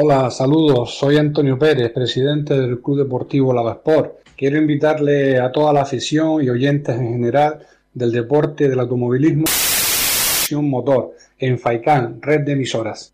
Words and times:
Hola, 0.00 0.30
saludos. 0.30 0.96
Soy 0.96 1.16
Antonio 1.16 1.58
Pérez, 1.58 1.90
presidente 1.90 2.54
del 2.54 2.80
Club 2.80 2.98
Deportivo 2.98 3.52
Lavasport. 3.52 4.18
Quiero 4.36 4.56
invitarle 4.56 5.40
a 5.40 5.50
toda 5.50 5.72
la 5.72 5.82
afición 5.82 6.40
y 6.40 6.48
oyentes 6.48 6.94
en 6.94 7.14
general 7.14 7.66
del 7.92 8.12
deporte 8.12 8.68
del 8.68 8.78
automovilismo 8.78 9.46
motor 10.62 11.16
en 11.36 11.58
Faicán, 11.58 12.22
red 12.22 12.42
de 12.42 12.52
emisoras. 12.52 13.12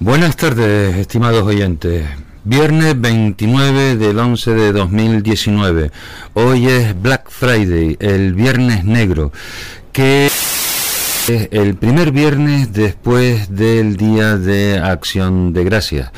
Buenas 0.00 0.34
tardes, 0.34 0.96
estimados 0.96 1.42
oyentes. 1.42 2.06
Viernes 2.42 2.98
29 2.98 3.96
del 3.96 4.18
11 4.18 4.54
de 4.54 4.72
2019. 4.72 5.90
Hoy 6.32 6.68
es 6.68 6.98
Black 6.98 7.28
Friday, 7.28 7.98
el 8.00 8.32
viernes 8.32 8.82
negro, 8.82 9.30
que 9.92 10.27
es 11.28 11.48
el 11.52 11.74
primer 11.74 12.10
viernes 12.10 12.72
después 12.72 13.54
del 13.54 13.96
Día 13.96 14.36
de 14.36 14.78
Acción 14.78 15.52
de 15.52 15.64
Gracias 15.64 16.10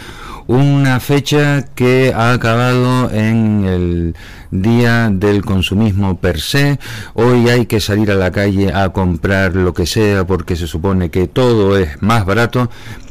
una 0.46 0.98
fecha 0.98 1.64
que 1.76 2.12
ha 2.12 2.32
acabado 2.32 3.08
en 3.12 3.64
el 3.64 4.16
día 4.50 5.08
del 5.08 5.44
consumismo 5.44 6.18
per 6.18 6.40
se. 6.40 6.80
Hoy 7.14 7.48
hay 7.48 7.66
que 7.66 7.78
salir 7.78 8.10
a 8.10 8.16
la 8.16 8.32
calle 8.32 8.72
a 8.72 8.88
comprar 8.88 9.54
lo 9.54 9.74
que 9.74 9.86
sea 9.86 10.26
porque 10.26 10.56
se 10.56 10.66
supone 10.66 11.08
que 11.10 11.28
todo 11.28 11.78
es 11.78 12.02
más 12.02 12.26
barato, 12.26 12.68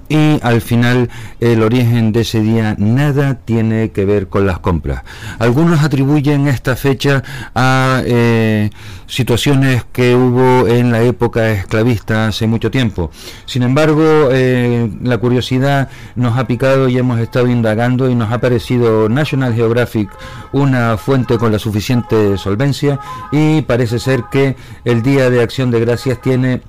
y 0.09 0.39
al 0.41 0.61
final 0.61 1.09
el 1.39 1.61
origen 1.61 2.11
de 2.11 2.21
ese 2.21 2.41
día 2.41 2.75
nada 2.77 3.35
tiene 3.35 3.91
que 3.91 4.05
ver 4.05 4.27
con 4.27 4.45
las 4.45 4.59
compras. 4.59 5.03
Algunos 5.37 5.83
atribuyen 5.83 6.47
esta 6.47 6.75
fecha 6.75 7.23
a 7.55 8.01
eh, 8.05 8.71
situaciones 9.07 9.85
que 9.91 10.15
hubo 10.15 10.67
en 10.67 10.91
la 10.91 11.03
época 11.03 11.51
esclavista 11.51 12.27
hace 12.27 12.47
mucho 12.47 12.71
tiempo. 12.71 13.11
Sin 13.45 13.63
embargo, 13.63 14.29
eh, 14.31 14.91
la 15.01 15.17
curiosidad 15.19 15.89
nos 16.15 16.37
ha 16.37 16.47
picado 16.47 16.89
y 16.89 16.97
hemos 16.97 17.19
estado 17.19 17.47
indagando 17.47 18.09
y 18.09 18.15
nos 18.15 18.31
ha 18.31 18.39
parecido 18.39 19.09
National 19.09 19.53
Geographic 19.53 20.09
una 20.51 20.97
fuente 20.97 21.37
con 21.37 21.51
la 21.51 21.59
suficiente 21.59 22.37
solvencia 22.37 22.99
y 23.31 23.61
parece 23.61 23.99
ser 23.99 24.23
que 24.31 24.55
el 24.85 25.03
Día 25.03 25.29
de 25.29 25.41
Acción 25.41 25.69
de 25.71 25.79
Gracias 25.79 26.21
tiene 26.21 26.61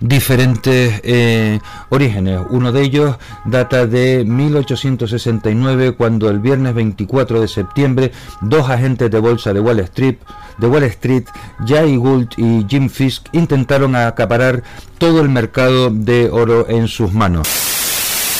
diferentes 0.00 1.00
eh, 1.04 1.60
orígenes. 1.90 2.40
Uno 2.50 2.72
de 2.72 2.82
ellos 2.82 3.16
data 3.44 3.86
de 3.86 4.24
1869, 4.24 5.92
cuando 5.92 6.28
el 6.30 6.40
viernes 6.40 6.74
24 6.74 7.40
de 7.40 7.48
septiembre 7.48 8.12
dos 8.40 8.68
agentes 8.68 9.10
de 9.10 9.18
bolsa 9.18 9.52
de 9.52 9.60
Wall 9.60 9.80
Street, 9.80 10.16
de 10.58 10.66
Wall 10.66 10.84
Street, 10.84 11.24
Jay 11.66 11.96
Gould 11.96 12.28
y 12.36 12.64
Jim 12.68 12.88
Fisk, 12.88 13.26
intentaron 13.32 13.96
acaparar 13.96 14.62
todo 14.98 15.20
el 15.20 15.28
mercado 15.28 15.90
de 15.90 16.30
oro 16.30 16.68
en 16.68 16.88
sus 16.88 17.12
manos 17.12 17.73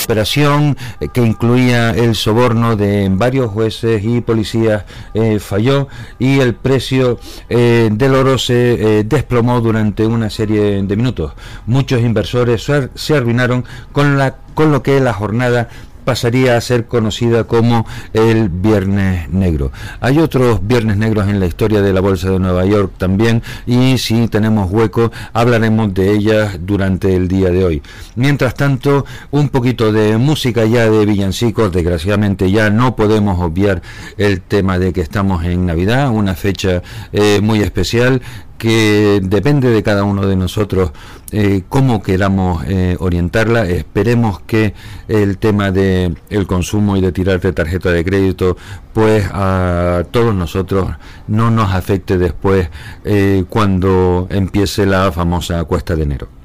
operación 0.05 0.77
eh, 1.01 1.09
que 1.13 1.23
incluía 1.23 1.91
el 1.91 2.15
soborno 2.15 2.77
de 2.77 3.09
varios 3.11 3.51
jueces 3.51 4.05
y 4.05 4.21
policías 4.21 4.85
eh, 5.15 5.39
falló 5.39 5.89
y 6.19 6.41
el 6.41 6.55
precio 6.55 7.19
eh, 7.49 7.89
del 7.91 8.15
oro 8.15 8.39
se 8.39 9.05
desplomó 9.05 9.61
durante 9.61 10.07
una 10.07 10.31
serie 10.31 10.83
de 10.83 10.97
minutos. 10.97 11.33
Muchos 11.67 12.01
inversores 12.01 12.71
se 12.95 13.17
arruinaron 13.17 13.65
con, 13.93 14.19
la, 14.19 14.37
con 14.55 14.71
lo 14.73 14.83
que 14.83 15.01
la 15.01 15.13
jornada 15.13 15.69
pasaría 16.05 16.57
a 16.57 16.61
ser 16.61 16.87
conocida 16.87 17.45
como 17.45 17.87
el 18.13 18.49
Viernes 18.49 19.31
Negro. 19.31 19.73
Hay 20.01 20.19
otros 20.19 20.67
Viernes 20.67 20.97
Negros 20.97 21.29
en 21.29 21.41
la 21.41 21.47
historia 21.47 21.83
de 21.83 21.93
la 21.93 22.01
Bolsa 22.01 22.31
de 22.31 22.39
Nueva 22.39 22.65
York 22.65 22.93
también 22.97 23.43
y 23.67 23.99
si 23.99 24.29
tenemos 24.29 24.71
hueco 24.71 25.11
hablaremos 25.33 25.93
de 25.95 26.13
ellas 26.13 26.59
durante 26.61 27.15
el 27.15 27.29
día 27.29 27.51
de 27.51 27.65
hoy. 27.65 27.83
Mientras 28.17 28.55
tanto, 28.55 29.05
un 29.31 29.49
poquito 29.49 29.93
de 29.93 30.17
música 30.19 30.65
ya 30.65 30.89
de 30.89 31.07
villancicos, 31.07 31.73
desgraciadamente 31.73 32.51
ya 32.51 32.71
no 32.71 32.97
podemos 32.97 33.41
obviar 33.41 33.83
el 34.17 34.41
tema 34.41 34.79
de 34.79 34.93
que 34.93 35.01
estamos 35.01 35.45
en 35.45 35.67
Navidad, 35.67 36.11
una 36.11 36.35
fecha 36.35 36.83
eh, 37.13 37.41
muy 37.43 37.61
especial 37.61 38.23
que 38.59 39.21
depende 39.23 39.71
de 39.71 39.83
cada 39.83 40.05
uno 40.05 40.27
de 40.27 40.37
nosotros 40.37 40.93
eh, 41.33 41.63
cómo 41.69 42.03
queramos 42.03 42.65
eh, 42.67 42.97
orientarla. 43.01 43.67
Esperemos 43.67 44.41
que 44.41 44.75
el 45.09 45.39
tema 45.39 45.71
de 45.71 46.15
el 46.31 46.47
consumo 46.47 46.97
y 46.97 47.01
de 47.01 47.13
tirar 47.13 47.41
de 47.41 47.53
tarjeta 47.53 47.91
de 47.91 48.05
crédito, 48.05 48.57
pues 48.93 49.29
a 49.33 50.05
todos 50.11 50.35
nosotros 50.35 50.91
no 51.27 51.51
nos 51.51 51.73
afecte 51.73 52.19
después 52.19 52.69
eh, 53.05 53.45
cuando 53.49 54.29
empiece 54.31 54.87
la 54.87 55.11
famosa 55.11 55.65
cuesta 55.65 55.97
de 55.97 56.03
enero. 56.05 56.44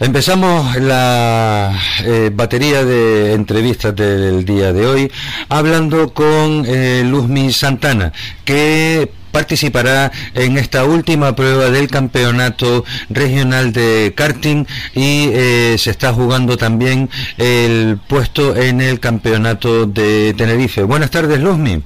Empezamos 0.00 0.76
la 0.76 1.76
eh, 2.04 2.30
batería 2.32 2.84
de 2.84 3.32
entrevistas 3.32 3.96
del 3.96 4.44
día 4.44 4.72
de 4.72 4.86
hoy 4.86 5.12
hablando 5.48 6.14
con 6.14 6.64
eh, 6.68 7.02
Luzmi 7.04 7.52
Santana, 7.52 8.12
que 8.44 9.10
participará 9.32 10.12
en 10.34 10.56
esta 10.56 10.84
última 10.84 11.34
prueba 11.34 11.70
del 11.70 11.88
campeonato 11.88 12.84
regional 13.10 13.72
de 13.72 14.12
karting 14.16 14.66
y 14.94 15.30
eh, 15.32 15.74
se 15.78 15.90
está 15.90 16.12
jugando 16.12 16.56
también 16.56 17.10
el 17.36 17.98
puesto 18.06 18.54
en 18.54 18.80
el 18.80 19.00
campeonato 19.00 19.86
de 19.86 20.32
Tenerife. 20.34 20.84
Buenas 20.84 21.10
tardes, 21.10 21.40
Luzmi. 21.40 21.82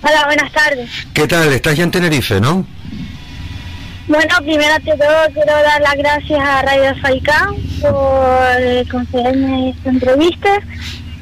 Hola, 0.00 0.24
buenas 0.24 0.50
tardes. 0.50 0.88
¿Qué 1.12 1.28
tal? 1.28 1.52
Estás 1.52 1.76
ya 1.76 1.84
en 1.84 1.90
Tenerife, 1.90 2.40
¿no? 2.40 2.66
Bueno, 4.08 4.34
primero 4.42 4.74
que 4.84 4.92
todo 4.96 5.16
quiero 5.32 5.52
dar 5.52 5.80
las 5.80 5.94
gracias 5.94 6.40
a 6.40 6.62
Radio 6.62 6.94
Faicán 7.00 7.54
por 7.80 8.88
concederme 8.90 9.70
esta 9.70 9.90
entrevista. 9.90 10.48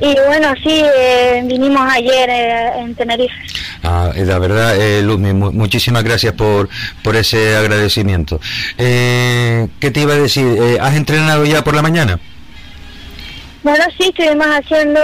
Y 0.01 0.15
bueno, 0.27 0.55
sí, 0.65 0.83
eh, 0.97 1.43
vinimos 1.45 1.83
ayer 1.93 2.31
eh, 2.31 2.71
en 2.79 2.95
Tenerife. 2.95 3.35
Ah, 3.83 4.11
la 4.17 4.39
verdad, 4.39 4.81
eh, 4.81 5.03
Luzmi, 5.03 5.35
muchísimas 5.35 6.03
gracias 6.05 6.33
por, 6.33 6.71
por 7.03 7.17
ese 7.17 7.55
agradecimiento. 7.55 8.41
Eh, 8.79 9.69
¿Qué 9.79 9.91
te 9.91 10.01
iba 10.01 10.15
a 10.15 10.19
decir? 10.19 10.79
¿Has 10.81 10.95
entrenado 10.97 11.45
ya 11.45 11.63
por 11.63 11.75
la 11.75 11.83
mañana? 11.83 12.19
Bueno, 13.63 13.85
sí, 13.99 14.09
estuvimos 14.09 14.47
haciendo 14.47 15.01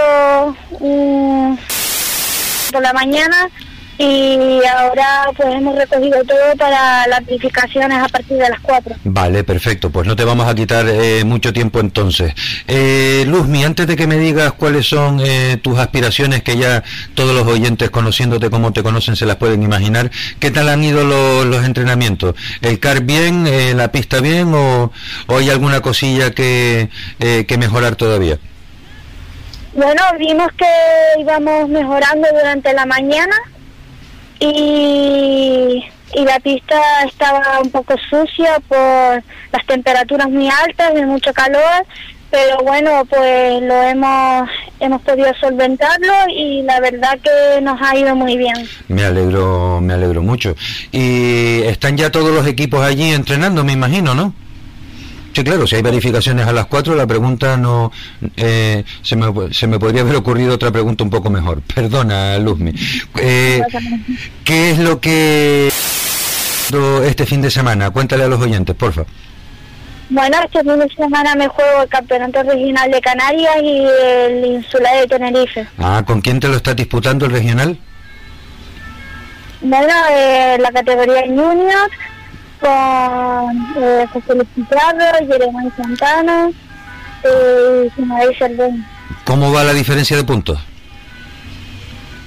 por 2.73 2.83
la 2.83 2.93
mañana 2.95 3.51
y 3.99 4.61
ahora 4.67 5.31
pues 5.37 5.55
hemos 5.55 5.75
recogido 5.75 6.23
todo 6.25 6.57
para 6.59 7.07
las 7.07 7.25
verificaciones 7.25 7.99
a 7.99 8.09
partir 8.09 8.37
de 8.37 8.49
las 8.49 8.61
4. 8.61 8.95
Vale, 9.05 9.45
perfecto, 9.45 9.91
pues 9.91 10.07
no 10.07 10.17
te 10.17 10.25
vamos 10.25 10.47
a 10.47 10.55
quitar 10.55 10.87
eh, 10.89 11.25
mucho 11.25 11.53
tiempo 11.53 11.81
entonces. 11.81 12.35
Eh, 12.67 13.25
Luzmi, 13.27 13.65
antes 13.65 13.87
de 13.87 13.97
que 13.97 14.07
me 14.07 14.19
digas 14.19 14.53
cuáles 14.53 14.87
son 14.87 15.21
eh, 15.25 15.59
tus 15.63 15.79
aspiraciones, 15.79 16.43
que 16.43 16.57
ya 16.57 16.83
todos 17.15 17.35
los 17.35 17.47
oyentes 17.47 17.91
conociéndote 17.91 18.51
como 18.51 18.73
te 18.73 18.83
conocen 18.83 19.17
se 19.17 19.25
las 19.25 19.37
pueden 19.37 19.63
imaginar, 19.63 20.11
¿qué 20.39 20.51
tal 20.51 20.69
han 20.69 20.85
ido 20.85 21.05
los 21.45 21.65
entrenamientos? 21.65 22.35
¿El 22.61 22.79
car 22.79 23.03
bien, 23.03 23.47
eh, 23.47 23.73
la 23.75 23.91
pista 23.93 24.21
bien 24.21 24.53
o, 24.55 24.93
o, 25.27 25.39
hay 25.39 25.51
alguna 25.51 25.81
cosilla 25.81 26.33
que, 26.33 26.91
que 27.19 27.59
mejorar 27.59 27.97
todavía? 27.97 28.39
Bueno, 29.75 30.03
vimos 30.19 30.49
que 30.57 31.21
íbamos 31.21 31.69
mejorando 31.69 32.29
durante 32.33 32.73
la 32.73 32.87
mañana 32.87 33.37
y, 34.41 35.85
y 36.15 36.25
la 36.25 36.41
pista 36.41 36.81
estaba 37.05 37.61
un 37.63 37.71
poco 37.71 37.95
sucia 38.11 38.59
por 38.69 39.23
las 39.53 39.67
temperaturas 39.67 40.29
muy 40.29 40.49
altas, 40.49 40.95
de 40.95 41.07
mucho 41.07 41.33
calor, 41.33 41.87
pero 42.31 42.59
bueno, 42.65 43.05
pues 43.09 43.63
lo 43.63 43.83
hemos 43.83 44.49
hemos 44.81 45.01
podido 45.03 45.33
solventarlo 45.41 46.13
y 46.29 46.63
la 46.63 46.81
verdad 46.81 47.19
que 47.23 47.61
nos 47.63 47.81
ha 47.81 47.97
ido 47.97 48.15
muy 48.15 48.37
bien. 48.37 48.69
Me 48.89 49.05
alegro, 49.05 49.81
me 49.81 49.95
alegro 49.95 50.23
mucho. 50.23 50.55
Y 50.93 51.63
están 51.63 51.97
ya 51.97 52.11
todos 52.11 52.31
los 52.35 52.47
equipos 52.47 52.83
allí 52.83 53.13
entrenando, 53.13 53.65
me 53.65 53.73
imagino, 53.73 54.15
¿no? 54.15 54.35
Sí, 55.37 55.45
claro, 55.45 55.67
si 55.67 55.77
hay 55.77 55.83
verificaciones 55.83 56.47
a 56.47 56.53
las 56.55 56.65
4, 56.65 56.95
la 56.95 57.07
pregunta 57.07 57.59
no... 57.59 57.93
Eh, 58.39 58.83
se, 59.03 59.17
me, 59.17 59.53
se 59.53 59.67
me 59.67 59.79
podría 59.79 60.01
haber 60.01 60.17
ocurrido 60.17 60.55
otra 60.55 60.71
pregunta 60.71 61.05
un 61.05 61.11
poco 61.11 61.29
mejor. 61.29 61.61
Perdona, 61.75 62.39
Luzmi. 62.39 62.73
Eh, 63.19 63.61
¿Qué 64.45 64.71
es 64.71 64.79
lo 64.79 64.99
que... 64.99 65.71
este 67.05 67.27
fin 67.27 67.43
de 67.43 67.51
semana? 67.51 67.91
Cuéntale 67.91 68.25
a 68.25 68.29
los 68.29 68.41
oyentes, 68.41 68.75
por 68.75 68.95
favor. 68.95 69.11
Bueno, 70.09 70.39
este 70.43 70.61
fin 70.61 70.79
de 70.79 70.89
semana 70.89 71.35
me 71.35 71.49
juego 71.49 71.83
el 71.83 71.89
Campeonato 71.91 72.43
Regional 72.43 72.91
de 72.91 73.01
Canarias 73.03 73.57
y 73.63 73.87
el 73.87 74.43
Insular 74.43 75.01
de 75.01 75.07
Tenerife. 75.07 75.67
Ah, 75.77 76.03
¿con 76.07 76.23
quién 76.23 76.41
te 76.41 76.49
lo 76.49 76.57
estás 76.57 76.77
disputando 76.77 77.27
el 77.27 77.33
regional? 77.33 77.79
Bueno, 79.61 79.93
eh, 80.13 80.57
la 80.59 80.73
categoría 80.73 81.25
Junior 81.27 81.91
con 82.61 83.67
eh, 83.77 84.07
José 84.13 84.35
Luis 84.35 84.49
Pizarro, 84.55 85.27
Jeremías 85.27 85.73
Santana 85.77 86.51
y 87.25 87.87
Ismael 87.87 88.37
Cervén. 88.39 88.87
¿Cómo 89.25 89.53
va 89.53 89.65
la 89.65 89.73
diferencia 89.73 90.17
de 90.17 90.25
puntos? 90.25 90.59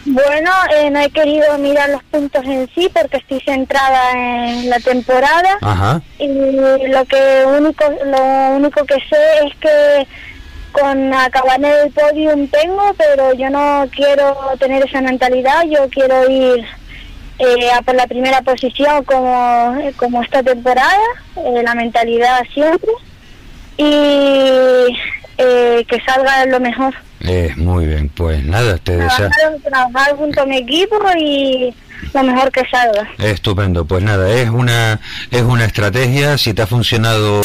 Bueno, 0.06 0.50
eh, 0.76 0.90
no 0.90 1.00
he 1.02 1.10
querido 1.12 1.58
mirar 1.60 1.90
los 1.90 2.04
puntos 2.04 2.44
en 2.46 2.68
sí 2.74 2.90
porque 2.94 3.18
estoy 3.18 3.40
centrada 3.42 4.50
en 4.50 4.70
la 4.70 4.80
temporada. 4.80 5.58
Ajá. 5.62 6.02
Y 6.18 6.28
lo 6.28 7.06
que 7.06 7.44
único, 7.46 7.86
lo 8.06 8.56
único 8.56 8.86
que 8.86 8.96
sé 8.96 9.46
es 9.46 9.56
que 9.58 10.08
con 10.72 11.14
acabar 11.14 11.58
en 11.58 11.66
el 11.66 11.92
podium 11.92 12.48
tengo, 12.48 12.94
pero 12.98 13.34
yo 13.34 13.50
no 13.50 13.86
quiero 13.92 14.36
tener 14.60 14.84
esa 14.86 15.02
mentalidad. 15.02 15.64
Yo 15.70 15.88
quiero 15.90 16.30
ir 16.30 16.66
eh, 17.40 17.72
a 17.72 17.82
por 17.82 17.96
la 17.96 18.08
primera 18.08 18.42
posición 18.42 19.04
como, 19.04 19.78
como 19.98 20.22
esta 20.22 20.44
temporada, 20.44 20.98
eh, 21.38 21.62
la 21.64 21.74
mentalidad 21.76 22.42
siempre. 22.54 22.92
Y 23.78 23.84
eh, 25.38 25.86
que 25.88 26.02
salga 26.06 26.46
lo 26.48 26.60
mejor. 26.60 26.94
Muy 27.58 27.86
bien, 27.86 28.10
pues 28.10 28.44
nada, 28.44 28.78
te 28.78 28.98
deseo... 28.98 29.30
Trabajar, 29.64 30.16
junto 30.16 30.42
a 30.42 30.46
mi 30.46 30.58
equipo 30.58 30.98
y 31.18 31.74
lo 32.14 32.24
mejor 32.24 32.52
que 32.52 32.64
salga. 32.70 33.08
Estupendo, 33.20 33.86
pues 33.86 34.04
nada, 34.04 34.30
es 34.32 34.50
una, 34.50 35.00
es 35.32 35.42
una 35.42 35.66
estrategia, 35.66 36.38
si 36.38 36.54
te 36.54 36.62
ha 36.62 36.68
funcionado 36.68 37.42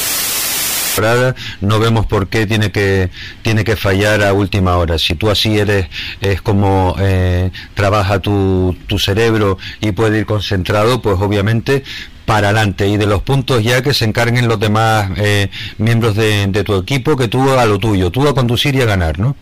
no 1.61 1.79
vemos 1.79 2.06
por 2.06 2.29
qué 2.29 2.46
tiene 2.46 2.70
que 2.70 3.11
tiene 3.43 3.64
que 3.64 3.76
fallar 3.76 4.23
a 4.23 4.32
última 4.32 4.76
hora. 4.76 4.99
Si 4.99 5.14
tú 5.14 5.31
así 5.31 5.58
eres, 5.58 5.87
es 6.20 6.43
como 6.43 6.96
eh, 6.99 7.50
trabaja 7.75 8.19
tu, 8.20 8.76
tu 8.87 8.99
cerebro 8.99 9.58
y 9.81 9.93
puede 9.93 10.19
ir 10.19 10.26
concentrado, 10.26 11.02
pues 11.02 11.17
obviamente 11.20 11.85
para 12.25 12.49
adelante 12.49 12.88
y 12.88 12.96
de 12.96 13.06
los 13.06 13.23
puntos 13.23 13.62
ya 13.62 13.82
que 13.82 13.93
se 13.93 14.06
encarguen 14.06 14.49
los 14.49 14.58
demás 14.58 15.11
eh, 15.17 15.50
miembros 15.76 16.17
de, 16.17 16.46
de, 16.46 16.64
tu 16.64 16.75
equipo 16.76 17.17
que 17.17 17.29
tú 17.29 17.50
a 17.50 17.67
lo 17.67 17.79
tuyo, 17.79 18.11
tú 18.11 18.26
a 18.26 18.35
conducir 18.35 18.75
y 18.75 18.81
a 18.81 18.87
ganar, 18.87 19.19
¿no? 19.19 19.37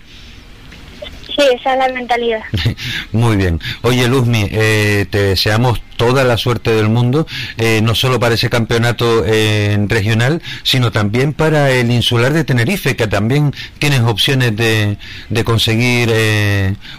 Sí, 1.36 1.44
esa 1.58 1.72
es 1.72 1.78
la 1.78 1.88
mentalidad. 1.88 2.42
Muy 3.12 3.36
bien. 3.36 3.60
Oye, 3.82 4.06
Luzmi, 4.06 4.48
eh, 4.50 5.06
te 5.08 5.18
deseamos 5.18 5.80
toda 5.96 6.24
la 6.24 6.36
suerte 6.36 6.72
del 6.72 6.88
mundo, 6.88 7.26
eh, 7.56 7.80
no 7.82 7.94
solo 7.94 8.20
para 8.20 8.34
ese 8.34 8.50
campeonato 8.50 9.24
eh, 9.24 9.78
regional, 9.88 10.42
sino 10.62 10.92
también 10.92 11.32
para 11.32 11.70
el 11.70 11.90
insular 11.90 12.32
de 12.32 12.44
Tenerife, 12.44 12.96
que 12.96 13.06
también 13.06 13.54
tienes 13.78 14.00
opciones 14.00 14.56
de, 14.56 14.98
de 15.30 15.44
conseguir 15.44 16.12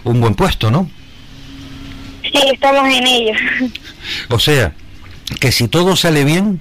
un 0.04 0.20
buen 0.20 0.34
puesto, 0.34 0.70
¿no? 0.70 0.90
Sí, 2.22 2.40
estamos 2.52 2.92
en 2.92 3.06
ello. 3.06 3.34
O 4.30 4.38
sea, 4.38 4.72
que 5.38 5.52
si 5.52 5.68
todo 5.68 5.94
sale 5.94 6.24
bien, 6.24 6.60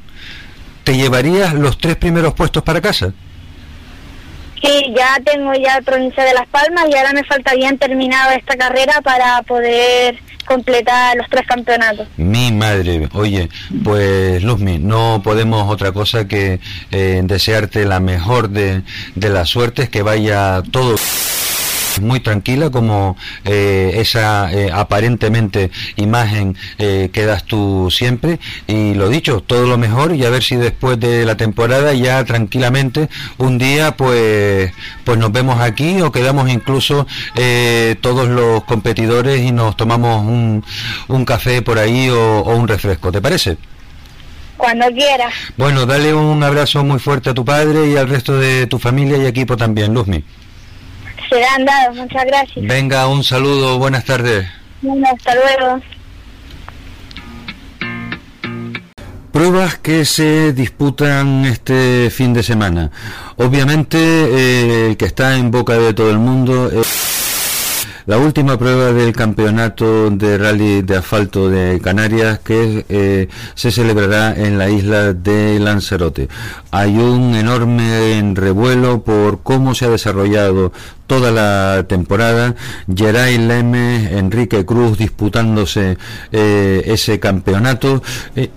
¿te 0.84 0.96
llevarías 0.96 1.54
los 1.54 1.78
tres 1.78 1.96
primeros 1.96 2.34
puestos 2.34 2.62
para 2.64 2.82
casa? 2.82 3.14
Sí, 4.64 4.94
ya 4.96 5.20
tengo 5.26 5.54
ya 5.54 5.82
provincia 5.82 6.24
de 6.24 6.34
Las 6.34 6.48
Palmas 6.48 6.86
y 6.90 6.96
ahora 6.96 7.12
me 7.12 7.26
falta 7.26 7.54
bien 7.54 7.78
terminado 7.78 8.32
esta 8.32 8.56
carrera 8.56 9.02
para 9.02 9.42
poder 9.42 10.18
completar 10.46 11.18
los 11.18 11.30
tres 11.30 11.46
campeonatos. 11.46 12.08
Mi 12.16 12.52
madre, 12.54 13.10
oye, 13.14 13.50
pues 13.84 14.42
Luzmi, 14.42 14.80
no 14.80 15.22
podemos 15.22 15.70
otra 15.70 15.92
cosa 15.92 16.28
que 16.28 16.62
eh, 16.92 17.22
desearte 17.24 17.86
la 17.86 18.00
mejor 18.00 18.50
de 18.50 18.84
las 19.16 19.50
suertes, 19.50 19.90
que 19.90 20.02
vaya 20.02 20.62
todo 20.72 20.96
muy 22.02 22.20
tranquila 22.20 22.70
como 22.70 23.18
eh, 23.46 23.94
esa 23.96 24.52
eh, 24.52 24.70
aparentemente 24.74 25.72
imagen 25.96 26.56
eh, 26.78 27.10
que 27.12 27.26
das 27.26 27.44
tú 27.44 27.90
siempre 27.92 28.40
y 28.68 28.94
lo 28.94 29.10
dicho 29.10 29.42
todo 29.42 29.68
lo 29.68 29.78
mejor 29.78 30.16
y 30.16 30.26
a 30.26 30.30
ver 30.30 30.44
si 30.44 30.56
después 30.56 31.00
de 31.00 31.26
la 31.26 31.36
temporada 31.36 31.94
ya 31.94 32.24
tranquilamente 32.24 33.10
un 33.38 33.58
día 33.58 33.96
pues 33.96 34.72
pues 35.04 35.18
nos 35.18 35.32
vemos 35.32 35.60
aquí 35.60 36.02
o 36.02 36.12
quedamos 36.12 36.50
incluso 36.50 37.08
eh, 37.36 37.96
todos 38.02 38.28
los 38.28 38.64
competidores 38.64 39.42
y 39.42 39.52
nos 39.52 39.76
tomamos 39.78 40.26
un, 40.26 40.64
un 41.08 41.26
café 41.26 41.62
por 41.62 41.78
ahí 41.80 42.10
o, 42.10 42.40
o 42.42 42.56
un 42.56 42.68
refresco 42.68 43.12
¿te 43.12 43.22
parece? 43.22 43.58
Cuando 44.58 44.86
quiera. 44.94 45.30
Bueno, 45.58 45.86
dale 45.86 46.14
un 46.14 46.42
abrazo 46.42 46.84
muy 46.86 47.00
fuerte 47.00 47.32
a 47.32 47.34
tu 47.34 47.44
padre 47.44 47.90
y 47.90 47.98
al 47.98 48.08
resto 48.08 48.38
de 48.38 48.66
tu 48.68 48.80
familia 48.80 49.18
y 49.18 49.26
equipo 49.26 49.58
también, 49.58 49.94
Luzmi. 49.94 50.24
Serán 51.30 51.66
dados, 51.66 51.96
muchas 51.96 52.26
gracias. 52.26 52.66
Venga, 52.66 53.08
un 53.08 53.24
saludo, 53.24 53.78
buenas 53.78 54.06
tardes. 54.06 54.48
Bueno, 54.82 55.08
hasta 55.08 55.34
luego. 55.36 55.82
Pruebas 59.32 59.78
que 59.80 60.06
se 60.06 60.54
disputan 60.54 61.46
este 61.46 62.12
fin 62.12 62.34
de 62.34 62.44
semana. 62.44 62.92
Obviamente, 63.38 63.98
eh, 63.98 64.90
el 64.90 64.98
que 64.98 65.06
está 65.06 65.36
en 65.38 65.50
boca 65.50 65.74
de 65.74 65.94
todo 65.94 66.12
el 66.12 66.20
mundo 66.20 66.70
es 66.70 67.33
la 68.06 68.18
última 68.18 68.58
prueba 68.58 68.92
del 68.92 69.14
campeonato 69.14 70.10
de 70.10 70.38
rally 70.38 70.82
de 70.82 70.98
asfalto 70.98 71.50
de 71.50 71.80
Canarias 71.82 72.40
que 72.40 72.86
eh, 72.90 73.30
se 73.56 73.72
celebrará 73.72 74.36
en 74.36 74.58
la 74.58 74.70
isla 74.70 75.14
de 75.14 75.60
Lanzarote. 75.60 76.28
Hay 76.72 76.98
un 76.98 77.36
enorme 77.36 78.34
revuelo 78.36 79.04
por 79.04 79.42
cómo 79.42 79.76
se 79.76 79.86
ha 79.86 79.90
desarrollado 79.90 80.72
toda 81.08 81.32
la 81.32 81.86
temporada. 81.88 82.56
Geray 82.94 83.38
Leme, 83.38 84.18
Enrique 84.18 84.66
Cruz 84.66 84.98
disputándose 84.98 85.98
eh, 86.32 86.84
ese 86.86 87.20
campeonato. 87.20 88.02
Eh, 88.36 88.50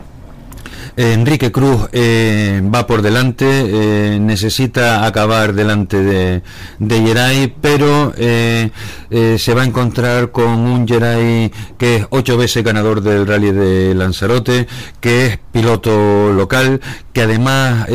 Enrique 0.96 1.52
Cruz 1.52 1.88
eh, 1.92 2.62
va 2.74 2.86
por 2.86 3.02
delante, 3.02 3.44
eh, 3.46 4.18
necesita 4.18 5.04
acabar 5.04 5.52
delante 5.52 6.02
de, 6.02 6.42
de 6.78 7.00
Geray, 7.02 7.54
pero 7.60 8.14
eh, 8.16 8.70
se 9.10 9.54
va 9.54 9.62
a 9.62 9.66
encontrar 9.66 10.30
con 10.30 10.48
un 10.48 10.88
Geray 10.88 11.52
que 11.76 11.96
es 11.96 12.06
ocho 12.08 12.38
veces 12.38 12.64
ganador 12.64 13.02
del 13.02 13.26
Rally 13.26 13.52
de 13.52 13.94
Lanzarote, 13.94 14.66
que 15.00 15.26
es 15.26 15.38
piloto 15.52 16.32
local, 16.32 16.80
que 17.12 17.22
además 17.22 17.86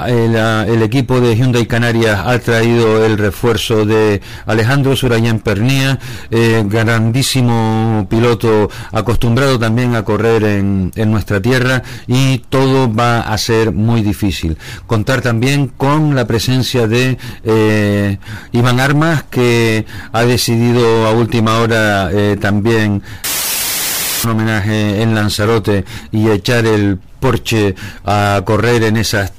el, 0.00 0.34
el, 0.36 0.82
equipo 0.82 1.20
de 1.20 1.36
Hyundai 1.36 1.66
Canarias 1.66 2.20
ha 2.24 2.38
traído 2.38 3.04
el 3.04 3.16
refuerzo 3.18 3.84
de 3.84 4.20
Alejandro 4.46 4.96
Surayán 4.96 5.38
Pernía, 5.40 5.98
eh, 6.30 6.64
grandísimo 6.66 8.06
piloto 8.10 8.70
acostumbrado 8.92 9.58
también 9.58 9.94
a 9.94 10.04
correr 10.04 10.44
en, 10.44 10.92
en, 10.96 11.10
nuestra 11.10 11.40
tierra 11.40 11.82
y 12.06 12.38
todo 12.38 12.92
va 12.92 13.20
a 13.20 13.38
ser 13.38 13.72
muy 13.72 14.02
difícil. 14.02 14.58
Contar 14.86 15.22
también 15.22 15.68
con 15.68 16.14
la 16.14 16.26
presencia 16.26 16.86
de 16.86 17.18
eh, 17.44 18.18
Iván 18.52 18.80
Armas 18.80 19.24
que 19.24 19.86
ha 20.12 20.24
decidido 20.24 21.06
a 21.06 21.12
última 21.12 21.58
hora 21.58 22.10
eh, 22.12 22.36
también 22.40 23.02
un 24.24 24.30
homenaje 24.30 25.02
en 25.02 25.14
Lanzarote 25.14 25.84
y 26.10 26.30
echar 26.30 26.66
el 26.66 26.98
Porsche 27.24 27.74
a 28.04 28.42
correr 28.44 28.82
en 28.82 28.98
esas 28.98 29.32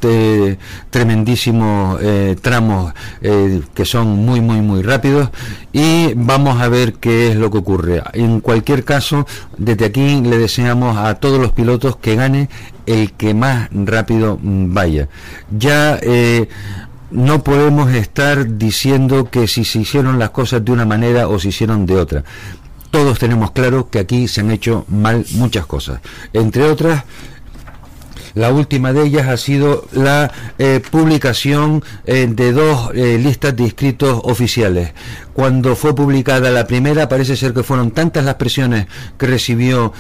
tremendísimos 0.90 2.00
eh, 2.02 2.36
tramos 2.42 2.92
eh, 3.22 3.62
que 3.76 3.86
son 3.86 4.08
muy 4.26 4.42
muy 4.42 4.60
muy 4.62 4.82
rápidos. 4.82 5.30
Y 5.72 6.16
vamos 6.16 6.60
a 6.60 6.68
ver 6.68 6.94
qué 6.94 7.28
es 7.30 7.36
lo 7.36 7.52
que 7.52 7.60
ocurre. 7.60 8.02
En 8.14 8.40
cualquier 8.40 8.84
caso 8.84 9.28
desde 9.60 9.86
aquí 9.86 10.20
le 10.22 10.40
deseamos 10.40 10.98
a 10.98 11.14
todos 11.16 11.40
los 11.40 11.52
pilotos 11.52 11.96
que 11.98 12.16
gane 12.16 12.50
el 12.88 13.14
que 13.14 13.36
más 13.36 13.70
rápido 13.72 14.40
vaya. 14.42 15.08
Ya 15.52 16.00
eh, 16.02 16.50
no 17.12 17.44
podemos 17.44 17.94
estar 17.94 18.58
diciendo 18.58 19.30
que 19.30 19.48
si 19.48 19.64
se 19.64 19.78
hicieron 19.78 20.18
las 20.18 20.32
cosas 20.32 20.66
de 20.66 20.72
una 20.72 20.86
manera 20.86 21.28
o 21.28 21.38
se 21.38 21.50
hicieron 21.50 21.86
de 21.86 21.98
otra. 21.98 22.24
Todos 22.90 23.20
tenemos 23.20 23.52
claro 23.52 23.90
que 23.90 24.00
aquí 24.00 24.28
se 24.30 24.40
han 24.40 24.52
hecho 24.52 24.86
mal 24.88 25.26
muchas 25.32 25.66
cosas. 25.66 26.00
Entre 26.32 26.64
otras, 26.64 27.04
la 28.36 28.52
última 28.52 28.92
de 28.94 29.04
ellas 29.06 29.28
ha 29.28 29.38
sido 29.38 29.86
la 29.94 30.32
eh, 30.60 30.82
publicación 30.92 31.84
eh, 32.06 32.28
de 32.30 32.52
dos 32.52 32.92
eh, 32.94 33.18
listas 33.18 33.56
de 33.56 33.64
inscritos 33.64 34.20
oficiales. 34.24 34.92
Cuando 35.34 35.76
fue 35.76 35.96
publicada 35.96 36.52
la 36.52 36.68
primera, 36.68 37.10
parece 37.10 37.38
ser 37.38 37.54
que 37.54 37.64
fueron 37.64 37.92
tantas 37.92 38.26
las 38.26 38.36
presiones 38.36 38.88
que 39.18 39.26
recibió 39.26 39.94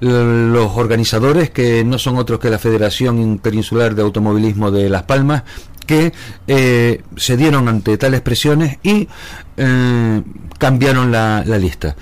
los 0.00 0.76
organizadores, 0.76 1.50
que 1.50 1.82
no 1.82 1.98
son 1.98 2.16
otros 2.16 2.38
que 2.38 2.50
la 2.50 2.58
Federación 2.58 3.18
Interinsular 3.18 3.94
de 3.94 4.02
Automovilismo 4.02 4.70
de 4.70 4.90
Las 4.90 5.04
Palmas, 5.04 5.44
que 5.86 6.12
se 7.16 7.36
dieron 7.38 7.68
ante 7.68 7.96
tales 7.96 8.20
presiones 8.20 8.78
y 8.82 9.08
cambiaron 10.58 11.10
la, 11.10 11.42
la, 11.46 11.56
lista. 11.56 11.96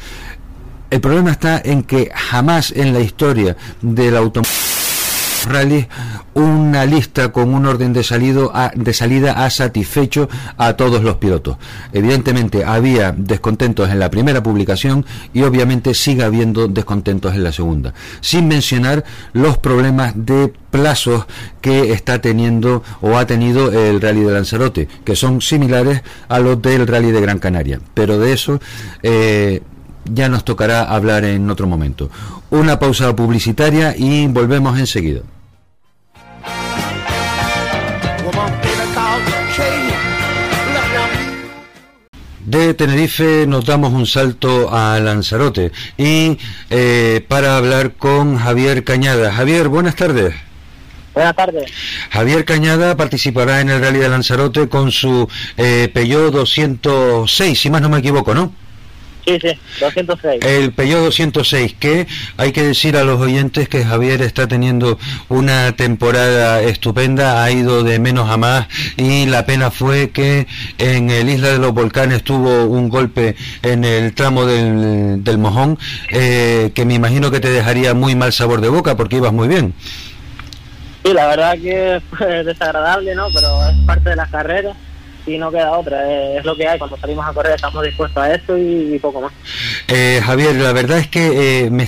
El 0.91 1.01
problema 1.01 1.31
está 1.31 1.63
en 1.65 1.85
que 1.85 2.11
jamás 2.13 2.73
en 2.73 2.93
la 2.93 3.01
historia 3.01 3.57
del 3.83 4.17
automóvil 4.17 4.74
rally 5.47 5.87
una 6.35 6.85
lista 6.85 7.31
con 7.31 7.55
un 7.55 7.67
orden 7.67 7.93
de, 7.93 8.03
salido 8.03 8.53
de 8.75 8.93
salida 8.93 9.45
ha 9.45 9.51
satisfecho 9.51 10.29
a 10.57 10.75
todos 10.75 11.03
los 11.03 11.17
pilotos. 11.17 11.57
Evidentemente 11.93 12.65
había 12.65 13.13
descontentos 13.13 13.91
en 13.91 14.01
la 14.01 14.11
primera 14.11 14.43
publicación 14.43 15.07
y 15.33 15.43
obviamente 15.43 15.95
sigue 15.95 16.25
habiendo 16.25 16.67
descontentos 16.69 17.35
en 17.35 17.45
la 17.45 17.53
segunda, 17.53 17.95
sin 18.21 18.49
mencionar 18.49 19.05
los 19.33 19.59
problemas 19.59 20.13
de 20.17 20.53
plazos 20.71 21.27
que 21.61 21.93
está 21.93 22.21
teniendo 22.21 22.83
o 23.01 23.17
ha 23.17 23.27
tenido 23.27 23.71
el 23.71 24.01
rally 24.01 24.23
de 24.23 24.33
Lanzarote, 24.33 24.89
que 25.05 25.15
son 25.15 25.41
similares 25.41 26.03
a 26.29 26.41
los 26.41 26.61
del 26.61 26.87
rally 26.87 27.13
de 27.13 27.21
Gran 27.21 27.39
Canaria. 27.39 27.81
Pero 27.95 28.19
de 28.19 28.33
eso 28.33 28.61
eh, 29.03 29.63
ya 30.05 30.29
nos 30.29 30.45
tocará 30.45 30.83
hablar 30.83 31.25
en 31.25 31.49
otro 31.49 31.67
momento. 31.67 32.11
Una 32.51 32.79
pausa 32.79 33.15
publicitaria 33.15 33.95
y 33.97 34.27
volvemos 34.27 34.79
enseguida. 34.79 35.21
De 42.55 42.73
Tenerife 42.73 43.49
nos 43.49 43.65
damos 43.65 43.93
un 43.93 44.07
salto 44.07 44.73
a 44.73 45.01
Lanzarote 45.01 45.73
y 45.99 46.39
eh, 46.71 47.27
para 47.27 47.57
hablar 47.57 47.95
con 47.95 48.39
Javier 48.39 48.85
Cañada. 48.85 49.33
Javier, 49.33 49.67
buenas 49.67 49.97
tardes. 49.97 50.37
Buenas 51.15 51.35
tardes. 51.35 51.73
Javier 52.11 52.45
Cañada 52.45 52.97
participará 52.97 53.61
en 53.61 53.71
el 53.71 53.81
Rally 53.81 53.99
de 53.99 54.09
Lanzarote 54.09 54.69
con 54.69 54.93
su 54.93 55.29
eh, 55.57 55.91
Peugeot 55.93 56.33
206, 56.33 57.61
si 57.61 57.71
más 57.71 57.83
no 57.83 57.89
me 57.89 57.99
equivoco, 57.99 58.37
¿no? 58.37 58.55
Sí, 59.27 59.39
sí, 59.41 59.59
206. 59.81 60.45
El 60.45 60.73
Peugeot 60.73 61.05
206, 61.05 61.77
que 61.79 62.07
hay 62.37 62.53
que 62.53 62.63
decir 62.63 62.97
a 62.97 63.05
los 63.05 63.21
oyentes 63.21 63.69
que 63.69 63.85
Javier 63.85 64.21
está 64.21 64.47
teniendo 64.47 64.99
una 65.29 65.73
temporada 65.73 66.61
estupenda, 66.63 67.43
ha 67.43 67.51
ido 67.51 67.83
de 67.85 67.99
menos 67.99 68.29
a 68.29 68.37
más 68.37 68.67
y 68.99 69.25
la 69.27 69.47
pena 69.47 69.71
fue 69.71 70.11
que 70.11 70.47
en 70.79 71.11
el 71.11 71.31
Isla 71.31 71.49
de 71.49 71.59
los 71.59 71.73
Volcanes 71.73 72.23
tuvo 72.23 72.67
un 72.67 72.91
golpe 72.91 73.35
en 73.63 73.85
el 73.85 74.13
tramo 74.15 74.45
del, 74.45 75.25
del 75.25 75.39
mojón 75.39 75.79
eh, 76.11 76.73
que 76.75 76.85
me 76.85 76.95
imagino 76.95 77.31
que 77.31 77.41
te 77.41 77.51
dejaría 77.51 77.95
muy 77.95 78.15
mal 78.15 78.33
sabor 78.33 78.61
de 78.61 78.69
boca 78.69 78.97
porque 78.97 79.17
ibas 79.17 79.33
muy 79.33 79.49
bien. 79.49 79.73
Sí, 81.03 81.13
la 81.13 81.27
verdad 81.27 81.55
que 81.55 82.01
fue 82.11 82.45
desagradable, 82.45 83.15
¿no? 83.15 83.29
Pero 83.35 83.69
es 83.69 83.87
parte 83.87 84.11
de 84.11 84.17
las 84.17 84.31
carreras 84.31 84.77
y 85.27 85.39
no 85.39 85.51
queda 85.51 85.73
otra, 85.73 86.11
es, 86.11 86.45
lo 86.45 86.55
que 86.57 86.69
hay, 86.69 86.79
cuando 86.79 86.97
salimos 86.97 87.27
a 87.27 87.33
correr 87.33 87.55
estamos 87.55 87.83
dispuestos 87.83 88.23
a 88.23 88.35
esto 88.35 88.59
y, 88.59 88.99
poco 88.99 89.23
más. 89.23 89.33
Eh, 89.89 90.21
Javier, 90.25 90.55
la 90.57 90.73
verdad 90.73 90.99
es 90.99 91.09
que 91.09 91.65
eh, 91.65 91.71
me 91.71 91.87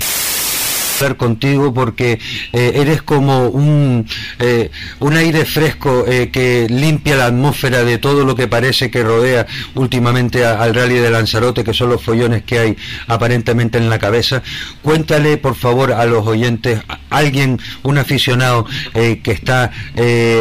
contigo 1.15 1.73
porque 1.73 2.19
eh, 2.53 2.71
eres 2.75 3.03
como 3.03 3.49
un, 3.49 4.07
eh, 4.39 4.71
un 4.99 5.15
aire 5.15 5.45
fresco 5.45 6.05
eh, 6.07 6.29
que 6.31 6.67
limpia 6.69 7.15
la 7.15 7.27
atmósfera 7.27 7.83
de 7.83 7.99
todo 7.99 8.25
lo 8.25 8.35
que 8.35 8.47
parece 8.47 8.89
que 8.89 9.03
rodea 9.03 9.45
últimamente 9.75 10.43
al 10.43 10.73
rally 10.73 10.95
de 10.95 11.11
Lanzarote, 11.11 11.63
que 11.63 11.73
son 11.73 11.89
los 11.89 12.01
follones 12.01 12.43
que 12.43 12.59
hay 12.59 12.77
aparentemente 13.07 13.77
en 13.77 13.89
la 13.89 13.99
cabeza. 13.99 14.41
Cuéntale, 14.81 15.37
por 15.37 15.55
favor, 15.55 15.93
a 15.93 16.05
los 16.05 16.25
oyentes, 16.25 16.81
alguien, 17.09 17.59
un 17.83 17.97
aficionado 17.97 18.65
que 18.93 19.31
está 19.31 19.71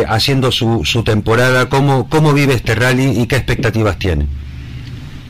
haciendo 0.09 0.51
su, 0.51 0.85
su 0.85 1.03
temporada, 1.03 1.69
cómo, 1.69 2.09
cómo 2.09 2.33
vive 2.33 2.55
este 2.55 2.75
rally 2.75 3.21
y 3.21 3.27
qué 3.27 3.37
expectativas 3.37 3.99
tiene. 3.99 4.27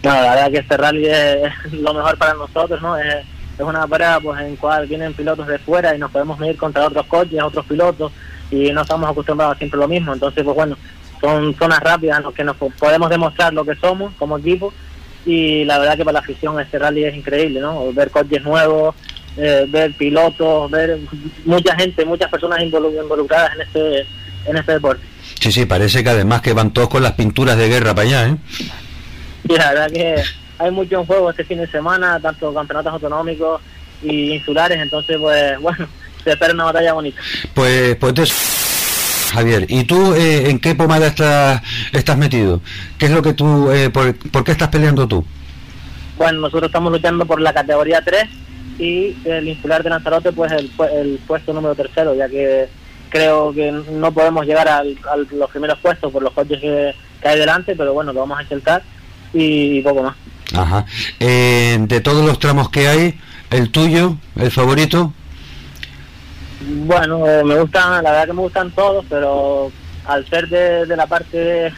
La 0.02 0.21
verdad 0.21 0.50
que 0.50 0.59
este 0.59 0.76
rally 0.76 1.06
es 1.06 1.73
lo 1.73 1.92
mejor 1.92 2.16
para 2.16 2.35
nosotros, 2.35 2.80
¿no? 2.80 2.97
Es 2.97 3.25
es 3.58 3.64
una 3.64 3.86
parada 3.86 4.20
pues 4.20 4.40
en 4.40 4.56
cual 4.56 4.86
vienen 4.86 5.14
pilotos 5.14 5.46
de 5.46 5.58
fuera 5.58 5.94
y 5.94 5.98
nos 5.98 6.10
podemos 6.10 6.38
medir 6.38 6.56
contra 6.56 6.86
otros 6.86 7.06
coches, 7.06 7.42
otros 7.42 7.64
pilotos 7.66 8.12
y 8.50 8.70
no 8.70 8.82
estamos 8.82 9.10
acostumbrados 9.10 9.56
a 9.56 9.58
siempre 9.58 9.80
lo 9.80 9.88
mismo. 9.88 10.12
Entonces, 10.12 10.44
pues 10.44 10.54
bueno, 10.54 10.76
son 11.20 11.54
zonas 11.54 11.80
rápidas 11.80 12.18
en 12.18 12.25
las 12.25 12.34
que 12.34 12.44
nos 12.44 12.56
podemos 12.56 13.08
demostrar 13.08 13.52
lo 13.52 13.64
que 13.64 13.75
somos 13.76 14.12
como 14.18 14.38
equipo 14.38 14.72
y 15.25 15.64
la 15.64 15.78
verdad 15.78 15.96
que 15.96 16.04
para 16.04 16.14
la 16.14 16.18
afición 16.20 16.60
este 16.60 16.78
rally 16.78 17.04
es 17.04 17.14
increíble, 17.14 17.60
¿no? 17.60 17.92
Ver 17.92 18.10
coches 18.10 18.42
nuevos, 18.42 18.94
eh, 19.36 19.66
ver 19.68 19.92
pilotos, 19.94 20.70
ver 20.70 20.98
mucha 21.44 21.75
gente, 21.76 22.04
muchas 22.04 22.30
personas 22.30 22.62
involucradas 22.62 23.54
en 23.54 23.62
este, 23.62 24.06
en 24.46 24.56
este 24.56 24.72
deporte. 24.72 25.02
Sí, 25.40 25.50
sí, 25.50 25.66
parece 25.66 26.04
que 26.04 26.10
además 26.10 26.42
que 26.42 26.52
van 26.52 26.72
todos 26.72 26.88
con 26.88 27.02
las 27.02 27.12
pinturas 27.12 27.56
de 27.56 27.68
guerra 27.68 27.94
para 27.94 28.08
allá, 28.08 28.28
¿eh? 28.28 28.36
Sí, 29.48 29.56
la 29.56 29.72
verdad 29.72 29.90
que 29.90 30.22
hay 30.58 30.70
mucho 30.70 31.00
en 31.00 31.06
juego 31.06 31.30
este 31.30 31.44
fin 31.44 31.58
de 31.58 31.66
semana, 31.66 32.20
tanto 32.20 32.52
campeonatos 32.52 32.94
autonómicos 32.94 33.60
y 34.02 34.34
insulares, 34.34 34.78
entonces 34.80 35.16
pues 35.18 35.58
bueno, 35.60 35.86
se 36.22 36.30
espera 36.30 36.54
una 36.54 36.64
batalla 36.64 36.92
bonita. 36.92 37.20
Pues, 37.54 37.96
pues 37.96 39.30
Javier, 39.32 39.66
¿y 39.68 39.84
tú 39.84 40.14
eh, 40.14 40.50
en 40.50 40.58
qué 40.58 40.75
pomada 40.75 41.08
estás, 41.08 41.62
estás 41.92 42.16
metido? 42.16 42.60
¿Qué 42.98 43.06
es 43.06 43.12
lo 43.12 43.22
que 43.22 43.34
tú, 43.34 43.70
eh, 43.70 43.90
por, 43.90 44.44
qué 44.44 44.52
estás 44.52 44.68
peleando 44.68 45.06
tú? 45.06 45.25
Bueno, 46.16 46.40
nosotros 46.40 46.68
estamos 46.68 46.92
luchando 46.92 47.26
por 47.26 47.40
la 47.40 47.52
categoría 47.52 48.00
3 48.02 48.25
y 48.78 49.16
el 49.25 49.48
insular 49.48 49.82
de 49.82 49.90
Lanzarote 49.90 50.32
pues 50.32 50.52
el, 50.52 50.70
el 50.94 51.20
puesto 51.26 51.52
número 51.52 51.75
tercero, 51.75 52.14
ya 52.14 52.28
que 52.28 52.68
creo 53.10 53.52
que 53.52 53.72
no 53.72 54.12
podemos 54.12 54.46
llegar 54.46 54.68
a 54.68 54.82
los 54.84 55.50
primeros 55.50 55.78
puestos 55.78 56.12
por 56.12 56.22
los 56.22 56.32
coches 56.32 56.60
que, 56.60 56.94
que 57.20 57.28
hay 57.28 57.38
delante, 57.38 57.75
pero 57.76 57.92
bueno, 57.92 58.12
lo 58.12 58.20
vamos 58.20 58.38
a 58.38 58.42
intentar 58.42 58.82
y 59.32 59.80
poco 59.82 60.02
más. 60.02 60.16
Ajá. 60.54 60.86
Eh, 61.20 61.78
de 61.80 62.00
todos 62.00 62.24
los 62.24 62.38
tramos 62.38 62.70
que 62.70 62.88
hay, 62.88 63.20
¿el 63.50 63.70
tuyo, 63.70 64.16
el 64.36 64.50
favorito? 64.50 65.12
Bueno, 66.60 67.28
eh, 67.28 67.44
me 67.44 67.58
gustan, 67.58 68.02
la 68.02 68.10
verdad 68.10 68.26
que 68.26 68.32
me 68.32 68.42
gustan 68.42 68.70
todos, 68.70 69.04
pero 69.08 69.70
al 70.06 70.26
ser 70.28 70.48
de, 70.48 70.96
la 70.96 71.06
parte 71.06 71.72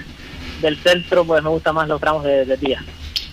del 0.60 0.76
centro, 0.82 1.25
pues 1.25 1.42
me 1.42 1.50
gustan 1.50 1.75
más 1.75 1.88
los 1.88 2.00
tramos 2.00 2.25
de, 2.25 2.44
de 2.44 2.56
tía. 2.56 2.82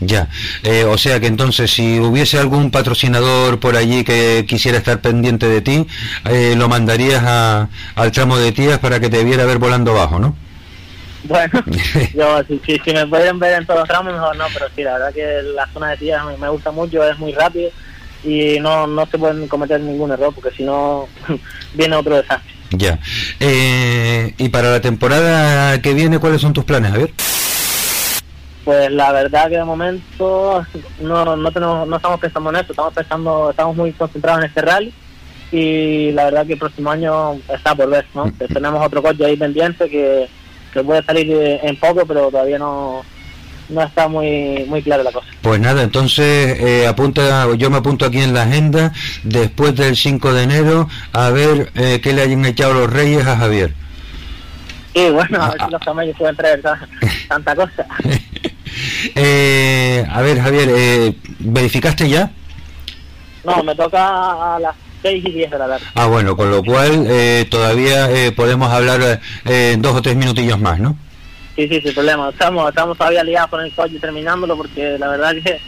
Ya, 0.02 0.28
eh, 0.64 0.84
o 0.84 0.98
sea 0.98 1.22
que 1.22 1.28
entonces 1.28 1.72
si 1.72 2.00
hubiese 2.00 2.38
algún 2.38 2.70
patrocinador 2.70 3.62
por 3.62 3.78
allí 3.78 4.04
que 4.04 4.46
quisiera 4.46 4.78
estar 4.78 5.00
pendiente 5.00 5.48
de 5.48 5.62
ti, 5.62 5.88
lo 6.58 6.68
mandarías 6.68 7.24
a, 7.26 7.70
al 7.96 8.12
tramo 8.12 8.38
de 8.38 8.52
tías 8.52 8.80
para 8.80 9.00
que 9.00 9.10
te 9.10 9.24
viera 9.24 9.46
ver 9.46 9.58
volando 9.58 9.92
abajo, 9.92 10.20
¿no? 10.20 10.36
Bueno, 11.28 11.64
yo, 12.14 12.44
si, 12.66 12.80
si, 12.80 12.94
me 12.94 13.08
pueden 13.08 13.40
ver 13.40 13.60
en 13.60 13.66
todos 13.66 13.80
los 13.82 13.90
tramos, 13.90 14.14
mejor 14.14 14.36
no, 14.38 14.46
pero 14.54 14.68
sí, 14.76 14.84
la 14.84 14.94
verdad 14.94 15.14
que 15.14 15.42
la 15.56 15.68
zona 15.68 15.90
de 15.90 15.98
tía 15.98 16.24
me, 16.40 16.50
gusta 16.50 16.72
mucho, 16.72 17.04
es 17.04 17.18
muy 17.18 17.34
rápido 17.34 17.72
y 18.24 18.60
no, 18.60 18.88
no 18.88 19.06
se 19.06 19.18
pueden 19.18 19.48
cometer 19.48 19.80
ningún 19.80 20.12
error 20.12 20.34
porque 20.34 20.56
si 20.56 20.64
no 20.64 21.08
viene 21.74 21.96
otro 21.96 22.18
desastre. 22.18 22.54
Ya. 22.72 23.00
Eh, 23.40 24.34
¿Y 24.38 24.50
para 24.50 24.72
la 24.72 24.82
temporada 24.82 25.82
que 25.82 25.94
viene, 25.94 26.20
cuáles 26.20 26.42
son 26.42 26.54
tus 26.54 26.64
planes, 26.64 26.92
Javier? 26.92 27.12
Pues 28.64 28.92
la 28.92 29.12
verdad 29.12 29.50
que 29.50 29.58
de 29.58 29.64
momento 29.64 30.66
no, 31.00 31.36
no, 31.36 31.52
tenemos, 31.52 31.88
no 31.88 31.96
estamos 31.96 32.20
pensando 32.20 32.50
en 32.50 32.56
esto, 32.58 32.74
estamos 32.74 32.94
pensando, 32.94 33.50
estamos 33.52 33.76
muy 33.76 33.92
concentrados 33.94 34.42
en 34.42 34.50
este 34.50 34.62
rally 34.62 34.94
y 35.52 36.12
la 36.12 36.26
verdad 36.26 36.48
que 36.48 36.54
el 36.54 36.60
próximo 36.60 36.90
año 36.90 37.34
está 37.54 37.76
por 37.76 37.90
ver, 37.90 38.06
¿no? 38.16 38.26
Mm. 38.26 38.38
Tenemos 38.52 38.86
otro 38.86 39.04
coche 39.04 39.24
ahí 39.24 39.38
pendiente 39.38 39.88
que 39.88 40.28
que 40.76 40.84
puede 40.84 41.04
salir 41.04 41.32
en 41.64 41.76
poco, 41.78 42.06
pero 42.06 42.30
todavía 42.30 42.60
no, 42.60 43.04
no 43.70 43.82
está 43.82 44.08
muy 44.08 44.66
muy 44.68 44.82
clara 44.82 45.04
la 45.04 45.12
cosa. 45.12 45.28
Pues 45.42 45.60
nada, 45.60 45.84
entonces 45.84 46.60
eh, 46.60 46.88
apunta, 46.88 47.48
yo 47.56 47.70
me 47.70 47.78
apunto 47.78 48.06
aquí 48.06 48.20
en 48.20 48.34
la 48.34 48.44
agenda 48.44 48.92
después 49.24 49.76
del 49.76 49.96
5 49.96 50.34
de 50.34 50.44
enero 50.44 50.90
a 51.14 51.30
ver 51.30 51.72
eh, 51.76 52.00
qué 52.04 52.14
le 52.14 52.22
hayan 52.22 52.46
echado 52.46 52.74
los 52.74 52.92
reyes 52.92 53.26
a 53.26 53.38
Javier. 53.38 53.74
Sí, 54.94 55.10
bueno, 55.10 55.42
a 55.42 55.50
ver 55.50 55.62
si 55.66 55.72
los 55.72 55.82
camellos 55.82 56.18
pueden 56.18 56.36
traer 56.36 56.62
tanta 57.28 57.56
cosa. 57.56 57.86
eh, 59.16 60.06
a 60.10 60.22
ver, 60.22 60.42
Javier, 60.42 60.70
eh, 60.72 61.16
¿verificaste 61.40 62.10
ya? 62.10 62.32
No, 63.44 63.64
me 63.64 63.76
toca 63.76 64.56
a 64.56 64.60
las 64.60 64.76
y 65.12 65.22
10 65.22 65.52
de 65.52 65.58
la 65.58 65.68
tarde. 65.68 65.86
Ah, 65.94 66.08
bueno, 66.08 66.36
con 66.36 66.50
lo 66.50 66.64
cual 66.64 67.06
eh, 67.08 67.46
todavía 67.50 68.10
eh, 68.12 68.32
podemos 68.32 68.72
hablar 68.72 69.22
eh, 69.46 69.76
dos 69.80 69.96
o 69.96 70.02
tres 70.02 70.16
minutillos 70.16 70.60
más, 70.60 70.80
¿no? 70.80 70.98
Sí, 71.56 71.68
sí, 71.68 71.82
sin 71.82 71.94
problema. 71.94 72.30
Estamos, 72.30 72.70
estamos 72.70 72.98
todavía 72.98 73.24
liados 73.24 73.50
con 73.50 73.62
el 73.62 73.72
coche 73.74 74.00
terminándolo 74.00 74.58
porque 74.58 74.98
la 74.98 75.08
verdad 75.08 75.34
que 75.44 75.60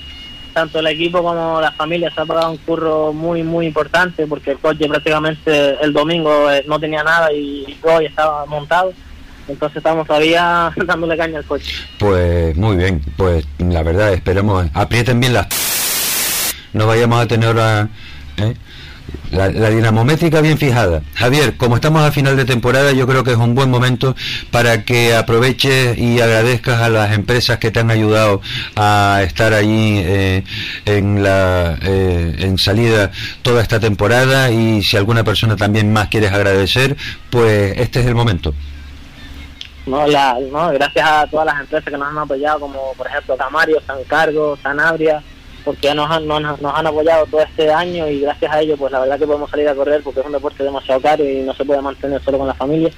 tanto 0.54 0.80
el 0.80 0.88
equipo 0.88 1.22
como 1.22 1.62
la 1.62 1.72
familia 1.72 2.12
se 2.12 2.20
ha 2.20 2.26
pagado 2.26 2.52
un 2.52 2.58
curro 2.58 3.14
muy, 3.14 3.44
muy 3.44 3.68
importante 3.68 4.26
porque 4.26 4.52
el 4.52 4.60
coche 4.60 4.88
prácticamente 4.88 5.78
el 5.82 5.94
domingo 5.94 6.48
no 6.66 6.80
tenía 6.80 7.04
nada 7.04 7.32
y 7.32 7.78
hoy 7.84 8.06
estaba 8.06 8.46
montado. 8.48 8.92
Entonces 9.48 9.78
estamos 9.78 10.06
todavía 10.06 10.74
dándole 10.86 11.16
caña 11.16 11.38
al 11.38 11.46
coche. 11.46 11.72
Pues 12.00 12.56
muy 12.58 12.76
bien, 12.76 13.02
pues 13.16 13.48
la 13.60 13.84
verdad 13.84 14.12
esperemos, 14.12 14.68
aprieten 14.74 15.20
bien 15.20 15.34
las... 15.34 15.48
No 16.74 16.86
vayamos 16.86 17.24
a 17.24 17.28
tener. 17.28 17.56
¿eh? 18.38 18.54
La, 19.32 19.50
dinamométrica 19.50 20.40
bien 20.42 20.58
fijada. 20.58 21.02
Javier, 21.16 21.58
como 21.58 21.76
estamos 21.76 22.02
a 22.02 22.12
final 22.12 22.38
de 22.38 22.46
temporada, 22.46 22.94
yo 22.94 23.06
creo 23.06 23.24
que 23.24 23.32
es 23.32 23.38
un 23.38 23.56
buen 23.56 23.70
momento 23.70 24.16
para 24.52 24.84
que 24.84 25.16
aproveches 25.16 25.98
y 25.98 26.22
agradezcas 26.22 26.82
a 26.82 26.90
las 26.90 27.14
empresas 27.14 27.58
que 27.60 27.70
te 27.70 27.82
han 27.82 27.92
ayudado 27.92 28.42
a 28.76 29.22
estar 29.24 29.54
allí 29.54 30.02
eh, 30.04 30.44
en 30.86 31.24
la 31.24 31.78
eh, 31.82 32.38
en 32.40 32.58
salida 32.58 33.12
toda 33.42 33.62
esta 33.62 33.80
temporada 33.80 34.50
y 34.50 34.82
si 34.82 34.96
alguna 34.96 35.24
persona 35.24 35.58
también 35.58 35.92
más 35.92 36.08
quieres 36.08 36.32
agradecer, 36.32 36.96
pues 37.30 37.78
este 37.78 38.00
es 38.00 38.06
el 38.06 38.16
momento. 38.16 38.54
No, 39.86 40.06
la, 40.06 40.38
no, 40.52 40.70
gracias 40.72 41.10
a 41.10 41.28
todas 41.28 41.46
las 41.46 41.60
empresas 41.62 41.90
que 41.92 41.98
nos 41.98 42.10
han 42.10 42.18
apoyado, 42.18 42.60
como 42.60 42.94
por 42.98 43.08
ejemplo 43.08 43.38
Camario, 43.38 43.82
San 43.86 44.04
Cargo, 44.04 44.58
Sanabria, 44.62 45.24
porque 45.68 45.94
nos 45.94 46.10
han, 46.10 46.26
nos, 46.26 46.42
han 46.64 46.88
apoyado 46.88 47.26
todo 47.26 47.42
este 47.42 47.70
año 47.70 48.08
y 48.08 48.22
gracias 48.22 48.54
a 48.54 48.62
ellos 48.62 48.80
pues 48.80 48.90
la 48.90 49.02
verdad 49.02 49.20
que 49.20 49.28
podemos 49.28 49.50
salir 49.50 49.68
a 49.68 49.76
correr 49.76 50.02
porque 50.02 50.22
es 50.22 50.26
un 50.26 50.32
deporte 50.32 50.64
demasiado 50.64 51.02
caro 51.02 51.26
y 51.26 51.42
no 51.42 51.54
se 51.54 51.66
puede 51.66 51.82
mantener 51.82 52.24
solo 52.24 52.38
con 52.38 52.48
la 52.48 52.54
familia. 52.54 52.90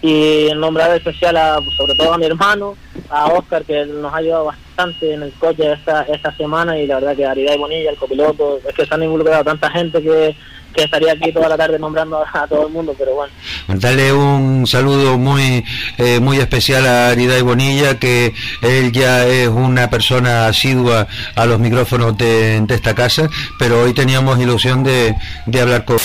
Y 0.00 0.46
en 0.46 0.60
nombre 0.60 0.84
especial 0.94 1.36
a, 1.36 1.60
pues, 1.60 1.76
sobre 1.76 1.96
todo 1.96 2.12
a 2.12 2.18
mi 2.18 2.26
hermano, 2.26 2.76
a 3.10 3.26
Oscar 3.32 3.64
que 3.64 3.84
nos 3.86 4.14
ha 4.14 4.18
ayudado 4.18 4.44
bastante 4.44 5.12
en 5.12 5.24
el 5.24 5.32
coche 5.32 5.72
esta, 5.72 6.02
esta 6.02 6.30
semana 6.36 6.78
y 6.78 6.86
la 6.86 7.00
verdad 7.00 7.16
que 7.16 7.26
Aridad 7.26 7.54
y 7.54 7.58
Bonilla, 7.58 7.90
el 7.90 7.96
copiloto, 7.96 8.60
es 8.64 8.74
que 8.76 8.86
se 8.86 8.94
han 8.94 9.02
involucrado 9.02 9.42
tanta 9.42 9.68
gente 9.70 10.00
que 10.00 10.36
que 10.74 10.84
estaría 10.84 11.12
aquí 11.12 11.32
toda 11.32 11.48
la 11.48 11.56
tarde 11.56 11.78
nombrando 11.78 12.22
a, 12.32 12.46
todo 12.46 12.66
el 12.66 12.72
mundo, 12.72 12.94
pero 12.98 13.14
bueno. 13.14 13.32
Dale 13.68 14.12
un 14.12 14.66
saludo 14.66 15.16
muy 15.18 15.64
eh, 15.98 16.20
muy 16.20 16.38
especial 16.38 16.86
a 16.86 17.08
Arida 17.10 17.38
y 17.38 17.42
Bonilla, 17.42 17.98
que 17.98 18.34
él 18.62 18.92
ya 18.92 19.26
es 19.26 19.48
una 19.48 19.88
persona 19.88 20.46
asidua 20.46 21.06
a 21.34 21.46
los 21.46 21.58
micrófonos 21.60 22.16
de, 22.18 22.64
esta 22.68 22.94
casa, 22.94 23.30
pero 23.58 23.82
hoy 23.82 23.94
teníamos 23.94 24.38
ilusión 24.40 24.82
de, 24.82 25.14
de 25.46 25.60
hablar 25.60 25.84
con... 25.84 25.98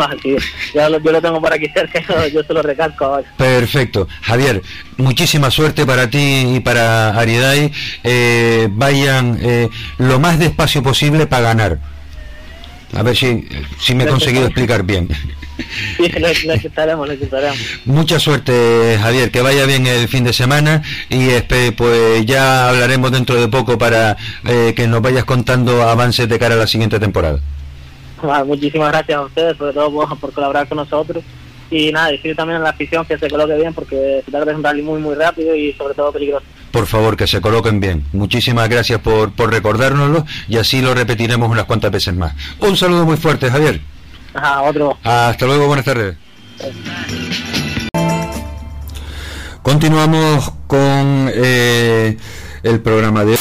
Ah, 0.00 0.10
ya 0.72 0.88
lo, 0.88 1.00
yo 1.00 1.10
lo 1.10 1.20
tengo 1.20 1.40
por 1.40 1.52
aquí 1.52 1.66
cerca, 1.70 2.28
yo 2.32 2.44
se 2.44 2.52
lo 2.52 2.62
recalco 2.62 3.04
ahora. 3.04 3.28
Perfecto. 3.36 4.06
Javier, 4.22 4.62
muchísima 4.96 5.50
suerte 5.50 5.84
para 5.84 6.08
ti 6.08 6.54
y 6.54 6.60
para 6.60 7.18
Ariday. 7.18 7.72
Eh, 8.04 8.68
vayan 8.70 9.38
eh, 9.42 9.68
lo 9.98 10.20
más 10.20 10.38
despacio 10.38 10.84
posible 10.84 11.26
para 11.26 11.48
ganar 11.48 11.78
a 12.94 13.02
ver 13.02 13.16
si, 13.16 13.46
si 13.80 13.94
me 13.94 14.04
he 14.04 14.06
conseguido 14.06 14.46
explicar 14.46 14.82
bien. 14.82 15.08
Sí, 15.96 16.08
lo, 16.08 16.28
lo 16.28 17.52
Mucha 17.84 18.20
suerte, 18.20 18.96
Javier, 19.00 19.32
que 19.32 19.40
vaya 19.40 19.66
bien 19.66 19.88
el 19.88 20.06
fin 20.06 20.22
de 20.22 20.32
semana 20.32 20.82
y 21.10 21.30
pues 21.72 22.24
ya 22.26 22.68
hablaremos 22.68 23.10
dentro 23.10 23.40
de 23.40 23.48
poco 23.48 23.76
para 23.76 24.16
eh, 24.46 24.72
que 24.76 24.86
nos 24.86 25.02
vayas 25.02 25.24
contando 25.24 25.82
avances 25.82 26.28
de 26.28 26.38
cara 26.38 26.54
a 26.54 26.58
la 26.58 26.68
siguiente 26.68 27.00
temporada. 27.00 27.40
Ah, 28.22 28.44
muchísimas 28.44 28.92
gracias 28.92 29.18
a 29.18 29.22
ustedes, 29.22 29.56
sobre 29.56 29.72
todo 29.72 29.90
por 30.16 30.32
colaborar 30.32 30.68
con 30.68 30.76
nosotros 30.76 31.24
y 31.70 31.92
nada, 31.92 32.08
decir 32.08 32.34
también 32.34 32.60
a 32.60 32.64
la 32.64 32.70
afición 32.70 33.04
que 33.04 33.18
se 33.18 33.28
coloque 33.28 33.54
bien 33.54 33.74
porque 33.74 34.22
se 34.24 34.30
tarda 34.30 34.54
un 34.54 34.62
rally 34.62 34.82
muy 34.82 35.00
muy 35.00 35.14
rápido 35.14 35.54
y 35.54 35.72
sobre 35.74 35.94
todo 35.94 36.12
peligroso. 36.12 36.46
Por 36.70 36.86
favor, 36.86 37.16
que 37.16 37.26
se 37.26 37.40
coloquen 37.40 37.80
bien. 37.80 38.04
Muchísimas 38.12 38.68
gracias 38.68 39.00
por, 39.00 39.32
por 39.32 39.50
recordárnoslo 39.50 40.24
y 40.48 40.58
así 40.58 40.80
lo 40.80 40.94
repetiremos 40.94 41.50
unas 41.50 41.64
cuantas 41.64 41.90
veces 41.90 42.14
más. 42.14 42.34
Un 42.60 42.76
saludo 42.76 43.04
muy 43.04 43.16
fuerte, 43.16 43.50
Javier. 43.50 43.80
Ajá, 44.34 44.62
otro. 44.62 44.98
Hasta 45.02 45.46
luego, 45.46 45.66
buenas 45.66 45.84
tardes. 45.84 46.16
Continuamos 49.62 50.52
con 50.66 51.30
eh, 51.34 52.16
el 52.62 52.80
programa 52.80 53.24
de 53.24 53.36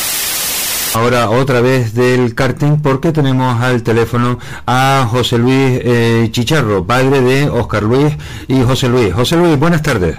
Ahora 0.97 1.29
otra 1.29 1.61
vez 1.61 1.93
del 1.93 2.33
karting 2.33 2.81
porque 2.81 3.11
tenemos 3.11 3.61
al 3.61 3.83
teléfono 3.83 4.39
a 4.65 5.07
José 5.07 5.37
Luis 5.37 5.79
eh, 5.83 6.27
Chicharro, 6.31 6.87
padre 6.87 7.21
de 7.21 7.47
Oscar 7.49 7.83
Luis 7.83 8.15
y 8.47 8.63
José 8.63 8.89
Luis. 8.89 9.13
José 9.13 9.37
Luis, 9.37 9.59
buenas 9.59 9.83
tardes. 9.83 10.17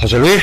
José 0.00 0.20
Luis. 0.20 0.40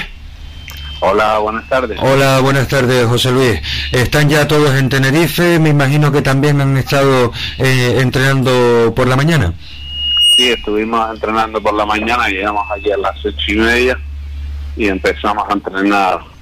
Hola, 1.00 1.40
buenas 1.40 1.70
tardes. 1.70 1.98
Hola, 2.02 2.42
buenas 2.42 2.68
tardes, 2.68 3.08
José 3.08 3.32
Luis. 3.32 3.62
Están 3.94 4.28
ya 4.28 4.46
todos 4.46 4.76
en 4.76 4.90
Tenerife, 4.90 5.58
me 5.58 5.70
imagino 5.70 6.12
que 6.12 6.22
también 6.22 6.60
han 6.60 6.76
estado 6.76 7.32
eh, 7.60 7.96
entrenando 8.02 8.92
por 8.94 9.08
la 9.08 9.16
mañana. 9.16 9.54
Sí, 10.36 10.50
estuvimos 10.50 11.10
entrenando 11.14 11.64
por 11.64 11.74
la 11.74 11.86
mañana, 11.86 12.28
llegamos 12.28 12.70
allí 12.70 12.92
a 12.92 12.98
las 12.98 13.26
ocho 13.26 13.52
y 13.54 13.56
media 13.56 13.98
y 14.76 14.88
empezamos 14.88 15.48
a 15.50 15.54
entrenar 15.54 16.33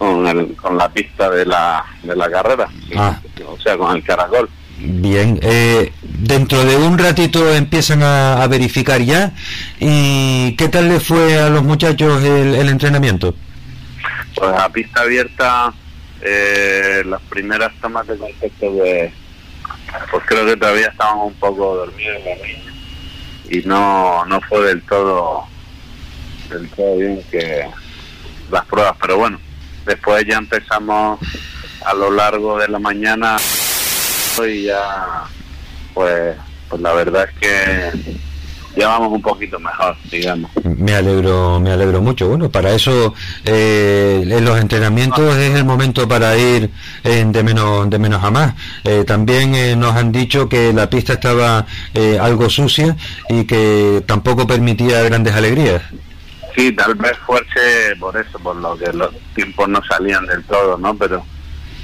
con, 0.00 0.26
el, 0.26 0.56
con 0.56 0.78
la 0.78 0.88
pista 0.88 1.28
de 1.28 1.44
la, 1.44 1.84
de 2.02 2.16
la 2.16 2.30
carrera, 2.30 2.66
ah. 2.96 3.20
o 3.46 3.60
sea, 3.60 3.76
con 3.76 3.94
el 3.94 4.02
caracol. 4.02 4.48
Bien, 4.78 5.38
eh, 5.42 5.92
dentro 6.00 6.64
de 6.64 6.74
un 6.76 6.96
ratito 6.96 7.52
empiezan 7.52 8.02
a, 8.02 8.46
verificar 8.46 9.02
ya. 9.02 9.34
¿Y 9.78 10.56
qué 10.56 10.70
tal 10.70 10.88
le 10.88 11.00
fue 11.00 11.38
a 11.38 11.50
los 11.50 11.64
muchachos 11.64 12.24
el, 12.24 12.66
entrenamiento? 12.70 13.34
Pues 14.34 14.50
a 14.58 14.70
pista 14.70 15.02
abierta, 15.02 15.74
eh, 16.22 17.02
las 17.04 17.20
primeras 17.28 17.70
tomas 17.82 18.06
de 18.06 18.16
concepto 18.16 18.72
de. 18.72 19.12
Pues 20.10 20.24
creo 20.24 20.46
que 20.46 20.56
todavía 20.56 20.86
estaban 20.86 21.18
un 21.18 21.34
poco 21.34 21.74
dormidos 21.76 22.22
y 23.50 23.58
no, 23.66 24.24
no 24.24 24.40
fue 24.48 24.64
del 24.64 24.80
todo, 24.82 25.44
del 26.48 26.70
todo 26.70 26.96
bien 26.96 27.22
que 27.30 27.66
las 28.50 28.64
pruebas, 28.64 28.96
pero 28.98 29.18
bueno, 29.18 29.38
Después 29.84 30.24
ya 30.26 30.38
empezamos 30.38 31.18
a 31.84 31.94
lo 31.94 32.10
largo 32.10 32.58
de 32.58 32.68
la 32.68 32.78
mañana 32.78 33.36
y 34.46 34.64
ya, 34.64 35.24
pues, 35.92 36.36
pues 36.68 36.80
la 36.80 36.92
verdad 36.92 37.28
es 37.28 37.38
que 37.38 38.20
ya 38.76 38.86
vamos 38.88 39.12
un 39.12 39.20
poquito 39.20 39.58
mejor, 39.58 39.96
digamos. 40.10 40.50
Me 40.62 40.94
alegro, 40.94 41.58
me 41.60 41.72
alegro 41.72 42.00
mucho. 42.00 42.28
Bueno, 42.28 42.50
para 42.50 42.72
eso 42.72 43.14
eh, 43.44 44.24
en 44.24 44.44
los 44.44 44.58
entrenamientos 44.58 45.36
es 45.36 45.54
el 45.54 45.64
momento 45.64 46.06
para 46.06 46.36
ir 46.36 46.70
de 47.02 47.42
menos 47.42 47.90
de 47.90 47.98
menos 47.98 48.22
a 48.22 48.30
más. 48.30 48.54
Eh, 48.84 49.04
también 49.04 49.54
eh, 49.54 49.74
nos 49.76 49.96
han 49.96 50.12
dicho 50.12 50.48
que 50.48 50.72
la 50.72 50.88
pista 50.88 51.14
estaba 51.14 51.66
algo 52.20 52.48
sucia 52.48 52.96
y 53.28 53.44
que 53.44 54.02
tampoco 54.06 54.46
permitía 54.46 55.02
grandes 55.02 55.34
alegrías. 55.34 55.82
Sí, 56.54 56.72
tal 56.72 56.94
vez 56.94 57.16
fuese 57.18 57.96
por 57.98 58.16
eso, 58.16 58.38
por 58.38 58.56
lo 58.56 58.76
que 58.76 58.92
los 58.92 59.10
tiempos 59.34 59.68
no 59.68 59.80
salían 59.88 60.26
del 60.26 60.42
todo, 60.44 60.76
¿no? 60.78 60.96
Pero, 60.96 61.24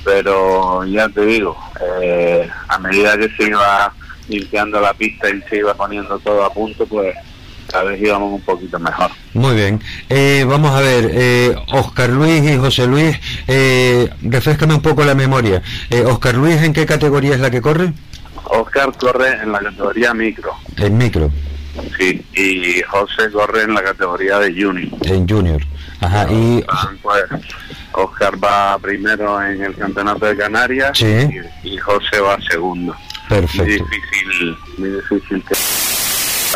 pero 0.04 0.84
ya 0.84 1.08
te 1.08 1.24
digo, 1.24 1.56
eh, 2.02 2.48
a 2.68 2.78
medida 2.78 3.16
que 3.16 3.28
se 3.30 3.44
iba 3.44 3.92
limpiando 4.28 4.80
la 4.80 4.92
pista 4.94 5.28
y 5.30 5.40
se 5.42 5.58
iba 5.58 5.74
poniendo 5.74 6.18
todo 6.18 6.44
a 6.44 6.52
punto, 6.52 6.86
pues 6.86 7.14
cada 7.70 7.84
vez 7.84 8.00
íbamos 8.00 8.32
un 8.32 8.40
poquito 8.40 8.78
mejor. 8.78 9.10
Muy 9.34 9.54
bien. 9.54 9.80
Eh, 10.08 10.44
vamos 10.48 10.72
a 10.72 10.80
ver, 10.80 11.10
eh, 11.12 11.54
Oscar 11.72 12.10
Luis 12.10 12.42
y 12.42 12.56
José 12.56 12.86
Luis, 12.86 13.18
eh, 13.46 14.08
refrescame 14.22 14.74
un 14.74 14.82
poco 14.82 15.04
la 15.04 15.14
memoria. 15.14 15.62
Eh, 15.90 16.02
Oscar 16.04 16.34
Luis, 16.34 16.62
¿en 16.62 16.72
qué 16.72 16.86
categoría 16.86 17.34
es 17.34 17.40
la 17.40 17.50
que 17.50 17.60
corre? 17.60 17.92
Oscar 18.44 18.92
corre 18.96 19.42
en 19.42 19.52
la 19.52 19.58
categoría 19.58 20.14
micro. 20.14 20.52
En 20.76 20.96
micro. 20.96 21.30
Sí, 21.98 22.24
y 22.34 22.82
José 22.82 23.30
corre 23.32 23.62
en 23.62 23.74
la 23.74 23.82
categoría 23.82 24.38
de 24.38 24.52
junior. 24.52 24.88
En 25.02 25.28
junior. 25.28 25.62
Ajá, 26.00 26.26
y... 26.30 26.64
Ah, 26.68 26.90
pues, 27.02 27.24
Oscar 27.92 28.34
va 28.42 28.78
primero 28.78 29.42
en 29.42 29.62
el 29.62 29.74
campeonato 29.74 30.26
de 30.26 30.36
Canarias 30.36 31.00
y, 31.00 31.78
José 31.78 32.20
va 32.20 32.38
segundo. 32.42 32.94
Perfecto. 33.28 33.64
Muy 33.64 33.72
difícil, 33.72 34.56
muy 34.76 34.90
difícil 34.90 35.44
que 35.44 35.54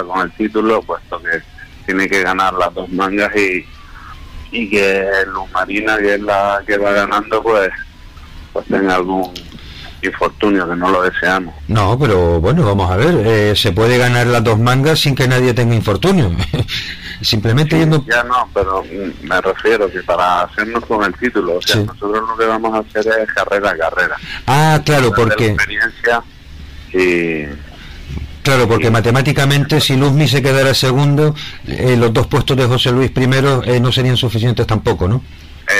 con 0.02 0.20
el 0.20 0.32
título, 0.32 0.82
puesto 0.82 1.20
que 1.22 1.42
tiene 1.86 2.08
que 2.08 2.22
ganar 2.22 2.52
las 2.54 2.72
dos 2.74 2.88
mangas 2.90 3.34
y, 3.36 3.64
y 4.52 4.70
que 4.70 5.06
Luz 5.26 5.50
Marina, 5.52 5.98
que 5.98 6.14
es 6.14 6.20
la 6.20 6.62
que 6.66 6.78
va 6.78 6.92
ganando, 6.92 7.42
pues, 7.42 7.70
pues 8.52 8.66
tenga 8.66 8.96
algún 8.96 9.32
infortunio, 10.02 10.68
que 10.68 10.76
no 10.76 10.90
lo 10.90 11.02
deseamos. 11.02 11.54
No, 11.68 11.98
pero 11.98 12.40
bueno, 12.40 12.64
vamos 12.64 12.90
a 12.90 12.96
ver, 12.96 13.26
eh, 13.26 13.56
se 13.56 13.72
puede 13.72 13.98
ganar 13.98 14.26
las 14.26 14.42
dos 14.42 14.58
mangas 14.58 15.00
sin 15.00 15.14
que 15.14 15.28
nadie 15.28 15.54
tenga 15.54 15.74
infortunio. 15.74 16.30
Simplemente 17.20 17.78
yendo... 17.78 18.04
Ya 18.06 18.24
no, 18.24 18.48
pero 18.54 18.82
me 19.22 19.40
refiero 19.40 19.90
que 19.90 20.02
para 20.02 20.42
hacernos 20.42 20.84
con 20.86 21.04
el 21.04 21.14
título, 21.14 21.56
o 21.56 21.62
sea, 21.62 21.76
nosotros 21.76 22.28
lo 22.28 22.36
que 22.36 22.46
vamos 22.46 22.74
a 22.74 22.78
hacer 22.78 23.12
es 23.20 23.32
carrera 23.34 23.70
a 23.70 23.76
carrera. 23.76 24.16
Ah, 24.46 24.80
claro, 24.84 25.12
porque... 25.14 25.48
experiencia 25.48 26.22
y... 26.92 27.70
Claro, 28.42 28.66
porque 28.66 28.90
matemáticamente 28.90 29.82
si 29.82 29.96
Luzmi 29.96 30.26
se 30.26 30.42
quedara 30.42 30.72
segundo, 30.72 31.34
eh, 31.66 31.94
los 31.98 32.10
dos 32.12 32.26
puestos 32.26 32.56
de 32.56 32.64
José 32.64 32.90
Luis 32.90 33.10
primero 33.10 33.62
eh, 33.62 33.78
no 33.78 33.92
serían 33.92 34.16
suficientes 34.16 34.66
tampoco, 34.66 35.06
¿no? 35.06 35.22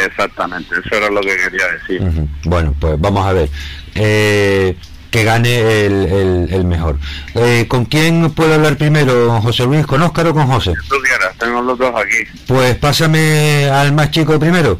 Exactamente, 0.06 0.74
eso 0.85 0.94
era 0.94 1.11
lo 1.11 1.20
que 1.20 1.37
quería 1.37 1.66
decir. 1.68 2.28
Bueno, 2.44 2.74
pues 2.78 3.00
vamos 3.00 3.26
a 3.26 3.33
ver. 3.33 3.48
Eh, 3.94 4.76
que 5.11 5.24
gane 5.24 5.59
el, 5.87 6.48
el, 6.53 6.64
mejor. 6.64 6.98
Eh, 7.35 7.66
¿Con 7.68 7.85
quién 7.85 8.31
puedo 8.33 8.55
hablar 8.55 8.76
primero, 8.76 9.40
José 9.42 9.64
Luis? 9.64 9.85
¿Con 9.85 10.03
Óscar 10.03 10.29
o 10.29 10.35
con 10.35 10.46
José? 10.46 10.72
tú 10.88 10.96
quieras, 11.03 11.37
tengo 11.37 11.61
los 11.62 11.76
dos 11.79 11.92
aquí. 11.96 12.31
Pues 12.46 12.76
pásame 12.76 13.68
al 13.68 13.92
más 13.92 14.11
chico 14.12 14.38
primero. 14.38 14.79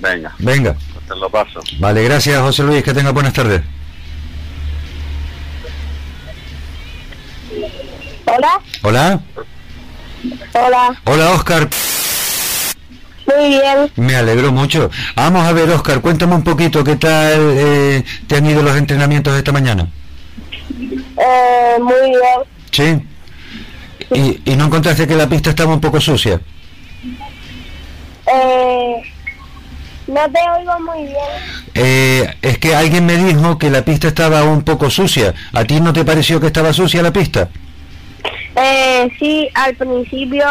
Venga. 0.00 0.34
Venga. 0.38 0.76
te 1.08 1.16
lo 1.16 1.30
paso. 1.30 1.60
Vale, 1.78 2.02
gracias 2.04 2.38
José 2.42 2.62
Luis, 2.62 2.82
que 2.84 2.92
tenga 2.92 3.10
buenas 3.12 3.32
tardes. 3.32 3.62
Hola, 8.26 8.60
Hola. 8.82 9.20
hola, 10.54 11.00
Hola 11.04 11.30
Oscar, 11.32 11.68
muy 13.36 13.48
bien. 13.48 13.90
me 13.96 14.16
alegro 14.16 14.52
mucho. 14.52 14.90
Vamos 15.16 15.46
a 15.46 15.52
ver 15.52 15.68
Oscar, 15.70 16.00
cuéntame 16.00 16.34
un 16.34 16.44
poquito 16.44 16.82
qué 16.84 16.96
tal 16.96 17.40
eh, 17.56 18.04
te 18.26 18.36
han 18.36 18.46
ido 18.46 18.62
los 18.62 18.76
entrenamientos 18.76 19.32
de 19.32 19.38
esta 19.40 19.52
mañana. 19.52 19.88
Eh, 21.16 21.78
muy 21.80 22.10
bien. 22.10 22.40
Sí. 22.70 23.08
¿Y, 24.14 24.52
y 24.52 24.56
no 24.56 24.66
encontraste 24.66 25.06
que 25.06 25.14
la 25.14 25.28
pista 25.28 25.50
estaba 25.50 25.72
un 25.72 25.80
poco 25.80 26.00
sucia? 26.00 26.40
Eh, 28.26 29.02
no 30.06 30.20
te 30.30 30.38
oigo 30.58 30.80
muy 30.80 31.04
bien. 31.04 31.16
Eh, 31.74 32.34
es 32.42 32.58
que 32.58 32.74
alguien 32.74 33.06
me 33.06 33.16
dijo 33.16 33.58
que 33.58 33.70
la 33.70 33.82
pista 33.84 34.08
estaba 34.08 34.44
un 34.44 34.62
poco 34.62 34.90
sucia. 34.90 35.34
¿A 35.52 35.64
ti 35.64 35.80
no 35.80 35.92
te 35.92 36.04
pareció 36.04 36.40
que 36.40 36.48
estaba 36.48 36.72
sucia 36.72 37.02
la 37.02 37.12
pista? 37.12 37.48
Eh, 38.56 39.08
sí, 39.18 39.48
al 39.54 39.74
principio 39.74 40.44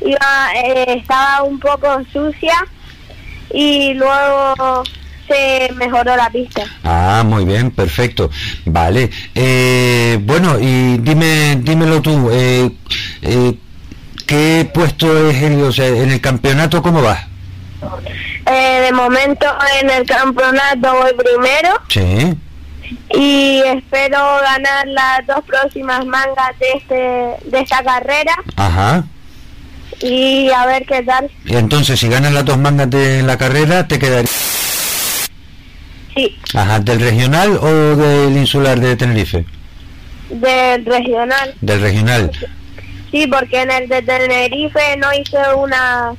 iba, 0.00 0.52
eh, 0.64 0.96
estaba 1.00 1.42
un 1.42 1.58
poco 1.58 2.00
sucia 2.12 2.54
y 3.52 3.94
luego 3.94 4.82
se 5.26 5.70
mejoró 5.74 6.16
la 6.16 6.30
pista. 6.30 6.62
Ah, 6.84 7.22
muy 7.24 7.44
bien, 7.44 7.70
perfecto. 7.70 8.30
Vale. 8.64 9.10
Eh, 9.34 10.18
bueno, 10.22 10.58
y 10.58 10.98
dime, 10.98 11.56
dímelo 11.60 12.00
tú. 12.00 12.30
Eh, 12.32 12.70
eh, 13.22 13.54
¿Qué 14.26 14.70
puesto 14.72 15.28
es 15.30 15.42
el, 15.42 15.62
o 15.62 15.72
sea, 15.72 15.86
en 15.88 16.10
el 16.10 16.20
campeonato? 16.20 16.82
¿Cómo 16.82 17.02
vas? 17.02 17.26
Eh, 18.46 18.80
de 18.84 18.92
momento 18.92 19.46
en 19.80 19.88
el 19.90 20.04
campeonato 20.06 20.92
voy 20.94 21.12
primero 21.14 21.68
Sí. 21.88 22.34
y 23.14 23.60
espero 23.66 24.18
ganar 24.42 24.86
las 24.88 25.26
dos 25.26 25.44
próximas 25.46 26.04
mangas 26.06 26.58
de 26.58 26.66
este 26.74 27.50
de 27.50 27.60
esta 27.60 27.82
carrera 27.84 28.32
Ajá. 28.56 29.04
Y 30.00 30.48
a 30.50 30.66
ver 30.66 30.84
qué 30.86 31.02
tal. 31.02 31.30
Y 31.44 31.56
entonces, 31.56 31.98
si 31.98 32.08
ganas 32.08 32.32
las 32.32 32.44
dos 32.44 32.58
mangas 32.58 32.90
de 32.90 33.22
la 33.22 33.36
carrera, 33.36 33.86
te 33.88 33.98
quedaría. 33.98 34.30
Sí, 36.14 36.36
Ajá, 36.54 36.80
¿del 36.80 37.00
regional 37.00 37.56
o 37.60 37.66
del 37.96 38.36
insular 38.36 38.78
de 38.80 38.96
Tenerife? 38.96 39.44
del 40.30 40.84
regional. 40.84 41.54
Del 41.60 41.80
regional. 41.80 42.30
Sí, 43.10 43.26
porque 43.26 43.62
en 43.62 43.70
el 43.70 43.88
de 43.88 44.02
Tenerife 44.02 44.96
no 44.98 45.08
hice 45.14 45.38
una 45.56 46.12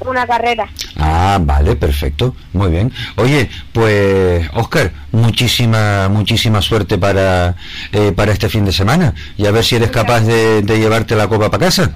una 0.00 0.26
carrera. 0.26 0.68
Ah, 0.98 1.38
vale, 1.40 1.74
perfecto, 1.74 2.36
muy 2.52 2.70
bien. 2.70 2.92
Oye, 3.16 3.48
pues 3.72 4.46
Oscar, 4.52 4.92
muchísima, 5.10 6.08
muchísima 6.10 6.60
suerte 6.60 6.98
para, 6.98 7.56
eh, 7.92 8.12
para 8.14 8.32
este 8.32 8.50
fin 8.50 8.66
de 8.66 8.72
semana 8.72 9.14
y 9.38 9.46
a 9.46 9.50
ver 9.52 9.64
si 9.64 9.76
eres 9.76 9.90
capaz 9.90 10.20
de, 10.20 10.60
de 10.62 10.78
llevarte 10.78 11.16
la 11.16 11.28
copa 11.28 11.50
para 11.50 11.64
casa. 11.64 11.92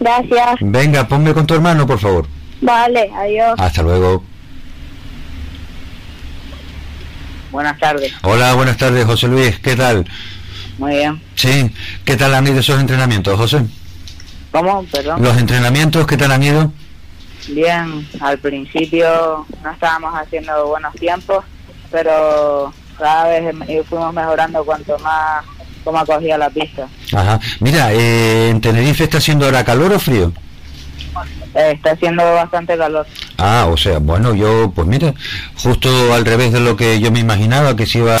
Gracias. 0.00 0.56
Venga, 0.60 1.06
ponme 1.06 1.34
con 1.34 1.46
tu 1.46 1.54
hermano, 1.54 1.86
por 1.86 1.98
favor. 1.98 2.26
Vale, 2.62 3.10
adiós. 3.14 3.54
Hasta 3.58 3.82
luego. 3.82 4.24
Buenas 7.52 7.78
tardes. 7.78 8.12
Hola, 8.22 8.54
buenas 8.54 8.76
tardes, 8.76 9.04
José 9.04 9.28
Luis, 9.28 9.58
¿qué 9.58 9.76
tal? 9.76 10.06
Muy 10.78 10.92
bien. 10.92 11.20
Sí, 11.34 11.70
¿qué 12.04 12.16
tal 12.16 12.34
han 12.34 12.46
ido 12.46 12.60
esos 12.60 12.80
entrenamientos, 12.80 13.36
José? 13.36 13.66
¿Cómo? 14.52 14.84
Perdón. 14.84 15.22
¿Los 15.22 15.36
entrenamientos 15.36 16.06
qué 16.06 16.16
tal 16.16 16.32
han 16.32 16.42
ido? 16.42 16.72
Bien, 17.48 18.08
al 18.20 18.38
principio 18.38 19.46
no 19.62 19.70
estábamos 19.70 20.14
haciendo 20.14 20.68
buenos 20.68 20.94
tiempos, 20.94 21.44
pero 21.90 22.72
cada 22.98 23.28
vez 23.28 23.54
fuimos 23.88 24.14
mejorando 24.14 24.64
cuanto 24.64 24.98
más 25.00 25.44
como 25.84 25.98
acogía 25.98 26.38
la 26.38 26.50
pista. 26.50 26.86
Ajá. 27.12 27.40
Mira, 27.60 27.92
eh, 27.92 28.50
¿en 28.50 28.60
Tenerife 28.60 29.04
está 29.04 29.18
haciendo 29.18 29.46
ahora 29.46 29.64
calor 29.64 29.92
o 29.92 29.98
frío? 29.98 30.32
Eh, 31.54 31.72
está 31.74 31.92
haciendo 31.92 32.22
bastante 32.22 32.76
calor. 32.76 33.06
Ah, 33.38 33.66
o 33.68 33.76
sea, 33.76 33.98
bueno, 33.98 34.34
yo, 34.34 34.72
pues 34.74 34.86
mira, 34.86 35.14
justo 35.56 36.14
al 36.14 36.24
revés 36.24 36.52
de 36.52 36.60
lo 36.60 36.76
que 36.76 37.00
yo 37.00 37.10
me 37.10 37.20
imaginaba, 37.20 37.74
que 37.74 37.86
se 37.86 37.98
iba 37.98 38.18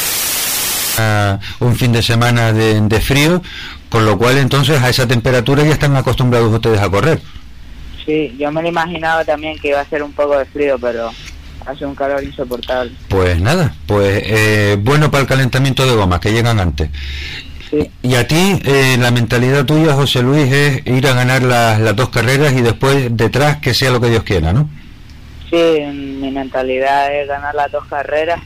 a 0.98 1.38
un 1.60 1.76
fin 1.76 1.92
de 1.92 2.02
semana 2.02 2.52
de, 2.52 2.80
de 2.80 3.00
frío, 3.00 3.40
con 3.88 4.04
lo 4.04 4.18
cual 4.18 4.38
entonces 4.38 4.82
a 4.82 4.88
esa 4.88 5.06
temperatura 5.06 5.62
ya 5.62 5.72
están 5.72 5.96
acostumbrados 5.96 6.52
ustedes 6.52 6.80
a 6.80 6.88
correr. 6.90 7.20
Sí, 8.04 8.34
yo 8.38 8.50
me 8.50 8.62
lo 8.62 8.68
imaginaba 8.68 9.24
también 9.24 9.58
que 9.58 9.68
iba 9.68 9.80
a 9.80 9.84
ser 9.84 10.02
un 10.02 10.12
poco 10.12 10.36
de 10.36 10.44
frío, 10.46 10.76
pero 10.80 11.10
hace 11.66 11.86
un 11.86 11.94
calor 11.94 12.22
insoportable. 12.24 12.92
Pues 13.08 13.40
nada, 13.40 13.74
pues 13.86 14.22
eh, 14.24 14.76
bueno 14.80 15.10
para 15.10 15.22
el 15.22 15.28
calentamiento 15.28 15.86
de 15.86 15.94
gomas, 15.94 16.20
que 16.20 16.32
llegan 16.32 16.58
antes. 16.58 16.90
Sí, 17.70 17.88
Y 18.02 18.14
a 18.16 18.26
ti, 18.26 18.60
eh, 18.64 18.96
la 18.98 19.10
mentalidad 19.12 19.64
tuya, 19.64 19.94
José 19.94 20.22
Luis, 20.22 20.50
es 20.52 20.86
ir 20.86 21.06
a 21.06 21.12
ganar 21.14 21.42
las, 21.42 21.78
las 21.80 21.94
dos 21.94 22.08
carreras 22.08 22.52
y 22.54 22.62
después 22.62 23.16
detrás 23.16 23.58
que 23.58 23.74
sea 23.74 23.90
lo 23.90 24.00
que 24.00 24.10
Dios 24.10 24.24
quiera, 24.24 24.52
¿no? 24.52 24.68
sí, 25.50 25.56
mi 25.56 26.30
mentalidad 26.30 27.12
es 27.12 27.26
ganar 27.26 27.52
las 27.56 27.72
dos 27.72 27.84
carreras, 27.86 28.40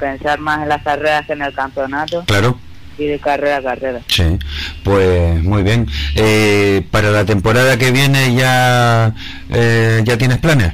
pensar 0.00 0.38
más 0.40 0.62
en 0.62 0.70
las 0.70 0.82
carreras 0.82 1.26
que 1.26 1.34
en 1.34 1.42
el 1.42 1.52
campeonato 1.52 2.24
Claro. 2.24 2.58
y 2.96 3.04
de 3.04 3.18
carrera 3.18 3.58
a 3.58 3.62
carrera. 3.62 4.00
Sí, 4.08 4.38
pues 4.82 5.42
muy 5.42 5.62
bien. 5.62 5.86
Eh, 6.14 6.82
para 6.90 7.10
la 7.10 7.26
temporada 7.26 7.76
que 7.76 7.90
viene 7.90 8.34
ya 8.34 9.14
eh, 9.50 10.00
ya 10.04 10.16
tienes 10.16 10.38
planes. 10.38 10.72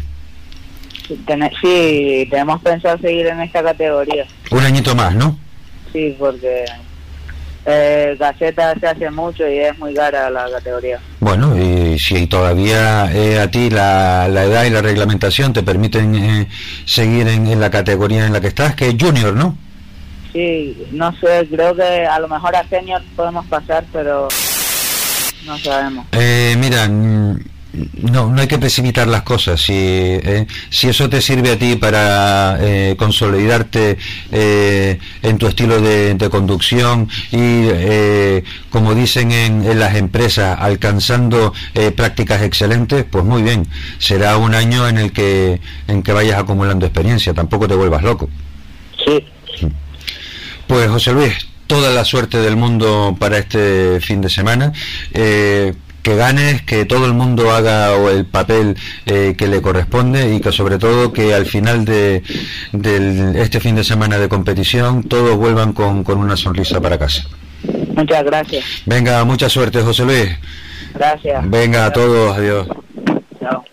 Sí, 1.60 2.26
tenemos 2.30 2.62
pensado 2.62 2.98
seguir 2.98 3.26
en 3.26 3.40
esta 3.40 3.62
categoría. 3.62 4.24
Un 4.52 4.64
añito 4.64 4.94
más, 4.94 5.14
¿no? 5.16 5.36
Sí, 5.92 6.14
porque 6.18 6.64
eh, 7.64 8.16
Gaceta 8.18 8.74
se 8.78 8.86
hace 8.86 9.10
mucho 9.10 9.48
y 9.48 9.58
es 9.58 9.78
muy 9.78 9.94
cara 9.94 10.28
la 10.30 10.50
categoría. 10.50 10.98
Bueno, 11.20 11.56
y 11.56 11.98
si 11.98 12.26
todavía 12.26 13.10
eh, 13.12 13.38
a 13.38 13.50
ti 13.50 13.70
la, 13.70 14.28
la 14.28 14.44
edad 14.44 14.64
y 14.64 14.70
la 14.70 14.82
reglamentación 14.82 15.52
te 15.52 15.62
permiten 15.62 16.14
eh, 16.14 16.48
seguir 16.84 17.28
en, 17.28 17.46
en 17.46 17.60
la 17.60 17.70
categoría 17.70 18.26
en 18.26 18.32
la 18.32 18.40
que 18.40 18.48
estás, 18.48 18.74
que 18.74 18.88
es 18.88 18.96
junior, 18.98 19.34
¿no? 19.34 19.56
Sí, 20.32 20.86
no 20.92 21.12
sé, 21.16 21.46
creo 21.50 21.74
que 21.74 22.06
a 22.06 22.18
lo 22.18 22.26
mejor 22.26 22.56
a 22.56 22.66
senior 22.66 23.02
podemos 23.14 23.44
pasar, 23.46 23.84
pero 23.92 24.28
no 25.44 25.58
sabemos. 25.58 26.06
Eh, 26.12 26.54
mira, 26.58 26.88
mm, 26.88 27.38
no, 28.02 28.30
no 28.30 28.40
hay 28.40 28.46
que 28.48 28.58
precipitar 28.58 29.08
las 29.08 29.22
cosas. 29.22 29.60
Si, 29.60 29.72
eh, 29.74 30.46
si 30.70 30.88
eso 30.88 31.08
te 31.08 31.20
sirve 31.22 31.52
a 31.52 31.58
ti 31.58 31.76
para 31.76 32.58
eh, 32.60 32.94
consolidarte 32.98 33.96
eh, 34.30 34.98
en 35.22 35.38
tu 35.38 35.46
estilo 35.46 35.80
de, 35.80 36.14
de 36.14 36.30
conducción 36.30 37.08
y, 37.30 37.38
eh, 37.40 38.44
como 38.70 38.94
dicen 38.94 39.32
en, 39.32 39.64
en 39.64 39.78
las 39.78 39.96
empresas, 39.96 40.58
alcanzando 40.60 41.52
eh, 41.74 41.90
prácticas 41.92 42.42
excelentes, 42.42 43.04
pues 43.10 43.24
muy 43.24 43.42
bien. 43.42 43.66
Será 43.98 44.36
un 44.36 44.54
año 44.54 44.86
en 44.88 44.98
el 44.98 45.12
que, 45.12 45.60
en 45.88 46.02
que 46.02 46.12
vayas 46.12 46.38
acumulando 46.38 46.86
experiencia. 46.86 47.32
Tampoco 47.34 47.68
te 47.68 47.74
vuelvas 47.74 48.02
loco. 48.02 48.28
Sí, 49.04 49.24
Pues 50.66 50.88
José 50.88 51.12
Luis, 51.12 51.32
toda 51.66 51.90
la 51.90 52.04
suerte 52.04 52.38
del 52.38 52.56
mundo 52.56 53.16
para 53.18 53.38
este 53.38 53.98
fin 54.00 54.20
de 54.20 54.28
semana. 54.28 54.72
Eh, 55.12 55.74
que 56.02 56.16
ganes, 56.16 56.62
que 56.62 56.84
todo 56.84 57.06
el 57.06 57.14
mundo 57.14 57.52
haga 57.52 57.94
el 58.10 58.26
papel 58.26 58.76
eh, 59.06 59.34
que 59.36 59.46
le 59.46 59.62
corresponde 59.62 60.34
y 60.34 60.40
que 60.40 60.52
sobre 60.52 60.78
todo 60.78 61.12
que 61.12 61.34
al 61.34 61.46
final 61.46 61.84
de 61.84 62.22
este 63.36 63.60
fin 63.60 63.76
de 63.76 63.84
semana 63.84 64.18
de 64.18 64.28
competición 64.28 65.04
todos 65.04 65.36
vuelvan 65.36 65.72
con, 65.72 66.04
con 66.04 66.18
una 66.18 66.36
sonrisa 66.36 66.80
para 66.80 66.98
casa. 66.98 67.24
muchas 67.96 68.24
gracias. 68.24 68.64
Venga, 68.86 69.24
mucha 69.24 69.48
suerte 69.48 69.80
José 69.82 70.04
Luis. 70.04 70.28
Gracias. 70.94 71.48
Venga 71.48 71.86
a 71.86 71.92
todos, 71.92 72.36
adiós. 72.36 72.68
Chao. 73.40 73.64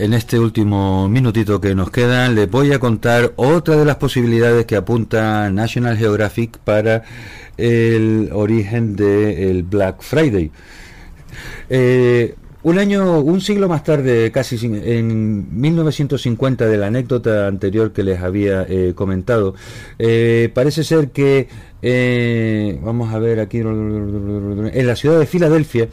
En 0.00 0.14
este 0.14 0.38
último 0.38 1.10
minutito 1.10 1.60
que 1.60 1.74
nos 1.74 1.90
queda, 1.90 2.30
les 2.30 2.50
voy 2.50 2.72
a 2.72 2.78
contar 2.78 3.34
otra 3.36 3.76
de 3.76 3.84
las 3.84 3.96
posibilidades 3.96 4.64
que 4.64 4.74
apunta 4.74 5.50
National 5.50 5.98
Geographic 5.98 6.56
para 6.56 7.02
el 7.58 8.30
origen 8.32 8.96
del 8.96 9.62
Black 9.62 10.00
Friday. 10.00 10.50
Eh, 11.68 12.34
un 12.62 12.78
año, 12.78 13.20
un 13.20 13.42
siglo 13.42 13.68
más 13.68 13.84
tarde, 13.84 14.30
casi 14.32 14.56
en 14.64 15.60
1950, 15.60 16.66
de 16.66 16.78
la 16.78 16.86
anécdota 16.86 17.46
anterior 17.46 17.92
que 17.92 18.02
les 18.02 18.20
había 18.20 18.64
eh, 18.66 18.94
comentado, 18.94 19.54
eh, 19.98 20.50
parece 20.54 20.82
ser 20.82 21.10
que 21.10 21.48
eh, 21.82 22.78
vamos 22.82 23.12
a 23.12 23.18
ver 23.18 23.40
aquí, 23.40 23.58
en 23.58 24.86
la 24.86 24.96
ciudad 24.96 25.18
de 25.18 25.26
Filadelfia 25.26 25.88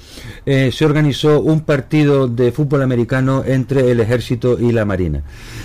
eh, 0.45 0.71
se 0.73 0.85
organizó 0.85 1.39
un 1.41 1.61
partido 1.61 2.27
de 2.27 2.51
fútbol 2.51 2.81
americano 2.81 3.43
entre 3.45 3.91
el 3.91 3.99
ejército 3.99 4.59
y 4.59 4.71
la 4.71 4.85
marina. 4.85 5.23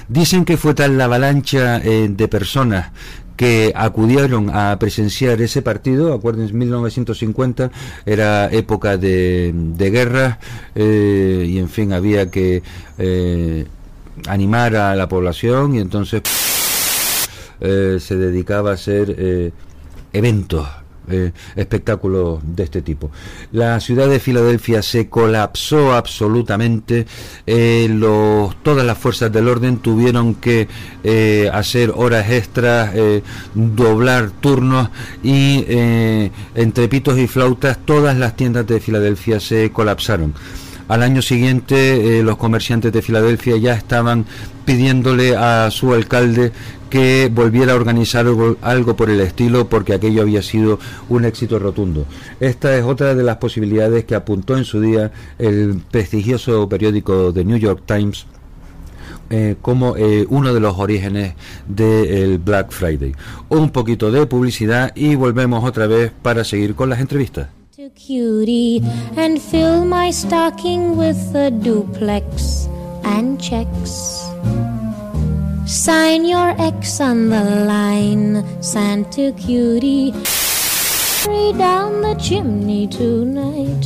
Dicen 0.08 0.44
que 0.44 0.56
fue 0.56 0.74
tal 0.74 0.96
la 0.96 1.04
avalancha 1.04 1.78
eh, 1.78 2.08
de 2.08 2.28
personas 2.28 2.92
que 3.36 3.72
acudieron 3.74 4.50
a 4.50 4.78
presenciar 4.78 5.40
ese 5.40 5.62
partido, 5.62 6.12
acuérdense, 6.12 6.52
1950 6.52 7.72
era 8.06 8.52
época 8.52 8.98
de, 8.98 9.52
de 9.54 9.90
guerra 9.90 10.38
y 10.76 11.58
en 11.58 11.68
fin 11.68 11.92
había 11.92 12.30
que 12.30 12.62
animar 14.28 14.76
a 14.76 14.94
la 14.94 15.08
población 15.08 15.74
y 15.74 15.80
entonces 15.80 16.22
se 17.58 18.16
dedicaba 18.16 18.72
a 18.72 18.74
hacer 18.74 19.52
eventos 20.12 20.66
eh, 21.08 21.32
espectáculos 21.56 22.38
de 22.44 22.62
este 22.62 22.80
tipo. 22.80 23.10
La 23.50 23.80
ciudad 23.80 24.08
de 24.08 24.20
Filadelfia 24.20 24.82
se 24.82 25.08
colapsó 25.08 25.94
absolutamente, 25.94 27.06
eh, 27.44 27.88
los, 27.90 28.54
todas 28.62 28.86
las 28.86 28.98
fuerzas 28.98 29.32
del 29.32 29.48
orden 29.48 29.78
tuvieron 29.78 30.36
que 30.36 30.68
eh, 31.02 31.50
hacer 31.52 31.92
horas 31.96 32.30
extras, 32.30 32.94
doblar 33.52 34.30
turnos 34.30 34.90
y 35.24 35.64
entre 36.54 36.86
pitos 36.88 37.18
y 37.18 37.26
flautas 37.26 37.78
todas 37.84 38.16
las 38.16 38.36
tiendas 38.36 38.64
de 38.68 38.78
Filadelfia 38.78 39.40
se 39.40 39.72
colapsaron. 39.72 40.34
Al 40.88 41.02
año 41.02 41.22
siguiente 41.22 42.22
los 42.22 42.36
comerciantes 42.36 42.92
de 42.92 43.02
Filadelfia 43.02 43.56
ya 43.56 43.74
estaban 43.74 44.26
pidiéndole 44.64 45.36
a 45.36 45.70
su 45.70 45.92
alcalde 45.92 46.52
que 46.92 47.30
volviera 47.32 47.72
a 47.72 47.76
organizar 47.76 48.26
algo, 48.60 48.96
por 48.96 49.08
el 49.08 49.20
estilo 49.20 49.66
porque 49.66 49.94
aquello 49.94 50.20
había 50.20 50.42
sido 50.42 50.78
un 51.08 51.24
éxito 51.24 51.58
rotundo. 51.58 52.04
Esta 52.38 52.76
es 52.76 52.84
otra 52.84 53.14
de 53.14 53.22
las 53.22 53.38
posibilidades 53.38 54.04
que 54.04 54.14
apuntó 54.14 54.58
en 54.58 54.64
su 54.64 54.78
día 54.78 55.10
el 55.38 55.80
prestigioso 55.90 56.68
periódico 56.68 57.32
The 57.32 57.46
New 57.46 57.56
York 57.56 57.84
Times 57.86 58.26
eh, 59.30 59.56
como 59.62 59.96
eh, 59.96 60.26
uno 60.28 60.52
de 60.52 60.60
los 60.60 60.76
orígenes 60.76 61.32
del 61.66 62.38
Black 62.38 62.70
Friday. 62.72 63.14
Un 63.48 63.70
poquito 63.70 64.12
de 64.12 64.26
publicidad 64.26 64.92
y 64.94 65.14
volvemos 65.14 65.64
otra 65.64 65.86
vez 65.86 66.12
para 66.20 66.44
seguir 66.44 66.74
con 66.74 66.90
las 66.90 67.00
entrevistas. 67.00 67.48
to 67.82 67.90
Cutie 67.90 68.80
and 69.16 69.42
fill 69.42 69.84
my 69.84 70.12
stocking 70.12 70.96
with 70.96 71.34
a 71.34 71.50
duplex 71.50 72.66
and 73.02 73.42
checks. 73.42 74.22
Sign 75.66 76.24
your 76.24 76.50
X 76.60 77.00
on 77.00 77.28
the 77.28 77.42
line, 77.66 78.44
Santa 78.62 79.32
to 79.32 79.32
Cutie. 79.32 80.12
Down 81.58 82.02
the 82.02 82.14
chimney 82.20 82.86
tonight. 82.86 83.84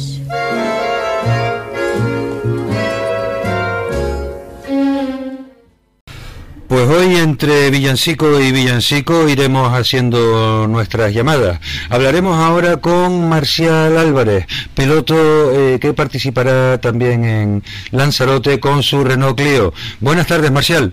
Pues 6.69 6.89
hoy 6.89 7.15
entre 7.15 7.71
villancico 7.71 8.41
y 8.41 8.51
villancico 8.51 9.29
iremos 9.29 9.73
haciendo 9.73 10.67
nuestras 10.67 11.15
llamadas. 11.15 11.61
Hablaremos 11.91 12.37
ahora 12.37 12.79
con 12.79 13.29
Marcial 13.29 13.97
Álvarez, 13.97 14.47
piloto 14.75 15.15
eh, 15.53 15.79
que 15.79 15.95
participará 15.95 16.79
también 16.79 17.25
en 17.25 17.63
Lanzarote 17.93 18.59
con 18.59 18.83
su 18.83 19.05
Renault 19.05 19.37
Clio. 19.37 19.73
Buenas 20.01 20.27
tardes, 20.27 20.51
Marcial. 20.51 20.93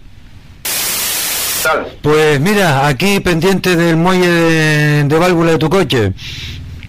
Pues 2.03 2.39
mira, 2.39 2.85
aquí 2.85 3.19
pendiente 3.19 3.75
del 3.75 3.95
muelle 3.95 4.27
de, 5.05 5.17
válvula 5.17 5.53
de 5.53 5.57
tu 5.57 5.71
coche. 5.71 6.13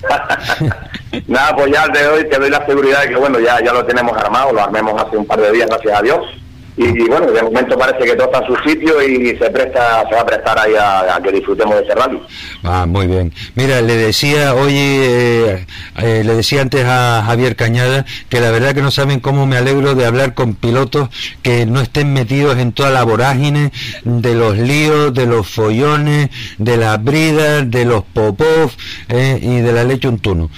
Nada, 1.27 1.57
pues 1.57 1.73
ya 1.73 1.88
de 1.88 2.07
hoy 2.07 2.29
te 2.29 2.38
doy 2.38 2.51
la 2.51 2.66
seguridad 2.66 3.03
de 3.03 3.09
que 3.09 3.16
bueno, 3.16 3.40
ya, 3.40 3.64
ya 3.64 3.73
lo 3.73 3.87
tenemos 3.87 4.14
armado, 4.14 4.53
lo 4.53 4.62
armemos 4.62 5.01
hace 5.01 5.16
un 5.16 5.25
par 5.25 5.40
de 5.40 5.53
días, 5.53 5.68
gracias 5.70 5.99
a 5.99 6.03
Dios. 6.03 6.43
Y, 6.76 7.08
bueno, 7.08 7.30
de 7.30 7.40
momento 7.40 7.78
parece 7.78 8.04
que 8.04 8.16
todo 8.16 8.26
está 8.26 8.38
en 8.40 8.46
su 8.46 8.68
sitio 8.68 9.00
y 9.00 9.37
se 9.38 9.48
presta 9.50 10.04
se 10.08 10.14
va 10.14 10.22
a 10.22 10.26
prestar 10.26 10.58
ahí 10.58 10.72
a, 10.76 11.20
que 11.22 11.30
disfrutemos 11.30 11.76
de 11.76 11.82
ese 11.82 11.94
rally. 11.94 12.20
Ah, 12.64 12.84
muy 12.84 13.06
bien. 13.06 13.32
Mira, 13.54 13.80
le 13.80 13.96
decía 13.96 14.54
hoy, 14.54 14.74
eh, 14.74 15.66
eh, 15.98 16.22
le 16.24 16.34
decía 16.34 16.62
antes 16.62 16.84
a 16.84 17.22
Javier 17.26 17.54
Cañada 17.54 18.04
que 18.28 18.40
la 18.40 18.50
verdad 18.50 18.74
que 18.74 18.82
no 18.82 18.90
saben 18.90 19.20
cómo 19.20 19.46
me 19.46 19.56
alegro 19.56 19.94
de 19.94 20.04
hablar 20.04 20.34
con 20.34 20.54
pilotos 20.54 21.10
que 21.42 21.64
no 21.64 21.80
estén 21.80 22.12
metidos 22.12 22.58
en 22.58 22.72
toda 22.72 22.90
la 22.90 23.04
vorágine 23.04 23.70
de 24.02 24.34
los 24.34 24.58
líos, 24.58 25.14
de 25.14 25.26
los 25.26 25.48
follones, 25.48 26.30
de 26.58 26.76
las 26.76 27.02
bridas, 27.02 27.70
de 27.70 27.84
los 27.84 28.02
popov 28.02 28.72
eh, 29.10 29.38
y 29.40 29.60
de 29.60 29.72
la 29.72 29.84
leche 29.84 30.08
untuno. 30.08 30.50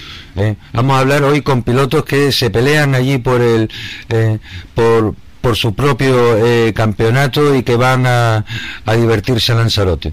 Vamos 0.71 0.95
a 0.95 0.99
hablar 0.99 1.23
hoy 1.23 1.41
con 1.41 1.63
pilotos 1.63 2.05
que 2.05 2.31
se 2.31 2.51
pelean 2.51 2.93
allí 2.93 3.17
por 3.17 3.41
el 3.41 3.71
por 4.75 5.15
por 5.47 5.55
su 5.55 5.73
propio 5.73 6.45
eh, 6.45 6.73
campeonato 6.75 7.55
y 7.55 7.63
que 7.63 7.77
van 7.77 8.05
a, 8.05 8.43
divertirse 8.85 9.53
en 9.53 9.59
Lanzarote. 9.59 10.11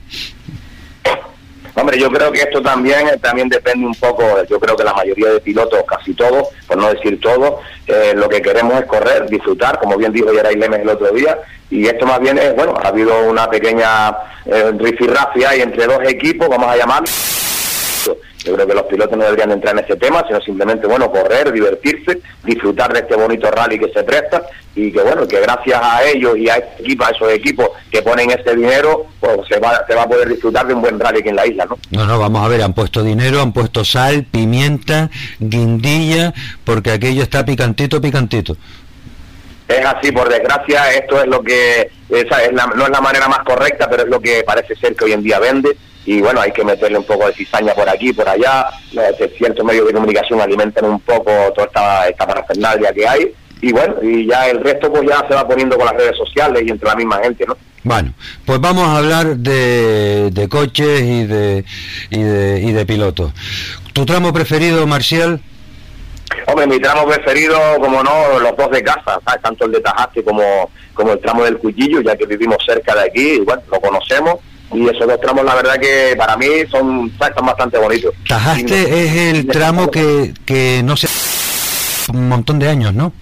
Hombre, 1.75 1.99
yo 1.99 2.09
creo 2.09 2.31
que 2.31 2.39
esto 2.39 2.63
también 2.63 3.09
eh, 3.09 3.19
también 3.21 3.49
depende 3.49 3.85
un 3.85 3.97
poco, 3.97 4.23
yo 4.49 4.61
creo 4.61 4.77
que 4.77 4.85
la 4.85 4.95
mayoría 4.95 5.31
de 5.31 5.41
pilotos, 5.41 5.83
casi 5.89 6.15
todos, 6.15 6.51
por 6.69 6.77
no 6.77 6.89
decir 6.89 7.21
todos, 7.21 7.55
eh, 7.89 8.13
lo 8.15 8.29
que 8.29 8.41
queremos 8.41 8.79
es 8.79 8.87
correr, 8.87 9.29
disfrutar, 9.29 9.81
como 9.81 9.97
bien 9.97 10.13
dijo 10.13 10.33
Yaray 10.33 10.55
Lemes 10.55 10.83
el 10.83 10.89
otro 10.91 11.11
día, 11.11 11.37
y 11.69 11.85
esto 11.87 12.07
más 12.07 12.21
bien 12.21 12.39
es, 12.39 12.55
bueno, 12.55 12.75
ha 12.81 12.87
habido 12.87 13.29
una 13.29 13.51
pequeña 13.51 14.11
eh, 14.47 14.71
rifirrafia 14.79 15.57
y 15.57 15.63
entre 15.63 15.87
dos 15.87 15.99
equipos, 16.05 16.49
vamos 16.49 16.69
a 16.69 16.77
llamarlo, 16.77 17.09
yo 18.45 18.55
creo 18.55 18.67
que 18.67 18.75
los 18.75 18.85
pilotos 18.85 19.17
no 19.17 19.25
deberían 19.25 19.51
entrar 19.53 19.77
en 19.77 19.85
ese 19.85 19.97
tema, 19.97 20.23
sino 20.27 20.41
simplemente, 20.43 20.87
bueno, 20.87 21.11
correr, 21.11 21.51
divertirse, 21.51 22.21
disfrutar 22.45 22.93
de 22.93 23.01
este 23.01 23.17
bonito 23.17 23.51
rally 23.51 23.79
que 23.79 23.91
se 23.91 24.05
presta 24.05 24.43
y 24.75 24.93
que, 24.93 25.01
bueno, 25.01 25.27
que 25.27 25.41
gracias 25.41 25.81
a 25.83 26.05
ellos 26.05 26.37
y 26.37 26.51
a 26.51 26.57
este 26.57 26.83
equipo, 26.83 27.05
a 27.05 27.11
esos 27.11 27.33
equipos 27.33 27.71
que 27.91 28.03
ponen 28.03 28.31
ese 28.31 28.55
dinero, 28.55 29.07
pues 29.19 29.39
se 29.49 29.59
va, 29.59 29.83
se 29.89 29.95
va 29.95 30.03
a 30.03 30.09
poder 30.09 30.29
disfrutar 30.29 30.67
de 30.67 30.75
un 30.75 30.83
buen 30.83 31.01
rally 31.01 31.21
aquí 31.21 31.31
en 31.31 31.37
la 31.37 31.47
isla, 31.47 31.65
¿no? 31.65 31.79
No, 31.91 32.05
no, 32.05 32.19
vamos 32.19 32.45
a 32.45 32.49
ver, 32.49 32.63
han 32.63 32.75
puesto 32.75 33.03
dinero, 33.03 33.41
han 33.41 33.55
puesto 33.55 33.83
sal, 33.83 34.25
pimienta, 34.25 35.11
guindilla, 35.39 36.35
porque 36.65 36.91
aquello 36.91 37.23
está 37.23 37.47
picantito, 37.47 38.01
picantito. 38.01 38.57
Es 39.67 39.87
así, 39.87 40.13
por 40.13 40.29
desgracia, 40.29 40.93
esto 40.93 41.23
es 41.23 41.27
lo 41.27 41.43
que, 41.43 41.91
esa 42.11 42.45
es 42.45 42.53
no 42.53 42.85
es 42.85 42.91
la 42.91 43.01
manera 43.01 43.27
más 43.29 43.39
correcta, 43.39 43.89
pero 43.89 44.03
es 44.03 44.09
lo 44.11 44.21
que 44.21 44.45
parece 44.45 44.77
ser 44.77 44.95
que 44.95 45.07
hoy 45.07 45.13
en 45.13 45.23
día 45.23 45.39
vende 45.39 45.75
y 46.07 46.21
bueno, 46.21 46.41
hay 46.41 46.53
que 46.53 46.65
meterle 46.65 46.99
un 46.99 47.05
poco 47.05 47.27
de 47.27 47.35
cizaña 47.35 47.75
por 47.75 47.89
aquí, 47.89 48.13
por 48.13 48.29
allá, 48.29 48.69
ciertos 49.37 49.65
medios 49.65 49.87
de 49.87 49.95
comunicación 49.95 50.41
alimentan 50.41 50.85
un 50.85 51.01
poco 51.01 51.31
toda 51.55 51.67
esta, 51.67 52.09
esta 52.09 52.27
parafernalia 52.27 52.93
que 52.93 53.09
hay, 53.09 53.33
y 53.61 53.73
bueno, 53.73 53.95
y 54.03 54.27
ya 54.27 54.49
el 54.49 54.63
resto 54.63 54.93
pues 54.93 55.09
ya 55.09 55.27
se 55.27 55.35
va 55.35 55.47
poniendo 55.47 55.77
con 55.77 55.87
las 55.87 55.95
redes 55.95 56.17
sociales 56.17 56.63
y 56.67 56.71
entre 56.71 56.89
la 56.89 56.97
misma 56.97 57.19
gente, 57.23 57.47
¿no? 57.47 57.57
Bueno, 57.83 58.13
pues 58.45 58.61
vamos 58.61 58.87
a 58.87 58.99
hablar 58.99 59.37
de, 59.37 60.31
de 60.31 60.49
coches 60.49 61.03
y 61.03 61.27
de, 61.27 61.65
y 62.11 62.23
de, 62.23 62.61
y 62.61 62.73
de 62.73 62.87
pilotos. 62.87 63.33
¿Tu 63.93 64.05
tramo 64.07 64.33
preferido, 64.33 64.87
Marcial? 64.87 65.41
Hombre, 66.47 66.67
mi 66.67 66.81
tramo 66.81 67.07
preferido, 67.07 67.59
como 67.81 68.03
no, 68.03 68.39
los 68.39 68.57
dos 68.57 68.71
de 68.71 68.83
casa, 68.83 69.21
tanto 69.43 69.67
el 69.67 69.73
de 69.73 69.81
Tajaste 69.81 70.25
como, 70.25 70.71
como 70.95 71.13
el 71.13 71.21
tramo 71.21 71.45
del 71.45 71.59
Cuchillo, 71.59 72.01
ya 72.01 72.17
que 72.17 72.27
vivimos 72.27 72.59
cerca 72.67 72.95
de 72.95 73.03
aquí, 73.03 73.35
y 73.35 73.41
bueno, 73.41 73.63
lo 73.71 73.81
conocemos 73.81 74.37
y 74.75 74.89
esos 74.89 75.07
dos 75.07 75.21
tramos 75.21 75.45
la 75.45 75.55
verdad 75.55 75.79
que 75.79 76.15
para 76.17 76.37
mí 76.37 76.47
son 76.71 77.07
están 77.07 77.47
bastante 77.47 77.79
bonitos. 77.79 78.15
Tajaste 78.29 79.05
es 79.05 79.35
el 79.35 79.47
tramo 79.47 79.91
que, 79.91 80.35
que 80.45 80.83
no 80.85 80.97
sé 80.97 81.09
un 82.13 82.29
montón 82.29 82.59
de 82.59 82.69
años, 82.69 82.93
¿no? 82.93 83.13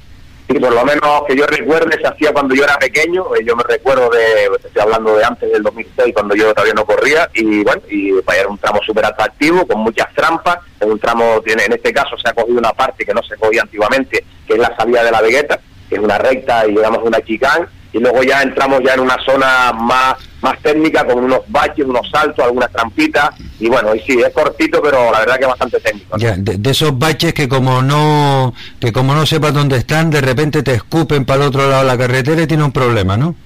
Sí, 0.48 0.58
por 0.58 0.72
lo 0.72 0.84
menos 0.84 1.22
que 1.26 1.36
yo 1.36 1.46
recuerde 1.46 1.98
se 2.00 2.06
hacía 2.06 2.32
cuando 2.32 2.54
yo 2.54 2.64
era 2.64 2.76
pequeño, 2.76 3.24
eh, 3.36 3.44
yo 3.44 3.54
me 3.54 3.62
recuerdo 3.62 4.10
de, 4.10 4.50
estoy 4.64 4.82
hablando 4.82 5.16
de 5.16 5.24
antes 5.24 5.52
del 5.52 5.62
2006 5.62 6.12
cuando 6.12 6.34
yo 6.34 6.52
todavía 6.52 6.74
no 6.74 6.84
corría 6.84 7.30
y 7.34 7.62
bueno, 7.62 7.80
y 7.88 8.10
era 8.10 8.48
un 8.48 8.58
tramo 8.58 8.80
súper 8.84 9.06
atractivo 9.06 9.66
con 9.66 9.80
muchas 9.80 10.12
trampas, 10.14 10.58
es 10.80 10.86
un 10.86 10.98
tramo, 10.98 11.40
tiene, 11.44 11.64
en 11.64 11.72
este 11.72 11.92
caso 11.92 12.16
se 12.18 12.28
ha 12.28 12.34
cogido 12.34 12.58
una 12.58 12.72
parte 12.72 13.04
que 13.04 13.14
no 13.14 13.22
se 13.22 13.36
cogía 13.36 13.62
antiguamente, 13.62 14.24
que 14.46 14.54
es 14.54 14.58
la 14.58 14.74
salida 14.76 15.04
de 15.04 15.10
la 15.12 15.22
Vegueta, 15.22 15.60
que 15.88 15.94
es 15.94 16.00
una 16.00 16.18
recta 16.18 16.66
y 16.66 16.72
llegamos 16.72 16.98
a 16.98 17.02
una 17.02 17.20
chicán 17.22 17.68
y 17.92 17.98
luego 17.98 18.22
ya 18.22 18.42
entramos 18.42 18.80
ya 18.84 18.94
en 18.94 19.00
una 19.00 19.16
zona 19.24 19.72
más 19.72 20.14
más 20.40 20.58
técnica 20.60 21.04
con 21.04 21.22
unos 21.22 21.40
baches, 21.48 21.86
unos 21.86 22.10
saltos, 22.10 22.44
algunas 22.44 22.70
trampitas 22.72 23.30
y 23.60 23.68
bueno, 23.68 23.94
y 23.94 24.00
sí, 24.00 24.18
es 24.20 24.32
cortito 24.32 24.82
pero 24.82 25.12
la 25.12 25.20
verdad 25.20 25.36
que 25.36 25.42
es 25.42 25.48
bastante 25.48 25.80
técnico. 25.80 26.16
de, 26.18 26.70
esos 26.70 26.98
baches 26.98 27.32
que 27.32 27.48
como 27.48 27.80
no 27.80 28.52
que 28.80 28.92
como 28.92 29.14
no 29.14 29.24
sepas 29.24 29.54
dónde 29.54 29.76
están, 29.76 30.10
de 30.10 30.20
repente 30.20 30.62
te 30.62 30.74
escupen 30.74 31.24
para 31.24 31.42
el 31.42 31.48
otro 31.48 31.68
lado 31.68 31.82
de 31.82 31.88
la 31.88 31.98
carretera 31.98 32.42
y 32.42 32.46
tiene 32.46 32.64
un 32.64 32.72
problema, 32.72 33.16
¿no? 33.16 33.36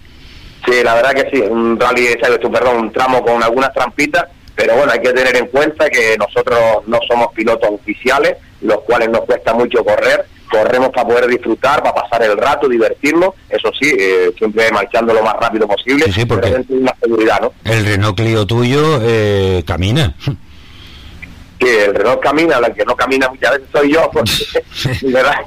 Sí, 0.65 0.83
la 0.83 0.95
verdad 0.95 1.13
que 1.13 1.31
sí, 1.31 1.41
un 1.43 1.79
rally, 1.79 2.17
perdón, 2.51 2.77
un 2.77 2.93
tramo 2.93 3.23
con 3.23 3.41
algunas 3.43 3.73
trampitas, 3.73 4.25
pero 4.57 4.75
bueno, 4.75 4.91
hay 4.91 5.01
que 5.01 5.13
tener 5.13 5.37
en 5.37 5.47
cuenta 5.47 5.89
que 5.89 6.17
nosotros 6.19 6.59
no 6.87 6.99
somos 7.07 7.33
pilotos 7.35 7.71
oficiales, 7.71 8.37
los 8.63 8.81
cuales 8.81 9.11
nos 9.11 9.21
cuesta 9.21 9.53
mucho 9.55 9.85
correr 9.85 10.25
corremos 10.51 10.91
para 10.91 11.09
poder 11.09 11.27
disfrutar, 11.29 11.83
para 11.83 11.95
pasar 11.95 12.23
el 12.23 12.37
rato, 12.37 12.69
divertirnos, 12.69 13.35
eso 13.49 13.71
sí, 13.79 13.93
eh, 13.99 14.33
siempre 14.37 14.71
marchando 14.71 15.13
lo 15.13 15.23
más 15.23 15.35
rápido 15.35 15.67
posible, 15.67 16.11
sí, 16.13 16.25
porque 16.25 16.65
una 16.69 16.95
seguridad, 17.01 17.41
¿no? 17.41 17.53
El 17.65 17.85
Renault 17.85 18.17
Clio 18.17 18.47
tuyo 18.47 19.01
eh, 19.03 19.63
camina. 19.67 20.15
que 21.59 21.85
el 21.87 21.95
reloj 21.95 22.21
camina, 22.21 22.61
la 22.61 22.71
que 22.73 22.85
no 22.85 22.95
camina 22.95 23.29
muchas 23.29 23.53
veces 23.53 23.69
soy 23.73 23.93
yo, 23.93 24.11
porque 24.13 24.33
me, 25.03 25.23
da, 25.23 25.45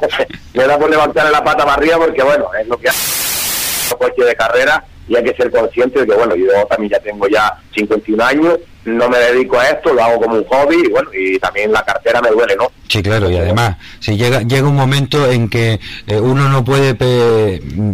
me 0.54 0.64
da 0.66 0.78
por 0.78 0.90
levantarle 0.90 1.32
la 1.32 1.44
pata 1.44 1.66
para 1.66 1.74
arriba, 1.74 1.98
porque 1.98 2.24
bueno, 2.24 2.50
es 2.60 2.68
lo 2.68 2.78
que 2.78 2.90
hace 2.90 3.96
coche 3.98 4.24
de 4.24 4.36
carrera 4.36 4.84
y 5.10 5.16
hay 5.16 5.24
que 5.24 5.36
ser 5.36 5.52
consciente 5.52 6.02
de 6.02 6.08
que 6.08 6.14
bueno, 6.14 6.36
yo 6.36 6.46
también 6.70 6.92
ya 6.92 7.00
tengo 7.00 7.28
ya 7.28 7.52
51 7.76 8.24
años, 8.24 8.60
no 8.86 9.10
me 9.10 9.18
dedico 9.18 9.60
a 9.60 9.70
esto, 9.70 9.94
lo 9.94 10.04
hago 10.04 10.22
como 10.22 10.36
un 10.36 10.44
hobby 10.46 10.78
y 10.86 10.90
bueno, 10.90 11.10
y 11.14 11.40
también 11.40 11.72
la 11.72 11.84
cartera 11.84 12.22
me 12.22 12.30
duele, 12.30 12.56
¿no? 12.56 12.72
Sí, 12.88 13.02
claro, 13.02 13.30
y 13.30 13.36
además, 13.36 13.78
si 14.00 14.16
llega 14.16 14.42
llega 14.42 14.68
un 14.68 14.76
momento 14.76 15.30
en 15.30 15.50
que 15.50 15.80
eh, 16.08 16.20
uno 16.20 16.48
no 16.48 16.64
puede 16.64 16.90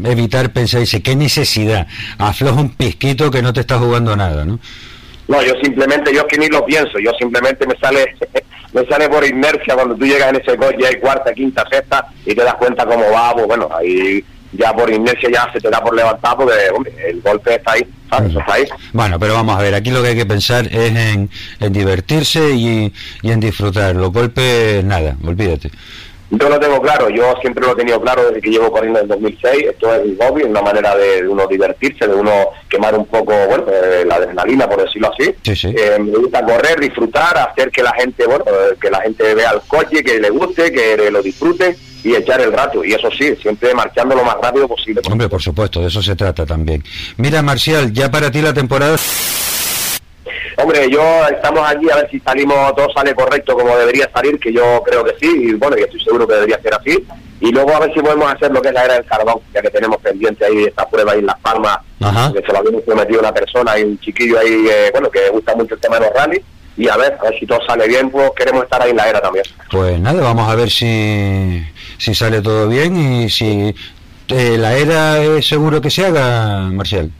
evitar 0.03 0.51
pensar, 0.51 0.81
dice, 0.81 1.01
¿qué 1.01 1.15
necesidad? 1.15 1.87
Afloja 2.17 2.59
un 2.59 2.75
pisquito 2.75 3.31
que 3.31 3.41
no 3.41 3.53
te 3.53 3.61
está 3.61 3.79
jugando 3.79 4.15
nada, 4.15 4.45
¿no? 4.45 4.59
No, 5.27 5.41
yo 5.41 5.53
simplemente, 5.63 6.13
yo 6.13 6.27
que 6.27 6.37
ni 6.37 6.47
lo 6.49 6.63
pienso, 6.65 6.99
yo 6.99 7.11
simplemente 7.17 7.65
me 7.65 7.75
sale 7.77 8.15
me 8.73 8.85
sale 8.87 9.07
por 9.07 9.25
inercia 9.25 9.73
cuando 9.73 9.95
tú 9.95 10.05
llegas 10.05 10.29
en 10.29 10.41
ese 10.41 10.57
coche, 10.57 10.85
hay 10.85 10.99
cuarta, 10.99 11.33
quinta, 11.33 11.65
sexta 11.71 12.07
y 12.25 12.35
te 12.35 12.43
das 12.43 12.55
cuenta 12.55 12.85
cómo 12.85 13.09
va, 13.09 13.33
pues 13.33 13.47
bueno, 13.47 13.69
ahí 13.73 14.23
ya 14.57 14.73
por 14.73 14.89
inercia 14.91 15.29
ya 15.31 15.49
se 15.51 15.59
te 15.59 15.69
da 15.69 15.81
por 15.81 15.95
levantar 15.95 16.35
porque 16.37 16.53
el 17.07 17.21
golpe 17.21 17.55
está 17.55 17.73
ahí, 17.73 17.87
¿sabes? 18.09 18.35
está 18.35 18.53
ahí. 18.53 18.65
Bueno, 18.93 19.19
pero 19.19 19.33
vamos 19.33 19.57
a 19.57 19.61
ver, 19.61 19.75
aquí 19.75 19.91
lo 19.91 20.01
que 20.01 20.09
hay 20.09 20.15
que 20.15 20.25
pensar 20.25 20.65
es 20.67 20.95
en, 20.95 21.29
en 21.59 21.73
divertirse 21.73 22.51
y, 22.51 22.93
y 23.21 23.31
en 23.31 23.39
disfrutar. 23.39 23.95
Los 23.95 24.11
golpes, 24.11 24.83
nada, 24.83 25.15
olvídate. 25.25 25.71
Yo 26.31 26.49
lo 26.49 26.59
tengo 26.59 26.81
claro, 26.81 27.07
yo 27.09 27.35
siempre 27.39 27.63
lo 27.63 27.73
he 27.73 27.75
tenido 27.75 28.01
claro 28.01 28.25
desde 28.27 28.41
que 28.41 28.49
llevo 28.49 28.71
corriendo 28.71 28.99
en 28.99 29.05
el 29.05 29.09
2006. 29.09 29.67
Esto 29.69 29.93
es 29.93 30.01
un 30.05 30.17
hobby, 30.17 30.43
una 30.43 30.61
manera 30.61 30.95
de, 30.95 31.27
uno 31.27 31.45
divertirse, 31.45 32.07
de 32.07 32.15
uno 32.15 32.49
quemar 32.67 32.95
un 32.95 33.05
poco 33.05 33.33
bueno, 33.47 33.65
eh, 33.71 34.03
la 34.05 34.15
adrenalina, 34.15 34.67
por 34.67 34.81
decirlo 34.83 35.11
así. 35.13 35.35
Eh, 35.67 35.97
me 35.99 36.17
gusta 36.17 36.43
correr, 36.43 36.79
disfrutar, 36.79 37.37
hacer 37.37 37.69
que 37.69 37.83
la 37.83 37.93
gente 37.93 38.25
bueno, 38.25 38.43
eh, 38.47 38.75
que 38.81 38.89
la 38.89 39.01
gente 39.01 39.35
vea 39.35 39.51
el 39.51 39.61
coche, 39.67 40.03
que 40.03 40.19
le 40.19 40.31
guste, 40.31 40.71
que 40.71 41.11
lo 41.11 41.21
disfrute 41.21 41.77
y 42.05 42.15
echar 42.15 42.39
el 42.39 42.53
rato. 42.53 42.85
Y 42.85 42.93
eso 42.93 43.09
sí, 43.11 43.35
siempre 43.41 43.73
marchando 43.73 44.15
lo 44.15 44.23
más 44.23 44.37
rápido 44.41 44.67
posible. 44.67 45.01
Hombre, 45.09 45.27
por 45.27 45.41
supuesto, 45.41 45.81
de 45.81 45.87
eso 45.87 46.01
se 46.03 46.15
trata 46.15 46.45
también. 46.45 46.83
Mira, 47.17 47.41
Marcial, 47.41 47.91
ya 47.91 48.09
para 48.11 48.31
ti 48.31 48.41
la 48.41 48.53
temporada 48.53 48.95
Hombre, 50.57 50.89
yo 50.89 51.01
estamos 51.27 51.69
aquí 51.69 51.89
a 51.91 51.97
ver 51.97 52.09
si 52.09 52.19
salimos, 52.19 52.73
todo 52.75 52.87
sale 52.93 53.13
correcto 53.13 53.55
como 53.55 53.75
debería 53.75 54.09
salir, 54.13 54.39
que 54.39 54.53
yo 54.53 54.81
creo 54.85 55.03
que 55.03 55.15
sí, 55.19 55.27
y 55.27 55.53
bueno, 55.53 55.77
y 55.77 55.81
estoy 55.81 55.99
seguro 55.99 56.27
que 56.27 56.35
debería 56.35 56.61
ser 56.61 56.73
así. 56.75 57.05
Y 57.41 57.51
luego 57.51 57.75
a 57.75 57.79
ver 57.79 57.93
si 57.93 57.99
podemos 57.99 58.31
hacer 58.31 58.51
lo 58.51 58.61
que 58.61 58.69
es 58.69 58.73
la 58.73 58.85
era 58.85 58.93
del 58.93 59.05
carbón, 59.05 59.41
ya 59.53 59.61
que 59.61 59.69
tenemos 59.69 59.97
pendiente 59.97 60.45
ahí 60.45 60.63
esta 60.63 60.87
prueba 60.87 61.11
ahí 61.11 61.19
en 61.19 61.25
Las 61.25 61.39
Palmas, 61.39 61.79
que 62.33 62.41
se 62.41 62.51
lo 62.53 62.59
habíamos 62.59 62.83
prometido 62.83 63.19
una 63.19 63.33
persona 63.33 63.77
y 63.77 63.83
un 63.83 63.99
chiquillo 63.99 64.39
ahí, 64.39 64.67
eh, 64.69 64.89
bueno, 64.93 65.09
que 65.09 65.29
gusta 65.29 65.53
mucho 65.55 65.75
el 65.75 65.81
tema 65.81 65.99
de 65.99 66.05
los 66.05 66.15
rallies. 66.15 66.43
Y 66.77 66.89
a 66.89 66.97
ver, 66.97 67.13
a 67.19 67.23
ver 67.23 67.39
si 67.39 67.45
todo 67.45 67.59
sale 67.65 67.87
bien, 67.87 68.09
pues 68.09 68.31
queremos 68.35 68.63
estar 68.63 68.81
ahí 68.81 68.91
en 68.91 68.97
la 68.97 69.09
era 69.09 69.21
también. 69.21 69.45
Pues 69.71 69.99
nada, 69.99 70.21
vamos 70.21 70.49
a 70.49 70.55
ver 70.55 70.69
si, 70.69 71.63
si 71.97 72.13
sale 72.13 72.41
todo 72.41 72.67
bien 72.67 72.97
y 72.97 73.29
si 73.29 73.73
eh, 74.27 74.57
la 74.57 74.75
era 74.75 75.23
es 75.23 75.47
seguro 75.47 75.79
que 75.79 75.89
se 75.89 76.05
haga, 76.05 76.69
Marcial 76.71 77.11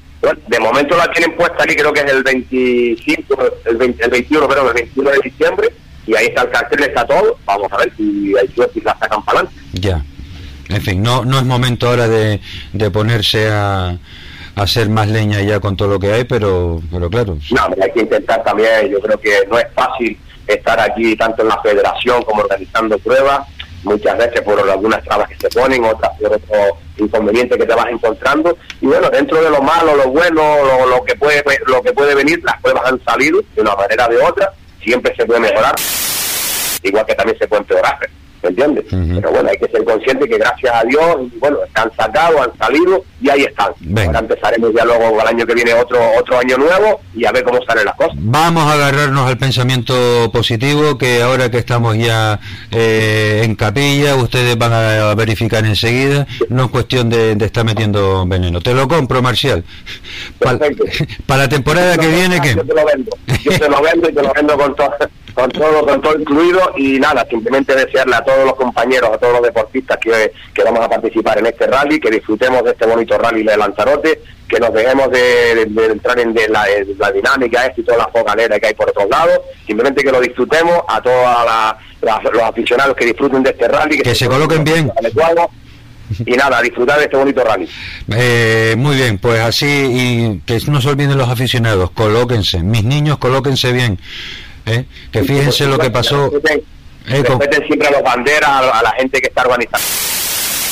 de 0.47 0.59
momento 0.59 0.97
la 0.97 1.11
tienen 1.11 1.35
puesta 1.35 1.63
aquí, 1.63 1.75
creo 1.75 1.93
que 1.93 2.01
es 2.01 2.11
el 2.11 2.23
25, 2.23 3.51
el, 3.65 3.77
21, 3.77 4.47
perdón, 4.47 4.67
el 4.69 4.73
21 4.73 5.09
de 5.11 5.19
diciembre, 5.23 5.69
y 6.07 6.15
ahí 6.15 6.27
está 6.27 6.43
el 6.43 6.49
cartel, 6.49 6.83
está 6.83 7.05
todo. 7.05 7.37
Vamos 7.45 7.71
a 7.71 7.77
ver 7.77 7.91
si 7.95 8.33
hay 8.37 8.47
suerte 8.53 8.79
y 8.79 8.83
la 8.83 8.97
sacan 8.97 9.23
para 9.23 9.39
adelante. 9.39 9.61
Ya. 9.73 10.03
En 10.69 10.81
fin, 10.81 11.03
no, 11.03 11.23
no 11.25 11.37
es 11.37 11.45
momento 11.45 11.87
ahora 11.87 12.07
de, 12.07 12.41
de 12.73 12.91
ponerse 12.91 13.49
a, 13.51 13.97
hacer 14.55 14.89
más 14.89 15.07
leña 15.07 15.41
ya 15.41 15.59
con 15.59 15.75
todo 15.75 15.89
lo 15.89 15.99
que 15.99 16.13
hay, 16.13 16.23
pero, 16.23 16.81
pero 16.91 17.09
claro. 17.09 17.37
No, 17.51 17.83
hay 17.83 17.91
que 17.91 18.01
intentar 18.01 18.43
también, 18.43 18.89
yo 18.89 18.99
creo 18.99 19.19
que 19.19 19.45
no 19.49 19.59
es 19.59 19.67
fácil 19.73 20.17
estar 20.47 20.79
aquí 20.79 21.15
tanto 21.15 21.41
en 21.41 21.49
la 21.49 21.61
federación 21.61 22.21
como 22.23 22.41
organizando 22.41 22.97
pruebas 22.99 23.47
muchas 23.85 24.17
veces 24.17 24.41
por 24.41 24.59
algunas 24.59 25.03
trabas 25.03 25.29
que 25.29 25.37
se 25.37 25.49
ponen, 25.49 25.85
otras 25.85 26.11
por 26.19 26.33
otros 26.33 26.79
inconvenientes 26.97 27.57
que 27.57 27.65
te 27.65 27.75
vas 27.75 27.87
encontrando. 27.87 28.57
Y 28.81 28.87
bueno, 28.87 29.09
dentro 29.09 29.41
de 29.41 29.49
lo 29.49 29.61
malo, 29.61 29.95
lo 29.95 30.09
bueno, 30.09 30.41
lo, 30.87 31.03
que 31.03 31.15
puede 31.15 31.43
lo 31.67 31.81
que 31.81 31.93
puede 31.93 32.15
venir, 32.15 32.41
las 32.43 32.59
pruebas 32.61 32.83
han 32.85 33.03
salido 33.05 33.41
de 33.55 33.61
una 33.61 33.75
manera 33.75 34.07
o 34.07 34.09
de 34.09 34.17
otra, 34.17 34.51
siempre 34.83 35.15
se 35.15 35.25
puede 35.25 35.39
mejorar, 35.39 35.75
igual 36.83 37.05
que 37.05 37.15
también 37.15 37.37
se 37.37 37.47
puede 37.47 37.61
empeorar. 37.61 37.99
¿Me 38.43 38.49
entiendes? 38.49 38.85
Pero 38.89 39.31
bueno, 39.31 39.49
hay 39.49 39.57
que 39.57 39.67
ser 39.67 39.83
consciente 39.83 40.27
que 40.27 40.37
gracias 40.37 40.73
a 40.73 40.83
Dios, 40.83 41.17
bueno, 41.39 41.57
están 41.65 41.91
sacados, 41.95 42.41
han 42.41 42.57
salido 42.57 43.03
y 43.21 43.29
ahí 43.29 43.43
están. 43.43 43.71
Ahora 44.05 44.19
empezaremos 44.19 44.71
ya 44.75 44.85
luego 44.85 45.21
el 45.21 45.27
año 45.27 45.45
que 45.45 45.53
viene 45.53 45.73
otro 45.73 45.99
otro 46.17 46.39
año 46.39 46.57
nuevo 46.57 47.01
y 47.13 47.25
a 47.25 47.31
ver 47.31 47.43
cómo 47.43 47.59
salen 47.65 47.85
las 47.85 47.95
cosas. 47.95 48.15
Vamos 48.17 48.63
a 48.63 48.73
agarrarnos 48.73 49.27
al 49.27 49.37
pensamiento 49.37 50.29
positivo 50.31 50.97
que 50.97 51.21
ahora 51.21 51.49
que 51.49 51.57
estamos 51.57 51.97
ya 51.97 52.39
eh, 52.71 53.41
en 53.43 53.55
capilla, 53.55 54.15
ustedes 54.15 54.57
van 54.57 54.73
a 54.73 55.15
verificar 55.15 55.65
enseguida, 55.65 56.27
no 56.49 56.65
es 56.65 56.71
cuestión 56.71 57.09
de, 57.09 57.35
estar 57.45 57.65
metiendo 57.65 58.25
veneno. 58.25 58.61
Te 58.61 58.73
lo 58.73 58.87
compro, 58.87 59.21
Marcial. 59.21 59.63
Para, 60.39 60.59
para 61.25 61.43
la 61.43 61.49
temporada 61.49 61.97
que 61.97 62.07
viene, 62.07 62.41
que... 62.41 62.55
Yo 62.55 62.65
te 62.65 62.73
lo 62.73 62.85
vendo, 62.85 63.11
yo 63.43 63.59
te 63.59 63.69
lo 63.69 63.81
vendo 63.81 64.09
y 64.09 64.13
te 64.13 64.23
lo 64.23 64.33
vendo 64.33 64.57
con 64.57 64.75
todo 64.75 64.95
con 65.35 65.51
todo, 65.51 65.85
con 65.85 66.01
todo 66.01 66.17
incluido 66.17 66.73
y 66.77 66.97
nada, 66.97 67.27
simplemente 67.29 67.75
desearle 67.75 68.15
a 68.15 68.23
todos 68.23 68.45
los 68.45 68.55
compañeros, 68.55 69.11
a 69.13 69.17
todos 69.17 69.33
los 69.33 69.43
deportistas 69.43 69.97
que, 69.97 70.31
que 70.53 70.63
vamos 70.63 70.79
a 70.79 70.89
participar 70.89 71.37
en 71.39 71.47
este 71.47 71.67
rally, 71.67 71.99
que 71.99 72.09
disfrutemos 72.09 72.63
de 72.63 72.71
este 72.71 72.85
bonito 72.85 73.17
rally 73.17 73.43
de 73.43 73.57
Lanzarote, 73.57 74.21
que 74.47 74.59
nos 74.59 74.73
dejemos 74.73 75.11
de, 75.11 75.63
entrar 75.91 76.17
en, 76.19 76.33
la, 76.33 76.65
la, 76.97 77.11
dinámica 77.11 77.65
esta 77.65 77.81
y 77.81 77.83
toda 77.83 77.97
la 77.97 78.07
fogalera 78.07 78.59
que 78.59 78.67
hay 78.67 78.73
por 78.73 78.89
otros 78.89 79.09
lados, 79.09 79.39
simplemente 79.67 80.03
que 80.03 80.11
lo 80.11 80.21
disfrutemos 80.21 80.79
a 80.87 81.01
todos 81.01 82.33
los 82.33 82.43
aficionados 82.43 82.95
que 82.95 83.05
disfruten 83.05 83.43
de 83.43 83.49
este 83.49 83.67
rally. 83.67 83.97
Que, 83.97 84.15
se, 84.15 84.29
coloquen 84.29 84.63
bien. 84.63 84.89
y 86.25 86.31
nada, 86.31 86.61
disfrutar 86.61 86.97
de 86.97 87.05
este 87.05 87.17
bonito 87.17 87.43
rally. 87.43 87.67
Eh, 88.09 88.75
muy 88.77 88.95
bien, 88.95 89.17
pues 89.17 89.41
así, 89.41 89.65
y 89.67 90.39
que 90.45 90.59
no 90.67 90.79
se 90.79 90.87
olviden 90.87 91.17
los 91.17 91.27
aficionados, 91.27 91.91
colóquense, 91.91 92.63
mis 92.63 92.85
niños, 92.85 93.17
colóquense 93.17 93.73
bien. 93.73 93.99
¿Eh? 94.65 94.85
que 95.11 95.23
fíjense 95.23 95.65
lo 95.65 95.77
que 95.77 95.89
pasó. 95.89 96.31
Eh, 97.07 97.23
siempre 97.67 97.87
a 97.87 97.91
los 97.91 98.03
banderas, 98.03 98.49
a, 98.49 98.81
la 98.81 98.91
gente 98.93 99.21
que 99.21 99.27
está 99.27 99.43
organizando 99.43 99.85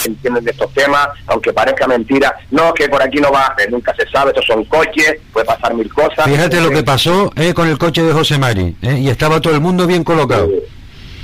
entienden 0.05 0.43
de 0.43 0.51
estos 0.51 0.73
temas, 0.73 1.07
aunque 1.27 1.53
parezca 1.53 1.87
mentira, 1.87 2.35
no, 2.51 2.73
que 2.73 2.89
por 2.89 3.01
aquí 3.01 3.19
no 3.19 3.31
va, 3.31 3.55
nunca 3.69 3.95
se 3.95 4.05
sabe, 4.09 4.31
estos 4.31 4.45
son 4.45 4.63
coches, 4.65 5.15
puede 5.31 5.45
pasar 5.45 5.73
mil 5.73 5.91
cosas. 5.93 6.25
Fíjate 6.25 6.59
lo 6.61 6.69
que 6.69 6.83
pasó 6.83 7.31
eh, 7.35 7.53
con 7.53 7.67
el 7.69 7.77
coche 7.77 8.03
de 8.03 8.13
José 8.13 8.37
Mari, 8.37 8.75
eh, 8.81 8.99
y 8.99 9.09
estaba 9.09 9.39
todo 9.39 9.53
el 9.53 9.61
mundo 9.61 9.87
bien 9.87 10.03
colocado. 10.03 10.49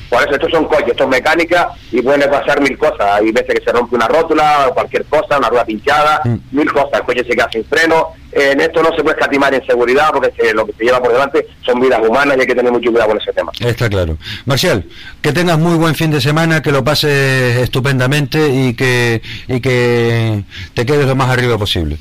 Por 0.10 0.22
eso 0.24 0.32
estos 0.32 0.52
son 0.52 0.66
coches, 0.66 0.90
esto 0.90 1.04
es 1.04 1.10
mecánica 1.10 1.70
y 1.92 2.02
pueden 2.02 2.30
pasar 2.30 2.60
mil 2.62 2.78
cosas. 2.78 3.02
Hay 3.02 3.32
veces 3.32 3.56
que 3.56 3.64
se 3.64 3.72
rompe 3.72 3.96
una 3.96 4.08
rótula, 4.08 4.68
o 4.70 4.74
cualquier 4.74 5.06
cosa, 5.06 5.38
una 5.38 5.50
rueda 5.50 5.66
pinchada, 5.66 6.22
mm. 6.26 6.38
mil 6.52 6.72
cosas. 6.72 6.94
El 6.94 7.04
coche 7.04 7.24
se 7.24 7.36
queda 7.36 7.50
sin 7.52 7.64
freno. 7.66 8.08
en 8.32 8.60
esto 8.60 8.82
no 8.82 8.90
se 8.96 9.04
puede 9.04 9.18
escatimar 9.20 9.54
en 9.54 9.66
seguridad 9.66 10.10
porque 10.12 10.32
lo 10.54 10.66
que 10.66 10.74
se 10.74 10.84
lleva 10.84 11.02
por 11.02 11.12
delante 11.12 11.46
son 11.62 11.80
vidas 11.80 12.00
humanas 12.06 12.38
y 12.38 12.42
hay 12.42 12.48
que 12.48 12.56
tener 12.56 12.72
mucho 12.72 12.92
cuidado 12.92 13.10
con 13.10 13.22
ese 13.22 13.34
tema. 13.34 13.52
Está 13.60 13.88
claro. 13.88 14.18
Marcial, 14.46 14.84
que 15.22 15.32
tengas 15.32 15.60
muy 15.60 15.76
buen 15.78 15.94
fin 15.94 16.10
de 16.10 16.22
semana, 16.22 16.62
que 16.62 16.72
lo 16.72 16.84
pases 16.84 17.58
estupendamente 17.58 18.50
y 18.50 18.74
que, 18.74 19.22
y 19.48 19.60
que 19.60 20.44
te 20.74 20.86
quedes 20.86 21.06
lo 21.06 21.16
más 21.16 21.30
arriba 21.30 21.58
posible. 21.58 21.98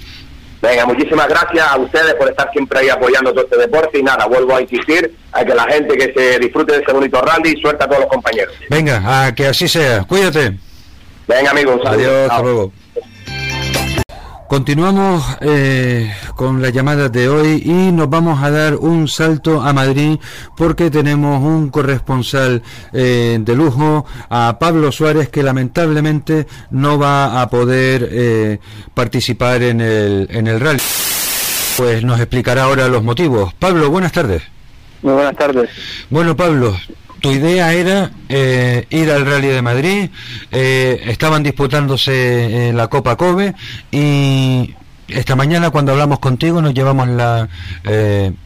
Venga, 0.61 0.87
muchísimas 0.87 1.29
gracias 1.29 1.67
a 1.67 1.77
ustedes 1.79 2.15
por 2.15 2.29
estar 2.29 2.51
siempre 2.53 2.81
ahí 2.81 2.89
apoyando 2.89 3.33
todo 3.33 3.45
este 3.45 3.59
deporte 3.59 3.99
y 3.99 4.03
nada, 4.03 4.27
vuelvo 4.27 4.57
a 4.57 4.63
insistir 4.63 5.15
a 5.33 5.45
que 5.45 5.55
la 5.55 5.65
gente 5.65 5.97
que 5.97 6.13
se 6.13 6.39
disfrute 6.41 6.73
de 6.73 6.79
este 6.81 6.93
bonito 6.93 7.21
rally 7.21 7.55
y 7.57 7.61
suelta 7.61 7.85
a 7.85 7.89
todos 7.89 8.01
los 8.01 8.11
compañeros. 8.11 8.55
Venga, 8.69 9.27
a 9.27 9.35
que 9.35 9.47
así 9.47 9.69
sea. 9.69 10.05
Cuídate. 10.05 10.59
Venga, 11.29 11.51
amigos. 11.51 11.81
Adiós, 11.85 12.31
hasta 12.31 12.43
luego. 12.43 12.73
Continuamos 14.49 15.23
eh, 15.43 16.11
con 16.35 16.63
la 16.63 16.71
llamada 16.71 17.11
de 17.11 17.29
hoy 17.29 17.63
y 17.67 17.93
nos 17.93 18.09
vamos 18.09 18.43
a 18.43 18.51
dar 18.51 18.77
un 18.77 19.07
salto 19.07 19.61
a 19.61 19.75
Madrid 19.75 20.19
porque 20.57 20.91
tenemos 20.91 21.43
un 21.43 21.69
corresponsal 21.69 22.63
eh, 22.95 23.37
de 23.39 23.55
lujo, 23.55 24.07
a 24.31 24.57
Pablo 24.59 24.91
Suárez, 24.91 25.29
que 25.29 25.43
lamentablemente 25.43 26.47
no 26.71 26.99
va 26.99 27.43
a 27.43 27.51
poder 27.51 28.09
eh, 28.11 28.59
participar 28.95 29.63
en 29.63 29.83
el, 29.83 30.27
en 30.31 30.47
el 30.47 30.59
rally. 30.61 30.81
Pues 31.77 32.03
nos 32.03 32.19
explicará 32.19 32.63
ahora 32.65 32.89
los 32.89 33.05
motivos. 33.05 33.53
Pablo, 33.53 33.91
buenas 33.91 34.13
tardes. 34.13 34.45
Muy 35.03 35.13
buenas 35.13 35.37
tardes. 35.37 35.69
Bueno, 36.09 36.35
Pablo, 36.35 36.75
tu 37.21 37.31
idea 37.31 37.73
era 37.73 38.11
eh, 38.29 38.87
ir 38.91 39.11
al 39.11 39.27
Rally 39.27 39.49
de 39.49 39.63
Madrid, 39.63 40.11
eh, 40.53 41.01
estaban 41.07 41.43
disputándose 41.43 42.69
eh, 42.69 42.73
la 42.73 42.89
Copa 42.89 43.17
Kobe 43.17 43.55
y 43.91 44.75
esta 45.09 45.37
mañana 45.37 45.71
cuando 45.71 45.93
hablamos 45.93 46.19
contigo 46.19 46.61
nos 46.61 46.75
llevamos 46.75 47.09
la 47.09 47.49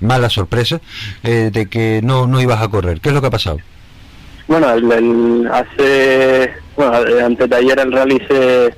mala 0.00 0.30
sorpresa 0.30 0.80
de 1.22 1.66
que 1.68 2.00
no, 2.04 2.28
no 2.28 2.40
ibas 2.40 2.62
a 2.62 2.68
correr. 2.68 3.00
¿Qué 3.00 3.08
es 3.08 3.14
lo 3.14 3.20
que 3.20 3.26
ha 3.26 3.30
pasado? 3.30 3.58
Bueno, 4.46 4.68
hace, 4.68 6.52
bueno, 6.76 6.92
antes 7.26 7.50
de 7.50 7.56
ayer 7.56 7.80
el 7.80 7.90
rally 7.90 8.22
se, 8.28 8.72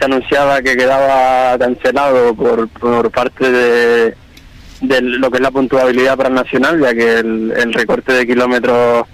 anunciaba 0.00 0.62
que 0.62 0.74
quedaba 0.74 1.58
cancelado 1.58 2.34
por, 2.34 2.66
por 2.68 3.10
parte 3.10 3.50
de, 3.50 4.14
de 4.80 5.00
lo 5.02 5.30
que 5.30 5.36
es 5.36 5.42
la 5.42 5.50
puntuabilidad 5.50 6.16
para 6.16 6.30
el 6.30 6.34
nacional, 6.34 6.80
ya 6.80 6.94
que 6.94 7.18
el, 7.18 7.52
el 7.54 7.74
recorte 7.74 8.14
de 8.14 8.26
kilómetros 8.26 9.06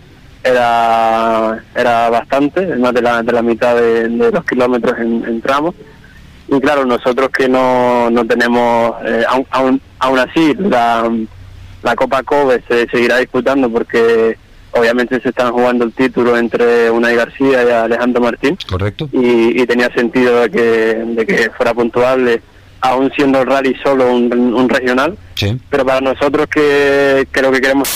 era, 0.45 1.65
era 1.75 2.11
bastante, 2.11 2.67
más 2.77 2.93
de 2.93 3.03
la, 3.03 3.23
de 3.23 3.33
la 3.33 3.43
mitad 3.43 3.75
de, 3.75 4.09
de 4.09 4.31
los 4.31 4.45
kilómetros 4.45 4.99
en, 4.99 5.25
en 5.27 5.41
tramos. 5.41 5.75
Y 6.47 6.61
claro, 6.61 6.85
nosotros 6.85 7.31
que 7.31 7.49
no, 7.49 8.11
no 8.11 8.27
tenemos, 8.27 8.97
eh, 9.07 9.25
aún, 9.27 9.47
aún, 9.51 9.81
aún 9.99 10.19
así, 10.19 10.55
la, 10.59 11.11
la 11.83 11.97
Copa 11.97 12.23
Kobe 12.23 12.63
se 12.69 12.87
seguirá 12.89 13.17
disputando 13.17 13.71
porque 13.71 14.37
obviamente 14.73 15.21
se 15.21 15.31
están 15.31 15.53
jugando 15.53 15.85
el 15.87 15.93
título 15.93 16.37
entre 16.37 16.91
Unai 16.91 17.17
García 17.17 17.65
y 17.65 17.71
Alejandro 17.71 18.21
Martín. 18.21 18.59
Correcto. 18.69 19.09
Y, 19.13 19.63
y 19.63 19.67
tenía 19.67 19.91
sentido 19.95 20.41
de 20.41 20.51
que, 20.51 20.61
de 21.07 21.27
que 21.27 21.51
fuera 21.57 21.73
puntuable, 21.73 22.43
aún 22.83 23.11
siendo 23.17 23.41
el 23.41 23.47
rally 23.47 23.75
solo 23.83 24.13
un, 24.13 24.31
un 24.33 24.69
regional. 24.69 25.17
Sí. 25.37 25.59
Pero 25.71 25.87
para 25.87 26.03
nosotros 26.03 26.47
que, 26.49 27.27
que 27.33 27.41
lo 27.41 27.51
que 27.51 27.61
queremos 27.63 27.89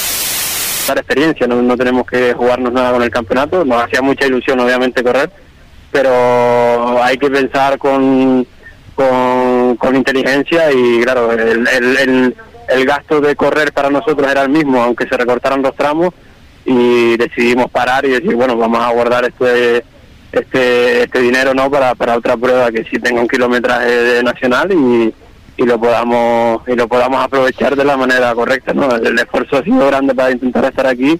dar 0.89 0.99
experiencia, 0.99 1.47
no, 1.47 1.63
no 1.63 1.77
tenemos 1.77 2.07
que 2.07 2.33
jugarnos 2.35 2.73
nada 2.73 2.93
con 2.93 3.03
el 3.03 3.11
campeonato, 3.11 3.65
nos 3.65 3.83
hacía 3.83 4.03
mucha 4.03 4.27
ilusión 4.27 4.59
obviamente 4.61 5.03
correr, 5.03 5.31
pero 5.93 7.03
hay 7.03 7.17
que 7.19 7.31
pensar 7.31 7.79
con, 7.79 8.47
con, 8.95 9.97
inteligencia 9.97 10.73
y 10.73 11.01
claro, 11.03 11.33
el, 11.33 11.69
el, 11.69 11.97
el, 11.97 12.37
el 12.69 12.85
gasto 12.85 13.21
de 13.21 13.37
correr 13.37 13.73
para 13.73 13.91
nosotros 13.91 14.31
era 14.31 14.43
el 14.43 14.49
mismo, 14.49 14.83
aunque 14.83 15.07
se 15.07 15.17
recortaran 15.17 15.63
los 15.63 15.75
tramos 15.77 16.13
y 16.65 17.17
decidimos 17.17 17.71
parar 17.71 18.05
y 18.05 18.11
decir, 18.11 18.35
bueno, 18.35 18.57
vamos 18.57 18.81
a 18.81 18.91
guardar 18.91 19.25
este 19.25 19.85
este 20.31 21.05
este 21.05 21.21
dinero 21.21 21.55
no 21.55 21.71
para, 21.71 21.95
para 21.95 22.17
otra 22.17 22.37
prueba 22.37 22.71
que 22.71 22.85
sí 22.85 22.99
tenga 22.99 23.23
un 23.23 23.29
kilometraje 23.29 24.23
nacional 24.23 24.71
y, 24.73 25.15
y 25.59 25.65
lo 25.65 25.79
podamos 25.79 26.63
y 26.69 26.75
lo 26.75 26.89
podamos 26.89 27.23
aprovechar 27.23 27.77
de 27.77 27.85
la 27.85 27.97
manera 27.97 28.33
correcta 28.35 28.73
no 28.73 28.95
el 28.95 29.19
esfuerzo 29.19 29.59
ha 29.59 29.65
sido 29.65 29.87
grande 29.89 30.15
para 30.15 30.31
intentar 30.31 30.65
estar 30.65 30.87
aquí 30.87 31.19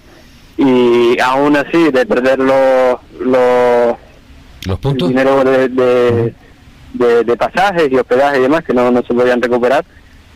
y 0.57 1.21
aún 1.21 1.57
así 1.57 1.91
de 1.91 2.07
perder 2.07 2.39
los 2.39 2.97
los, 3.21 3.97
los 4.65 4.79
puntos 4.79 5.09
dinero 5.09 5.43
de, 5.45 5.69
de, 5.69 6.35
de, 6.95 7.25
de 7.25 7.37
pasajes 7.37 7.91
y 7.91 7.97
hospedaje 7.97 8.39
y 8.39 8.43
demás 8.43 8.65
que 8.65 8.73
no, 8.73 8.91
no 8.93 9.03
se 9.03 9.13
podían 9.13 9.43
recuperar 9.43 9.85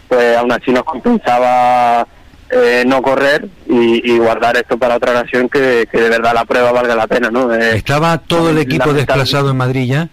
pues 0.08 0.36
aún 0.36 0.50
así 0.50 0.72
nos 0.72 0.82
compensaba 0.82 2.06
eh, 2.50 2.82
no 2.86 3.00
correr 3.00 3.48
y, 3.66 4.12
y, 4.12 4.18
guardar 4.18 4.56
esto 4.58 4.76
para 4.76 4.96
otra 4.96 5.12
ocasión 5.12 5.48
que, 5.48 5.88
que, 5.90 5.98
de 5.98 6.10
verdad 6.10 6.34
la 6.34 6.44
prueba 6.44 6.70
valga 6.70 6.94
la 6.94 7.06
pena, 7.06 7.30
¿no? 7.30 7.50
Eh, 7.54 7.76
¿Estaba 7.76 8.18
todo 8.18 8.50
el 8.50 8.58
equipo 8.58 8.92
desplazado 8.92 9.50
en 9.50 9.56
Madrid 9.56 9.86
ya? 9.88 10.10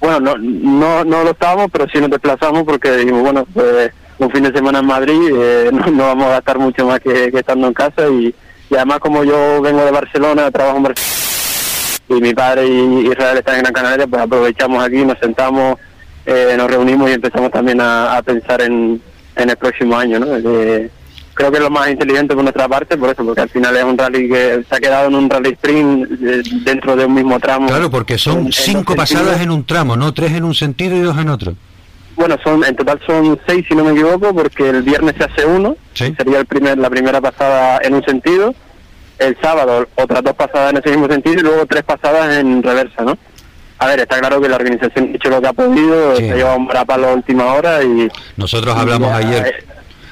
Bueno, 0.00 0.20
no, 0.20 0.36
no, 0.38 1.04
no 1.04 1.24
lo 1.24 1.30
estábamos, 1.30 1.68
pero 1.72 1.86
sí 1.88 1.98
nos 1.98 2.10
desplazamos 2.10 2.64
porque 2.64 2.92
dijimos, 2.92 3.22
bueno, 3.22 3.46
pues 3.52 3.92
un 4.18 4.30
fin 4.30 4.42
de 4.42 4.52
semana 4.52 4.80
en 4.80 4.86
Madrid, 4.86 5.30
eh, 5.34 5.70
no, 5.92 6.06
vamos 6.06 6.26
a 6.26 6.30
gastar 6.30 6.58
mucho 6.58 6.86
más 6.86 7.00
que, 7.00 7.30
estando 7.32 7.66
en 7.66 7.74
casa 7.74 8.08
y, 8.08 8.34
y, 8.70 8.74
además 8.74 8.98
como 9.00 9.24
yo 9.24 9.60
vengo 9.62 9.84
de 9.84 9.90
Barcelona, 9.90 10.50
trabajo 10.50 10.78
en 10.78 10.82
Barcelona 10.84 11.16
y 12.08 12.14
mi 12.14 12.34
padre 12.34 12.66
y 12.66 13.08
Israel 13.08 13.38
están 13.38 13.56
en 13.56 13.62
Gran 13.62 13.72
Canaria, 13.72 14.06
pues 14.06 14.22
aprovechamos 14.22 14.84
aquí, 14.84 15.04
nos 15.04 15.18
sentamos, 15.18 15.78
eh, 16.24 16.54
nos 16.56 16.70
reunimos 16.70 17.10
y 17.10 17.14
empezamos 17.14 17.50
también 17.50 17.80
a, 17.80 18.20
pensar 18.24 18.62
en, 18.62 19.00
el 19.34 19.56
próximo 19.56 19.96
año, 19.96 20.18
¿no? 20.18 20.26
Creo 21.36 21.50
que 21.50 21.58
es 21.58 21.62
lo 21.62 21.70
más 21.70 21.88
inteligente 21.88 22.34
por 22.34 22.42
nuestra 22.42 22.66
parte, 22.66 22.96
por 22.96 23.10
eso, 23.10 23.24
porque 23.24 23.42
al 23.42 23.48
final 23.50 23.76
es 23.76 23.84
un 23.84 23.96
rally 23.98 24.28
que 24.28 24.64
se 24.68 24.74
ha 24.74 24.80
quedado 24.80 25.06
en 25.08 25.14
un 25.14 25.28
rally 25.30 25.50
sprint 25.50 26.08
dentro 26.64 26.96
de 26.96 27.04
un 27.04 27.14
mismo 27.14 27.38
tramo. 27.38 27.68
Claro, 27.68 27.90
porque 27.90 28.16
son 28.18 28.46
en, 28.46 28.52
cinco 28.52 28.94
en 28.94 28.96
pasadas 28.96 29.24
sentidos. 29.26 29.40
en 29.42 29.50
un 29.50 29.64
tramo, 29.66 29.96
no 29.96 30.12
tres 30.14 30.32
en 30.32 30.44
un 30.44 30.54
sentido 30.54 30.96
y 30.96 31.00
dos 31.00 31.16
en 31.18 31.28
otro. 31.28 31.54
Bueno, 32.16 32.36
son 32.42 32.64
en 32.64 32.74
total 32.74 32.98
son 33.06 33.38
seis, 33.46 33.66
si 33.68 33.74
no 33.74 33.84
me 33.84 33.92
equivoco, 33.92 34.34
porque 34.34 34.70
el 34.70 34.82
viernes 34.82 35.14
se 35.18 35.24
hace 35.24 35.44
uno, 35.44 35.76
¿Sí? 35.92 36.14
sería 36.16 36.38
el 36.38 36.46
primer 36.46 36.78
la 36.78 36.88
primera 36.88 37.20
pasada 37.20 37.78
en 37.84 37.92
un 37.94 38.02
sentido, 38.02 38.54
el 39.18 39.36
sábado 39.42 39.86
otras 39.96 40.22
dos 40.24 40.34
pasadas 40.34 40.70
en 40.72 40.78
ese 40.78 40.90
mismo 40.90 41.06
sentido 41.08 41.36
y 41.40 41.42
luego 41.42 41.66
tres 41.66 41.82
pasadas 41.82 42.34
en 42.38 42.62
reversa, 42.62 43.02
¿no? 43.04 43.18
A 43.78 43.86
ver, 43.88 44.00
está 44.00 44.18
claro 44.20 44.40
que 44.40 44.48
la 44.48 44.56
organización 44.56 45.10
ha 45.12 45.16
hecho 45.16 45.28
lo 45.28 45.42
que 45.42 45.48
ha 45.48 45.52
podido, 45.52 46.16
Sí. 46.16 46.24
se 46.24 46.32
ha 46.32 46.36
llevado 46.36 46.56
un 46.56 46.66
brapalo 46.66 47.08
a 47.08 47.12
última 47.12 47.52
hora 47.52 47.82
y... 47.82 48.08
Nosotros 48.38 48.74
hablamos 48.74 49.10
ya, 49.10 49.16
ayer, 49.18 49.46
eh, 49.48 49.64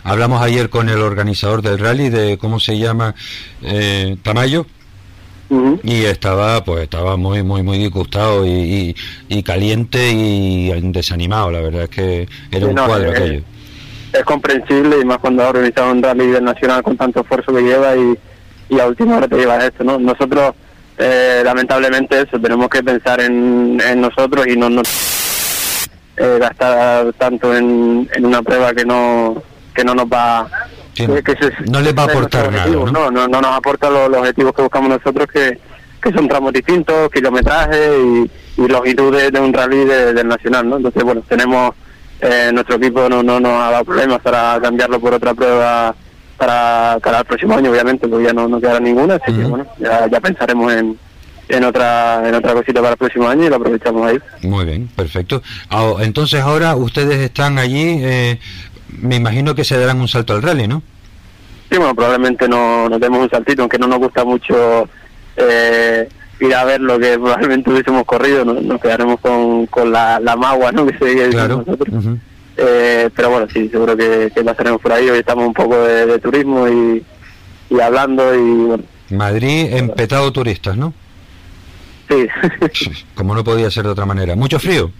hablamos 0.04 0.40
ayer 0.42 0.70
con 0.70 0.88
el 0.88 1.00
organizador 1.00 1.62
del 1.62 1.78
rally 1.78 2.08
de 2.10 2.38
cómo 2.38 2.60
se 2.60 2.78
llama 2.78 3.14
eh, 3.62 4.16
Tamayo 4.22 4.66
y 5.84 6.04
estaba 6.04 6.64
pues 6.64 6.82
estaba 6.82 7.16
muy 7.16 7.42
muy 7.44 7.62
muy 7.62 7.78
disgustado 7.78 8.44
y, 8.44 8.50
y, 8.50 8.96
y 9.28 9.42
caliente 9.44 10.10
y 10.12 10.70
desanimado. 10.90 11.50
La 11.50 11.60
verdad 11.60 11.84
es 11.84 11.90
que 11.90 12.28
era 12.50 12.66
Sí, 12.66 12.70
un 12.70 12.74
no, 12.74 12.86
cuadro 12.86 13.12
eh, 13.12 13.16
aquello. 13.16 13.42
es 14.12 14.24
comprensible 14.24 14.96
y 15.00 15.04
más 15.04 15.18
cuando 15.18 15.44
ha 15.44 15.48
organizado 15.50 15.92
un 15.92 16.02
rally 16.02 16.26
del 16.28 16.42
nacional 16.44 16.82
con 16.82 16.96
tanto 16.96 17.20
esfuerzo 17.20 17.54
que 17.54 17.62
lleva 17.62 17.94
y, 17.96 18.14
y 18.68 18.80
a 18.80 18.86
última 18.86 19.16
hora 19.18 19.28
te 19.28 19.36
llevas 19.36 19.62
esto, 19.64 19.84
¿no? 19.84 19.98
Nosotros, 19.98 20.54
eh, 20.98 21.42
lamentablemente 21.44 22.20
eso, 22.20 22.40
tenemos 22.40 22.68
que 22.68 22.82
pensar 22.82 23.20
en, 23.20 23.80
en 23.86 24.00
nosotros 24.00 24.46
y 24.48 24.56
no, 24.56 24.68
no 24.70 24.82
eh, 26.16 26.38
gastar 26.40 27.12
tanto 27.12 27.56
en, 27.56 28.08
en 28.14 28.26
una 28.26 28.42
prueba 28.42 28.72
que 28.72 28.84
no 28.84 29.40
que 29.74 29.84
no 29.84 29.94
nos 29.94 30.06
va 30.06 30.48
Sí, 30.94 31.06
que- 31.06 31.22
que 31.22 31.32
se- 31.36 31.70
no 31.70 31.80
les 31.80 31.96
va 31.96 32.02
a 32.02 32.04
aportar 32.06 32.52
nada, 32.52 32.66
¿no? 32.66 32.86
No, 32.86 33.10
no, 33.10 33.26
no 33.26 33.40
nos 33.40 33.56
aporta 33.56 33.90
los, 33.90 34.08
los 34.08 34.20
objetivos 34.20 34.52
que 34.54 34.62
buscamos 34.62 34.88
nosotros 34.90 35.26
que, 35.32 35.58
que 36.00 36.12
son 36.12 36.28
tramos 36.28 36.52
distintos, 36.52 37.10
kilometraje 37.10 37.98
y, 37.98 38.30
y 38.62 38.68
longitud 38.68 39.14
de, 39.16 39.30
de 39.30 39.40
un 39.40 39.52
rally 39.52 39.84
de- 39.84 40.14
del 40.14 40.28
nacional, 40.28 40.68
¿no? 40.68 40.76
Entonces, 40.76 41.02
bueno, 41.02 41.22
tenemos 41.28 41.74
eh, 42.20 42.50
nuestro 42.54 42.76
equipo 42.76 43.08
no, 43.08 43.22
no 43.24 43.40
nos 43.40 43.52
ha 43.60 43.70
dado 43.72 43.84
problemas 43.84 44.20
para 44.20 44.58
cambiarlo 44.62 45.00
por 45.00 45.14
otra 45.14 45.34
prueba 45.34 45.94
para, 46.38 46.98
para 47.02 47.18
el 47.18 47.24
próximo 47.24 47.56
año, 47.56 47.70
obviamente, 47.70 48.06
porque 48.06 48.26
ya 48.26 48.32
no, 48.32 48.46
no 48.48 48.60
quedará 48.60 48.78
ninguna, 48.80 49.16
así 49.16 49.32
que 49.32 49.44
bueno, 49.44 49.66
ya, 49.78 50.06
ya 50.08 50.20
pensaremos 50.20 50.72
en, 50.72 50.96
en 51.48 51.64
otra 51.64 52.26
en 52.28 52.34
otra 52.36 52.54
cosita 52.54 52.80
para 52.80 52.92
el 52.92 52.96
próximo 52.98 53.28
año 53.28 53.44
y 53.46 53.48
lo 53.48 53.56
aprovechamos 53.56 54.06
ahí. 54.06 54.18
Muy 54.42 54.64
bien, 54.64 54.88
perfecto. 54.94 55.42
Ah, 55.70 55.92
entonces 56.00 56.40
ahora 56.40 56.76
ustedes 56.76 57.18
están 57.18 57.58
allí, 57.58 57.98
eh, 58.00 58.38
me 59.00 59.16
imagino 59.16 59.54
que 59.54 59.64
se 59.64 59.78
darán 59.78 60.00
un 60.00 60.08
salto 60.08 60.32
al 60.34 60.42
rally, 60.42 60.66
¿no? 60.68 60.82
Sí, 61.70 61.78
bueno, 61.78 61.94
probablemente 61.94 62.48
no 62.48 62.88
nos 62.88 63.00
demos 63.00 63.20
un 63.20 63.30
saltito, 63.30 63.62
aunque 63.62 63.78
no 63.78 63.86
nos 63.86 63.98
gusta 63.98 64.24
mucho 64.24 64.88
eh, 65.36 66.08
ir 66.40 66.54
a 66.54 66.64
ver 66.64 66.80
lo 66.80 66.98
que 66.98 67.12
probablemente 67.18 67.70
hubiésemos 67.70 68.04
corrido, 68.04 68.44
¿no? 68.44 68.54
nos 68.54 68.80
quedaremos 68.80 69.18
con, 69.20 69.66
con 69.66 69.90
la, 69.90 70.20
la 70.20 70.36
magua, 70.36 70.72
¿no? 70.72 70.86
Que 70.98 70.98
se 70.98 71.28
Claro. 71.30 71.64
nosotros. 71.66 72.04
Eh, 72.56 73.10
pero 73.16 73.30
bueno, 73.30 73.46
sí, 73.52 73.68
seguro 73.68 73.96
que, 73.96 74.30
que 74.32 74.44
pasaremos 74.44 74.80
por 74.80 74.92
ahí. 74.92 75.08
Hoy 75.10 75.18
estamos 75.18 75.46
un 75.46 75.54
poco 75.54 75.76
de, 75.84 76.06
de 76.06 76.18
turismo 76.20 76.68
y, 76.68 77.02
y 77.70 77.80
hablando 77.80 78.32
y 78.34 78.38
bueno, 78.66 78.84
Madrid 79.10 79.72
empetado 79.72 80.32
turistas, 80.32 80.76
¿no? 80.76 80.94
sí. 82.08 82.26
Como 83.14 83.34
no 83.34 83.42
podía 83.42 83.70
ser 83.70 83.84
de 83.84 83.90
otra 83.90 84.06
manera. 84.06 84.36
Mucho 84.36 84.58
frío. 84.60 84.90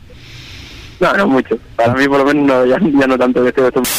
No, 1.01 1.13
no 1.15 1.27
mucho. 1.27 1.57
Para 1.77 1.95
mí 1.95 2.07
por 2.09 2.19
lo 2.19 2.25
menos 2.25 2.47
no, 2.47 2.65
ya, 2.67 2.79
ya 2.81 3.07
no 3.07 3.19
tanto 3.19 3.43
que 3.43 3.49
estoy 3.49 3.65
acostumbrado. 3.67 3.97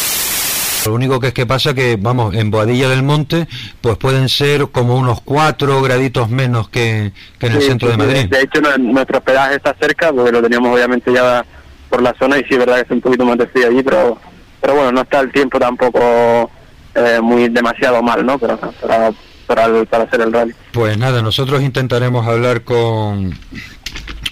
Lo 0.85 0.93
único 0.93 1.19
que 1.19 1.27
es 1.27 1.33
que 1.33 1.47
pasa 1.47 1.73
que, 1.73 1.97
vamos, 1.99 2.35
en 2.35 2.51
Boadilla 2.51 2.87
del 2.89 3.01
Monte, 3.01 3.47
pues 3.81 3.97
pueden 3.97 4.29
ser 4.29 4.67
como 4.67 4.95
unos 4.95 5.19
cuatro 5.21 5.81
graditos 5.81 6.29
menos 6.29 6.69
que, 6.69 7.11
que 7.39 7.47
en 7.47 7.53
el 7.53 7.61
Sí, 7.61 7.67
centro 7.69 7.89
de 7.89 7.97
Madrid. 7.97 8.25
De 8.29 8.41
hecho, 8.41 8.61
no- 8.61 8.77
nuestro 8.77 9.17
hospedaje 9.17 9.55
está 9.55 9.75
cerca, 9.79 10.13
porque 10.13 10.31
lo 10.31 10.43
teníamos 10.43 10.71
obviamente 10.75 11.11
ya 11.11 11.43
por 11.89 12.03
la 12.03 12.13
zona 12.19 12.37
y 12.37 12.41
sí 12.43 12.49
es 12.51 12.59
verdad 12.59 12.75
que 12.75 12.81
es 12.83 12.91
un 12.91 13.01
poquito 13.01 13.25
más 13.25 13.37
de 13.37 13.47
frío 13.47 13.67
allí, 13.67 13.81
pero 13.81 14.19
pero 14.61 14.75
bueno, 14.75 14.91
no 14.91 15.01
está 15.01 15.19
el 15.21 15.31
tiempo 15.31 15.59
tampoco 15.59 16.49
eh, 16.95 17.19
muy 17.21 17.49
demasiado 17.49 18.01
mal, 18.03 18.25
¿no? 18.25 18.37
Pero, 18.39 18.57
para, 18.57 19.11
para, 19.45 19.83
para 19.85 20.03
hacer 20.05 20.21
el 20.21 20.33
rally. 20.33 20.53
Pues 20.71 20.97
nada, 20.97 21.21
nosotros 21.21 21.61
intentaremos 21.61 22.27
hablar 22.27 22.63
con 22.63 23.37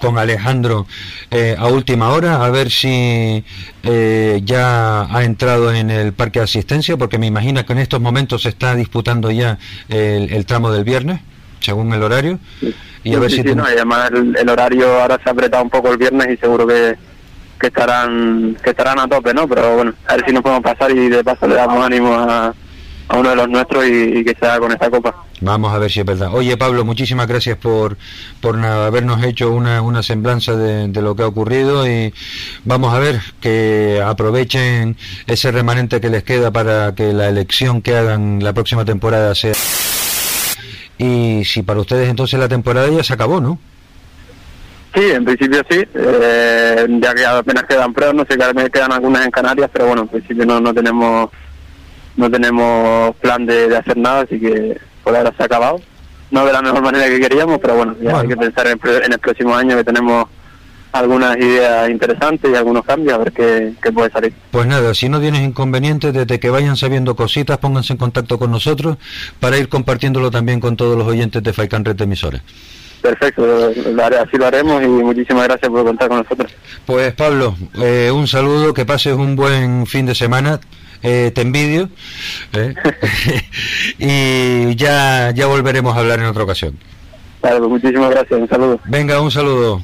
con 0.03 0.17
Alejandro 0.17 0.85
eh, 1.31 1.55
a 1.57 1.67
última 1.67 2.09
hora 2.09 2.43
a 2.43 2.49
ver 2.49 2.69
si 2.69 3.41
eh, 3.83 4.41
ya 4.43 5.03
ha 5.15 5.23
entrado 5.23 5.73
en 5.73 5.89
el 5.89 6.11
parque 6.11 6.39
de 6.39 6.43
asistencia 6.45 6.97
porque 6.97 7.17
me 7.17 7.27
imagino 7.27 7.65
que 7.65 7.71
en 7.71 7.79
estos 7.79 8.01
momentos 8.01 8.41
se 8.41 8.49
está 8.49 8.75
disputando 8.75 9.31
ya 9.31 9.57
el, 9.87 10.31
el 10.33 10.45
tramo 10.45 10.71
del 10.71 10.83
viernes 10.83 11.21
según 11.61 11.93
el 11.93 12.03
horario 12.03 12.37
y 13.05 13.15
a 13.15 13.19
ver 13.19 13.29
Sí, 13.29 13.37
si 13.37 13.41
sí, 13.43 13.47
ten- 13.47 13.57
no, 13.59 13.63
y 13.69 13.73
además 13.73 14.11
el, 14.13 14.35
el 14.35 14.49
horario 14.49 15.01
ahora 15.01 15.17
se 15.23 15.29
ha 15.29 15.31
apretado 15.31 15.63
un 15.63 15.69
poco 15.69 15.89
el 15.89 15.97
viernes 15.97 16.27
y 16.33 16.37
seguro 16.37 16.67
que, 16.67 16.97
que 17.59 17.67
estarán 17.67 18.57
que 18.61 18.71
estarán 18.71 18.99
a 18.99 19.07
tope, 19.07 19.33
¿no? 19.33 19.47
Pero 19.47 19.75
bueno, 19.77 19.93
a 20.07 20.15
ver 20.17 20.25
si 20.27 20.33
nos 20.33 20.43
podemos 20.43 20.63
pasar 20.63 20.91
y 20.91 21.07
de 21.07 21.23
paso 21.23 21.47
le 21.47 21.55
damos 21.55 21.85
ánimo 21.85 22.13
a, 22.13 22.53
a 23.07 23.17
uno 23.17 23.29
de 23.29 23.35
los 23.35 23.49
nuestros 23.49 23.85
y, 23.85 24.19
y 24.19 24.23
que 24.23 24.35
se 24.39 24.45
haga 24.45 24.59
con 24.59 24.71
esta 24.71 24.89
copa. 24.89 25.25
Vamos 25.41 25.73
a 25.73 25.77
ver 25.77 25.91
si 25.91 25.99
es 25.99 26.05
verdad. 26.05 26.33
Oye, 26.33 26.55
Pablo, 26.55 26.85
muchísimas 26.85 27.27
gracias 27.27 27.57
por, 27.57 27.97
por 28.39 28.57
habernos 28.57 29.23
hecho 29.23 29.51
una, 29.51 29.81
una 29.81 30.01
semblanza 30.01 30.55
de, 30.55 30.87
de 30.87 31.01
lo 31.01 31.15
que 31.15 31.23
ha 31.23 31.27
ocurrido 31.27 31.85
y 31.85 32.13
vamos 32.63 32.93
a 32.93 32.99
ver 32.99 33.19
que 33.41 34.01
aprovechen 34.03 34.95
ese 35.27 35.51
remanente 35.51 35.99
que 35.99 36.09
les 36.09 36.23
queda 36.23 36.51
para 36.51 36.95
que 36.95 37.11
la 37.11 37.27
elección 37.27 37.81
que 37.81 37.97
hagan 37.97 38.41
la 38.41 38.53
próxima 38.53 38.85
temporada 38.85 39.35
sea. 39.35 39.53
Y 40.97 41.43
si 41.43 41.61
para 41.63 41.81
ustedes 41.81 42.09
entonces 42.09 42.39
la 42.39 42.47
temporada 42.47 42.87
ya 42.87 43.03
se 43.03 43.13
acabó, 43.13 43.41
¿no? 43.41 43.59
Sí, 44.95 45.01
en 45.11 45.25
principio 45.25 45.59
sí, 45.69 45.83
eh, 45.95 46.87
ya 47.01 47.13
que 47.15 47.25
apenas 47.25 47.63
quedan 47.63 47.93
pruebas, 47.93 48.15
no 48.15 48.25
sé 48.29 48.37
quedan 48.71 48.91
algunas 48.91 49.25
en 49.25 49.31
Canarias, 49.31 49.69
pero 49.73 49.87
bueno, 49.87 50.03
en 50.03 50.07
principio 50.07 50.45
no, 50.45 50.61
no 50.61 50.71
tenemos 50.71 51.31
no 52.15 52.29
tenemos 52.29 53.15
plan 53.17 53.45
de, 53.45 53.75
hacer 53.75 53.97
nada, 53.97 54.21
así 54.21 54.39
que 54.39 54.77
por 55.03 55.15
ahora 55.15 55.33
se 55.35 55.43
ha 55.43 55.45
acabado. 55.45 55.81
No 56.31 56.45
de 56.45 56.53
la 56.53 56.61
mejor 56.61 56.81
manera 56.81 57.07
que 57.07 57.19
queríamos, 57.19 57.59
pero 57.59 57.75
bueno, 57.75 57.95
ya 58.01 58.19
hay 58.19 58.27
que 58.27 58.37
pensar 58.37 58.67
en, 58.67 58.79
en 58.83 59.13
el 59.13 59.19
próximo 59.19 59.55
año 59.55 59.77
que 59.77 59.83
tenemos 59.83 60.25
algunas 60.93 61.35
ideas 61.37 61.89
interesantes 61.89 62.49
y 62.49 62.55
algunos 62.55 62.85
cambios, 62.85 63.15
a 63.15 63.17
ver 63.17 63.33
qué, 63.33 63.91
puede 63.91 64.11
salir. 64.11 64.33
Pues 64.51 64.67
nada, 64.67 64.93
si 64.93 65.09
no 65.09 65.19
tienes 65.19 65.41
inconvenientes, 65.41 66.13
desde 66.13 66.39
que 66.39 66.49
vayan 66.51 66.77
sabiendo 66.77 67.15
cositas, 67.15 67.57
pónganse 67.57 67.93
en 67.93 67.97
contacto 67.97 68.37
con 68.37 68.51
nosotros 68.51 68.97
para 69.39 69.57
ir 69.57 69.67
compartiéndolo 69.69 70.29
también 70.29 70.59
con 70.59 70.77
todos 70.77 70.95
los 70.95 71.07
oyentes 71.07 71.41
de 71.41 71.51
Faikan 71.51 71.83
Red 71.83 71.99
Emisores. 71.99 72.41
Perfecto, 73.01 73.43
así 73.43 74.37
lo 74.37 74.45
haremos 74.45 74.81
y 74.81 74.87
muchísimas 74.87 75.45
gracias 75.45 75.69
por 75.69 75.83
contar 75.83 76.07
con 76.07 76.19
nosotros. 76.19 76.53
Pues 76.85 77.13
Pablo, 77.13 77.55
eh, 77.75 78.11
un 78.13 78.27
saludo, 78.27 78.73
que 78.73 78.85
pases 78.85 79.13
un 79.13 79.35
buen 79.35 79.87
fin 79.87 80.05
de 80.05 80.15
semana. 80.15 80.61
Eh, 81.03 81.31
te 81.35 81.41
envidio 81.41 81.89
eh, 82.53 82.73
y 83.99 84.75
ya, 84.75 85.31
ya 85.31 85.47
volveremos 85.47 85.95
a 85.95 85.99
hablar 85.99 86.19
en 86.19 86.25
otra 86.25 86.43
ocasión. 86.43 86.77
Claro, 87.41 87.59
pues 87.59 87.71
muchísimas 87.71 88.09
gracias, 88.09 88.39
un 88.39 88.47
saludo. 88.47 88.79
Venga, 88.85 89.19
un 89.19 89.29
saludo. 89.29 89.81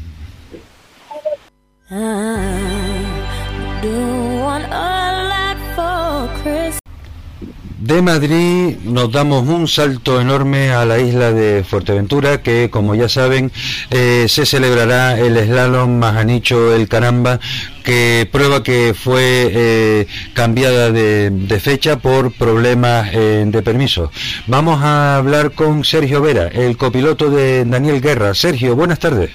De 7.79 8.01
Madrid 8.01 8.75
nos 8.83 9.09
damos 9.09 9.47
un 9.47 9.65
salto 9.65 10.19
enorme 10.19 10.71
a 10.71 10.83
la 10.83 10.99
isla 10.99 11.31
de 11.31 11.63
Fuerteventura, 11.63 12.43
que 12.43 12.69
como 12.69 12.93
ya 12.93 13.07
saben 13.07 13.53
eh, 13.89 14.25
se 14.27 14.45
celebrará 14.45 15.17
el 15.17 15.37
slalom 15.37 15.97
Majanicho 15.97 16.75
el 16.75 16.89
Caramba, 16.89 17.39
que 17.81 18.27
prueba 18.29 18.63
que 18.63 18.93
fue 18.93 19.21
eh, 19.23 20.07
cambiada 20.33 20.91
de, 20.91 21.59
fecha 21.63 21.99
por 21.99 22.33
problemas 22.33 23.11
eh, 23.13 23.45
de 23.47 23.61
permiso. 23.61 24.11
Vamos 24.47 24.83
a 24.83 25.15
hablar 25.15 25.51
con 25.51 25.85
Sergio 25.85 26.21
Vera, 26.21 26.49
el 26.49 26.75
copiloto 26.75 27.29
de 27.29 27.63
Daniel 27.63 28.01
Guerra. 28.01 28.33
Sergio, 28.33 28.75
buenas 28.75 28.99
tardes. 28.99 29.31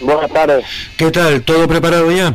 Buenas 0.00 0.32
tardes. 0.32 0.64
¿Qué 0.96 1.12
tal? 1.12 1.42
¿Todo 1.42 1.68
preparado 1.68 2.10
ya? 2.10 2.34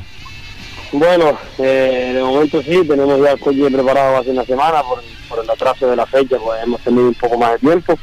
Bueno, 0.97 1.37
eh, 1.57 2.11
de 2.13 2.21
momento 2.21 2.61
sí, 2.61 2.81
tenemos 2.87 3.19
ya 3.21 3.31
el 3.31 3.39
coche 3.39 3.69
preparado 3.69 4.17
hace 4.17 4.29
una 4.29 4.45
semana 4.45 4.81
por, 4.81 5.43
el 5.43 5.49
atraso 5.49 5.89
de 5.89 5.95
la 5.97 6.05
fecha, 6.05 6.37
pues 6.37 6.63
hemos 6.63 6.79
tenido 6.81 7.09
un 7.09 7.13
poco 7.15 7.37
más 7.37 7.51
de 7.51 7.59
tiempo 7.59 7.99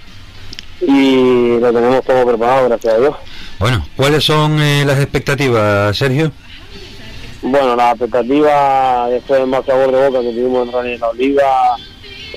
y 0.82 1.58
lo 1.58 1.72
tenemos 1.72 2.04
todo 2.04 2.26
preparado, 2.26 2.68
gracias 2.68 2.94
a 2.94 2.98
Dios. 2.98 3.16
Bueno, 3.58 3.86
¿cuáles 3.96 4.24
son 4.24 4.60
eh, 4.60 4.84
las 4.84 4.98
expectativas, 4.98 5.96
Sergio? 5.96 6.32
Bueno, 7.40 7.76
las 7.76 7.92
expectativas 7.92 9.10
después 9.10 9.40
del 9.40 9.48
más 9.48 9.64
sabor 9.64 9.90
de 9.90 10.08
boca 10.08 10.20
que 10.20 10.32
tuvimos 10.32 10.68
en 10.68 10.72
Rally 10.74 10.98
la 10.98 11.08
Oliva, 11.08 11.76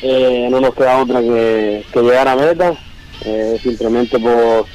eh, 0.03 0.47
no 0.49 0.61
nos 0.61 0.73
queda 0.73 0.99
otra 0.99 1.19
que, 1.19 1.83
llegar 1.95 2.29
a 2.29 2.35
meta, 2.37 2.73
simplemente 3.61 4.17
por 4.19 4.65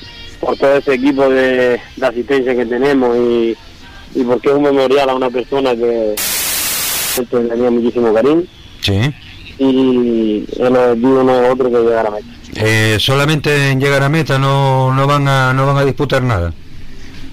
por 0.41 0.57
todo 0.57 0.77
ese 0.77 0.95
equipo 0.95 1.29
de, 1.29 1.81
asistencia 2.01 2.57
que 2.57 2.67
tenemos 2.67 3.17
y, 3.17 3.57
porque 4.27 4.49
es 4.49 4.55
un 4.55 4.63
memorial 4.63 5.11
a 5.11 5.15
una 5.15 5.31
persona 5.31 5.75
que 5.75 6.15
tenía 7.31 7.71
muchísimo 7.71 8.13
cariño. 8.13 8.43
Sí. 8.81 9.13
Y 9.59 10.45
el 10.59 10.77
objetivo 10.77 11.23
no 11.23 11.45
es 11.45 11.53
otro 11.53 11.71
que 11.71 11.79
llegar 11.79 12.07
a 12.07 12.11
meta. 12.11 12.27
Eh, 12.57 12.97
solamente 12.99 13.71
en 13.71 13.81
llegar 13.81 14.03
a 14.03 14.09
meta 14.09 14.39
no, 14.39 14.93
no 14.95 15.07
van 15.07 15.29
a 15.29 15.53
no 15.53 15.67
van 15.67 15.77
a 15.77 15.85
disputar 15.85 16.23
nada. 16.23 16.53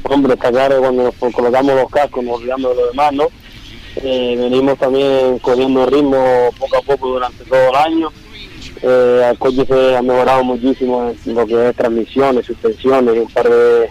Hombre, 0.04 0.34
está 0.34 0.52
claro 0.52 0.80
cuando 0.80 1.04
nos 1.04 1.34
colocamos 1.34 1.76
los 1.76 1.90
cascos, 1.90 2.24
nos 2.24 2.38
olvidamos 2.38 2.76
de 2.76 2.82
lo 2.82 2.88
demás, 2.88 3.14
¿no? 3.14 3.28
Eh, 3.98 4.36
venimos 4.38 4.78
también 4.78 5.40
cogiendo 5.40 5.86
ritmo 5.86 6.50
poco 6.60 6.78
a 6.78 6.82
poco 6.82 7.08
durante 7.10 7.44
todo 7.46 7.70
el 7.70 7.76
año 7.76 8.12
eh, 8.82 9.28
el 9.32 9.38
coche 9.38 9.66
se 9.66 9.98
ha 9.98 10.02
mejorado 10.02 10.44
muchísimo 10.44 11.14
en 11.26 11.36
lo 11.36 11.46
que 11.46 11.70
es 11.70 11.76
transmisiones, 11.76 12.46
suspensiones, 12.46 13.18
un 13.18 13.28
par 13.28 13.50
de, 13.50 13.90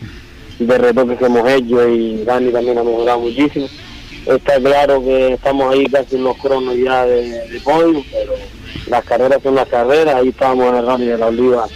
retoques 0.59 1.19
que 1.19 1.27
hemos 1.27 1.49
hecho 1.49 1.89
y 1.89 2.25
Dani 2.25 2.51
también 2.51 2.79
ha 2.79 2.83
mejorado 2.83 3.21
muchísimo. 3.21 3.69
Está 4.27 4.59
claro 4.61 5.03
que 5.03 5.35
estamos 5.35 5.73
ahí 5.73 5.87
casi 5.87 6.17
en 6.17 6.25
los 6.25 6.37
cronos 6.39 6.77
ya 6.77 7.05
de, 7.05 7.49
de 7.49 7.61
podio, 7.61 8.03
pero 8.11 8.33
las 8.89 9.05
carreras 9.05 9.43
son 9.43 9.55
las 9.55 9.69
carreras, 9.69 10.15
ahí 10.15 10.29
estábamos 10.29 10.69
en 10.69 10.75
el 10.77 10.87
rally 10.87 11.07
de 11.07 11.19
la 11.19 11.27
Oliva 11.27 11.67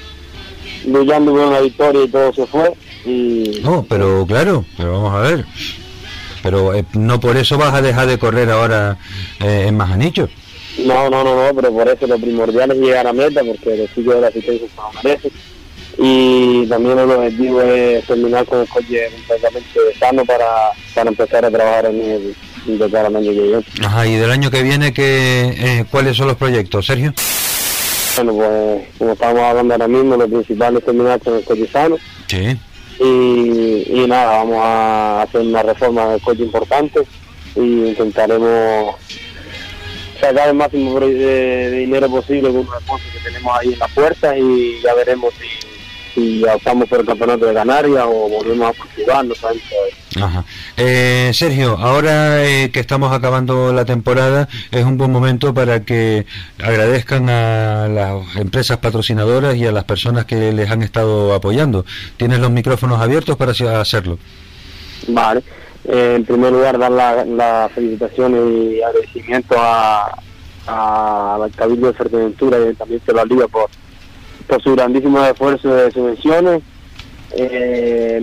luchando 0.87 1.33
por 1.33 1.41
una 1.41 1.61
victoria 1.61 2.05
y 2.05 2.09
todo 2.09 2.33
se 2.33 2.47
fue. 2.47 2.73
Y... 3.05 3.61
No, 3.63 3.85
pero 3.89 4.27
claro, 4.27 4.65
pero 4.77 4.93
vamos 4.93 5.15
a 5.15 5.21
ver. 5.21 5.45
Pero 6.43 6.75
eh, 6.75 6.85
no 6.95 7.21
por 7.21 7.37
eso 7.37 7.59
vas 7.59 7.75
a 7.75 7.83
dejar 7.83 8.07
de 8.07 8.19
correr 8.19 8.51
ahora 8.51 8.99
eh, 9.41 9.67
en 9.69 9.77
Majanicho. 9.77 10.29
No, 10.85 11.11
no, 11.11 11.23
no, 11.23 11.35
no, 11.35 11.55
pero 11.55 11.73
por 11.73 11.89
eso 11.89 12.07
lo 12.07 12.19
primordial 12.19 12.71
es 12.71 12.79
llegar 12.79 13.07
a 13.07 13.13
meta, 13.13 13.43
porque 13.45 13.77
los 13.77 13.95
chicos 13.95 14.15
de 14.15 14.21
la 14.21 14.29
asistencia 14.29 14.67
se 14.69 15.09
merecen. 15.09 15.33
Y 16.03 16.67
también 16.67 16.99
el 16.99 17.11
objetivo 17.11 17.61
es 17.61 18.07
terminar 18.07 18.47
con 18.47 18.61
el 18.61 18.69
coche 18.69 19.11
completamente 19.11 19.69
sano 19.99 20.25
para, 20.25 20.47
para 20.95 21.11
empezar 21.11 21.45
a 21.45 21.51
trabajar 21.51 21.87
en 21.87 22.01
el 22.01 22.79
de 22.79 22.91
cada 22.91 23.09
año 23.09 23.21
que 23.21 23.31
viene. 23.43 23.65
Ajá, 23.85 24.07
y 24.07 24.15
del 24.15 24.31
año 24.31 24.51
que 24.51 24.63
viene, 24.63 24.95
¿qué, 24.95 25.55
eh, 25.59 25.85
¿cuáles 25.91 26.17
son 26.17 26.29
los 26.29 26.39
proyectos, 26.39 26.87
Sergio? 26.87 27.13
Bueno, 28.17 28.33
pues 28.35 28.89
como 28.99 29.13
estamos 29.13 29.43
hablando 29.43 29.75
ahora 29.75 29.89
mismo, 29.89 30.17
lo 30.17 30.27
principal 30.27 30.77
es 30.79 30.85
terminar 30.87 31.21
con 31.21 31.37
el 31.37 31.45
coche 31.45 31.69
sano. 31.71 31.97
Sí. 32.29 32.57
Y, 32.99 34.03
y 34.03 34.07
nada, 34.09 34.39
vamos 34.39 34.59
a 34.59 35.23
hacer 35.23 35.43
una 35.43 35.63
reforma 35.63 36.07
del 36.07 36.23
coche 36.23 36.45
importante 36.45 37.01
y 37.57 37.61
intentaremos 37.61 38.95
sacar 40.19 40.49
el 40.49 40.55
máximo 40.55 40.99
de, 40.99 41.71
dinero 41.73 42.09
posible 42.09 42.49
con 42.49 42.67
los 42.67 42.83
sponsors 42.83 43.13
que 43.13 43.21
tenemos 43.21 43.59
ahí 43.59 43.73
en 43.73 43.79
la 43.79 43.89
puerta 43.89 44.39
y 44.39 44.81
ya 44.83 44.95
veremos 44.95 45.33
si, 45.35 45.70
si 46.15 46.45
optamos 46.45 46.89
por 46.89 47.01
el 47.01 47.07
campeonato 47.07 47.47
de 47.47 47.55
Canarias 47.55 48.05
o 48.07 48.29
volvemos 48.29 48.71
a 48.71 48.73
Portugal, 48.73 49.29
no 49.29 49.35
sabemos 49.35 49.63
Ajá. 50.17 50.45
Eh, 50.77 51.31
Sergio, 51.33 51.77
ahora 51.79 52.45
eh, 52.45 52.71
que 52.73 52.81
estamos 52.81 53.13
acabando 53.13 53.73
la 53.73 53.85
temporada, 53.85 54.49
es 54.71 54.85
un 54.85 54.99
buen 54.99 55.13
momento 55.13 55.55
para 55.55 55.85
que 55.85 56.27
agradezcan 56.63 57.31
a 57.31 57.89
las 57.89 58.37
empresas 58.37 58.79
patrocinadoras 58.79 59.57
y 59.57 59.67
a 59.67 59.73
las 59.73 59.85
personas 59.85 60.25
que 60.25 60.53
les 60.53 60.71
han 60.71 60.83
estado 60.83 61.35
apoyando. 61.35 61.85
Tienes 62.17 62.41
los 62.41 62.51
micrófonos 62.51 63.01
abiertos 63.01 63.37
para 63.37 63.53
hacerlo. 63.53 64.19
Vale. 65.09 65.43
Eh, 65.85 66.15
en 66.17 66.25
primer 66.25 66.53
lugar, 66.53 66.79
dar 66.79 66.91
las 66.91 67.27
la 67.27 67.71
felicitaciones 67.75 68.41
y 68.53 68.83
agradecimiento 68.83 69.55
a, 69.59 70.13
al 70.67 71.51
Cabildo 71.53 71.89
de 71.89 71.93
Fuerteventura 71.95 72.59
y 72.71 72.75
también 72.75 73.01
se 73.05 73.13
lo 73.13 73.25
Liga 73.25 73.49
por, 73.49 73.71
por 74.51 74.63
su 74.63 74.73
grandísimo 74.75 75.25
esfuerzo 75.25 75.73
de 75.73 75.93
subvenciones. 75.93 76.63
Eh, 77.33 78.21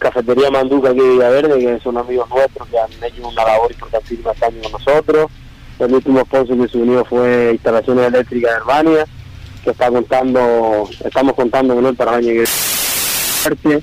Cafetería 0.00 0.50
Manduca 0.50 0.90
aquí 0.90 0.98
de 0.98 1.08
Villaverde, 1.10 1.58
que 1.60 1.80
son 1.80 1.96
amigos 1.96 2.28
nuestros 2.28 2.66
que 2.68 2.78
han 2.78 2.90
hecho 3.04 3.28
una 3.28 3.44
labor 3.44 3.70
importantísima 3.70 4.32
este 4.32 4.46
año 4.46 4.62
con 4.62 4.72
nosotros. 4.72 5.30
El 5.78 5.94
último 5.94 6.20
sponsor 6.22 6.58
que 6.60 6.68
se 6.68 6.78
unió 6.78 7.04
fue 7.04 7.50
Instalaciones 7.52 8.08
Eléctricas 8.08 8.50
de 8.50 8.56
Herbania, 8.56 9.06
que 9.62 9.70
está 9.70 9.88
contando, 9.88 10.88
estamos 11.04 11.34
contando 11.34 11.76
con 11.76 11.86
él 11.86 11.94
para 11.94 12.18
el 12.18 12.26
año 12.26 12.42
que 12.42 13.58
viene 13.64 13.82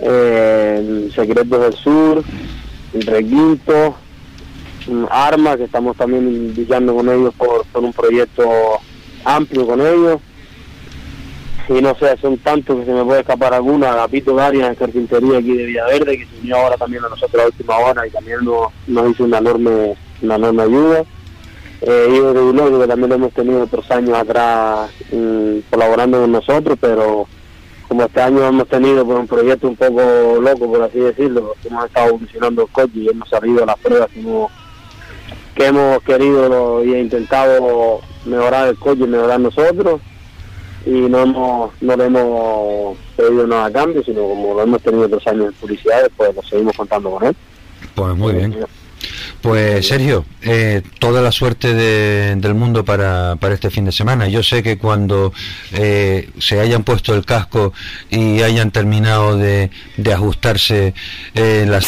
eh, 0.00 1.10
Secretos 1.14 1.60
del 1.62 1.72
Sur, 1.72 2.22
Requinto, 2.92 3.96
mm, 4.88 5.04
Armas, 5.10 5.56
que 5.56 5.64
estamos 5.64 5.96
también 5.96 6.54
luchando 6.54 6.94
con 6.94 7.08
ellos 7.08 7.32
por, 7.34 7.64
un 7.82 7.92
proyecto 7.94 8.44
amplio 9.24 9.66
con 9.66 9.80
ellos. 9.80 10.20
Y 11.68 11.82
no 11.82 11.96
sé, 11.96 12.16
son 12.18 12.38
tantos 12.38 12.78
que 12.78 12.84
se 12.84 12.92
me 12.92 13.04
puede 13.04 13.20
escapar 13.20 13.52
alguna. 13.52 13.92
Agapito 13.92 14.34
Darias 14.34 14.68
en 14.68 14.74
carpintería 14.76 15.38
aquí 15.38 15.56
de 15.56 15.64
Villaverde, 15.64 16.18
que 16.18 16.26
se 16.26 16.40
unió 16.40 16.56
ahora 16.56 16.76
también 16.76 17.04
a 17.04 17.08
nosotros 17.08 17.42
a 17.42 17.46
última 17.46 17.78
hora 17.78 18.06
y 18.06 18.10
también 18.10 18.38
nos, 18.44 19.10
hizo 19.10 19.24
una 19.24 19.38
enorme, 19.38 19.96
una 20.22 20.36
enorme 20.36 20.62
ayuda. 20.62 21.04
Eh, 21.82 22.08
de 22.08 22.40
Ulogo, 22.40 22.80
que 22.80 22.86
también 22.86 23.10
lo 23.10 23.16
hemos 23.16 23.32
tenido 23.32 23.62
otros 23.62 23.90
años 23.90 24.16
atrás 24.16 24.90
mm, 25.12 25.58
colaborando 25.68 26.20
con 26.20 26.32
nosotros, 26.32 26.78
pero 26.80 27.26
como 27.88 28.04
este 28.04 28.22
año 28.22 28.46
hemos 28.46 28.66
tenido 28.68 29.04
pues, 29.04 29.18
un 29.18 29.26
proyecto 29.26 29.68
un 29.68 29.76
poco 29.76 30.40
loco, 30.40 30.72
por 30.72 30.82
así 30.82 30.98
decirlo, 30.98 31.54
hemos 31.64 31.84
estado 31.84 32.08
evolucionando 32.08 32.62
el 32.62 32.68
coche 32.68 32.92
y 32.94 33.08
hemos 33.08 33.28
salido 33.28 33.62
a 33.64 33.66
las 33.66 33.78
pruebas 33.78 34.08
que 35.54 35.66
hemos, 35.66 36.02
querido 36.02 36.84
y 36.84 36.94
he 36.94 37.00
intentado 37.00 38.00
mejorar 38.24 38.68
el 38.68 38.78
coche 38.78 39.02
y 39.04 39.08
mejorar 39.08 39.40
nosotros 39.40 40.00
y 40.86 40.90
no 40.90 41.20
hemos 41.22 41.70
no 41.82 41.96
le 41.96 42.06
hemos 42.06 42.96
pedido 43.16 43.46
nada 43.46 43.66
a 43.66 43.70
cambio, 43.72 44.02
sino 44.04 44.22
como 44.22 44.54
lo 44.54 44.62
hemos 44.62 44.80
tenido 44.82 45.04
otros 45.06 45.26
años 45.26 45.46
en 45.48 45.52
publicidades, 45.54 46.08
pues 46.16 46.34
lo 46.34 46.42
seguimos 46.42 46.74
contando 46.76 47.10
con 47.10 47.26
él. 47.26 47.36
Pues 47.94 48.16
muy 48.16 48.32
bien. 48.34 48.56
Pues 49.42 49.86
Sergio, 49.86 50.24
eh, 50.42 50.82
toda 50.98 51.20
la 51.22 51.30
suerte 51.30 51.72
de- 51.74 52.34
del 52.36 52.54
mundo 52.54 52.84
para, 52.84 53.36
para 53.36 53.54
este 53.54 53.70
fin 53.70 53.84
de 53.84 53.92
semana. 53.92 54.26
Yo 54.28 54.42
sé 54.42 54.62
que 54.62 54.78
cuando 54.78 55.32
eh, 55.72 56.30
se 56.38 56.58
hayan 56.60 56.82
puesto 56.82 57.14
el 57.14 57.24
casco 57.24 57.72
y 58.10 58.42
hayan 58.42 58.70
terminado 58.70 59.36
de, 59.36 59.70
de 59.96 60.12
ajustarse 60.12 60.94
eh, 61.34 61.64
las 61.68 61.86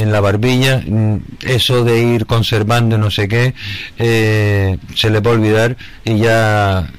en 0.00 0.10
la 0.10 0.20
barbilla, 0.20 0.82
mm, 0.86 1.16
eso 1.42 1.84
de 1.84 2.00
ir 2.02 2.26
conservando 2.26 2.96
no 2.98 3.10
sé 3.10 3.28
qué, 3.28 3.54
eh, 3.98 4.78
se 4.94 5.10
les 5.10 5.22
va 5.22 5.30
a 5.30 5.34
olvidar 5.34 5.76
y 6.04 6.18
ya 6.18 6.90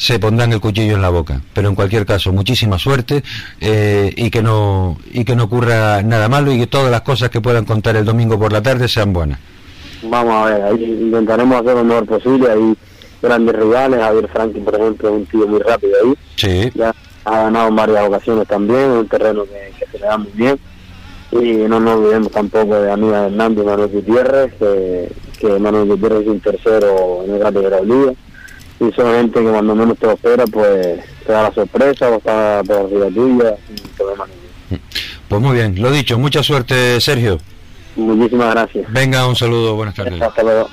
se 0.00 0.18
pondrán 0.18 0.50
el 0.50 0.60
cuchillo 0.60 0.94
en 0.94 1.02
la 1.02 1.10
boca. 1.10 1.42
Pero 1.52 1.68
en 1.68 1.74
cualquier 1.74 2.06
caso, 2.06 2.32
muchísima 2.32 2.78
suerte 2.78 3.22
eh, 3.60 4.10
y 4.16 4.30
que 4.30 4.42
no 4.42 4.96
y 5.12 5.24
que 5.26 5.36
no 5.36 5.44
ocurra 5.44 6.02
nada 6.02 6.26
malo 6.26 6.50
y 6.52 6.58
que 6.58 6.66
todas 6.66 6.90
las 6.90 7.02
cosas 7.02 7.28
que 7.28 7.42
puedan 7.42 7.66
contar 7.66 7.96
el 7.96 8.06
domingo 8.06 8.38
por 8.38 8.50
la 8.50 8.62
tarde 8.62 8.88
sean 8.88 9.12
buenas. 9.12 9.38
Vamos 10.02 10.32
a 10.34 10.44
ver, 10.46 10.62
ahí 10.62 10.84
intentaremos 11.02 11.60
hacer 11.60 11.74
lo 11.74 11.84
mejor 11.84 12.06
posible. 12.06 12.50
Hay 12.50 12.74
grandes 13.20 13.54
rivales. 13.54 14.00
Javier 14.00 14.28
Franklin, 14.28 14.64
por 14.64 14.74
ejemplo, 14.74 15.08
es 15.10 15.14
un 15.16 15.26
tío 15.26 15.46
muy 15.46 15.60
rápido 15.60 15.92
ahí. 16.02 16.14
Sí. 16.36 16.72
Ya 16.74 16.94
ha 17.26 17.42
ganado 17.42 17.68
en 17.68 17.76
varias 17.76 18.08
ocasiones 18.08 18.48
también, 18.48 18.80
es 18.80 18.98
un 19.00 19.08
terreno 19.08 19.44
que, 19.44 19.72
que 19.78 19.86
se 19.92 19.98
le 19.98 20.06
da 20.06 20.16
muy 20.16 20.32
bien. 20.32 20.58
Y 21.32 21.68
no 21.68 21.78
nos 21.78 21.98
olvidemos 21.98 22.32
tampoco 22.32 22.80
de 22.80 22.90
amiga 22.90 23.26
Hernández 23.26 23.64
y 23.64 23.66
Manuel 23.66 23.88
Gutiérrez, 23.88 24.54
que, 24.54 25.12
que 25.38 25.58
Manuel 25.58 25.88
Gutiérrez 25.88 26.22
es 26.22 26.28
un 26.28 26.40
tercero 26.40 27.22
en 27.26 27.34
el 27.34 27.38
Gato 27.38 27.60
de 27.60 27.70
la 27.70 27.80
Liga. 27.82 28.14
Y 28.80 28.92
son 28.92 29.14
gente 29.14 29.40
que 29.40 29.50
cuando 29.50 29.74
menos 29.74 29.98
te 29.98 30.06
lo 30.06 30.12
espera, 30.12 30.44
pues 30.46 31.00
te 31.26 31.32
da 31.32 31.42
la 31.42 31.52
sorpresa 31.52 32.08
o 32.08 32.16
está 32.16 32.62
por 32.66 32.78
arriba 32.78 33.06
tuya, 33.08 33.56
sin 33.66 33.88
problema 33.90 34.26
ninguno. 34.26 34.82
Pues 35.28 35.42
muy 35.42 35.54
bien, 35.54 35.80
lo 35.80 35.90
dicho, 35.90 36.18
mucha 36.18 36.42
suerte 36.42 37.00
Sergio. 37.00 37.38
Muchísimas 37.96 38.54
gracias. 38.54 38.90
Venga, 38.92 39.26
un 39.26 39.36
saludo, 39.36 39.74
buenas 39.74 39.94
tardes. 39.94 40.20
Hasta 40.20 40.42
luego. 40.42 40.68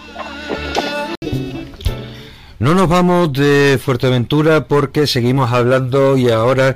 No 2.60 2.74
nos 2.74 2.90
vamos 2.90 3.34
de 3.34 3.80
Fuerteventura 3.84 4.68
porque 4.68 5.06
seguimos 5.06 5.52
hablando 5.52 6.18
y 6.18 6.30
ahora 6.32 6.76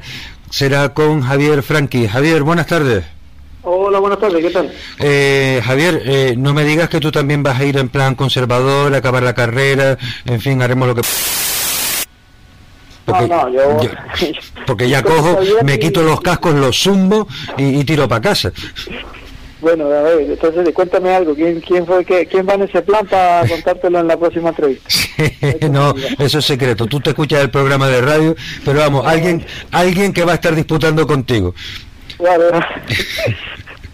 será 0.49 0.93
con 0.93 1.21
Javier 1.21 1.63
Franqui. 1.63 2.07
Javier, 2.07 2.43
buenas 2.43 2.67
tardes. 2.67 3.03
Hola, 3.63 3.99
buenas 3.99 4.19
tardes, 4.19 4.43
¿qué 4.43 4.49
tal? 4.49 4.71
Eh, 4.99 5.61
Javier, 5.63 6.01
eh, 6.05 6.33
no 6.37 6.53
me 6.53 6.63
digas 6.63 6.89
que 6.89 6.99
tú 6.99 7.11
también 7.11 7.43
vas 7.43 7.59
a 7.59 7.63
ir 7.63 7.77
en 7.77 7.89
plan 7.89 8.15
conservador, 8.15 8.93
acabar 8.95 9.21
la 9.21 9.35
carrera, 9.35 9.97
en 10.25 10.41
fin, 10.41 10.61
haremos 10.63 10.87
lo 10.87 10.95
que... 10.95 11.01
Porque, 13.05 13.27
no, 13.27 13.49
no, 13.49 13.49
yo... 13.49 13.81
yo- 13.83 13.89
porque 14.65 14.89
ya 14.89 15.03
cojo, 15.03 15.39
me 15.63 15.77
quito 15.77 16.01
los 16.01 16.21
cascos, 16.21 16.55
los 16.55 16.75
zumbo 16.81 17.27
y, 17.57 17.79
y 17.79 17.83
tiro 17.83 18.07
para 18.07 18.21
casa. 18.21 18.51
Bueno, 19.59 19.85
a 19.85 20.01
ver, 20.01 20.21
entonces 20.21 20.73
cuéntame 20.73 21.13
algo, 21.13 21.35
¿quién, 21.35 21.61
quién 21.61 21.85
fue, 21.85 22.03
qué, 22.03 22.25
quién 22.25 22.47
va 22.49 22.55
en 22.55 22.63
ese 22.63 22.81
plan 22.81 23.05
para 23.05 23.47
contártelo 23.47 23.99
en 23.99 24.07
la 24.07 24.17
próxima 24.17 24.49
entrevista? 24.49 24.89
no, 25.69 25.93
eso 26.17 26.39
es 26.39 26.45
secreto. 26.45 26.87
Tú 26.87 26.99
te 26.99 27.11
escuchas 27.11 27.41
el 27.41 27.51
programa 27.51 27.87
de 27.89 28.01
radio, 28.01 28.35
pero 28.65 28.79
vamos, 28.79 29.05
alguien, 29.05 29.45
alguien 29.69 30.13
que 30.13 30.23
va 30.25 30.31
a 30.31 30.35
estar 30.35 30.55
disputando 30.55 31.05
contigo. 31.05 31.53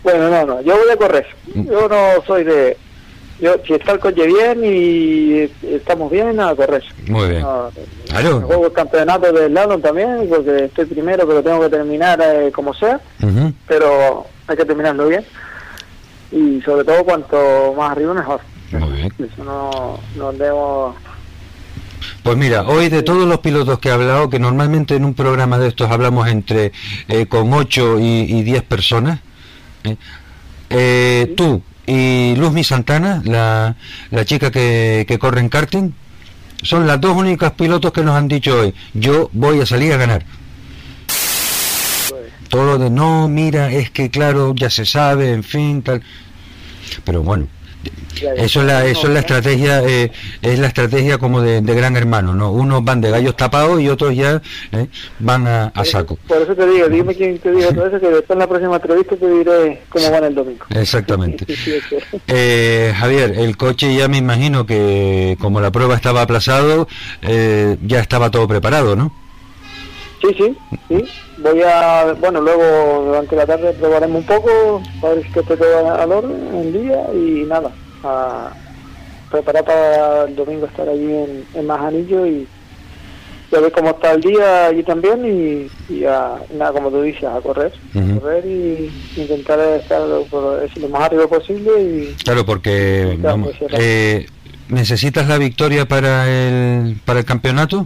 Bueno, 0.04 0.30
no, 0.30 0.46
no, 0.46 0.62
yo 0.62 0.78
voy 0.78 0.90
a 0.90 0.96
correr. 0.96 1.26
Yo 1.54 1.90
no 1.90 2.24
soy 2.26 2.46
de... 2.46 2.78
Yo, 3.42 3.56
si 3.66 3.74
está 3.74 3.92
el 3.92 4.00
coche 4.00 4.26
bien 4.26 4.62
y 4.64 5.52
estamos 5.70 6.10
bien, 6.10 6.40
a 6.40 6.56
correr. 6.56 6.82
Muy 7.08 7.28
bien. 7.28 7.42
No, 7.42 7.70
Claro. 8.08 8.40
Juego 8.42 8.68
el 8.68 8.72
campeonato 8.72 9.34
del 9.34 9.54
London 9.54 9.82
también, 9.82 10.28
porque 10.30 10.66
estoy 10.66 10.86
primero, 10.86 11.28
pero 11.28 11.44
tengo 11.44 11.60
que 11.60 11.70
terminar 11.70 12.22
eh, 12.24 12.52
como 12.54 12.74
sea, 12.74 13.02
pero 13.68 14.26
hay 14.48 14.56
que 14.56 14.64
terminarlo 14.66 15.08
bien. 15.10 15.26
Y 16.32 16.62
sobre 16.62 16.86
todo, 16.86 17.04
cuanto 17.04 17.74
más 17.78 17.92
arriba, 17.92 18.14
mejor. 18.14 18.40
Muy 18.72 18.92
bien. 18.94 19.14
Eso 19.20 19.44
no, 19.44 20.00
no 20.16 20.32
debo... 20.32 20.96
Pues 22.24 22.38
mira, 22.38 22.64
hoy 22.64 22.90
de 22.90 23.04
todos 23.04 23.28
los 23.28 23.40
pilotos 23.40 23.80
que 23.80 23.90
he 23.90 23.92
hablado, 23.92 24.30
que 24.30 24.40
normalmente 24.40 24.96
en 24.96 25.06
un 25.06 25.14
programa 25.14 25.58
de 25.58 25.70
estos 25.70 25.90
hablamos 25.90 26.28
entre 26.28 26.72
eh, 27.08 27.26
con 27.28 27.54
8 27.54 28.00
y, 28.00 28.22
y 28.38 28.44
10 28.44 28.64
personas, 28.64 29.20
¿eh? 29.84 29.96
Eh, 30.70 31.34
tú 31.38 31.62
y 31.86 32.36
Luzmi 32.36 32.64
Santana, 32.64 33.22
la, 33.24 33.76
la 34.12 34.26
chica 34.26 34.52
que, 34.52 35.06
que 35.08 35.18
corre 35.18 35.40
en 35.40 35.50
karting, 35.50 35.92
son 36.62 36.86
las 36.86 37.00
dos 37.00 37.16
únicas 37.16 37.54
pilotos 37.54 37.94
que 37.94 38.04
nos 38.04 38.16
han 38.16 38.28
dicho 38.28 38.60
hoy, 38.60 38.74
yo 38.94 39.30
voy 39.32 39.62
a 39.62 39.66
salir 39.66 39.94
a 39.94 39.98
ganar. 39.98 40.26
Todo 42.50 42.66
lo 42.66 42.78
de 42.78 42.90
no, 42.90 43.28
mira, 43.28 43.72
es 43.72 43.92
que 43.92 44.10
claro, 44.10 44.54
ya 44.56 44.70
se 44.70 44.86
sabe, 44.86 45.32
en 45.32 45.44
fin, 45.44 45.82
tal. 45.82 46.02
Pero 47.04 47.22
bueno, 47.24 47.48
eso 48.38 48.62
es 48.62 48.66
la, 48.66 48.86
eso 48.86 49.08
es 49.08 49.14
la 49.14 49.20
estrategia, 49.20 49.84
eh, 49.84 50.12
es 50.42 50.60
la 50.60 50.68
estrategia 50.68 51.18
como 51.18 51.42
de, 51.42 51.62
de 51.62 51.76
gran 51.76 51.96
hermano, 51.96 52.34
¿no? 52.34 52.52
Unos 52.52 52.84
van 52.84 53.02
de 53.02 53.10
gallos 53.10 53.36
tapados 53.36 53.82
y 53.82 53.90
otros 53.90 54.16
ya 54.16 54.42
eh, 54.72 54.88
van 55.20 55.48
a, 55.48 55.68
a 55.68 55.86
saco. 55.86 56.18
Por 56.28 56.42
eso 56.42 56.56
te 56.56 56.68
digo, 56.68 56.88
dime 56.90 57.16
quién 57.16 57.38
te 57.40 57.52
dijo 57.52 57.74
todo 57.74 57.88
eso, 57.88 58.00
que 58.00 58.08
después 58.08 58.32
en 58.32 58.40
la 58.40 58.48
próxima 58.48 58.76
entrevista 58.76 59.16
te 59.16 59.30
diré 59.30 59.82
cómo 59.90 60.12
van 60.12 60.24
el 60.24 60.36
domingo. 60.36 60.66
Exactamente. 60.70 61.46
Eh, 62.28 62.94
Javier, 62.98 63.36
el 63.38 63.56
coche 63.58 63.94
ya 63.96 64.08
me 64.08 64.18
imagino 64.18 64.66
que 64.66 65.38
como 65.40 65.62
la 65.62 65.72
prueba 65.72 65.96
estaba 65.96 66.22
aplazado, 66.22 66.88
eh, 67.22 67.78
ya 67.86 68.00
estaba 68.00 68.32
todo 68.32 68.48
preparado, 68.48 68.96
¿no? 68.96 69.14
Sí, 70.22 70.28
sí, 70.38 70.58
sí. 70.88 71.06
Voy 71.40 71.62
a, 71.62 72.14
bueno, 72.20 72.42
luego 72.42 73.06
durante 73.06 73.36
la 73.36 73.46
tarde 73.46 73.72
probaremos 73.74 74.22
un 74.22 74.26
poco, 74.26 74.82
a 75.04 75.10
ver 75.10 75.22
si 75.22 75.40
esté 75.40 75.56
todo 75.56 75.94
al 75.94 76.12
orden 76.12 76.56
el 76.56 76.74
día 76.74 77.04
y 77.14 77.46
nada, 77.48 77.72
a 78.04 78.50
preparar 79.30 79.64
para 79.64 80.24
el 80.24 80.36
domingo 80.36 80.66
estar 80.66 80.90
allí 80.90 81.14
en, 81.14 81.46
en 81.54 81.66
Majanillo 81.68 82.26
y, 82.26 82.48
y 83.52 83.56
a 83.56 83.60
ver 83.60 83.72
cómo 83.72 83.92
está 83.92 84.14
el 84.14 84.22
día 84.22 84.66
allí 84.68 84.82
también 84.82 85.70
y, 85.90 85.94
y 85.94 86.06
a, 86.06 86.38
nada, 86.56 86.72
como 86.72 86.90
tú 86.90 87.04
dices, 87.04 87.26
a 87.26 87.40
correr, 87.42 87.72
Ujú. 87.94 88.20
correr 88.20 88.44
y 88.46 88.92
intentar 89.16 89.60
estar 89.80 90.02
lo 90.02 90.26
más 90.90 91.02
arriba 91.04 91.28
posible 91.28 91.72
y 91.82 92.16
Claro, 92.24 92.46
porque 92.48 93.16
Claro, 93.22 93.38
vamos, 93.38 93.56
pues, 93.60 93.74
eh, 93.80 94.26
necesitas 94.70 95.28
la 95.28 95.38
victoria 95.38 95.88
para 95.88 96.28
el 96.28 97.00
para 97.06 97.20
el 97.20 97.26
campeonato. 97.26 97.86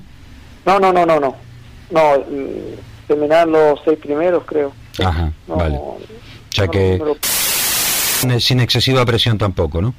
no, 0.65 0.79
no, 0.79 0.93
no, 0.93 1.05
no, 1.05 1.19
no, 1.19 1.35
no, 1.91 2.01
terminar 3.11 3.47
los 3.47 3.79
seis 3.83 3.99
primeros 3.99 4.43
creo. 4.45 4.71
Ajá, 5.03 5.31
No, 5.47 5.55
vale. 5.55 5.75
O 5.75 5.97
sea 6.53 6.67
que 6.67 7.01
sin- 8.19 8.39
sin 8.39 8.59
excesiva 8.59 9.05
presión 9.05 9.37
tampoco, 9.37 9.81
¿no? 9.81 9.93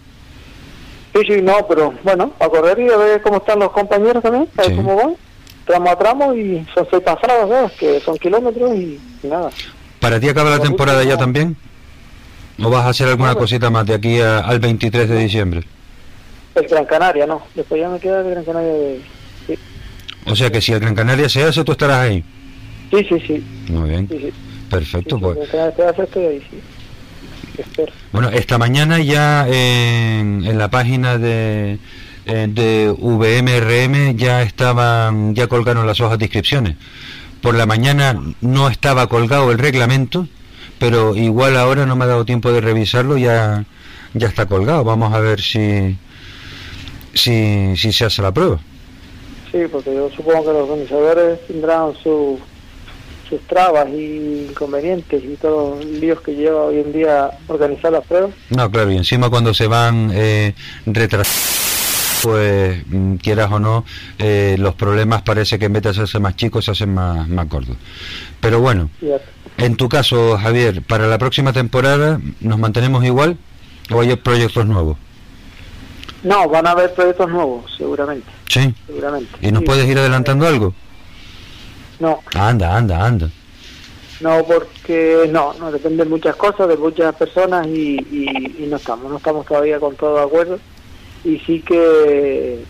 Sí, 1.15 1.21
sí, 1.27 1.43
no, 1.43 1.67
pero 1.69 1.93
bueno, 2.03 2.33
a 2.41 2.49
correr 2.49 2.79
y 2.81 2.89
a 2.91 2.97
ver 2.97 3.21
cómo 3.23 3.37
están 3.39 3.59
los 3.59 3.71
compañeros 3.73 4.23
también, 4.23 4.49
a 4.57 4.63
ver 4.63 4.71
Sí. 4.71 4.77
cómo 4.77 4.97
van, 4.97 5.15
tramo 5.67 5.91
a 5.91 5.99
tramo 5.99 6.35
y 6.35 6.67
son 6.75 6.87
seis 6.91 7.03
pasadas, 7.03 7.49
¿sabes? 7.49 7.73
Que 7.73 8.01
son 8.01 8.17
kilómetros 8.17 8.75
y, 8.75 8.99
y 9.23 9.27
nada. 9.27 9.51
¿Para 10.01 10.19
ti 10.19 10.29
acaba 10.29 10.51
la 10.51 10.59
temporada 10.61 11.05
ya 11.05 11.17
también? 11.19 11.57
¿O 12.63 12.71
vas 12.71 12.85
a 12.87 12.91
hacer 12.91 13.09
alguna 13.09 13.35
cosita 13.35 13.69
más 13.71 13.85
de 13.87 13.95
aquí 13.95 14.21
a- 14.21 14.39
al 14.41 14.59
23 14.61 15.09
de 15.09 15.19
diciembre? 15.19 15.63
El 16.55 16.67
Gran 16.67 16.85
Canaria, 16.87 17.27
no, 17.27 17.43
después 17.55 17.81
ya 17.81 17.89
me 17.89 17.99
queda 17.99 18.21
el 18.21 18.31
Gran 18.31 18.45
Canaria 18.45 18.73
de... 18.73 19.01
Sí, 19.47 19.55
O 20.27 20.37
sea 20.37 20.51
que 20.51 20.61
si 20.61 20.73
el 20.73 20.81
Gran 20.81 20.95
Canaria 20.95 21.29
se 21.29 21.43
hace, 21.45 21.65
tú 21.65 21.73
estarás 21.73 21.99
ahí. 21.99 22.25
Sí, 22.93 23.05
sí, 23.09 23.21
sí, 23.27 23.45
Muy 23.73 23.89
bien. 23.91 24.09
sí, 24.09 24.19
sí. 24.19 24.33
Perfecto, 24.71 25.19
pues. 25.19 25.39
Estoy 25.39 26.25
ahí. 26.25 26.43
Bueno, 28.13 28.31
esta 28.31 28.57
mañana 28.59 28.99
ya 29.01 29.47
en, 29.47 30.45
en 30.45 30.59
la 30.59 30.71
página 30.71 31.19
de, 31.19 31.79
eh, 32.25 32.47
de 32.49 32.95
VMRM 32.97 34.17
ya 34.17 34.43
estaban, 34.43 35.35
ya 35.35 35.47
colgaron 35.49 35.87
las 35.87 36.01
hojas 36.01 36.19
de 36.19 36.25
inscripciones. 36.27 36.77
Por 37.43 37.55
la 37.55 37.67
mañana 37.67 38.19
no 38.41 38.69
estaba 38.69 39.09
colgado 39.09 39.51
el 39.53 39.59
reglamento, 39.59 40.29
pero 40.79 41.15
igual 41.17 41.57
ahora 41.57 41.85
no 41.85 41.97
me 41.97 42.05
ha 42.05 42.09
dado 42.09 42.25
tiempo 42.25 42.53
de 42.53 42.61
revisarlo, 42.61 43.19
ya, 43.19 43.65
ya 44.15 44.29
está 44.29 44.47
colgado. 44.47 44.85
Vamos 44.85 45.13
a 45.13 45.19
ver 45.21 45.41
si, 45.41 45.97
si, 47.15 47.77
si 47.77 47.93
se 47.93 48.05
hace 48.07 48.23
la 48.23 48.33
prueba. 48.33 48.61
Sí, 49.51 49.59
porque 49.71 49.95
yo 49.95 50.09
supongo 50.17 50.45
que 50.45 50.53
los 50.53 50.69
organizadores 50.71 51.47
tendrán 51.47 51.93
su, 52.03 52.39
sus 53.33 53.47
trabas 53.47 53.89
y 53.89 54.47
inconvenientes 54.51 55.25
y 55.25 55.37
todos 55.37 55.79
los 55.83 55.87
líos 55.87 56.21
que 56.21 56.35
lleva 56.35 56.65
hoy 56.65 56.81
en 56.81 56.93
día 56.93 57.31
organizar 57.49 57.91
las 57.91 58.05
pruebas. 58.07 58.31
No, 58.51 58.71
claro, 58.71 58.93
y 58.93 58.97
encima 58.99 59.31
cuando 59.31 59.55
se 59.55 59.67
van 59.67 60.11
eh, 60.13 60.55
retrasando, 60.85 61.41
pues 62.23 62.83
mm, 62.89 63.15
quieras 63.17 63.51
o 63.51 63.59
no, 63.59 63.87
eh, 64.19 64.57
los 64.59 64.75
problemas 64.75 65.23
parece 65.23 65.59
que 65.59 65.65
en 65.65 65.73
vez 65.73 65.83
de 65.83 65.89
hacerse 65.89 66.19
más 66.19 66.37
chicos 66.37 66.67
se 66.67 66.73
hacen 66.73 66.93
más, 66.93 67.27
más 67.27 67.49
gordos. 67.49 67.77
Pero 68.39 68.61
bueno, 68.61 68.91
en 69.57 69.77
tu 69.77 69.89
caso, 69.89 70.37
Javier, 70.37 70.83
para 70.83 71.07
la 71.07 71.17
próxima 71.17 71.55
temporada, 71.55 72.21
¿nos 72.41 72.59
mantenemos 72.59 73.03
igual 73.05 73.39
o 73.91 74.01
hay 74.03 74.15
proyectos 74.17 74.67
nuevos? 74.67 74.99
No, 76.23 76.49
van 76.51 76.67
a 76.67 76.73
haber 76.73 76.93
proyectos 76.93 77.31
nuevos, 77.31 77.65
seguramente, 77.79 78.27
Sí. 78.47 78.75
seguramente. 78.87 79.31
¿Y 79.41 79.51
nos 79.51 79.61
Sí. 79.61 79.67
puedes 79.67 79.89
ir 79.89 79.99
adelantando 79.99 80.47
algo? 80.47 80.75
No, 82.03 82.21
Anda, 82.35 82.77
anda, 82.77 83.07
anda. 83.07 83.29
no 84.21 84.45
porque 84.45 85.29
no, 85.31 85.55
no 85.55 85.71
depende 85.71 86.03
de 86.05 86.11
muchas 86.11 86.35
cosas, 86.37 86.69
de 86.69 86.77
muchas 86.77 87.15
personas 87.15 87.67
y, 87.69 87.97
y, 88.61 88.67
no 88.69 88.77
estamos, 88.77 89.11
no 89.11 89.17
estamos 89.19 89.47
todavía 89.47 89.79
con 89.79 89.95
todo 89.97 90.17
de 90.17 90.23
acuerdo 90.25 90.59
y 91.25 91.39
sí 91.39 91.61
que 91.61 92.65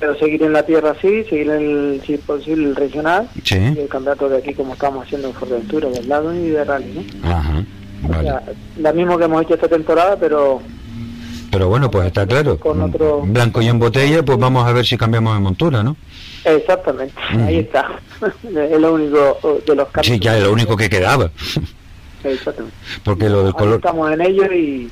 pero 0.00 0.16
seguir 0.18 0.42
en 0.44 0.52
la 0.52 0.64
tierra 0.64 0.94
sí, 1.02 1.24
seguir 1.24 1.50
en 1.50 1.60
el, 1.60 2.02
si 2.06 2.14
es 2.14 2.20
posible 2.20 2.68
el 2.68 2.76
regional, 2.76 3.28
Sí. 3.42 3.56
y 3.58 3.78
el 3.80 3.88
campeonato 3.88 4.28
de 4.28 4.38
aquí 4.38 4.54
como 4.54 4.72
estamos 4.74 5.04
haciendo 5.04 5.28
en 5.28 5.34
Fuerteventura, 5.34 5.88
del 5.90 6.08
lado 6.08 6.32
y 6.34 6.48
de 6.50 6.64
rally, 6.64 7.06
¿no? 7.20 7.28
Ajá, 7.30 7.64
O 8.08 8.22
sea, 8.22 8.42
la 8.78 8.92
mismo 8.92 9.18
que 9.18 9.24
hemos 9.24 9.42
hecho 9.42 9.54
esta 9.54 9.66
temporada, 9.68 10.16
pero 10.18 10.62
Pero 11.50 11.68
bueno, 11.68 11.90
pues 11.90 12.06
está 12.06 12.26
claro. 12.26 12.58
Con 12.58 12.82
otro- 12.82 13.22
Blanco 13.24 13.62
y 13.62 13.68
en 13.68 13.78
botella, 13.78 14.22
pues 14.22 14.38
vamos 14.38 14.66
a 14.66 14.72
ver 14.72 14.84
si 14.86 14.96
cambiamos 14.98 15.34
de 15.34 15.40
montura, 15.40 15.82
¿no? 15.82 15.96
exactamente, 16.44 17.14
ahí 17.30 17.58
está. 17.58 17.88
es 18.44 18.80
lo 18.80 18.94
único 18.94 19.38
de 19.66 19.74
los 19.74 19.88
cambios. 19.88 20.06
Sí, 20.14 20.18
ya 20.18 20.36
es 20.36 20.42
lo 20.44 20.52
único 20.52 20.76
que 20.76 20.88
quedaba. 20.88 21.30
Exactamente. 22.24 22.76
Porque 23.04 23.28
lo 23.28 23.44
del 23.44 23.52
color... 23.54 23.76
estamos 23.76 24.10
en 24.12 24.20
ello 24.22 24.44
y, 24.52 24.90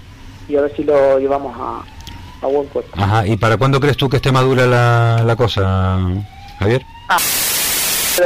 y 0.48 0.57
a 0.57 0.62
ver 0.62 0.72
si 0.76 0.84
lo 0.84 1.18
llevamos 1.18 1.57
a, 1.59 1.82
a 2.44 2.46
buen 2.46 2.66
puerto. 2.68 2.90
Ajá, 2.96 3.26
¿y 3.26 3.36
para 3.36 3.57
cuándo 3.57 3.80
crees 3.80 3.96
tú 3.96 4.09
que 4.09 4.16
esté 4.16 4.30
madura 4.32 4.66
la, 4.66 5.22
la 5.24 5.36
cosa, 5.36 5.98
Javier? 6.59 6.82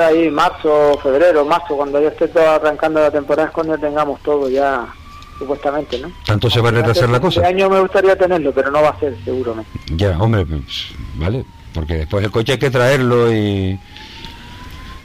Ahí 0.01 0.31
marzo, 0.31 0.99
febrero, 1.03 1.45
marzo, 1.45 1.77
cuando 1.77 2.01
ya 2.01 2.09
esté 2.09 2.29
todo 2.29 2.49
arrancando 2.49 3.01
la 3.01 3.11
temporada 3.11 3.49
es 3.49 3.55
cuando 3.55 3.77
tengamos 3.79 4.21
todo 4.23 4.49
ya, 4.49 4.87
supuestamente, 5.41 5.99
¿no? 5.99 6.13
¿Tanto 6.27 6.49
se 6.51 6.61
va 6.61 6.69
a 6.69 6.73
retrasar 6.73 7.09
la 7.09 7.19
cosa? 7.19 7.41
Este 7.41 7.53
año 7.55 7.69
me 7.71 7.81
gustaría 7.81 8.15
tenerlo, 8.15 8.53
pero 8.53 8.71
no 8.71 8.83
va 8.83 8.91
a 8.91 9.01
ser, 9.01 9.17
seguramente. 9.25 9.71
Ya, 9.97 10.17
hombre, 10.19 10.45
pues, 10.47 10.89
vale, 11.17 11.45
porque 11.73 11.95
después 11.95 12.23
el 12.25 12.31
coche 12.31 12.53
hay 12.53 12.59
que 12.59 12.71
traerlo 12.71 13.33
y... 13.33 13.79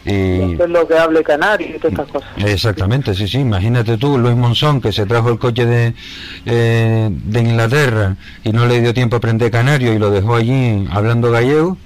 y 0.06 0.52
Esto 0.52 0.66
es 0.66 0.70
lo 0.70 0.86
que 0.88 0.98
hable 0.98 1.24
Canario 1.24 1.76
y 1.78 1.80
todas 1.80 1.94
estas 1.94 2.12
cosas. 2.12 2.30
exactamente, 2.38 3.16
sí, 3.16 3.28
sí, 3.30 3.40
imagínate 3.40 3.98
tú, 3.98 4.18
Luis 4.18 4.36
Monzón, 4.36 4.82
que 4.82 4.92
se 4.92 5.06
trajo 5.06 5.30
el 5.30 5.40
coche 5.40 5.66
de, 5.66 5.94
eh, 6.46 7.10
de 7.10 7.40
Inglaterra 7.40 8.18
y 8.44 8.52
no 8.52 8.66
le 8.66 8.82
dio 8.82 8.94
tiempo 8.94 9.16
a 9.16 9.20
aprender 9.20 9.50
canario 9.50 9.94
y 9.94 9.98
lo 10.00 10.12
dejó 10.12 10.36
allí 10.36 10.86
hablando 10.92 11.32
gallego. 11.32 11.78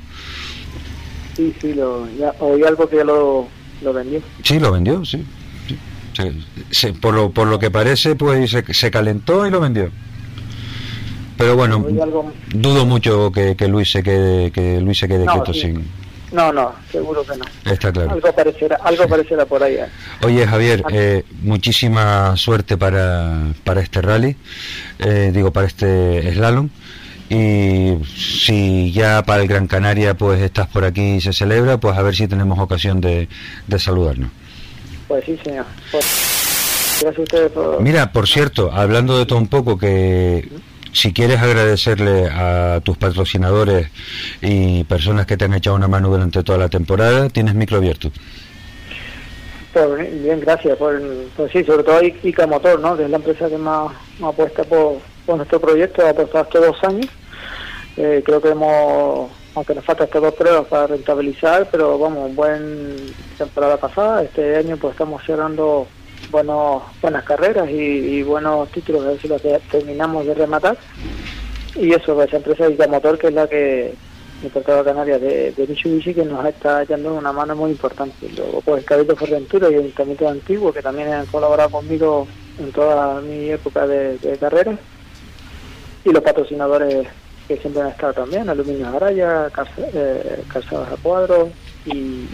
Sí, 1.36 1.54
sí, 1.62 1.74
lo, 1.76 2.10
ya, 2.18 2.34
oí 2.39 2.64
algo 2.64 2.89
que 2.89 2.97
ya 2.97 3.04
lo, 3.06 3.47
lo 3.82 3.93
vendió. 3.93 4.20
Sí, 4.43 4.60
lo 4.60 4.72
vendió, 4.72 5.06
sí. 5.06 5.24
Se- 6.20 6.34
se- 6.72 6.93
por, 6.93 7.13
lo, 7.13 7.32
por 7.32 7.47
lo 7.47 7.57
que 7.59 7.72
parece, 7.72 8.15
pues 8.15 8.51
se, 8.51 8.74
se 8.74 8.91
calentó 8.91 9.47
y 9.47 9.51
lo 9.51 9.59
vendió. 9.61 9.89
Pero 11.38 11.55
bueno, 11.55 11.86
algo... 12.01 12.34
dudo 12.53 12.86
mucho 12.86 13.32
que, 13.32 13.55
que 13.55 13.67
Luis 13.70 13.89
se 13.89 14.03
quede, 14.03 14.51
que 14.51 14.82
Luis 14.82 14.97
se 14.99 15.07
quede 15.07 15.24
No, 15.26 15.32
quieto 15.34 15.53
sí. 15.53 15.61
sin... 15.61 15.88
No, 16.34 16.51
no, 16.53 16.74
seguro 16.91 17.24
que 17.24 17.38
no. 17.38 17.45
Está 17.72 17.91
claro. 17.91 18.11
Algo 18.11 18.28
aparecerá, 18.28 18.76
algo 18.84 19.03
aparecerá 19.03 19.45
por 19.47 19.63
ahí. 19.63 19.76
¿eh? 19.76 19.86
Oye 20.24 20.45
Javier, 20.45 20.84
eh, 20.91 21.24
muchísima 21.41 22.36
suerte 22.38 22.78
para, 22.78 23.53
para 23.63 23.82
este 23.82 24.01
rally, 24.01 24.36
eh, 24.99 25.32
digo 25.34 25.51
para 25.51 25.65
este 25.67 26.32
slalom. 26.34 26.70
Y 27.32 27.93
si 28.15 28.91
ya 28.91 29.24
para 29.24 29.41
el 29.41 29.47
Gran 29.47 29.67
Canaria 29.67 30.15
pues 30.15 30.41
estás 30.41 30.67
por 30.67 30.84
aquí 30.84 31.15
y 31.15 31.22
se 31.22 31.32
celebra, 31.34 31.80
pues 31.80 31.97
a 31.97 32.01
ver 32.03 32.15
si 32.15 32.28
tenemos 32.28 32.59
ocasión 32.59 33.01
de, 33.01 33.28
de 33.67 33.80
saludarnos. 33.80 34.30
Pues 35.10 35.26
sí, 35.26 35.38
señor. 35.43 35.66
Pues, 35.91 36.05
gracias 37.01 37.18
a 37.18 37.22
ustedes 37.22 37.51
por... 37.51 37.82
Mira, 37.82 38.14
por 38.14 38.28
cierto, 38.28 38.72
hablando 38.72 39.18
de 39.18 39.26
todo 39.26 39.39
un 39.39 39.47
poco, 39.47 39.78
que 39.78 40.47
si 40.93 41.12
quieres 41.14 41.41
agradecerle 41.41 42.28
a 42.30 42.80
tus 42.84 42.95
patrocinadores 42.95 43.89
y 44.41 44.84
personas 44.84 45.26
que 45.26 45.36
te 45.36 45.45
han 45.45 45.55
echado 45.55 45.76
una 45.76 45.88
mano 45.88 46.10
durante 46.10 46.43
toda 46.43 46.60
la 46.60 46.70
temporada, 46.70 47.28
tienes 47.30 47.55
micro 47.55 47.78
abierto. 47.78 48.12
Por, 49.74 49.97
bien, 49.97 50.39
gracias. 50.41 50.78
Por, 50.78 51.01
pues 51.36 51.51
sí, 51.51 51.64
sobre 51.64 51.84
todo 51.84 52.01
ICA 52.03 52.45
Motor, 52.45 52.80
¿no? 52.80 52.95
que 52.95 53.05
es 53.05 53.10
la 53.10 53.18
empresa 53.18 53.49
que 53.49 53.57
más, 53.57 53.91
más 54.20 54.34
apuesta 54.34 54.64
por, 54.64 54.99
por 55.26 55.38
nuestro 55.38 55.60
proyecto, 55.60 56.05
ha 56.05 56.12
apostado 56.12 56.43
estos 56.43 56.66
dos 56.68 56.84
años. 56.84 57.07
Eh, 57.97 58.22
creo 58.24 58.39
que 58.39 58.49
hemos, 58.49 59.32
aunque 59.60 59.76
nos 59.76 59.84
faltan 59.84 60.05
estas 60.07 60.22
dos 60.22 60.34
pruebas 60.36 60.66
para 60.68 60.88
rentabilizar, 60.88 61.68
pero 61.70 61.99
vamos, 61.99 62.34
buen 62.34 62.95
temporada 63.38 63.76
pasada. 63.76 64.24
Este 64.24 64.55
año 64.55 64.78
pues 64.78 64.93
estamos 64.93 65.22
cerrando 65.26 65.86
buenos, 66.32 66.84
buenas 67.01 67.26
carreras 67.26 67.70
y, 67.70 68.24
buenos 68.24 68.70
títulos, 68.72 69.03
a 69.05 69.10
ver 69.10 69.20
si 69.22 69.28
los 69.28 69.41
te- 69.41 69.60
terminamos 69.70 70.26
de 70.26 70.34
rematar. 70.34 70.78
Y 71.76 71.91
eso, 71.93 72.16
pues, 72.16 72.30
esa 72.30 72.38
empresa 72.38 72.70
ICA 72.70 72.88
Motor, 72.88 73.18
que 73.20 73.28
es 73.28 73.34
la 73.34 73.47
que 73.47 73.93
importadora 74.43 74.86
canaria 74.86 75.20
de, 75.20 75.51
de 75.51 75.68
Mitsubishi 75.68 76.14
que 76.14 76.24
nos 76.24 76.45
está 76.45 76.84
echando 76.84 77.14
una 77.14 77.34
mano 77.34 77.53
muy 77.57 77.72
importante. 77.72 78.30
Luego 78.38 78.62
pues 78.62 78.80
el 78.80 78.86
Cabildo 78.86 79.18
Fuerteventura 79.18 79.70
y 79.70 79.74
el 79.74 79.80
Ayuntamiento 79.82 80.24
de 80.24 80.32
Antiguo 80.32 80.72
que 80.72 80.82
también 80.82 81.12
han 81.12 81.26
colaborado 81.26 81.70
conmigo 81.70 82.26
en 82.57 82.72
toda 82.72 83.20
mi 83.20 83.49
época 83.49 83.86
de, 83.86 84.18
de 84.20 84.38
carrera 84.38 84.78
y 86.05 86.10
los 86.14 86.24
patrocinadores 86.24 87.05
que 87.50 87.58
siempre 87.58 87.82
han 87.82 87.89
estado 87.89 88.14
también, 88.14 88.47
Aluminio 88.47 88.88
Araya, 88.88 89.50
Calza- 89.50 89.89
eh, 89.93 90.43
a 90.54 90.95
Cuadros 91.02 91.50
y, 91.86 92.28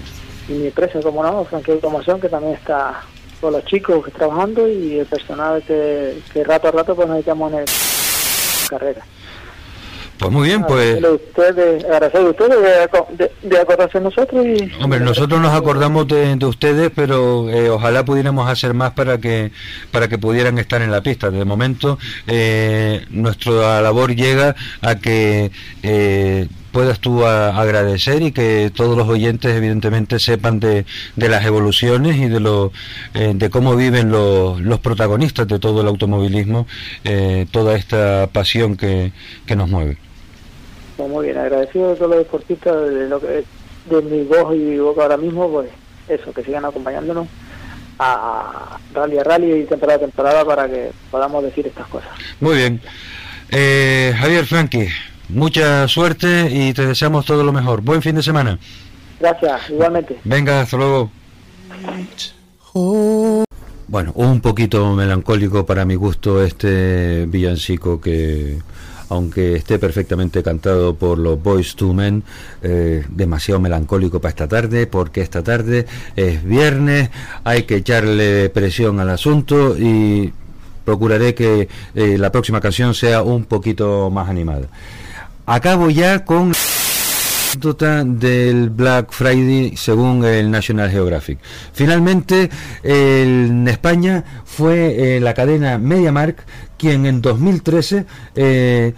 y 0.49 0.51
mi 0.53 0.68
empresa, 0.68 0.99
como 1.01 1.24
no, 1.24 1.45
Franquia 1.45 1.74
Automoción 1.74 2.20
que 2.20 2.28
también 2.30 2.53
está 2.53 3.01
con 3.39 3.53
los 3.53 3.63
chicos 3.66 4.03
trabajando 4.13 4.68
y 4.68 4.99
el 4.99 5.05
personal 5.05 5.63
que, 5.63 6.20
que 6.34 6.43
rato 6.43 6.68
a 6.68 6.72
rato 6.72 6.95
pues 6.95 7.07
nos 7.07 7.20
echamos 7.20 7.53
en 7.53 7.59
el 7.59 7.66
carrera. 8.70 9.01
Pues 10.18 10.32
muy 10.32 10.47
bien, 10.47 10.63
pues... 10.66 10.95
Agradecerle 10.95 11.07
a 11.07 11.11
ustedes, 11.11 11.84
agradecerle 11.86 12.28
a 12.28 12.32
ustedes 12.32 12.61
de, 12.61 12.84
aco- 12.84 13.07
de, 13.11 13.32
de 13.43 13.59
acordarse 13.59 13.99
nosotros 13.99 14.45
y... 14.45 14.72
Hombre, 14.82 14.99
nosotros 15.01 15.41
nos 15.41 15.53
acordamos 15.53 16.07
de, 16.07 16.36
de 16.38 16.45
ustedes, 16.45 16.89
pero 16.95 17.49
eh, 17.49 17.70
ojalá 17.70 18.05
pudiéramos 18.05 18.49
hacer 18.49 18.74
más 18.74 18.91
para 18.93 19.18
que 19.18 19.51
para 19.91 20.07
que 20.07 20.18
pudieran 20.18 20.57
estar 20.57 20.82
en 20.82 20.91
la 20.91 21.01
pista. 21.01 21.30
De 21.32 21.43
momento, 21.43 21.97
eh, 22.28 23.05
nuestra 23.09 23.82
labor 23.82 24.16
llega 24.16 24.55
a 24.82 24.95
que 24.95 25.51
eh, 25.84 26.47
puedas 26.76 26.99
tú 26.99 27.26
a- 27.26 27.57
agradecer 27.57 28.21
y 28.21 28.34
que 28.34 28.69
todos 28.76 28.97
los 28.97 29.07
oyentes, 29.07 29.55
evidentemente, 29.55 30.19
sepan 30.19 30.59
de, 30.59 30.86
de 31.15 31.30
las 31.30 31.45
evoluciones 31.45 32.17
y 32.17 32.28
de 32.28 32.41
lo 32.41 32.73
eh, 33.13 33.32
de 33.34 33.49
cómo 33.49 33.78
viven 33.78 34.11
los, 34.11 34.59
los 34.59 34.80
protagonistas 34.82 35.47
de 35.47 35.57
todo 35.57 35.80
el 35.80 35.88
automovilismo, 35.88 36.67
eh, 37.05 37.45
toda 37.49 37.78
esta 37.78 38.28
pasión 38.28 38.76
que, 38.76 39.13
que 39.45 39.55
nos 39.55 39.69
mueve. 39.69 39.97
Pues 40.97 41.09
muy 41.09 41.28
bien, 41.28 41.38
agradecido 41.38 41.93
a 41.93 41.95
todos 41.95 42.09
los 42.09 42.19
deportistas 42.19 42.76
de 42.89 43.07
lo 43.07 43.21
que 43.21 43.45
de 43.89 44.01
mi 44.01 44.23
voz 44.23 44.53
y 44.53 44.59
mi 44.59 44.78
boca 44.78 45.03
ahora 45.03 45.15
mismo, 45.15 45.49
pues 45.49 45.69
eso, 46.09 46.34
que 46.34 46.43
sigan 46.43 46.65
acompañándonos 46.65 47.26
a 47.99 48.78
rally 48.93 49.17
a 49.19 49.23
rally 49.23 49.53
y 49.61 49.63
temporada 49.63 49.95
a 49.99 50.01
temporada 50.01 50.43
para 50.43 50.67
que 50.67 50.91
podamos 51.09 51.41
decir 51.41 51.67
estas 51.67 51.88
cosas. 51.88 52.09
Muy 52.41 52.57
bien. 52.57 52.82
Eh, 53.49 54.13
Javier 54.19 54.45
Franqui, 54.45 54.88
mucha 55.30 55.88
suerte 55.88 56.49
y 56.51 56.73
te 56.73 56.88
deseamos 56.88 57.26
todo 57.26 57.43
lo 57.43 57.53
mejor. 57.53 57.82
Buen 57.82 58.01
fin 58.01 58.15
de 58.15 58.23
semana. 58.23 58.59
Gracias, 59.19 59.69
igualmente. 59.69 60.19
Venga, 60.23 60.61
hasta 60.61 60.78
luego. 60.78 61.11
Bueno, 63.88 64.11
un 64.15 64.41
poquito 64.41 64.93
melancólico 64.93 65.65
para 65.65 65.86
mi 65.86 65.95
gusto 65.95 66.43
este 66.43 67.26
villancico 67.28 68.01
que, 68.01 68.57
aunque 69.09 69.55
esté 69.55 69.80
perfectamente 69.80 70.43
cantado 70.43 70.95
por 70.95 71.17
los 71.17 71.41
Boys 71.41 71.76
to 71.76 71.93
Men, 71.93 72.23
eh, 72.61 73.05
demasiado 73.09 73.61
melancólico 73.61 74.19
para 74.19 74.32
esta 74.32 74.47
tarde, 74.47 74.88
porque 74.88 75.21
esta 75.21 75.43
tarde 75.43 75.86
es 76.15 76.43
viernes, 76.43 77.09
hay 77.43 77.63
que 77.63 77.78
echarle 77.78 78.49
presión 78.49 78.99
al 78.99 79.11
asunto 79.11 79.78
y 79.78 80.34
procuraré 80.84 81.34
que 81.34 81.67
eh, 81.95 82.17
la 82.17 82.32
próxima 82.32 82.59
canción 82.59 82.93
sea 82.93 83.21
un 83.21 83.45
poquito 83.45 84.09
más 84.09 84.30
animada. 84.30 84.67
Acabo 85.45 85.89
ya 85.89 86.25
con 86.25 86.53
anécdota 87.55 88.03
del 88.03 88.69
Black 88.69 89.11
Friday 89.11 89.77
según 89.77 90.25
el 90.25 90.51
National 90.51 90.89
Geographic. 90.89 91.39
Finalmente, 91.73 92.49
en 92.83 93.67
España 93.67 94.23
fue 94.43 95.17
eh, 95.17 95.19
la 95.19 95.33
cadena 95.33 95.77
MediaMark 95.77 96.43
quien 96.77 97.05
en 97.05 97.21
2013 97.21 98.05
eh, 98.35 98.93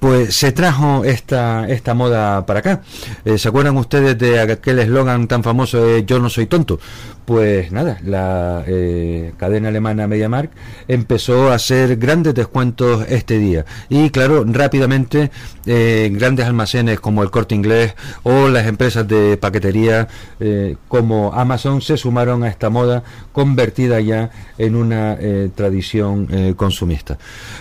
pues 0.00 0.34
se 0.34 0.50
trajo 0.50 1.04
esta, 1.04 1.68
esta 1.68 1.94
moda 1.94 2.44
para 2.44 2.58
acá. 2.58 2.82
Eh, 3.24 3.38
¿Se 3.38 3.48
acuerdan 3.48 3.76
ustedes 3.76 4.18
de 4.18 4.40
aquel 4.40 4.80
eslogan 4.80 5.28
tan 5.28 5.44
famoso 5.44 5.84
de 5.84 6.04
Yo 6.04 6.18
no 6.18 6.28
soy 6.28 6.46
tonto? 6.46 6.80
Pues 7.24 7.70
nada, 7.70 7.98
la 8.04 8.64
eh, 8.66 9.32
cadena 9.36 9.68
alemana 9.68 10.08
MediaMark 10.08 10.50
empezó 10.88 11.52
a 11.52 11.54
hacer 11.54 11.96
grandes 11.96 12.34
descuentos 12.34 13.06
este 13.08 13.38
día. 13.38 13.64
Y 13.88 14.10
claro, 14.10 14.44
rápidamente 14.44 15.30
eh, 15.64 16.10
grandes 16.12 16.46
almacenes 16.46 16.98
como 16.98 17.22
el 17.22 17.30
Corte 17.30 17.54
Inglés 17.54 17.94
o 18.24 18.48
las 18.48 18.66
empresas 18.66 19.06
de 19.06 19.36
paquetería 19.36 20.08
eh, 20.40 20.76
como 20.88 21.32
Amazon 21.32 21.80
se 21.80 21.96
sumaron 21.96 22.42
a 22.42 22.48
esta 22.48 22.70
moda 22.70 23.04
convertida 23.30 24.00
ya 24.00 24.30
en 24.58 24.74
una 24.74 25.16
tradición 25.54 26.54
consumista. 26.56 27.18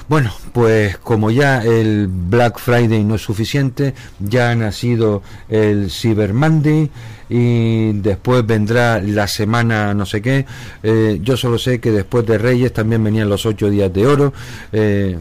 Bueno, 0.10 0.32
pues 0.52 0.98
como 0.98 1.32
ya 1.32 1.64
el 1.64 2.08
Black 2.08 2.60
Friday 2.60 3.04
no 3.04 3.16
es 3.16 3.22
suficiente, 3.22 3.94
ya 4.20 4.52
ha 4.52 4.56
nacido 4.56 5.22
el 5.50 5.90
Cyber 5.90 6.34
Monday 6.34 6.90
y 7.34 7.94
después 7.94 8.46
vendrá 8.46 9.00
la 9.00 9.26
semana 9.26 9.94
no 9.94 10.06
sé 10.06 10.22
qué. 10.22 10.46
Eh, 10.84 11.20
yo 11.24 11.38
solo 11.38 11.58
sé 11.58 11.80
que 11.80 11.90
después 11.92 12.26
de 12.26 12.38
Reyes 12.38 12.74
también 12.74 13.02
venían 13.02 13.30
los 13.30 13.46
ocho 13.46 13.70
días 13.70 13.92
de 13.94 14.06
oro. 14.06 14.34
Eh, 14.74 15.18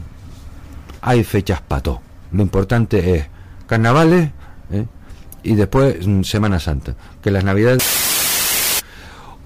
hay 0.99 1.23
fechas 1.23 1.61
pato. 1.61 2.01
Lo 2.33 2.41
importante 2.41 3.15
es 3.15 3.27
carnavales 3.65 4.29
¿eh? 4.73 4.85
y 5.43 5.55
después 5.55 6.05
mm, 6.05 6.23
Semana 6.23 6.59
Santa. 6.59 6.95
Que 7.23 7.31
las 7.31 7.45
Navidades... 7.45 7.81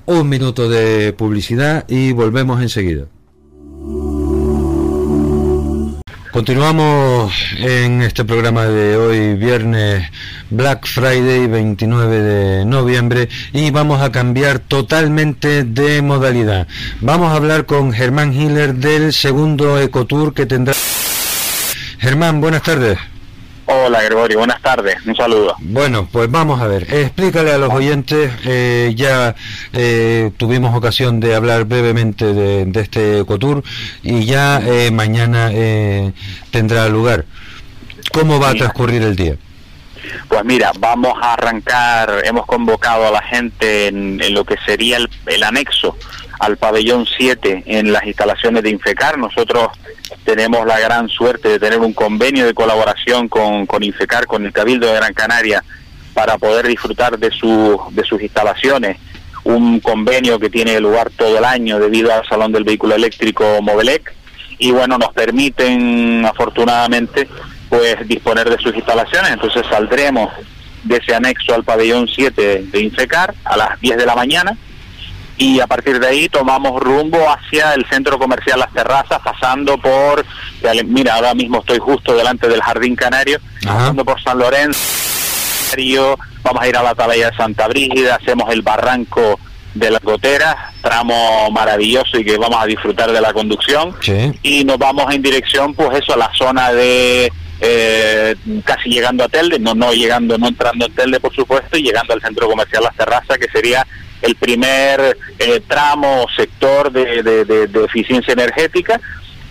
Un 0.08 0.30
minuto 0.30 0.70
de 0.70 1.14
publicidad 1.14 1.86
y 1.88 2.14
volvemos 2.14 2.62
enseguida. 2.62 3.06
Continuamos 6.36 7.34
en 7.60 8.02
este 8.02 8.26
programa 8.26 8.66
de 8.66 8.98
hoy, 8.98 9.36
viernes 9.36 10.12
Black 10.50 10.86
Friday 10.86 11.48
29 11.48 12.20
de 12.20 12.66
noviembre 12.66 13.30
y 13.54 13.72
vamos 13.72 14.02
a 14.02 14.12
cambiar 14.12 14.60
totalmente 14.60 15.64
de 15.64 16.02
modalidad. 16.02 16.68
Vamos 17.00 17.32
a 17.32 17.38
hablar 17.38 17.66
con 17.66 17.94
Germán 17.94 18.34
Hiller 18.34 18.76
del 18.76 19.14
segundo 19.14 19.80
Ecotour 19.80 20.34
que 20.34 20.46
tendrá... 20.46 20.74
Germán, 22.00 22.42
buenas 22.42 22.64
tardes. 22.64 22.98
Hola 23.68 24.04
Gregorio, 24.04 24.38
buenas 24.38 24.62
tardes, 24.62 24.98
un 25.08 25.16
saludo. 25.16 25.56
Bueno, 25.60 26.08
pues 26.12 26.30
vamos 26.30 26.62
a 26.62 26.68
ver, 26.68 26.84
explícale 26.94 27.52
a 27.52 27.58
los 27.58 27.74
oyentes, 27.74 28.32
eh, 28.46 28.94
ya 28.96 29.36
eh, 29.74 30.32
tuvimos 30.38 30.76
ocasión 30.76 31.20
de 31.20 31.34
hablar 31.34 31.66
brevemente 31.66 32.34
de, 32.34 32.80
este 32.80 33.20
Ecotour 33.22 33.64
y 34.04 34.26
ya 34.26 34.62
eh, 34.64 34.92
mañana 34.92 35.50
tendrá 36.52 36.88
lugar. 36.90 37.26
¿Cómo 38.14 38.40
va 38.40 38.50
a 38.50 38.54
transcurrir 38.54 39.02
el 39.02 39.16
día? 39.16 39.36
Pues 40.28 40.44
mira, 40.46 40.72
vamos 40.80 41.14
a 41.22 41.34
arrancar, 41.34 42.22
hemos 42.24 42.46
convocado 42.46 43.08
a 43.08 43.12
la 43.12 43.22
gente 43.22 43.88
en, 43.88 44.34
lo 44.34 44.44
que 44.44 44.58
sería 44.66 44.98
el, 44.98 45.10
el 45.26 45.44
anexo 45.44 45.98
al 46.40 46.58
pabellón 46.58 47.06
7 47.06 47.64
en 47.66 47.92
las 47.92 48.06
instalaciones 48.06 48.64
de 48.64 48.70
Infecar. 48.70 49.18
Nosotros 49.18 49.70
tenemos 50.24 50.66
la 50.66 50.80
gran 50.80 51.08
suerte 51.10 51.50
de 51.50 51.60
tener 51.60 51.80
un 51.80 51.94
convenio 51.94 52.46
de 52.46 52.54
colaboración 52.54 53.28
con, 53.30 53.66
con 53.66 53.84
Infecar, 53.84 54.26
con 54.26 54.46
el 54.46 54.54
Cabildo 54.54 54.88
de 54.88 54.96
Gran 54.96 55.14
Canaria, 55.14 55.64
para 56.14 56.38
poder 56.38 56.68
disfrutar 56.68 57.18
de, 57.18 57.32
su, 57.32 57.80
de 57.92 58.04
sus 58.04 58.22
instalaciones. 58.22 58.98
Un 59.44 59.80
convenio 59.80 60.40
que 60.40 60.50
tiene 60.50 60.80
lugar 60.80 61.12
todo 61.12 61.38
el 61.38 61.46
año 61.46 61.80
debido 61.80 62.12
al 62.14 62.28
Salón 62.28 62.52
del 62.52 62.64
Vehículo 62.64 62.96
Eléctrico 62.96 63.62
Movelec. 63.62 64.14
Y 64.58 64.72
bueno, 64.72 64.98
nos 64.98 65.14
permiten 65.14 66.26
afortunadamente 66.26 67.28
pues 67.70 68.08
disponer 68.08 68.50
de 68.50 68.58
sus 68.58 68.76
instalaciones. 68.76 69.32
Entonces 69.32 69.64
saldremos 69.70 70.32
de 70.84 70.98
ese 70.98 71.16
anexo 71.16 71.54
al 71.56 71.64
pabellón 71.64 72.08
7 72.08 72.66
de 72.72 72.82
Infecar 72.82 73.34
a 73.44 73.58
las 73.58 73.80
10 73.82 73.98
de 73.98 74.06
la 74.06 74.16
mañana 74.16 74.58
y 75.38 75.60
a 75.60 75.68
partir 75.68 76.00
de 76.00 76.08
ahí 76.08 76.30
tomamos 76.30 76.80
rumbo 76.80 77.30
hacia 77.30 77.74
el 77.74 77.86
centro 77.90 78.18
comercial 78.18 78.60
Las 78.60 78.72
Terrazas, 78.72 79.20
pasando 79.22 79.78
por, 79.78 80.26
mira, 80.86 81.16
ahora 81.16 81.34
mismo 81.34 81.60
estoy 81.60 81.80
justo 81.80 82.16
delante 82.16 82.48
del 82.48 82.62
Jardín 82.62 82.96
Canario, 82.96 83.40
pasando 83.66 84.06
por 84.06 84.22
San 84.22 84.38
Lorenzo, 84.38 84.80
vamos 86.44 86.62
a 86.62 86.68
ir 86.70 86.78
a 86.78 86.84
la 86.84 86.92
Atalaya 86.92 87.32
de 87.32 87.36
Santa 87.36 87.68
Brígida, 87.68 88.16
hacemos 88.16 88.50
el 88.54 88.62
barranco 88.62 89.38
de 89.74 89.92
las 89.92 90.02
goteras, 90.02 90.56
tramo 90.82 91.52
maravilloso 91.52 92.18
y 92.18 92.24
que 92.24 92.38
vamos 92.38 92.58
a 92.62 92.66
disfrutar 92.66 93.12
de 93.12 93.20
la 93.20 93.34
conducción, 93.34 93.94
y 94.42 94.64
nos 94.64 94.78
vamos 94.78 95.14
en 95.14 95.22
dirección, 95.22 95.74
pues 95.74 96.00
eso, 96.02 96.14
a 96.14 96.18
la 96.18 96.32
zona 96.34 96.72
de 96.72 97.30
eh, 97.62 98.36
casi 98.64 98.90
llegando 98.90 99.24
a 99.24 99.30
Telde, 99.30 99.60
no, 99.60 99.74
no 99.76 99.94
llegando, 99.94 100.38
no 100.38 100.48
entrando 100.48 100.86
en 100.86 100.94
Telde 100.94 101.20
por 101.20 101.34
supuesto, 101.34 101.78
y 101.78 101.84
llegando 101.84 102.14
al 102.14 102.22
centro 102.22 102.48
comercial 102.48 102.84
Las 102.84 102.96
Terrazas, 102.96 103.38
que 103.38 103.50
sería 103.50 103.86
el 104.22 104.36
primer 104.36 105.18
eh, 105.40 105.62
tramo 105.68 106.24
o 106.24 106.30
sector 106.30 106.92
de, 106.92 107.70
eficiencia 107.86 108.34
energética. 108.34 109.00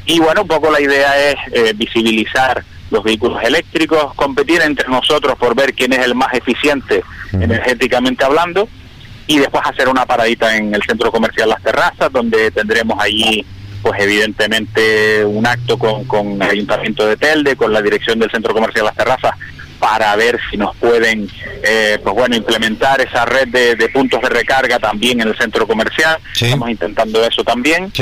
Y 0.07 0.19
bueno, 0.21 0.43
un 0.43 0.49
poco 0.49 0.71
la 0.71 0.81
idea 0.81 1.31
es 1.31 1.37
eh, 1.53 1.73
visibilizar 1.75 2.63
los 2.91 3.03
vehículos 3.03 3.43
eléctricos, 3.43 4.15
competir 4.15 4.61
entre 4.63 4.89
nosotros 4.89 5.37
por 5.39 5.55
ver 5.55 5.75
quién 5.75 5.93
es 5.93 6.01
el 6.01 6.15
más 6.15 6.33
eficiente 6.35 7.03
energéticamente 7.33 8.25
hablando 8.25 8.69
y 9.27 9.39
después 9.39 9.65
hacer 9.67 9.89
una 9.89 10.07
paradita 10.07 10.57
en 10.57 10.75
el 10.75 10.83
centro 10.83 11.11
comercial 11.11 11.49
Las 11.49 11.63
Terrazas, 11.63 12.13
donde 12.13 12.51
tendremos 12.51 13.03
allí 13.03 13.45
pues 13.85 14.01
evidentemente 14.01 15.23
un 15.27 15.47
acto 15.47 15.79
con, 15.79 16.05
con 16.05 16.41
el 16.41 16.51
Ayuntamiento 16.51 17.07
de 17.07 17.19
Telde, 17.19 17.55
con 17.55 17.71
la 17.71 17.83
dirección 17.83 18.19
del 18.19 18.31
Centro 18.31 18.55
Comercial 18.55 18.87
Las 18.87 18.97
Terrazas, 18.97 19.35
para 19.79 20.17
ver 20.17 20.41
si 20.51 20.57
nos 20.57 20.75
pueden 20.77 21.29
eh, 21.63 21.99
pues 22.03 22.15
bueno 22.15 22.35
implementar 22.35 23.03
esa 23.03 23.27
red 23.27 23.47
de, 23.49 23.89
puntos 23.91 24.23
de 24.23 24.31
recarga 24.31 24.79
también 24.79 25.21
en 25.21 25.29
el 25.29 25.37
centro 25.37 25.67
comercial. 25.67 26.17
Estamos 26.33 26.71
intentando 26.71 27.23
eso 27.27 27.45
también. 27.45 27.93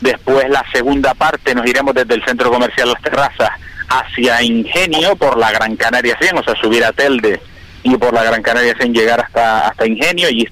Después 0.00 0.48
la 0.50 0.64
segunda 0.72 1.14
parte 1.14 1.52
nos 1.52 1.66
iremos 1.66 1.96
desde 1.96 2.14
el 2.14 2.24
centro 2.24 2.48
comercial 2.52 2.90
Las 2.92 3.02
Terrazas 3.02 3.50
hacia 3.88 4.40
Ingenio 4.40 5.16
por 5.16 5.36
la 5.36 5.50
Gran 5.50 5.74
Canaria 5.74 6.16
100 6.20 6.38
o 6.38 6.44
sea 6.44 6.54
subir 6.60 6.84
a 6.84 6.92
Telde 6.92 7.40
y 7.82 7.96
por 7.96 8.14
la 8.14 8.22
Gran 8.22 8.42
Canaria 8.42 8.76
100 8.78 8.92
llegar 8.92 9.20
hasta 9.20 9.66
hasta 9.66 9.84
Ingenio 9.84 10.30
y 10.30 10.46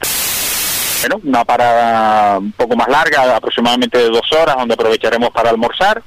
bueno, 1.00 1.20
una 1.24 1.44
parada 1.44 2.38
un 2.38 2.52
poco 2.52 2.76
más 2.76 2.88
larga 2.88 3.36
aproximadamente 3.36 3.98
de 3.98 4.08
dos 4.08 4.30
horas 4.32 4.56
donde 4.56 4.74
aprovecharemos 4.74 5.30
para 5.30 5.50
almorzar 5.50 6.02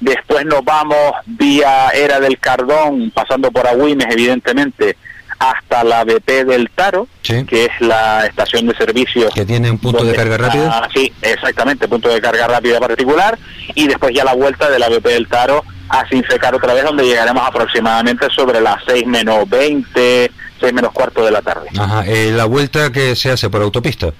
Después 0.00 0.44
nos 0.44 0.64
vamos 0.64 1.12
vía 1.24 1.90
Era 1.90 2.20
del 2.20 2.38
Cardón, 2.38 3.10
pasando 3.12 3.50
por 3.50 3.66
Agüimes, 3.66 4.06
evidentemente, 4.10 4.96
hasta 5.38 5.84
la 5.84 6.04
BP 6.04 6.46
del 6.46 6.70
Taro, 6.70 7.08
que 7.22 7.64
es 7.64 7.80
la 7.80 8.26
estación 8.26 8.66
de 8.66 8.76
servicio. 8.76 9.28
Que 9.30 9.46
tiene 9.46 9.70
un 9.70 9.78
punto 9.78 10.04
de 10.04 10.14
carga 10.14 10.36
rápida. 10.36 10.88
sí, 10.94 11.12
exactamente, 11.22 11.88
punto 11.88 12.08
de 12.08 12.20
carga 12.20 12.46
rápida 12.46 12.78
particular. 12.78 13.38
Y 13.74 13.86
después 13.86 14.14
ya 14.14 14.24
la 14.24 14.34
vuelta 14.34 14.70
de 14.70 14.78
la 14.78 14.88
BP 14.88 15.06
del 15.06 15.28
Taro 15.28 15.64
a 15.88 16.06
Sinfecar 16.08 16.54
otra 16.54 16.74
vez, 16.74 16.84
donde 16.84 17.04
llegaremos 17.04 17.46
aproximadamente 17.46 18.28
sobre 18.30 18.60
las 18.60 18.82
6 18.86 19.06
menos 19.06 19.48
20, 19.48 20.30
6 20.60 20.72
menos 20.72 20.92
cuarto 20.92 21.24
de 21.24 21.30
la 21.30 21.42
tarde. 21.42 21.68
Ajá, 21.78 22.04
eh, 22.06 22.30
la 22.32 22.44
vuelta 22.44 22.90
que 22.90 23.16
se 23.16 23.30
hace 23.30 23.50
por 23.50 23.62
autopista. 23.62 24.12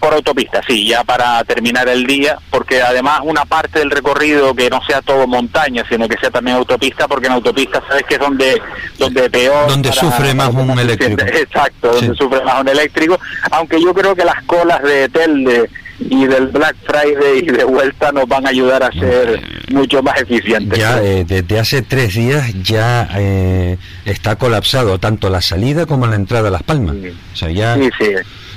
Por 0.00 0.12
autopista, 0.12 0.60
sí, 0.66 0.86
ya 0.86 1.02
para 1.02 1.42
terminar 1.44 1.88
el 1.88 2.06
día, 2.06 2.38
porque 2.50 2.82
además 2.82 3.20
una 3.22 3.46
parte 3.46 3.78
del 3.78 3.90
recorrido 3.90 4.54
que 4.54 4.68
no 4.68 4.82
sea 4.84 5.00
todo 5.00 5.26
montaña, 5.26 5.82
sino 5.88 6.06
que 6.06 6.18
sea 6.18 6.30
también 6.30 6.58
autopista, 6.58 7.08
porque 7.08 7.26
en 7.26 7.32
autopista 7.32 7.82
sabes 7.88 8.02
que 8.04 8.14
es 8.14 8.20
donde, 8.20 8.60
donde 8.98 9.30
peor... 9.30 9.66
Donde 9.66 9.92
sufre 9.92 10.34
más 10.34 10.50
un 10.50 10.78
eléctrico. 10.78 11.24
Exacto, 11.26 11.92
donde 11.92 12.14
sufre 12.16 12.44
más 12.44 12.60
un 12.60 12.68
eléctrico, 12.68 13.18
aunque 13.50 13.80
yo 13.80 13.94
creo 13.94 14.14
que 14.14 14.24
las 14.24 14.42
colas 14.44 14.82
de 14.82 15.08
Telde 15.08 15.70
y 15.98 16.26
del 16.26 16.48
Black 16.48 16.76
Friday 16.84 17.38
y 17.38 17.52
de 17.52 17.64
vuelta 17.64 18.12
nos 18.12 18.26
van 18.26 18.46
a 18.46 18.50
ayudar 18.50 18.82
a 18.82 18.92
ser 18.92 19.40
mucho 19.70 20.02
más 20.02 20.20
eficientes. 20.20 20.78
Ya 20.78 21.02
eh, 21.02 21.24
desde 21.24 21.58
hace 21.58 21.82
tres 21.82 22.14
días 22.14 22.52
ya 22.62 23.08
eh, 23.16 23.78
está 24.04 24.36
colapsado 24.36 24.98
tanto 24.98 25.30
la 25.30 25.40
salida 25.40 25.86
como 25.86 26.06
la 26.06 26.16
entrada 26.16 26.48
a 26.48 26.50
Las 26.50 26.62
Palmas. 26.62 26.96
O 27.32 27.36
sea, 27.36 27.50
ya... 27.50 27.76
Sí, 27.76 27.90
sí 27.98 28.06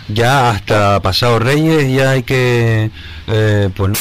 ya 0.10 0.52
hasta 0.52 1.02
pasado 1.02 1.40
Reyes 1.40 1.92
ya 1.92 2.12
hay 2.12 2.24
que 2.24 2.90
eh, 3.28 3.70
pues 3.76 4.00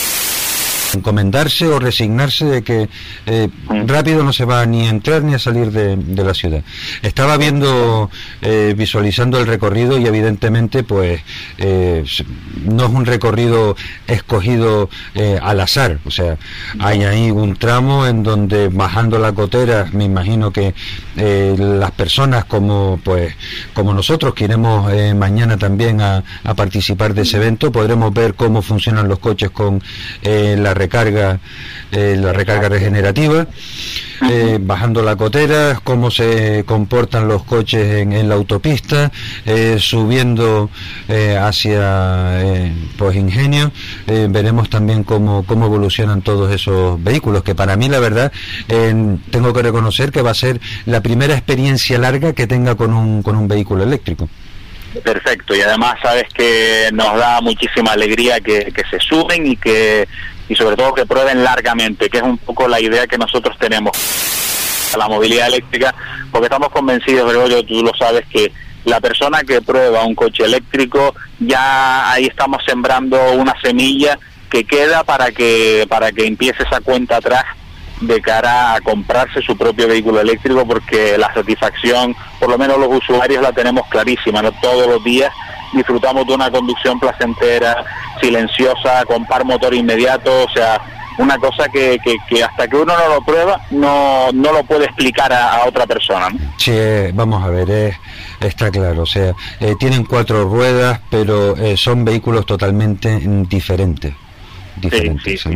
encomendarse 0.94 1.66
o 1.66 1.78
resignarse 1.78 2.44
de 2.44 2.62
que 2.62 2.88
eh, 3.26 3.48
rápido 3.86 4.22
no 4.22 4.32
se 4.32 4.44
va 4.44 4.64
ni 4.66 4.86
a 4.86 4.90
entrar 4.90 5.22
ni 5.22 5.34
a 5.34 5.38
salir 5.38 5.70
de, 5.70 5.96
la 6.24 6.34
ciudad. 6.34 6.62
Estaba 7.02 7.36
viendo, 7.36 8.10
eh, 8.42 8.74
visualizando 8.76 9.38
el 9.38 9.46
recorrido 9.46 9.98
y 9.98 10.06
evidentemente 10.06 10.82
pues 10.82 11.20
eh, 11.58 12.04
no 12.64 12.86
es 12.86 12.90
un 12.90 13.06
recorrido 13.06 13.76
escogido 14.06 14.88
al 15.42 15.60
azar, 15.60 15.98
o 16.04 16.10
sea, 16.10 16.36
hay 16.78 17.04
ahí 17.04 17.30
un 17.30 17.56
tramo 17.56 18.06
en 18.06 18.22
donde 18.22 18.68
bajando 18.68 19.18
la 19.18 19.32
cotera, 19.32 19.88
me 19.92 20.04
imagino 20.04 20.50
que 20.50 20.74
las 21.16 21.90
personas 21.92 22.44
como 22.44 23.00
pues 23.02 23.34
como 23.72 23.94
nosotros 23.94 24.34
que 24.34 24.44
iremos 24.44 24.92
mañana 25.14 25.56
también 25.56 26.00
a, 26.00 26.22
a, 26.44 26.54
participar 26.54 27.14
de 27.14 27.22
ese 27.22 27.38
evento, 27.38 27.72
podremos 27.72 28.12
ver 28.12 28.34
cómo 28.34 28.62
funcionan 28.62 29.08
los 29.08 29.18
coches 29.18 29.50
con 29.50 29.82
la 30.22 30.74
recarga, 30.76 31.40
eh, 31.90 32.16
la 32.18 32.32
recarga 32.32 32.68
regenerativa, 32.68 33.46
eh, 34.30 34.58
bajando 34.60 35.02
la 35.02 35.16
cotera, 35.16 35.80
cómo 35.82 36.10
se 36.10 36.64
comportan 36.64 37.26
los 37.26 37.42
coches 37.42 38.02
en, 38.02 38.28
la 38.28 38.36
autopista, 38.36 39.10
eh, 39.44 39.76
subiendo 39.80 40.70
hacia 41.40 42.42
pues 42.96 43.16
Ingenio, 43.16 43.72
veremos 44.06 44.70
también 44.70 45.02
cómo, 45.04 45.44
cómo 45.44 45.66
evolucionan 45.66 46.22
todos 46.22 46.52
esos 46.52 47.02
vehículos, 47.02 47.42
que 47.42 47.54
para 47.54 47.76
mí 47.76 47.88
la 47.88 47.98
verdad 47.98 48.32
tengo 49.30 49.52
que 49.52 49.62
reconocer 49.62 50.12
que 50.12 50.22
va 50.22 50.30
a 50.30 50.34
ser 50.34 50.60
la 50.84 51.00
primera 51.00 51.34
experiencia 51.34 51.98
larga 51.98 52.32
que 52.32 52.46
tenga 52.46 52.74
con 52.74 52.92
un, 52.92 53.22
con 53.22 53.36
un 53.36 53.48
vehículo 53.48 53.82
eléctrico. 53.82 54.28
Perfecto, 55.02 55.54
y 55.54 55.60
además 55.60 55.96
sabes 56.02 56.24
que 56.32 56.88
nos 56.92 57.16
da 57.18 57.40
muchísima 57.40 57.92
alegría 57.92 58.40
que, 58.40 58.72
que 58.72 58.82
se 58.90 58.98
suben 58.98 59.46
y 59.46 59.56
que 59.56 60.08
y 60.48 60.54
sobre 60.54 60.76
todo 60.76 60.94
que 60.94 61.06
prueben 61.06 61.42
largamente, 61.42 62.08
que 62.08 62.18
es 62.18 62.22
un 62.22 62.38
poco 62.38 62.68
la 62.68 62.80
idea 62.80 63.06
que 63.06 63.18
nosotros 63.18 63.56
tenemos. 63.58 63.92
a 64.94 64.96
la 64.98 65.08
movilidad 65.08 65.48
eléctrica, 65.48 65.94
porque 66.30 66.46
estamos 66.46 66.68
convencidos, 66.68 67.28
Gregorio, 67.28 67.64
tú 67.64 67.82
lo 67.82 67.92
sabes, 67.98 68.24
que 68.28 68.52
la 68.84 69.00
persona 69.00 69.40
que 69.42 69.60
prueba 69.60 70.04
un 70.04 70.14
coche 70.14 70.44
eléctrico, 70.44 71.14
ya 71.40 72.12
ahí 72.12 72.26
estamos 72.26 72.62
sembrando 72.64 73.32
una 73.32 73.54
semilla 73.60 74.16
que 74.48 74.64
queda 74.64 75.02
para 75.02 75.32
que, 75.32 75.86
para 75.88 76.12
que 76.12 76.24
empiece 76.24 76.62
esa 76.62 76.80
cuenta 76.80 77.16
atrás 77.16 77.44
de 78.00 78.20
cara 78.20 78.74
a 78.74 78.80
comprarse 78.80 79.42
su 79.42 79.56
propio 79.56 79.88
vehículo 79.88 80.20
eléctrico 80.20 80.66
porque 80.66 81.18
la 81.18 81.32
satisfacción, 81.34 82.14
por 82.38 82.48
lo 82.48 82.58
menos 82.58 82.78
los 82.78 82.88
usuarios 82.92 83.42
la 83.42 83.52
tenemos 83.52 83.86
clarísima, 83.88 84.40
¿no? 84.40 84.52
Todos 84.52 84.86
los 84.86 85.02
días 85.02 85.32
disfrutamos 85.72 86.26
de 86.26 86.34
una 86.34 86.50
conducción 86.50 86.98
placentera, 86.98 87.84
silenciosa, 88.20 89.04
con 89.04 89.26
par 89.26 89.44
motor 89.44 89.74
inmediato, 89.74 90.44
o 90.44 90.50
sea, 90.50 90.80
una 91.18 91.38
cosa 91.38 91.68
que, 91.68 91.98
que, 92.28 92.44
hasta 92.44 92.68
que 92.68 92.76
uno 92.76 92.94
no 92.96 93.14
lo 93.14 93.20
prueba 93.22 93.60
no, 93.70 94.30
no 94.32 94.52
lo 94.52 94.64
puede 94.64 94.84
explicar 94.84 95.32
a, 95.32 95.64
otra 95.66 95.86
persona. 95.86 96.30
¿no? 96.30 96.38
Sí, 96.58 96.72
vamos 97.14 97.42
a 97.42 97.48
ver, 97.48 97.94
está 98.40 98.70
claro, 98.70 99.02
o 99.02 99.06
sea, 99.06 99.34
eh, 99.60 99.74
tienen 99.78 100.04
cuatro 100.04 100.44
ruedas, 100.44 101.00
pero 101.10 101.56
eh, 101.56 101.76
son 101.76 102.04
vehículos 102.04 102.44
totalmente 102.44 103.18
diferentes. 103.48 104.14
diferentes 104.76 105.40
sí, 105.40 105.50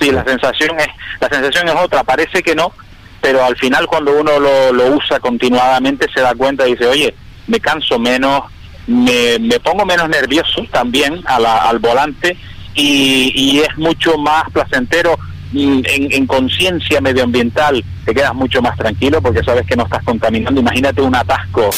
sí, 0.00 0.10
la 0.12 0.24
sensación 0.24 0.78
es 0.78 0.88
la 1.20 1.28
sensación 1.28 1.68
es 1.68 1.74
otra, 1.74 2.04
parece 2.04 2.42
que 2.42 2.54
no, 2.54 2.72
pero 3.20 3.44
al 3.44 3.56
final 3.56 3.86
cuando 3.86 4.18
uno 4.18 4.38
lo, 4.38 4.72
lo 4.72 4.86
usa 4.96 5.18
continuadamente 5.18 6.06
se 6.14 6.20
da 6.20 6.34
cuenta 6.34 6.66
y 6.68 6.72
dice, 6.72 6.86
oye, 6.86 7.14
me 7.46 7.58
canso 7.58 7.98
menos, 7.98 8.42
me, 8.86 9.38
me 9.38 9.60
pongo 9.60 9.84
menos 9.84 10.08
nervioso 10.08 10.64
también 10.70 11.22
al 11.26 11.78
volante 11.78 12.36
y, 12.74 13.60
es 13.60 13.78
mucho 13.78 14.18
más 14.18 14.44
placentero 14.52 15.16
mm, 15.52 15.80
en, 15.84 16.12
en 16.12 16.26
conciencia 16.26 17.00
medioambiental, 17.00 17.84
te 18.04 18.14
quedas 18.14 18.34
mucho 18.34 18.60
más 18.60 18.76
tranquilo 18.76 19.22
porque 19.22 19.42
sabes 19.44 19.66
que 19.66 19.76
no 19.76 19.84
estás 19.84 20.02
contaminando. 20.02 20.60
Imagínate 20.60 21.00
un 21.00 21.14
atasco 21.14 21.70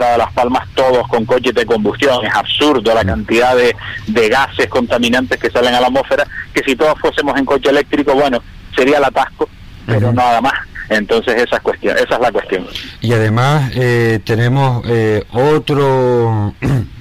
de 0.00 0.18
Las 0.18 0.32
Palmas 0.32 0.66
todos 0.74 1.06
con 1.08 1.24
coches 1.24 1.54
de 1.54 1.64
combustión. 1.64 2.24
Es 2.24 2.34
absurdo 2.34 2.94
la 2.94 3.04
cantidad 3.04 3.56
de, 3.56 3.74
de, 4.08 4.28
gases 4.28 4.66
contaminantes 4.68 5.38
que 5.38 5.50
salen 5.50 5.74
a 5.74 5.80
la 5.80 5.86
atmósfera, 5.86 6.26
que 6.52 6.62
si 6.64 6.74
todos 6.74 6.98
fuésemos 7.00 7.38
en 7.38 7.44
coche 7.44 7.70
eléctrico, 7.70 8.14
bueno, 8.14 8.42
sería 8.74 8.98
el 8.98 9.04
atasco, 9.04 9.48
pero 9.86 10.12
nada 10.12 10.40
más. 10.40 10.54
Entonces 10.88 11.34
esa 11.36 11.56
es, 11.56 11.62
cuestión, 11.62 11.96
esa 11.96 12.14
es 12.14 12.20
la 12.20 12.32
cuestión. 12.32 12.66
Y 13.00 13.12
además 13.12 13.72
eh, 13.74 14.20
tenemos 14.24 14.84
eh, 14.86 15.24
otro... 15.32 16.54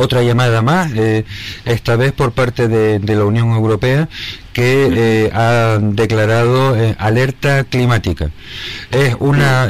otra 0.00 0.22
llamada 0.22 0.62
más, 0.62 0.92
eh, 0.92 1.24
esta 1.64 1.96
vez 1.96 2.12
por 2.12 2.32
parte 2.32 2.68
de, 2.68 3.00
la 3.14 3.24
Unión 3.24 3.50
Europea, 3.50 4.08
que 4.52 4.88
eh, 5.26 5.30
ha 5.32 5.78
declarado 5.80 6.76
eh, 6.76 6.96
alerta 6.98 7.64
climática. 7.64 8.30
Es 8.90 9.16
una, 9.18 9.68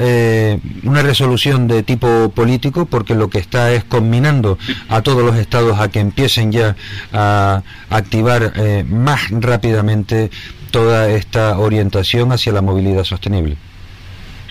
una 0.85 1.03
resolución 1.03 1.69
de 1.69 1.83
tipo 1.83 2.31
político 2.31 2.87
porque 2.87 3.15
lo 3.15 3.29
que 3.29 3.39
está 3.39 3.73
es 3.73 3.85
combinando 3.85 4.59
a 4.89 5.03
todos 5.03 5.23
los 5.23 5.37
estados 5.37 5.79
a 5.81 5.89
que 5.89 6.01
empiecen 6.01 6.53
ya 6.53 6.77
a 7.13 7.63
activar 7.91 8.53
más 8.89 9.31
rápidamente 9.31 10.31
toda 10.71 11.11
esta 11.11 11.59
orientación 11.59 12.33
hacia 12.33 12.53
la 12.53 12.63
movilidad 12.63 13.05
sostenible. 13.05 13.57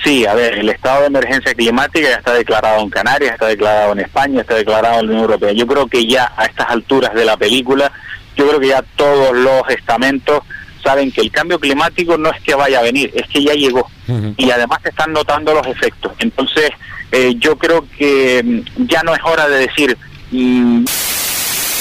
Sí, 0.03 0.25
a 0.25 0.33
ver, 0.33 0.57
el 0.57 0.69
estado 0.69 1.01
de 1.01 1.07
emergencia 1.07 1.53
climática 1.53 2.07
ya 2.09 2.15
está 2.15 2.33
declarado 2.33 2.81
en 2.81 2.89
Canarias, 2.89 3.33
está 3.33 3.47
declarado 3.47 3.91
en 3.91 3.99
España, 3.99 4.41
está 4.41 4.55
declarado 4.55 4.99
en 4.99 5.07
la 5.07 5.11
Unión 5.11 5.21
Europea. 5.23 5.51
Yo 5.51 5.67
creo 5.67 5.87
que 5.87 6.05
ya 6.05 6.31
a 6.37 6.45
estas 6.45 6.69
alturas 6.69 7.13
de 7.13 7.25
la 7.25 7.35
película, 7.35 7.91
yo 8.37 8.47
creo 8.47 8.59
que 8.59 8.69
ya 8.69 8.81
todos 8.95 9.35
los 9.35 9.69
estamentos 9.69 10.41
saben 10.81 11.11
que 11.11 11.19
el 11.19 11.31
cambio 11.31 11.59
climático 11.59 12.17
no 12.17 12.29
es 12.29 12.41
que 12.41 12.55
vaya 12.55 12.79
a 12.79 12.83
venir, 12.83 13.11
es 13.13 13.27
que 13.27 13.43
ya 13.43 13.53
llegó. 13.53 13.89
Y 14.37 14.49
además 14.49 14.79
se 14.81 14.89
están 14.89 15.11
notando 15.11 15.53
los 15.53 15.67
efectos. 15.67 16.13
Entonces, 16.19 16.71
eh, 17.11 17.35
yo 17.37 17.57
creo 17.57 17.85
que 17.97 18.41
mm, 18.43 18.85
ya 18.87 19.03
no 19.03 19.13
es 19.13 19.19
hora 19.23 19.47
de 19.47 19.67
decir... 19.67 19.97
Mm, 20.31 20.85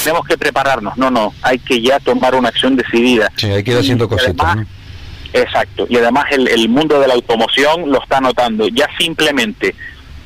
tenemos 0.03 0.27
que 0.27 0.39
prepararnos, 0.39 0.97
no, 0.97 1.11
no, 1.11 1.35
hay 1.43 1.59
que 1.59 1.81
ya 1.81 2.01
tomar 2.01 2.35
una 2.35 2.49
acción 2.49 2.77
decidida. 2.77 3.31
Sí, 3.37 3.47
hay 3.47 3.63
que 3.63 3.73
ir 3.73 3.79
haciendo 3.79 4.09
cositas. 4.09 4.59
Exacto, 5.33 5.87
y 5.89 5.97
además 5.97 6.25
el, 6.31 6.69
mundo 6.69 6.99
de 7.01 7.07
la 7.07 7.15
automoción 7.15 7.91
lo 7.91 8.03
está 8.03 8.21
notando. 8.21 8.69
Ya 8.69 8.89
simplemente 8.99 9.75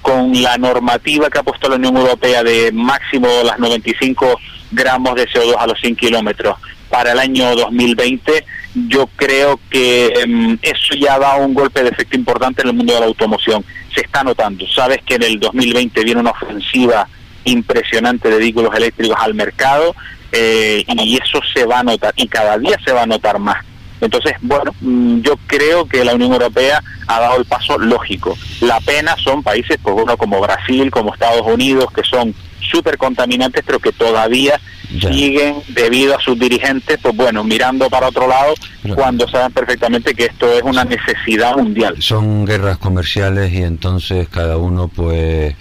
con 0.00 0.40
la 0.40 0.58
normativa 0.58 1.28
que 1.28 1.38
ha 1.38 1.42
puesto 1.42 1.68
la 1.68 1.76
Unión 1.76 1.96
Europea 1.96 2.42
de 2.42 2.72
máximo 2.72 3.28
las 3.44 3.58
95 3.58 4.38
gramos 4.70 5.14
de 5.14 5.28
CO2 5.28 5.56
a 5.58 5.66
los 5.66 5.78
100 5.80 5.96
kilómetros 5.96 6.56
para 6.88 7.12
el 7.12 7.18
año 7.18 7.54
2020, 7.56 8.44
yo 8.88 9.08
creo 9.16 9.58
que 9.70 10.08
em, 10.08 10.58
eso 10.60 10.94
ya 10.94 11.18
da 11.18 11.36
un 11.36 11.54
golpe 11.54 11.82
de 11.82 11.88
efecto 11.88 12.16
importante 12.16 12.62
en 12.62 12.68
el 12.68 12.74
mundo 12.74 12.92
de 12.92 13.00
la 13.00 13.06
automoción. 13.06 13.64
Se 13.94 14.02
está 14.02 14.22
notando. 14.22 14.66
Sabes 14.68 14.98
que 15.04 15.14
en 15.14 15.22
el 15.22 15.40
2020 15.40 16.04
viene 16.04 16.20
una 16.20 16.30
ofensiva 16.32 17.08
impresionante 17.44 18.28
de 18.28 18.38
vehículos 18.38 18.74
eléctricos 18.74 19.16
al 19.20 19.34
mercado 19.34 19.94
eh, 20.32 20.84
y 20.86 21.16
eso 21.16 21.40
se 21.54 21.64
va 21.64 21.80
a 21.80 21.82
notar 21.82 22.12
y 22.16 22.26
cada 22.26 22.58
día 22.58 22.78
se 22.84 22.92
va 22.92 23.02
a 23.02 23.06
notar 23.06 23.38
más. 23.38 23.64
Entonces, 24.00 24.32
bueno, 24.40 24.74
mm, 24.80 25.20
yo 25.20 25.36
creo 25.46 25.86
que 25.86 26.04
la 26.04 26.14
Unión 26.14 26.32
Europea 26.32 26.82
ha 27.06 27.20
dado 27.20 27.38
el 27.38 27.44
paso 27.44 27.78
lógico. 27.78 28.36
La 28.60 28.80
pena 28.80 29.14
son 29.22 29.42
países, 29.44 29.78
pues 29.80 29.94
uno 29.96 30.16
como 30.16 30.40
Brasil, 30.40 30.90
como 30.90 31.14
Estados 31.14 31.46
Unidos, 31.46 31.86
que 31.94 32.02
son 32.02 32.34
súper 32.60 32.98
contaminantes, 32.98 33.62
pero 33.64 33.78
que 33.78 33.92
todavía 33.92 34.60
siguen, 35.00 35.56
debido 35.68 36.16
a 36.16 36.20
sus 36.20 36.38
dirigentes, 36.38 36.98
pues 37.00 37.14
bueno, 37.14 37.44
mirando 37.44 37.88
para 37.88 38.08
otro 38.08 38.26
lado, 38.26 38.54
cuando 38.94 39.28
saben 39.28 39.52
perfectamente 39.52 40.14
que 40.14 40.26
esto 40.26 40.52
es 40.52 40.62
una 40.62 40.84
necesidad 40.84 41.56
mundial. 41.56 41.96
Son 42.00 42.44
guerras 42.44 42.78
comerciales 42.78 43.52
y 43.52 43.62
entonces 43.62 44.28
cada 44.28 44.56
uno, 44.56 44.88
pues, 44.88 45.54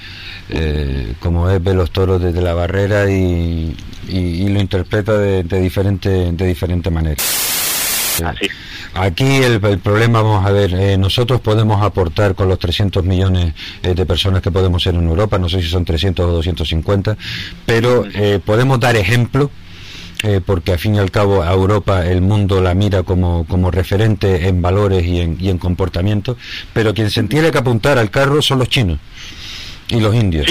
eh, 0.52 1.14
como 1.20 1.50
es, 1.50 1.64
ve 1.64 1.74
los 1.74 1.92
toros 1.92 2.22
desde 2.22 2.42
la 2.42 2.54
barrera 2.54 3.10
y, 3.10 3.76
lo 4.10 4.60
interpreta 4.60 5.18
de, 5.18 5.44
de, 5.44 5.62
diferente, 5.62 6.32
de 6.32 6.48
diferente 6.48 6.90
manera. 6.90 7.22
Aquí 8.94 9.38
el, 9.38 9.60
problema, 9.80 10.22
vamos 10.22 10.46
a 10.46 10.52
ver, 10.52 10.74
eh, 10.74 10.98
nosotros 10.98 11.40
podemos 11.40 11.82
aportar 11.82 12.36
con 12.36 12.50
los 12.50 12.60
300 12.60 13.06
millones 13.06 13.54
eh, 13.84 13.94
de 13.94 14.06
personas 14.06 14.42
que 14.42 14.52
podemos 14.52 14.84
ser 14.84 14.96
en 14.96 15.08
Europa, 15.08 15.40
no 15.40 15.48
sé 15.48 15.62
si 15.62 15.70
son 15.70 15.86
300 15.86 16.26
o 16.26 16.32
250, 16.34 17.18
pero 17.66 18.06
eh, 18.14 18.40
podemos 18.44 18.80
dar 18.80 18.96
ejemplo. 18.96 19.50
porque 20.46 20.74
al 20.74 20.78
fin 20.78 20.94
y 20.94 21.00
al 21.00 21.10
cabo 21.10 21.42
a 21.42 21.52
Europa 21.52 22.06
el 22.06 22.22
mundo 22.22 22.62
la 22.62 22.76
mira 22.76 23.02
como, 23.02 23.44
como 23.48 23.72
referente 23.72 24.48
en 24.48 24.62
valores 24.62 25.04
y 25.04 25.20
en, 25.20 25.36
y 25.40 25.50
en 25.50 25.58
comportamiento, 25.58 26.38
pero 26.74 26.94
quien 26.94 27.10
se 27.10 27.24
tiene 27.24 27.50
que 27.50 27.58
apuntar 27.58 27.98
al 27.98 28.12
carro 28.12 28.40
son 28.44 28.60
los 28.60 28.70
chinos 28.70 29.00
y 29.92 30.00
los 30.00 30.16
indios. 30.16 30.48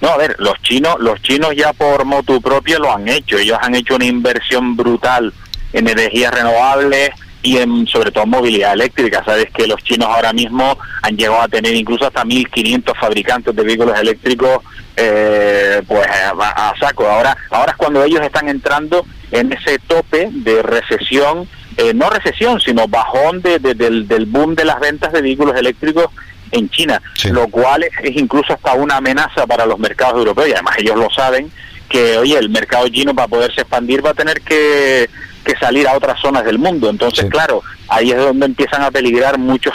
No, 0.00 0.08
a 0.08 0.16
ver, 0.16 0.36
los 0.38 0.60
chinos, 0.62 0.96
los 0.98 1.20
chinos 1.22 1.54
ya 1.54 1.72
por 1.72 2.04
motu 2.04 2.40
propio 2.40 2.78
lo 2.78 2.92
han 2.92 3.08
hecho. 3.08 3.36
Ellos 3.36 3.58
han 3.60 3.74
hecho 3.74 3.96
una 3.96 4.06
inversión 4.06 4.76
brutal 4.76 5.32
en 5.72 5.88
energías 5.88 6.32
renovables 6.32 7.10
y 7.42 7.58
en 7.58 7.86
sobre 7.86 8.10
todo 8.10 8.26
movilidad 8.26 8.72
eléctrica. 8.72 9.22
Sabes 9.24 9.50
que 9.50 9.66
los 9.66 9.82
chinos 9.82 10.08
ahora 10.08 10.32
mismo 10.32 10.78
han 11.02 11.16
llegado 11.16 11.42
a 11.42 11.48
tener 11.48 11.74
incluso 11.74 12.06
hasta 12.06 12.24
1.500 12.24 12.98
fabricantes 12.98 13.54
de 13.54 13.62
vehículos 13.62 13.98
eléctricos 13.98 14.58
eh, 14.96 15.82
pues 15.86 16.06
a, 16.08 16.74
saco. 16.78 17.06
Ahora, 17.06 17.36
ahora 17.50 17.72
es 17.72 17.76
cuando 17.76 18.02
ellos 18.02 18.20
están 18.22 18.48
entrando 18.48 19.04
en 19.30 19.52
ese 19.52 19.78
tope 19.78 20.28
de 20.30 20.62
recesión, 20.62 21.46
eh, 21.76 21.92
no 21.94 22.10
recesión, 22.10 22.60
sino 22.60 22.88
bajón 22.88 23.40
de, 23.42 23.58
del, 23.58 24.08
del 24.08 24.26
boom 24.26 24.54
de 24.54 24.64
las 24.64 24.80
ventas 24.80 25.12
de 25.12 25.22
vehículos 25.22 25.56
eléctricos 25.56 26.06
en 26.52 26.68
China, 26.70 27.00
lo 27.30 27.48
cual 27.48 27.84
es, 27.84 28.16
incluso 28.16 28.52
hasta 28.52 28.74
una 28.74 28.96
amenaza 28.96 29.46
para 29.46 29.66
los 29.66 29.78
mercados 29.78 30.18
europeos. 30.18 30.48
Y 30.48 30.52
además 30.52 30.76
ellos 30.78 30.96
lo 30.96 31.10
saben 31.10 31.50
que, 31.88 32.18
oye, 32.18 32.38
el 32.38 32.50
mercado 32.50 32.88
chino 32.88 33.14
para 33.14 33.28
poderse 33.28 33.62
expandir 33.62 34.04
va 34.04 34.10
a 34.10 34.14
tener 34.14 34.40
que 34.42 35.08
que 35.44 35.56
salir 35.56 35.88
a 35.88 35.96
otras 35.96 36.20
zonas 36.20 36.44
del 36.44 36.58
mundo. 36.58 36.90
Entonces, 36.90 37.24
claro, 37.30 37.62
ahí 37.88 38.10
es 38.10 38.18
donde 38.18 38.44
empiezan 38.44 38.82
a 38.82 38.90
peligrar 38.90 39.38
muchos 39.38 39.74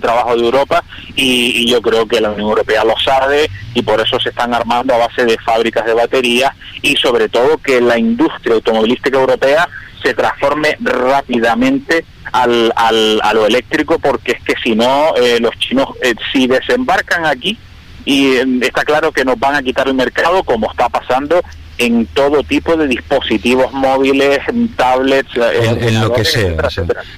trabajo 0.00 0.36
de 0.36 0.44
Europa 0.44 0.84
y, 1.16 1.68
yo 1.68 1.82
creo 1.82 2.06
que 2.06 2.20
la 2.20 2.30
Unión 2.30 2.48
Europea 2.48 2.84
lo 2.84 2.94
sabe 2.98 3.50
y 3.74 3.82
por 3.82 4.00
eso 4.00 4.18
se 4.20 4.28
están 4.28 4.54
armando 4.54 4.94
a 4.94 4.98
base 4.98 5.24
de 5.24 5.36
fábricas 5.38 5.84
de 5.86 5.94
baterías 5.94 6.52
y 6.82 6.94
sobre 6.96 7.28
todo 7.28 7.58
que 7.58 7.80
la 7.80 7.98
industria 7.98 8.54
automovilística 8.54 9.18
europea 9.18 9.68
se 10.02 10.14
transforme 10.14 10.76
rápidamente 10.80 12.04
al, 12.32 12.72
al, 12.76 13.20
a 13.22 13.34
lo 13.34 13.46
eléctrico 13.46 13.98
porque 13.98 14.32
es 14.32 14.42
que 14.42 14.54
si 14.62 14.74
no 14.74 15.14
eh, 15.16 15.38
los 15.40 15.56
chinos 15.58 15.88
eh, 16.02 16.14
si 16.32 16.46
desembarcan 16.46 17.26
aquí 17.26 17.58
y 18.04 18.36
eh, 18.36 18.44
está 18.62 18.84
claro 18.84 19.12
que 19.12 19.24
nos 19.24 19.38
van 19.38 19.54
a 19.54 19.62
quitar 19.62 19.88
el 19.88 19.94
mercado 19.94 20.42
como 20.42 20.70
está 20.70 20.88
pasando 20.88 21.42
en 21.78 22.06
todo 22.06 22.42
tipo 22.42 22.76
de 22.76 22.88
dispositivos 22.88 23.72
móviles, 23.72 24.40
tablets, 24.76 25.30
en, 25.36 25.82
en 25.82 26.00
lo 26.00 26.12
que 26.12 26.24
sea. 26.24 26.56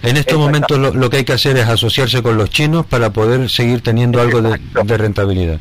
en 0.02 0.16
estos 0.16 0.38
momentos 0.38 0.78
lo, 0.78 1.10
que 1.10 1.18
hay 1.18 1.24
que 1.24 1.32
hacer 1.32 1.56
es 1.56 1.66
asociarse 1.66 2.22
con 2.22 2.36
los 2.36 2.50
chinos 2.50 2.84
para 2.86 3.10
poder 3.10 3.48
seguir 3.48 3.80
teniendo 3.80 4.20
algo 4.20 4.42
de, 4.42 4.96
rentabilidad. 4.98 5.58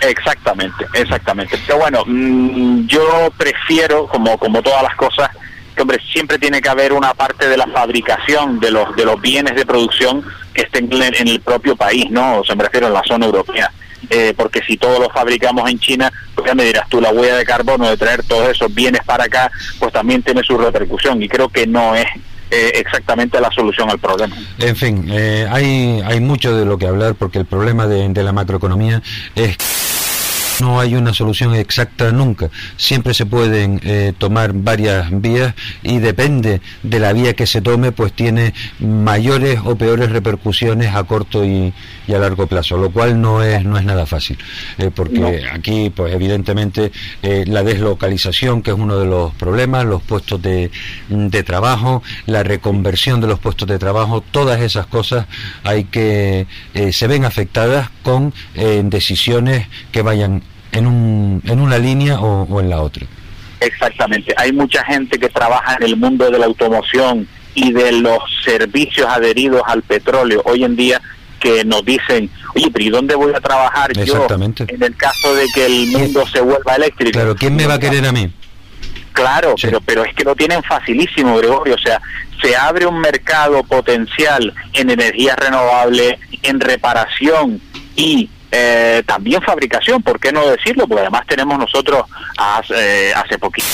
Exactamente, 0.00 0.84
exactamente. 0.94 1.56
Pero 1.64 1.78
bueno, 1.78 2.02
mm, 2.04 2.86
yo 2.88 3.32
prefiero, 3.36 4.08
como, 4.08 4.36
como 4.36 4.60
todas 4.60 4.82
las 4.82 4.96
cosas, 4.96 5.30
que 5.74 5.82
hombre, 5.82 5.98
siempre 6.12 6.38
tiene 6.38 6.60
que 6.60 6.68
haber 6.68 6.92
una 6.92 7.14
parte 7.14 7.48
de 7.48 7.56
la 7.56 7.66
fabricación 7.66 8.60
de 8.60 8.70
los, 8.70 8.94
de 8.96 9.04
los 9.04 9.20
bienes 9.20 9.54
de 9.54 9.64
producción 9.64 10.24
que 10.52 10.62
estén 10.62 10.88
en 10.92 11.28
el 11.28 11.40
propio 11.40 11.76
país, 11.76 12.10
¿no? 12.10 12.40
O 12.40 12.44
sea, 12.44 12.54
me 12.54 12.64
refiero 12.64 12.88
en 12.88 12.92
la 12.92 13.02
zona 13.04 13.26
europea. 13.26 13.70
Eh, 14.10 14.34
porque 14.36 14.60
si 14.66 14.76
todos 14.76 14.98
lo 14.98 15.08
fabricamos 15.10 15.70
en 15.70 15.78
China, 15.78 16.12
pues 16.34 16.46
ya 16.46 16.54
me 16.54 16.64
dirás 16.64 16.88
tú, 16.88 17.00
la 17.00 17.10
huella 17.10 17.36
de 17.36 17.44
carbono 17.44 17.88
de 17.88 17.96
traer 17.96 18.22
todos 18.24 18.48
esos 18.48 18.74
bienes 18.74 19.02
para 19.04 19.24
acá, 19.24 19.50
pues 19.78 19.92
también 19.92 20.22
tiene 20.22 20.42
su 20.42 20.58
repercusión 20.58 21.22
y 21.22 21.28
creo 21.28 21.48
que 21.48 21.66
no 21.66 21.94
es 21.94 22.06
eh, 22.50 22.72
exactamente 22.74 23.40
la 23.40 23.50
solución 23.50 23.88
al 23.88 23.98
problema. 23.98 24.36
En 24.58 24.76
fin, 24.76 25.06
eh, 25.08 25.46
hay, 25.50 26.02
hay 26.04 26.20
mucho 26.20 26.54
de 26.54 26.66
lo 26.66 26.76
que 26.76 26.86
hablar 26.86 27.14
porque 27.14 27.38
el 27.38 27.46
problema 27.46 27.86
de, 27.86 28.08
de 28.08 28.22
la 28.22 28.32
macroeconomía 28.32 29.00
es 29.34 29.56
no 30.60 30.80
hay 30.80 30.94
una 30.94 31.14
solución 31.14 31.54
exacta 31.54 32.12
nunca. 32.12 32.50
Siempre 32.76 33.14
se 33.14 33.26
pueden 33.26 33.80
eh, 33.84 34.12
tomar 34.16 34.52
varias 34.52 35.08
vías 35.20 35.54
y 35.82 35.98
depende 35.98 36.60
de 36.82 36.98
la 36.98 37.12
vía 37.12 37.34
que 37.34 37.46
se 37.46 37.60
tome, 37.60 37.92
pues 37.92 38.12
tiene 38.12 38.54
mayores 38.78 39.60
o 39.64 39.76
peores 39.76 40.10
repercusiones 40.10 40.94
a 40.94 41.04
corto 41.04 41.44
y, 41.44 41.72
a 42.12 42.18
largo 42.18 42.46
plazo, 42.46 42.76
lo 42.76 42.90
cual 42.90 43.20
no 43.22 43.42
es 43.42 43.64
no 43.64 43.78
es 43.78 43.84
nada 43.84 44.04
fácil, 44.04 44.36
eh, 44.76 44.90
porque 44.94 45.44
aquí, 45.50 45.88
pues 45.88 46.12
evidentemente 46.12 46.92
eh, 47.22 47.44
la 47.46 47.62
deslocalización, 47.62 48.60
que 48.60 48.70
es 48.70 48.76
uno 48.76 48.98
de 48.98 49.06
los 49.06 49.32
problemas, 49.34 49.86
los 49.86 50.02
puestos 50.02 50.42
de, 50.42 50.70
de 51.08 51.42
trabajo, 51.42 52.02
la 52.26 52.42
reconversión 52.42 53.22
de 53.22 53.28
los 53.28 53.38
puestos 53.38 53.66
de 53.66 53.78
trabajo, 53.78 54.22
todas 54.30 54.60
esas 54.60 54.86
cosas 54.86 55.26
hay 55.64 55.84
que 55.84 56.46
se 56.92 57.06
ven 57.06 57.24
afectadas 57.24 57.88
con 58.02 58.34
decisiones 58.54 59.68
que 59.90 60.02
vayan 60.02 60.42
en, 60.72 60.86
un, 60.86 61.42
en 61.46 61.60
una 61.60 61.78
línea 61.78 62.20
o, 62.20 62.60
en 62.60 62.70
la 62.70 62.82
otra. 62.82 63.06
Exactamente. 63.60 64.34
Hay 64.36 64.52
mucha 64.52 64.84
gente 64.84 65.18
que 65.18 65.28
trabaja 65.28 65.76
en 65.76 65.84
el 65.84 65.96
mundo 65.96 66.30
de 66.30 66.38
la 66.38 66.46
automoción 66.46 67.28
y 67.54 67.72
de 67.72 67.92
los 67.92 68.18
servicios 68.44 69.06
adheridos 69.08 69.62
al 69.66 69.82
petróleo 69.82 70.42
hoy 70.44 70.64
en 70.64 70.74
día 70.74 71.00
que 71.38 71.64
nos 71.64 71.84
dicen, 71.84 72.30
oye, 72.54 72.70
pero 72.72 72.84
¿y 72.84 72.90
dónde 72.90 73.14
voy 73.14 73.32
a 73.34 73.40
trabajar 73.40 73.92
yo 73.92 74.26
en 74.30 74.82
el 74.82 74.96
caso 74.96 75.34
de 75.34 75.46
que 75.54 75.66
el 75.66 75.88
mundo 75.88 76.24
se 76.26 76.40
vuelva 76.40 76.76
eléctrico? 76.76 77.12
Claro, 77.12 77.34
¿quién 77.34 77.56
me 77.56 77.66
va 77.66 77.74
a 77.74 77.78
querer 77.78 78.06
a 78.06 78.12
mí? 78.12 78.32
Claro, 79.12 79.54
pero, 79.60 79.80
pero 79.80 80.04
es 80.04 80.14
que 80.14 80.24
lo 80.24 80.34
tienen 80.34 80.62
facilísimo, 80.62 81.36
Gregorio. 81.36 81.74
O 81.74 81.78
sea, 81.78 82.00
se 82.40 82.56
abre 82.56 82.86
un 82.86 82.98
mercado 83.00 83.62
potencial 83.64 84.54
en 84.72 84.90
energías 84.90 85.36
renovables, 85.36 86.18
en 86.42 86.60
reparación 86.60 87.60
y 87.96 88.30
eh, 88.52 89.02
también 89.06 89.40
fabricación, 89.40 90.02
¿por 90.02 90.20
qué 90.20 90.30
no 90.30 90.46
decirlo? 90.46 90.86
Porque 90.86 91.00
además 91.00 91.26
tenemos 91.26 91.58
nosotros 91.58 92.04
hace, 92.36 93.08
eh, 93.08 93.14
hace 93.14 93.38
poquito 93.38 93.66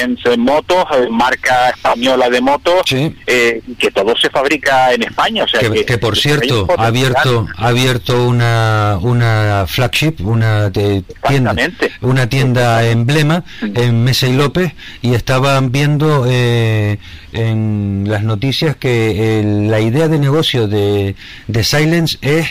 en 0.00 0.40
motos, 0.40 0.84
eh, 0.92 1.08
marca 1.10 1.70
española 1.70 2.30
de 2.30 2.40
motos, 2.40 2.82
eh, 2.92 3.62
que 3.78 3.90
todo 3.90 4.16
se 4.16 4.30
fabrica 4.30 4.92
en 4.92 5.02
España. 5.02 5.44
O 5.44 5.48
sea, 5.48 5.60
que, 5.60 5.98
por 5.98 6.16
cierto, 6.16 6.66
ha 6.76 6.86
abierto, 6.86 7.46
ha 7.56 7.68
abierto 7.68 8.26
una, 8.26 8.98
una 9.00 9.64
flagship, 9.66 10.16
una 10.20 10.70
tienda, 10.72 11.54
una 12.00 12.28
tienda 12.28 12.84
emblema 12.86 13.44
en 13.60 14.04
Mesa 14.04 14.26
y 14.26 14.34
López, 14.34 14.72
y 15.02 15.14
estaban 15.14 15.72
viendo 15.72 16.24
eh, 16.28 16.98
en 17.32 18.04
las 18.06 18.22
noticias 18.22 18.76
que 18.76 19.42
la 19.68 19.80
idea 19.80 20.08
de 20.08 20.18
negocio 20.18 20.68
de, 20.68 21.14
de 21.46 21.64
Silence 21.64 22.18
es 22.20 22.48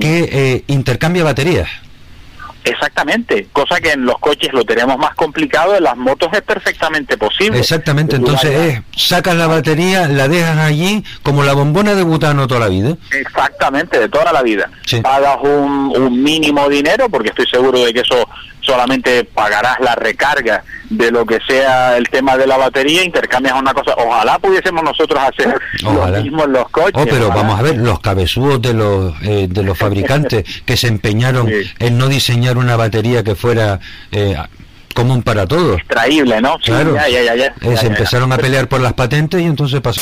que 0.00 0.64
intercambia 0.66 1.24
baterías. 1.24 1.68
Exactamente, 2.64 3.48
cosa 3.52 3.80
que 3.80 3.92
en 3.92 4.04
los 4.04 4.18
coches 4.18 4.52
lo 4.52 4.64
tenemos 4.64 4.98
más 4.98 5.14
complicado, 5.14 5.76
en 5.76 5.84
las 5.84 5.96
motos 5.96 6.28
es 6.32 6.42
perfectamente 6.42 7.16
posible. 7.16 7.58
Exactamente, 7.58 8.16
entonces 8.16 8.50
es, 8.50 8.82
sacas 9.08 9.34
la 9.34 9.46
batería, 9.46 10.06
la 10.08 10.28
dejas 10.28 10.58
allí 10.58 11.02
como 11.22 11.42
la 11.42 11.54
bombona 11.54 11.94
de 11.94 12.02
butano 12.02 12.46
toda 12.46 12.60
la 12.60 12.68
vida. 12.68 12.96
Exactamente, 13.12 13.98
de 13.98 14.08
toda 14.08 14.32
la 14.32 14.42
vida. 14.42 14.70
Pagas 15.02 15.38
un, 15.42 15.92
un 15.96 16.22
mínimo 16.22 16.68
dinero, 16.68 17.08
porque 17.08 17.30
estoy 17.30 17.46
seguro 17.46 17.82
de 17.82 17.94
que 17.94 18.00
eso 18.00 18.28
solamente 18.60 19.24
pagarás 19.24 19.80
la 19.80 19.94
recarga 19.94 20.62
de 20.90 21.10
lo 21.12 21.24
que 21.24 21.38
sea 21.48 21.96
el 21.96 22.08
tema 22.08 22.36
de 22.36 22.46
la 22.46 22.56
batería, 22.56 23.04
intercambias 23.04 23.54
una 23.58 23.72
cosa. 23.72 23.94
Ojalá 23.96 24.38
pudiésemos 24.38 24.82
nosotros 24.82 25.20
hacer 25.20 25.58
lo 25.82 26.06
mismo 26.20 26.44
en 26.44 26.52
los 26.52 26.68
coches. 26.68 27.00
Oh, 27.00 27.06
pero 27.08 27.28
vamos 27.28 27.58
a 27.58 27.62
ver, 27.62 27.78
los 27.78 28.00
cabezudos 28.00 28.60
de 28.60 28.74
los, 28.74 29.14
eh, 29.22 29.46
de 29.48 29.62
los 29.62 29.78
fabricantes 29.78 30.44
que 30.66 30.76
se 30.76 30.88
empeñaron 30.88 31.48
en 31.78 31.98
no 31.98 32.08
diseñar 32.08 32.58
una 32.58 32.76
batería 32.76 33.22
que 33.22 33.34
fuera... 33.34 33.80
Eh, 34.12 34.36
común 34.92 35.22
para 35.22 35.46
todos. 35.46 35.78
Extraíble, 35.78 36.40
¿no? 36.40 36.58
claro. 36.58 36.96
Ya, 36.96 37.08
ya, 37.08 37.34
ya, 37.36 37.54
eh, 37.60 37.76
se 37.76 37.86
empezaron 37.86 38.32
a 38.32 38.38
pelear 38.38 38.68
por 38.68 38.80
las 38.80 38.92
patentes 38.92 39.40
y 39.40 39.44
entonces 39.44 39.80
pasó. 39.80 40.00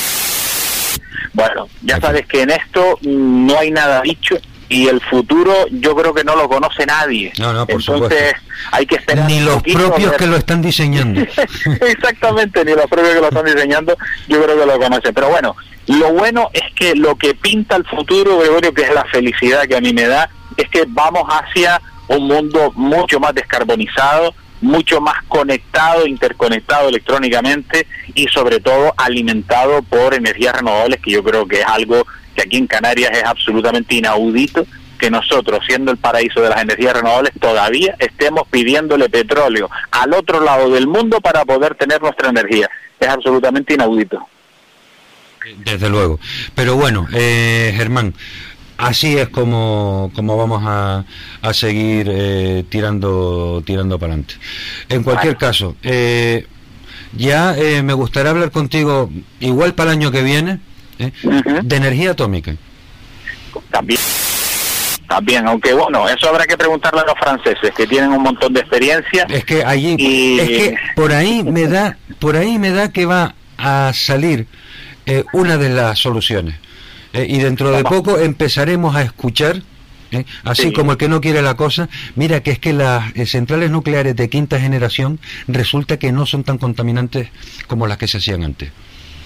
Bueno, 1.35 1.69
ya 1.83 2.01
sabes 2.01 2.27
que 2.27 2.41
en 2.41 2.51
esto 2.51 2.99
no 3.03 3.59
hay 3.59 3.71
nada 3.71 4.01
dicho 4.01 4.39
y 4.69 4.87
el 4.89 5.01
futuro 5.01 5.67
yo 5.71 5.95
creo 5.97 6.13
que 6.13 6.25
no 6.25 6.37
lo 6.37 6.49
conoce 6.49 6.85
nadie. 6.85 7.33
No, 7.39 7.53
no, 7.53 7.67
por 7.67 7.81
Entonces 7.81 8.35
hay 8.71 8.87
que 8.87 8.97
esperar. 8.97 9.27
Ni 9.27 9.41
los 9.41 9.63
propios 9.63 10.13
que 10.15 10.27
lo 10.27 10.37
están 10.37 10.61
diseñando. 10.61 11.21
Exactamente, 11.81 12.65
ni 12.65 12.75
los 12.75 12.87
propios 12.87 13.15
que 13.15 13.21
lo 13.21 13.29
están 13.29 13.47
diseñando 13.47 13.97
yo 14.29 14.43
creo 14.43 14.59
que 14.59 14.67
lo 14.67 14.79
conocen. 14.79 15.15
Pero 15.15 15.29
bueno, 15.31 15.57
lo 15.87 16.13
bueno 16.13 16.51
es 16.53 16.65
que 16.75 16.95
lo 16.95 17.17
que 17.17 17.35
pinta 17.35 17.77
el 17.77 17.85
futuro, 17.87 18.39
Gregorio, 18.39 18.75
que 18.75 18.83
es 18.83 18.95
la 18.95 19.05
felicidad 19.07 19.67
que 19.67 19.77
a 19.77 19.81
mí 19.81 19.93
me 19.93 20.07
da, 20.07 20.29
es 20.57 20.69
que 20.69 20.85
vamos 20.87 21.25
hacia 21.29 21.81
un 22.09 22.27
mundo 22.27 22.73
mucho 22.75 23.21
más 23.21 23.35
descarbonizado, 23.35 24.35
mucho 24.61 25.01
más 25.01 25.23
conectado, 25.29 26.07
interconectado 26.07 26.89
electrónicamente 26.89 27.87
y 28.15 28.27
sobre 28.29 28.61
todo 28.61 28.93
alimentado 28.97 29.83
por 29.83 30.15
energías 30.15 30.57
renovables, 30.57 31.01
que 31.01 31.13
yo 31.13 31.23
creo 31.23 31.47
que 31.47 31.61
es 31.61 31.67
algo 31.67 32.07
que 32.39 32.45
aquí 32.45 32.57
en 32.57 32.69
Canarias 32.69 33.11
es 33.13 33.25
absolutamente 33.25 33.97
inaudito 33.97 34.65
que 34.97 35.11
nosotros, 35.11 35.61
siendo 35.67 35.91
el 35.91 35.97
paraíso 35.97 36.41
de 36.41 36.51
las 36.51 36.63
energías 36.63 36.95
renovables, 36.95 37.33
todavía 37.41 37.97
estemos 37.99 38.47
pidiéndole 38.49 39.09
petróleo 39.09 39.69
al 39.91 40.15
otro 40.15 40.41
lado 40.41 40.71
del 40.71 40.87
mundo 40.87 41.21
para 41.21 41.45
poder 41.45 41.75
tener 41.75 42.01
nuestra 42.01 42.29
energía. 42.29 42.71
Es 42.99 43.09
absolutamente 43.09 43.75
inaudito. 43.75 44.25
Desde 45.65 45.89
luego. 45.89 46.21
Pero 46.55 46.77
bueno, 46.77 47.09
eh, 47.13 47.73
Germán, 47.77 48.15
así 48.77 49.19
es 49.19 49.29
como, 49.31 50.13
como 50.15 50.37
vamos 50.37 50.63
a, 50.65 51.05
a 51.43 51.55
seguir 51.55 52.07
eh, 52.09 52.65
tirando, 52.69 53.63
tirando 53.67 53.99
para 53.99 54.13
adelante. 54.13 54.35
En 54.89 55.03
cualquier 55.03 55.37
caso, 55.37 55.75
eh, 55.83 56.47
ya 57.13 57.57
eh, 57.57 57.83
me 57.83 57.95
gustaría 57.95 58.31
hablar 58.31 58.53
contigo 58.53 59.11
igual 59.41 59.75
para 59.75 59.91
el 59.93 59.99
año 59.99 60.11
que 60.13 60.23
viene 60.23 60.61
¿eh? 60.99 61.13
de 61.63 61.77
energía 61.77 62.13
atómica. 62.13 62.55
También. 63.71 64.01
También, 65.09 65.49
aunque 65.49 65.73
bueno, 65.73 66.07
eso 66.07 66.29
habrá 66.29 66.45
que 66.47 66.57
preguntarle 66.57 67.01
a 67.01 67.05
los 67.05 67.19
franceses 67.19 67.73
que 67.75 67.87
tienen 67.87 68.11
un 68.11 68.23
montón 68.23 68.53
de 68.53 68.61
experiencia. 68.61 69.27
Es 69.31 69.45
que 69.45 69.65
allí, 69.65 69.97
es 70.39 70.49
que 70.49 70.77
por 70.95 71.13
ahí 71.13 71.43
me 71.43 71.67
da, 71.67 71.97
por 72.19 72.37
ahí 72.37 72.59
me 72.59 72.71
da 72.71 72.93
que 72.93 73.07
va 73.07 73.35
a 73.57 73.91
salir 73.95 74.47
eh, 75.07 75.25
una 75.33 75.57
de 75.57 75.71
las 75.71 75.99
soluciones. 75.99 76.57
Eh, 77.15 77.27
y 77.27 77.39
dentro 77.39 77.71
de 77.71 77.85
poco 77.85 78.19
empezaremos 78.19 78.95
a 78.95 79.03
escuchar 79.03 79.63
Así 80.45 80.73
como 80.73 80.93
el 80.93 80.99
que 80.99 81.09
no 81.09 81.21
quiere 81.21 81.43
la 81.43 81.55
cosa, 81.55 81.89
mira 82.15 82.43
que 82.43 82.51
es 82.51 82.59
que 82.59 82.73
las 82.73 83.13
centrales 83.27 83.71
nucleares 83.71 84.17
de 84.17 84.29
quinta 84.29 84.59
generación 84.59 85.21
resulta 85.47 85.99
que 85.99 86.13
no 86.13 86.27
son 86.27 86.45
tan 86.45 86.59
contaminantes 86.59 87.29
como 87.67 87.87
las 87.87 87.99
que 87.99 88.09
se 88.09 88.19
hacían 88.19 88.43
antes. 88.43 88.71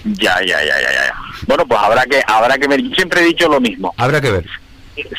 Ya, 0.04 0.40
ya, 0.40 0.62
ya, 0.64 0.80
ya, 0.80 0.92
ya. 0.92 1.14
Bueno, 1.46 1.66
pues 1.66 1.80
habrá 1.80 2.04
que 2.04 2.22
habrá 2.26 2.58
que 2.58 2.68
ver. 2.68 2.82
Yo 2.82 2.94
siempre 2.94 3.20
he 3.20 3.24
dicho 3.24 3.48
lo 3.48 3.60
mismo. 3.60 3.94
Habrá 3.96 4.20
que 4.20 4.30
ver. 4.30 4.46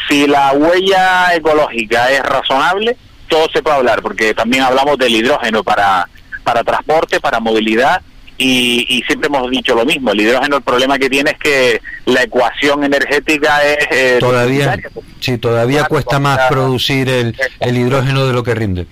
Si 0.07 0.27
la 0.27 0.51
huella 0.53 1.33
ecológica 1.35 2.11
es 2.11 2.21
razonable, 2.21 2.95
todo 3.27 3.47
se 3.51 3.61
puede 3.63 3.77
hablar, 3.77 4.01
porque 4.01 4.33
también 4.33 4.63
hablamos 4.63 4.97
del 4.97 5.15
hidrógeno 5.15 5.63
para 5.63 6.07
para 6.43 6.63
transporte, 6.63 7.19
para 7.19 7.39
movilidad 7.39 8.01
y, 8.37 9.03
siempre 9.07 9.27
hemos 9.27 9.49
dicho 9.49 9.75
lo 9.75 9.85
mismo. 9.85 10.11
El 10.11 10.21
hidrógeno, 10.21 10.57
el 10.57 10.63
problema 10.63 10.97
que 10.97 11.09
tiene 11.09 11.31
es 11.31 11.37
que 11.37 11.81
la 12.05 12.23
ecuación 12.23 12.83
energética 12.83 13.63
es 13.63 13.87
eh, 13.91 14.17
todavía, 14.19 14.77
sí, 15.19 15.37
todavía 15.37 15.85
cuesta 15.85 16.19
más 16.19 16.39
producir 16.49 17.09
el, 17.09 17.35
el 17.59 17.77
hidrógeno 17.77 18.25
de 18.25 18.33
lo 18.33 18.43
que 18.43 18.55
rinde. 18.55 18.87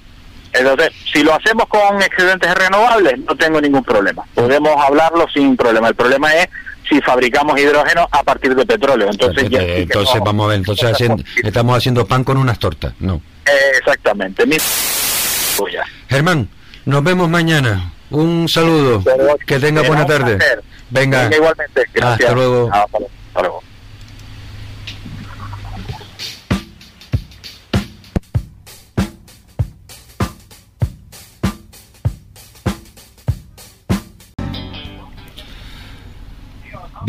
Entonces, 0.53 0.91
si 1.11 1.23
lo 1.23 1.33
hacemos 1.33 1.67
con 1.67 2.01
excedentes 2.01 2.53
renovables, 2.55 3.19
no 3.19 3.35
tengo 3.35 3.61
ningún 3.61 3.83
problema. 3.83 4.23
Podemos 4.33 4.75
hablarlo 4.77 5.27
sin 5.33 5.55
problema. 5.55 5.87
El 5.87 5.95
problema 5.95 6.33
es 6.35 6.49
si 6.89 7.01
fabricamos 7.01 7.59
hidrógeno 7.59 8.07
a 8.11 8.23
partir 8.23 8.53
de 8.55 8.65
petróleo. 8.65 9.09
Entonces, 9.09 9.47
entonces 9.51 10.21
vamos 10.23 10.45
a 10.45 10.49
ver, 10.49 10.57
entonces 10.57 11.09
estamos 11.43 11.77
haciendo 11.77 12.05
pan 12.05 12.23
con 12.23 12.37
unas 12.37 12.59
tortas, 12.59 12.93
¿no? 12.99 13.21
exactamente. 13.77 14.43
Germán, 16.09 16.49
nos 16.85 17.03
vemos 17.03 17.29
mañana. 17.29 17.91
Un 18.09 18.49
saludo. 18.49 19.03
que 19.45 19.59
tenga 19.59 19.83
buena 19.83 20.05
tarde. 20.05 20.37
Venga. 20.89 21.29
igualmente. 21.33 21.85
Gracias. 21.93 22.29
Hasta 22.29 22.33
luego. 22.33 22.69
Hasta 22.73 23.41
luego. 23.41 23.63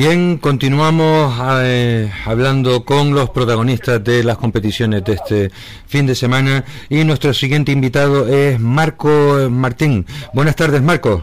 Bien, 0.05 0.37
continuamos 0.39 1.33
eh, 1.63 2.11
hablando 2.25 2.85
con 2.85 3.15
los 3.15 3.31
protagonistas 3.31 4.03
de 4.03 4.25
las 4.25 4.37
competiciones 4.37 5.05
de 5.05 5.13
este 5.13 5.53
fin 5.87 6.07
de 6.07 6.17
semana 6.17 6.65
y 6.89 7.05
nuestro 7.05 7.33
siguiente 7.33 7.71
invitado 7.71 8.27
es 8.27 8.59
Marco 8.59 9.49
Martín. 9.49 10.05
Buenas 10.35 10.57
tardes, 10.57 10.83
Marco. 10.83 11.23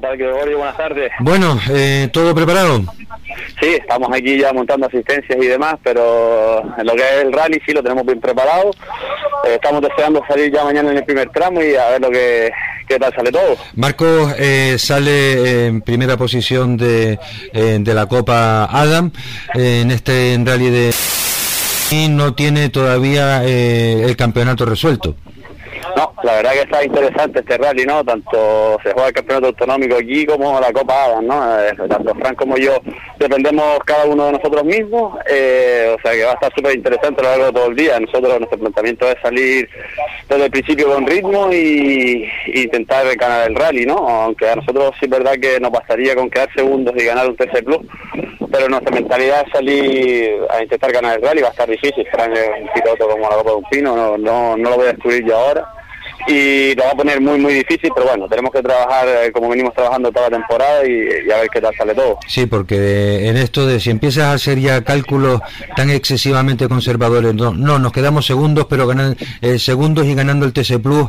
¿Qué 0.00 0.06
tal, 0.06 0.16
Gregorio? 0.16 0.56
Buenas 0.56 0.76
tardes. 0.78 1.12
Bueno, 1.20 1.60
eh, 1.70 2.08
¿todo 2.10 2.34
preparado? 2.34 2.80
Sí, 3.60 3.66
estamos 3.74 4.08
aquí 4.10 4.38
ya 4.38 4.50
montando 4.50 4.86
asistencias 4.86 5.38
y 5.38 5.46
demás, 5.46 5.74
pero 5.84 6.62
en 6.78 6.86
lo 6.86 6.94
que 6.94 7.02
es 7.02 7.22
el 7.22 7.30
rally 7.30 7.60
sí 7.66 7.72
lo 7.74 7.82
tenemos 7.82 8.06
bien 8.06 8.18
preparado. 8.18 8.70
Eh, 9.44 9.56
estamos 9.56 9.82
deseando 9.82 10.22
salir 10.26 10.50
ya 10.50 10.64
mañana 10.64 10.90
en 10.90 10.96
el 10.96 11.04
primer 11.04 11.28
tramo 11.28 11.62
y 11.62 11.74
a 11.74 11.90
ver 11.90 12.00
lo 12.00 12.10
que 12.10 12.50
qué 12.88 12.98
tal 12.98 13.14
sale 13.14 13.30
todo. 13.30 13.58
Marcos 13.74 14.34
eh, 14.38 14.76
sale 14.78 15.66
en 15.66 15.82
primera 15.82 16.16
posición 16.16 16.78
de, 16.78 17.18
eh, 17.52 17.76
de 17.78 17.94
la 17.94 18.06
Copa 18.06 18.70
Adam 18.72 19.12
eh, 19.54 19.82
en 19.82 19.90
este 19.90 20.34
rally 20.42 20.70
de 20.70 20.94
y 21.90 22.08
no 22.08 22.34
tiene 22.34 22.70
todavía 22.70 23.44
eh, 23.44 24.02
el 24.02 24.16
campeonato 24.16 24.64
resuelto. 24.64 25.14
No, 25.94 26.14
la 26.22 26.34
verdad 26.34 26.52
que 26.52 26.60
está 26.60 26.84
interesante 26.84 27.40
este 27.40 27.56
rally, 27.56 27.84
¿no? 27.84 28.04
Tanto 28.04 28.78
se 28.82 28.92
juega 28.92 29.08
el 29.08 29.14
campeonato 29.14 29.46
autonómico 29.48 29.96
aquí 29.96 30.26
como 30.26 30.60
la 30.60 30.72
Copa 30.72 31.04
Adam, 31.04 31.26
¿no? 31.26 31.60
Eh, 31.60 31.72
tanto 31.88 32.14
Fran 32.14 32.34
como 32.34 32.56
yo 32.56 32.80
dependemos 33.18 33.78
cada 33.84 34.04
uno 34.04 34.26
de 34.26 34.32
nosotros 34.32 34.64
mismos, 34.64 35.18
eh, 35.30 35.94
o 35.96 36.00
sea 36.02 36.12
que 36.12 36.24
va 36.24 36.32
a 36.32 36.34
estar 36.34 36.52
súper 36.54 36.76
interesante 36.76 37.20
a 37.20 37.24
lo 37.24 37.30
largo 37.30 37.46
de 37.46 37.52
todo 37.52 37.66
el 37.66 37.76
día. 37.76 38.00
Nosotros, 38.00 38.38
nuestro 38.38 38.58
planteamiento 38.58 39.08
es 39.08 39.16
salir 39.22 39.68
desde 40.28 40.44
el 40.44 40.50
principio 40.50 40.92
con 40.92 41.06
ritmo 41.06 41.52
y, 41.52 42.28
y 42.46 42.62
intentar 42.62 43.06
ganar 43.16 43.48
el 43.48 43.54
rally, 43.54 43.86
¿no? 43.86 43.96
Aunque 43.96 44.48
a 44.48 44.56
nosotros 44.56 44.92
sí 44.98 45.06
es 45.06 45.10
verdad 45.10 45.34
que 45.40 45.60
nos 45.60 45.70
bastaría 45.70 46.14
con 46.14 46.30
quedar 46.30 46.52
segundos 46.54 46.94
y 46.96 47.04
ganar 47.04 47.28
un 47.28 47.36
tercer 47.36 47.64
plus, 47.64 47.80
pero 48.50 48.68
nuestra 48.68 48.90
mentalidad 48.90 49.44
es 49.46 49.52
salir 49.52 50.40
a 50.50 50.62
intentar 50.62 50.92
ganar 50.92 51.16
el 51.16 51.22
rally, 51.22 51.42
va 51.42 51.48
a 51.48 51.52
estar 51.52 51.68
difícil. 51.68 52.06
Fran 52.10 52.30
un 52.30 52.68
piloto 52.74 53.08
como 53.08 53.28
la 53.28 53.36
Copa 53.36 53.50
de 53.50 53.56
un 53.56 53.64
Pino, 53.70 53.96
no, 53.96 54.18
no, 54.18 54.56
no 54.56 54.70
lo 54.70 54.76
voy 54.76 54.86
a 54.86 54.92
descubrir 54.92 55.24
yo 55.24 55.36
ahora 55.36 55.79
y 56.26 56.74
lo 56.74 56.84
va 56.84 56.90
a 56.90 56.96
poner 56.96 57.20
muy 57.20 57.38
muy 57.38 57.54
difícil, 57.54 57.90
pero 57.94 58.06
bueno, 58.06 58.28
tenemos 58.28 58.52
que 58.52 58.62
trabajar 58.62 59.06
eh, 59.08 59.32
como 59.32 59.48
venimos 59.48 59.74
trabajando 59.74 60.10
toda 60.12 60.28
la 60.28 60.36
temporada 60.36 60.86
y, 60.86 61.26
y 61.26 61.30
a 61.30 61.38
ver 61.38 61.48
qué 61.52 61.60
tal 61.60 61.74
sale 61.76 61.94
todo. 61.94 62.18
Sí, 62.26 62.46
porque 62.46 63.28
en 63.28 63.36
esto 63.36 63.66
de 63.66 63.80
si 63.80 63.90
empiezas 63.90 64.24
a 64.24 64.32
hacer 64.32 64.58
ya 64.58 64.82
cálculos 64.84 65.40
tan 65.76 65.90
excesivamente 65.90 66.68
conservadores, 66.68 67.34
no, 67.34 67.52
no 67.52 67.78
nos 67.78 67.92
quedamos 67.92 68.26
segundos, 68.26 68.66
pero 68.68 68.86
ganan, 68.86 69.16
eh, 69.40 69.58
segundos 69.58 70.06
y 70.06 70.14
ganando 70.14 70.46
el 70.46 70.52
TC 70.52 70.78
Plus, 70.82 71.08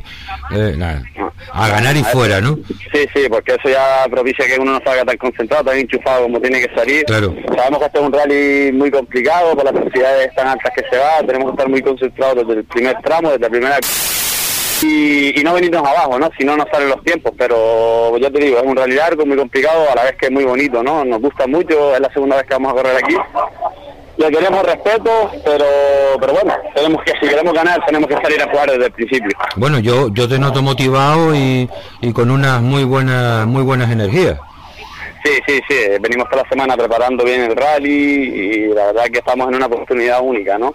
eh, 0.56 0.76
nada, 0.78 1.04
a 1.52 1.68
ganar 1.70 1.96
y 1.96 2.04
fuera, 2.04 2.42
¿no? 2.42 2.58
Sí, 2.94 3.06
sí, 3.14 3.22
porque 3.30 3.54
eso 3.54 3.70
ya 3.70 4.06
propicia 4.10 4.46
que 4.46 4.60
uno 4.60 4.74
no 4.74 4.82
salga 4.84 5.06
tan 5.06 5.18
concentrado, 5.18 5.66
tan 5.66 5.78
enchufado 5.78 6.24
como 6.24 6.40
tiene 6.40 6.62
que 6.66 6.74
salir. 6.76 7.06
Claro. 7.06 7.36
Sabemos 7.56 7.80
que 7.80 7.86
este 7.86 8.00
es 8.00 8.06
un 8.06 8.14
rally 8.14 8.72
muy 8.74 8.92
complicado 8.92 9.56
por 9.56 9.66
las 9.66 9.74
velocidades 9.74 10.34
tan 10.36 10.48
altas 10.48 10.72
que 10.76 10.84
se 10.90 10.98
va, 10.98 11.20
tenemos 11.26 11.48
que 11.48 11.52
estar 11.52 11.70
muy 11.70 11.82
concentrados 11.82 12.48
desde 12.48 12.62
el 12.62 12.66
primer 12.66 12.96
tramo, 13.02 13.30
desde 13.30 13.42
la 13.42 13.50
primera 13.50 13.80
y, 14.82 15.40
y 15.40 15.44
no 15.44 15.54
venirnos 15.54 15.86
abajo, 15.86 16.18
¿no? 16.20 16.30
Si 16.38 16.44
no 16.44 16.58
nos 16.58 16.68
salen 16.70 16.90
los 16.90 17.04
tiempos, 17.04 17.34
pero 17.38 18.18
ya 18.18 18.30
te 18.30 18.40
digo, 18.40 18.58
es 18.58 18.64
un 18.64 18.76
rally 18.76 18.96
largo, 18.96 19.26
muy 19.26 19.38
complicado, 19.38 19.90
a 19.92 19.96
la 19.96 20.04
vez 20.04 20.16
que 20.18 20.26
es 20.28 20.32
muy 20.32 20.44
bonito, 20.44 20.84
¿no? 20.84 21.06
Nos 21.06 21.22
gusta 21.22 21.48
mucho, 21.48 21.96
es 21.96 22.02
la 22.02 22.12
segunda 22.14 22.38
vez 22.38 22.46
que 22.46 22.54
vamos 22.54 22.72
a 22.72 22.76
correr 22.76 22.96
aquí. 22.98 23.16
Le 24.18 24.30
queremos 24.30 24.64
respeto, 24.64 25.32
pero 25.44 25.66
pero 26.20 26.34
bueno, 26.34 26.54
tenemos 26.76 27.02
que 27.04 27.14
si 27.14 27.28
queremos 27.28 27.54
ganar 27.54 27.84
tenemos 27.86 28.08
que 28.08 28.16
salir 28.18 28.42
a 28.42 28.50
jugar 28.52 28.70
desde 28.70 28.86
el 28.86 28.92
principio. 28.92 29.32
Bueno, 29.56 29.80
yo 29.80 30.10
yo 30.14 30.28
te 30.28 30.38
noto 30.38 30.62
motivado 30.62 31.34
y, 31.34 31.68
y 32.02 32.14
con 32.14 32.30
unas 32.30 32.62
muy 32.62 32.84
buenas 32.84 33.48
muy 33.48 33.64
buenas 33.64 33.90
energías. 33.90 34.38
Sí, 35.24 35.32
sí, 35.48 35.62
sí, 35.70 35.76
venimos 36.00 36.28
toda 36.30 36.44
la 36.44 36.50
semana 36.50 36.76
preparando 36.76 37.24
bien 37.24 37.42
el 37.42 37.56
rally 37.56 37.90
y 37.90 38.68
la 38.74 38.88
verdad 38.88 39.06
que 39.06 39.20
estamos 39.20 39.48
en 39.50 39.56
una 39.56 39.68
oportunidad 39.68 40.20
única, 40.22 40.58
¿no? 40.58 40.74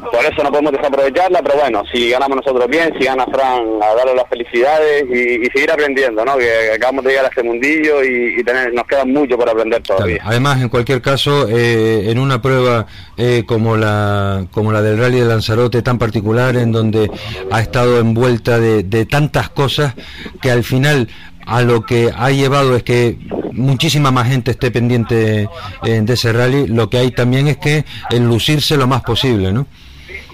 Por 0.00 0.24
eso 0.24 0.42
no 0.42 0.50
podemos 0.50 0.72
desaprovecharla, 0.72 1.42
pero 1.42 1.58
bueno, 1.58 1.82
si 1.92 2.10
ganamos 2.10 2.36
nosotros 2.36 2.68
bien, 2.68 2.92
si 2.98 3.04
gana 3.04 3.26
Fran, 3.26 3.64
a 3.82 3.94
darle 3.94 4.14
las 4.14 4.28
felicidades 4.28 5.04
y, 5.10 5.44
y 5.44 5.46
seguir 5.46 5.70
aprendiendo, 5.70 6.24
¿no? 6.24 6.36
Que 6.36 6.72
acabamos 6.74 7.04
de 7.04 7.10
llegar 7.10 7.26
a 7.26 7.28
este 7.28 7.42
mundillo 7.42 8.02
y, 8.02 8.40
y 8.40 8.44
tener, 8.44 8.72
nos 8.72 8.86
queda 8.86 9.04
mucho 9.04 9.36
por 9.36 9.48
aprender 9.48 9.82
todavía. 9.82 10.16
Claro. 10.16 10.30
Además, 10.30 10.62
en 10.62 10.68
cualquier 10.68 11.02
caso, 11.02 11.48
eh, 11.48 12.10
en 12.10 12.18
una 12.18 12.40
prueba 12.40 12.86
eh, 13.16 13.44
como 13.46 13.76
la 13.76 14.46
como 14.50 14.72
la 14.72 14.82
del 14.82 14.98
Rally 14.98 15.20
de 15.20 15.26
Lanzarote 15.26 15.82
tan 15.82 15.98
particular, 15.98 16.56
en 16.56 16.72
donde 16.72 17.10
ha 17.50 17.60
estado 17.60 17.98
envuelta 17.98 18.58
de, 18.58 18.82
de 18.82 19.06
tantas 19.06 19.50
cosas 19.50 19.94
que 20.40 20.50
al 20.50 20.64
final 20.64 21.08
a 21.46 21.62
lo 21.62 21.82
que 21.82 22.10
ha 22.16 22.30
llevado 22.30 22.76
es 22.76 22.82
que 22.82 23.18
muchísima 23.52 24.10
más 24.10 24.28
gente 24.28 24.52
esté 24.52 24.70
pendiente 24.70 25.48
eh, 25.84 26.00
de 26.02 26.12
ese 26.12 26.32
rally, 26.32 26.66
lo 26.66 26.88
que 26.90 26.98
hay 26.98 27.10
también 27.10 27.48
es 27.48 27.56
que 27.58 27.84
el 28.10 28.26
lucirse 28.26 28.76
lo 28.76 28.86
más 28.86 29.02
posible, 29.02 29.52
¿no? 29.52 29.66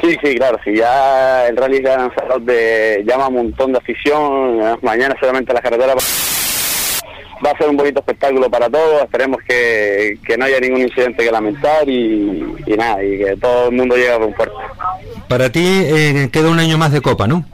Sí, 0.01 0.17
sí, 0.23 0.35
claro, 0.37 0.59
si 0.65 0.77
ya 0.77 1.49
el 1.49 1.57
rally 1.57 1.81
de 1.81 1.97
Lanzarote 1.97 3.05
llama 3.05 3.25
a 3.25 3.29
un 3.29 3.35
montón 3.35 3.73
de 3.73 3.79
afición, 3.79 4.79
mañana 4.83 5.17
solamente 5.19 5.53
la 5.53 5.61
carretera 5.61 5.95
va 7.45 7.51
a 7.51 7.59
ser 7.59 7.69
un 7.69 7.77
bonito 7.77 8.01
espectáculo 8.01 8.51
para 8.51 8.69
todos, 8.69 9.03
esperemos 9.03 9.39
que, 9.47 10.19
que 10.25 10.37
no 10.37 10.45
haya 10.45 10.61
ningún 10.61 10.83
incidente 10.83 11.25
que 11.25 11.31
lamentar 11.31 11.89
y, 11.89 12.57
y 12.67 12.77
nada, 12.77 13.03
y 13.03 13.19
que 13.19 13.37
todo 13.37 13.69
el 13.69 13.77
mundo 13.77 13.97
llegue 13.97 14.13
a 14.13 14.19
un 14.19 14.33
puerto. 14.33 14.57
Para 15.29 15.51
ti 15.51 15.65
eh, 15.65 16.29
queda 16.33 16.49
un 16.49 16.59
año 16.59 16.79
más 16.79 16.93
de 16.93 17.01
copa, 17.01 17.27
¿no? 17.27 17.45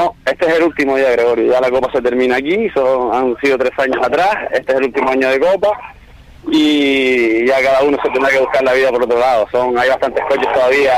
No, 0.00 0.14
este 0.24 0.46
es 0.48 0.54
el 0.56 0.62
último 0.62 0.96
día, 0.96 1.10
Gregorio. 1.10 1.52
Ya 1.52 1.60
la 1.60 1.70
Copa 1.70 1.90
se 1.92 2.00
termina 2.00 2.36
aquí, 2.36 2.68
son, 2.70 3.14
han 3.14 3.36
sido 3.42 3.58
tres 3.58 3.72
años 3.78 3.98
atrás. 4.02 4.34
Este 4.52 4.72
es 4.72 4.78
el 4.78 4.84
último 4.84 5.10
año 5.10 5.28
de 5.28 5.38
Copa 5.38 5.72
y 6.50 7.46
ya 7.46 7.60
cada 7.62 7.82
uno 7.82 7.98
se 8.02 8.08
tendrá 8.10 8.30
que 8.30 8.40
buscar 8.40 8.62
la 8.64 8.72
vida 8.72 8.88
por 8.90 9.02
otro 9.04 9.18
lado. 9.18 9.46
Son 9.52 9.78
Hay 9.78 9.90
bastantes 9.90 10.24
coches 10.26 10.50
todavía 10.54 10.94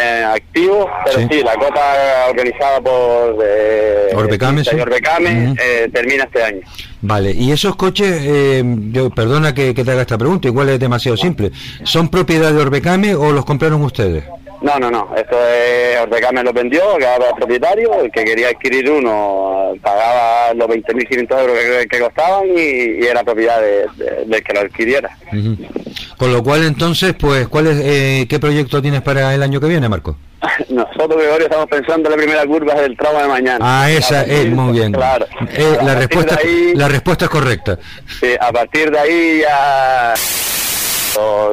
eh, 0.00 0.24
activos, 0.24 0.86
pero 1.04 1.18
sí. 1.18 1.26
Sí. 1.32 1.42
la 1.42 1.54
Copa 1.54 1.94
organizada 2.30 2.80
por 2.80 3.36
eh, 3.44 4.10
Orbecame, 4.14 4.64
sí. 4.64 4.76
Orbecame, 4.78 5.46
Ujú. 5.48 5.56
eh, 5.60 5.90
termina 5.92 6.24
este 6.24 6.44
año. 6.44 6.60
Vale, 7.02 7.32
y 7.32 7.50
esos 7.50 7.74
coches, 7.76 8.18
eh, 8.22 8.62
yo 8.92 9.10
perdona 9.10 9.52
que, 9.52 9.74
que 9.74 9.84
te 9.84 9.90
haga 9.90 10.02
esta 10.02 10.16
pregunta, 10.16 10.46
igual 10.48 10.68
es 10.70 10.78
demasiado 10.80 11.16
simple, 11.16 11.50
¿son 11.82 12.08
propiedad 12.08 12.52
de 12.52 12.62
Orbecame 12.62 13.14
o 13.14 13.32
los 13.32 13.44
compraron 13.44 13.82
ustedes? 13.82 14.24
No, 14.62 14.78
no, 14.78 14.90
no. 14.90 15.10
Esto 15.16 15.36
es 15.48 15.98
Orbecame 16.00 16.42
lo 16.42 16.52
vendió, 16.52 16.96
que 16.96 17.04
era 17.04 17.16
el 17.28 17.34
propietario, 17.36 18.00
el 18.00 18.10
que 18.10 18.24
quería 18.24 18.48
adquirir 18.48 18.90
uno 18.90 19.72
pagaba 19.82 20.54
los 20.54 20.68
20.500 20.68 21.40
euros 21.40 21.58
que, 21.58 21.86
que 21.88 22.00
costaban 22.00 22.46
y, 22.48 23.02
y 23.02 23.06
era 23.06 23.22
propiedad 23.24 23.60
de- 23.60 23.86
de- 23.96 24.24
del 24.26 24.42
que 24.42 24.52
lo 24.54 24.60
adquiriera. 24.60 25.10
Con 26.16 26.32
lo 26.32 26.42
cual 26.42 26.64
entonces, 26.64 27.14
pues, 27.18 27.46
¿cuál 27.48 27.66
es, 27.66 27.76
eh, 27.82 28.26
¿qué 28.28 28.38
proyecto 28.38 28.80
tienes 28.80 29.02
para 29.02 29.34
el 29.34 29.42
año 29.42 29.60
que 29.60 29.66
viene, 29.66 29.88
Marco? 29.88 30.16
Nosotros, 30.68 31.16
Gregorio, 31.20 31.46
estamos 31.46 31.66
pensando 31.66 32.08
en 32.08 32.12
la 32.12 32.16
primera 32.16 32.46
curva 32.46 32.74
del 32.74 32.96
tramo 32.96 33.18
de 33.20 33.28
mañana. 33.28 33.58
Ah, 33.82 33.90
esa 33.90 34.22
es 34.22 34.28
partir- 34.46 34.50
muy 34.54 34.72
bien. 34.72 34.92
Claro. 34.92 35.26
Eh, 35.52 35.76
la, 35.82 35.94
respuesta, 35.94 36.38
ahí- 36.42 36.72
la 36.74 36.88
respuesta 36.88 37.24
es 37.26 37.30
correcta. 37.30 37.78
Sí, 38.20 38.28
a 38.40 38.52
partir 38.52 38.90
de 38.90 38.98
ahí 38.98 39.40
ya 39.42 40.14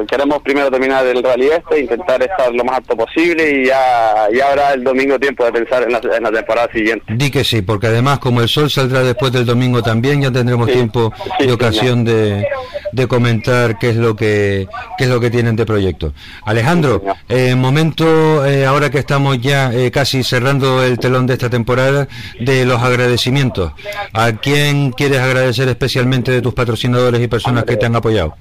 queremos 0.08 0.42
primero 0.42 0.70
terminar 0.70 1.06
el 1.06 1.22
rally 1.22 1.48
este, 1.48 1.80
intentar 1.80 2.22
estar 2.22 2.52
lo 2.52 2.64
más 2.64 2.78
alto 2.78 2.96
posible 2.96 3.50
y 3.50 3.66
ya, 3.66 4.28
ya 4.34 4.48
habrá 4.48 4.72
el 4.72 4.84
domingo 4.84 5.18
tiempo 5.18 5.44
de 5.44 5.52
pensar 5.52 5.82
en 5.82 5.92
la, 5.92 6.00
en 6.16 6.22
la 6.22 6.30
temporada 6.32 6.68
siguiente. 6.72 7.04
Di 7.08 7.30
que 7.30 7.44
sí, 7.44 7.62
porque 7.62 7.88
además 7.88 8.18
como 8.18 8.40
el 8.40 8.48
sol 8.48 8.70
saldrá 8.70 9.02
después 9.02 9.32
del 9.32 9.46
domingo 9.46 9.82
también, 9.82 10.22
ya 10.22 10.30
tendremos 10.30 10.66
Sí, 10.66 10.74
tiempo 10.74 11.12
sí, 11.16 11.30
y 11.40 11.44
sí, 11.44 11.50
ocasión 11.50 12.04
de, 12.04 12.46
de 12.92 13.06
comentar 13.08 13.78
qué 13.78 13.90
es 13.90 13.96
lo 13.96 14.14
que 14.16 14.68
qué 14.96 15.04
es 15.04 15.10
lo 15.10 15.20
que 15.20 15.30
tienen 15.30 15.56
de 15.56 15.66
proyecto. 15.66 16.12
Alejandro, 16.44 17.02
eh, 17.28 17.54
momento 17.54 18.46
eh, 18.46 18.64
ahora 18.66 18.90
que 18.90 18.98
estamos 18.98 19.40
ya 19.40 19.72
eh, 19.72 19.90
casi 19.90 20.22
cerrando 20.22 20.82
el 20.82 20.98
telón 20.98 21.26
de 21.26 21.34
esta 21.34 21.50
temporada 21.50 22.08
de 22.38 22.64
los 22.64 22.80
agradecimientos. 22.82 23.72
¿A 24.12 24.32
quién 24.32 24.92
quieres 24.92 25.18
agradecer 25.18 25.68
especialmente 25.68 26.30
de 26.30 26.42
tus 26.42 26.54
patrocinadores 26.54 27.20
y 27.20 27.28
personas 27.28 27.64
que 27.64 27.76
te 27.76 27.86
han 27.86 27.96
apoyado? 27.96 28.34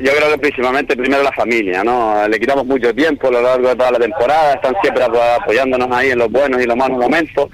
Yo 0.00 0.12
creo 0.12 0.30
que 0.30 0.38
principalmente 0.38 0.96
primero 0.96 1.22
la 1.24 1.32
familia, 1.32 1.82
¿no? 1.82 2.26
Le 2.28 2.38
quitamos 2.38 2.64
mucho 2.66 2.94
tiempo 2.94 3.28
a 3.28 3.30
lo 3.32 3.42
largo 3.42 3.68
de 3.68 3.74
toda 3.76 3.90
la 3.92 3.98
temporada, 3.98 4.54
están 4.54 4.74
siempre 4.80 5.02
apo- 5.04 5.20
apoyándonos 5.42 5.90
ahí 5.90 6.10
en 6.10 6.18
los 6.18 6.30
buenos 6.30 6.62
y 6.62 6.66
los 6.66 6.76
malos 6.76 6.98
momentos. 6.98 7.48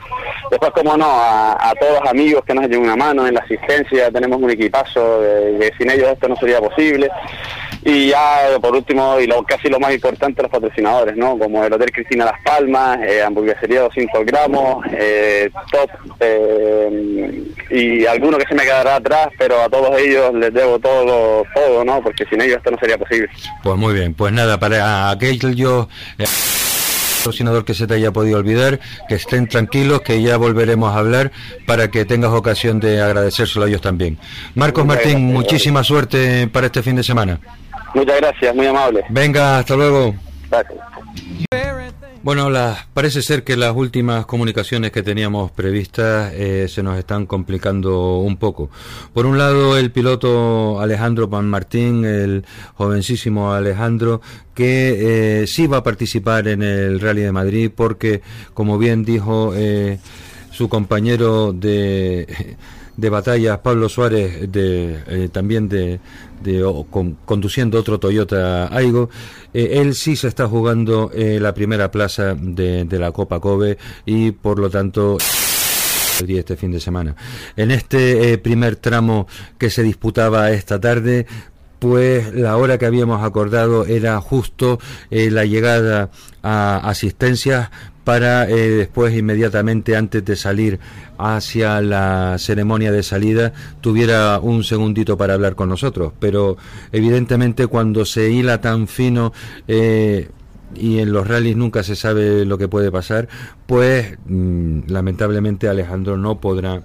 Después, 0.50 0.70
como 0.72 0.96
no, 0.96 1.06
a, 1.08 1.72
todos 1.80 2.00
los 2.00 2.10
amigos 2.10 2.44
que 2.44 2.52
nos 2.54 2.66
echan 2.66 2.80
una 2.80 2.96
mano 2.96 3.26
en 3.26 3.34
la 3.34 3.40
asistencia, 3.40 4.10
tenemos 4.10 4.42
un 4.42 4.50
equipazo, 4.50 5.22
sin 5.78 5.90
ellos 5.90 6.08
esto 6.12 6.28
no 6.28 6.36
sería 6.36 6.60
posible. 6.60 7.08
Y 7.86 8.08
ya, 8.08 8.58
por 8.62 8.74
último, 8.74 9.20
y 9.20 9.26
lo, 9.26 9.42
casi 9.42 9.68
lo 9.68 9.78
más 9.78 9.92
importante, 9.94 10.40
los 10.42 10.50
patrocinadores, 10.50 11.16
¿no? 11.16 11.38
Como 11.38 11.64
el 11.64 11.72
Hotel 11.72 11.92
Cristina 11.92 12.24
Las 12.26 12.40
Palmas, 12.42 12.98
eh, 13.06 13.22
Hamburguesería 13.22 13.82
200 13.82 14.24
gramos, 14.24 14.84
eh, 14.92 15.50
Top, 15.70 15.90
eh, 16.20 17.42
y 17.70 18.06
alguno 18.06 18.38
que 18.38 18.46
se 18.46 18.54
me 18.54 18.62
quedará 18.62 18.96
atrás, 18.96 19.28
pero 19.38 19.60
a 19.60 19.68
todos 19.68 19.98
ellos 19.98 20.32
les 20.34 20.52
debo 20.54 20.78
todo, 20.78 21.44
todo, 21.54 21.84
¿no? 21.84 22.00
Porque 22.02 22.24
sin 22.34 22.42
ellos 22.42 22.58
esto 22.58 22.70
no 22.70 22.78
sería 22.78 22.98
posible. 22.98 23.28
Pues 23.62 23.76
muy 23.76 23.94
bien, 23.94 24.14
pues 24.14 24.32
nada, 24.32 24.58
para 24.58 25.10
aquellos 25.10 25.88
eh, 26.18 26.24
patrocinador 27.24 27.64
que 27.64 27.72
se 27.72 27.86
te 27.86 27.94
haya 27.94 28.12
podido 28.12 28.38
olvidar, 28.38 28.80
que 29.08 29.14
estén 29.14 29.48
tranquilos, 29.48 30.02
que 30.02 30.20
ya 30.20 30.36
volveremos 30.36 30.94
a 30.94 30.98
hablar 30.98 31.32
para 31.66 31.90
que 31.90 32.04
tengas 32.04 32.32
ocasión 32.32 32.80
de 32.80 33.00
agradecérselo 33.00 33.64
a 33.64 33.68
ellos 33.68 33.80
también. 33.80 34.18
Marcos 34.54 34.84
Martín, 34.84 35.32
muchísima 35.32 35.82
suerte 35.82 36.48
para 36.48 36.66
este 36.66 36.82
fin 36.82 36.96
de 36.96 37.02
semana. 37.02 37.40
Muchas 37.94 38.20
gracias, 38.20 38.54
muy 38.54 38.66
amable. 38.66 39.04
Venga, 39.08 39.58
hasta 39.58 39.74
luego. 39.76 40.14
Bueno, 42.24 42.50
parece 42.94 43.20
ser 43.20 43.44
que 43.44 43.54
las 43.54 43.76
últimas 43.76 44.24
comunicaciones 44.24 44.92
que 44.92 45.02
teníamos 45.02 45.50
previstas 45.50 46.32
eh, 46.32 46.68
se 46.70 46.82
nos 46.82 46.98
están 46.98 47.26
complicando 47.26 48.16
un 48.16 48.38
poco. 48.38 48.70
Por 49.12 49.26
un 49.26 49.36
lado, 49.36 49.76
el 49.76 49.90
piloto 49.90 50.80
Alejandro 50.80 51.28
Pan 51.28 51.46
Martín, 51.50 52.06
el 52.06 52.46
jovencísimo 52.76 53.52
Alejandro, 53.52 54.22
que 54.54 55.42
eh, 55.42 55.46
sí 55.46 55.66
va 55.66 55.76
a 55.76 55.82
participar 55.82 56.48
en 56.48 56.62
el 56.62 56.98
Rally 56.98 57.20
de 57.20 57.32
Madrid 57.32 57.70
porque, 57.76 58.22
como 58.54 58.78
bien 58.78 59.04
dijo 59.04 59.52
eh, 59.54 59.98
su 60.50 60.70
compañero 60.70 61.52
de 61.52 62.56
de 62.96 63.10
batallas 63.10 63.58
Pablo 63.58 63.88
Suárez 63.88 64.50
de, 64.50 65.02
eh, 65.06 65.28
también 65.30 65.68
de, 65.68 66.00
conduciendo 67.24 67.78
otro 67.78 67.98
Toyota 67.98 68.68
Aigo 68.74 69.10
eh, 69.52 69.80
él 69.80 69.94
sí 69.94 70.16
se 70.16 70.28
está 70.28 70.46
jugando 70.46 71.10
eh, 71.14 71.38
la 71.40 71.54
primera 71.54 71.90
plaza 71.90 72.34
de, 72.34 72.86
la 72.90 73.12
Copa 73.12 73.40
Kobe 73.40 73.78
y 74.06 74.30
por 74.32 74.58
lo 74.58 74.70
tanto 74.70 75.18
este 76.28 76.56
fin 76.56 76.70
de 76.70 76.78
semana. 76.78 77.16
En 77.56 77.72
este 77.72 78.38
primer 78.38 78.76
tramo 78.76 79.26
que 79.58 79.68
se 79.68 79.82
disputaba 79.82 80.52
esta 80.52 80.80
tarde 80.80 81.26
pues 81.80 82.32
la 82.32 82.56
hora 82.56 82.78
que 82.78 82.86
habíamos 82.86 83.22
acordado 83.22 83.84
era 83.84 84.20
justo 84.20 84.78
la 85.10 85.44
llegada 85.44 86.10
a 86.42 86.88
asistencias 86.88 87.70
para 88.04 88.48
eh, 88.48 88.70
después 88.70 89.16
inmediatamente 89.16 89.96
antes 89.96 90.24
de 90.24 90.36
salir 90.36 90.78
hacia 91.18 91.80
la 91.80 92.36
ceremonia 92.38 92.92
de 92.92 93.02
salida 93.02 93.52
tuviera 93.80 94.38
un 94.40 94.62
segundito 94.62 95.16
para 95.16 95.34
hablar 95.34 95.54
con 95.54 95.68
nosotros. 95.68 96.12
Pero 96.20 96.56
evidentemente 96.92 97.66
cuando 97.66 98.04
se 98.04 98.30
hila 98.30 98.60
tan 98.60 98.86
fino 98.86 99.32
eh, 99.66 100.28
y 100.74 100.98
en 100.98 101.12
los 101.12 101.26
rallies 101.26 101.56
nunca 101.56 101.82
se 101.82 101.96
sabe 101.96 102.44
lo 102.44 102.58
que 102.58 102.68
puede 102.68 102.90
pasar 102.90 103.28
pues 103.66 104.18
mm, 104.26 104.80
lamentablemente 104.88 105.68
Alejandro 105.68 106.16
no 106.16 106.40
podrá 106.40 106.82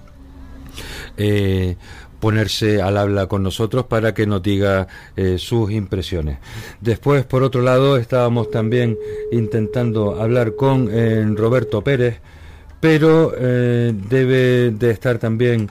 eh, 1.17 1.75
ponerse 2.19 2.81
al 2.81 2.97
habla 2.97 3.27
con 3.27 3.43
nosotros 3.43 3.85
para 3.85 4.13
que 4.13 4.27
nos 4.27 4.41
diga 4.43 4.87
eh, 5.15 5.37
sus 5.37 5.71
impresiones. 5.71 6.39
Después, 6.81 7.25
por 7.25 7.43
otro 7.43 7.61
lado, 7.61 7.97
estábamos 7.97 8.51
también 8.51 8.97
intentando 9.31 10.21
hablar 10.21 10.55
con 10.55 10.89
eh, 10.91 11.25
Roberto 11.35 11.81
Pérez, 11.81 12.19
pero 12.79 13.33
eh, 13.37 13.93
debe 14.09 14.71
de 14.71 14.91
estar 14.91 15.17
también 15.17 15.69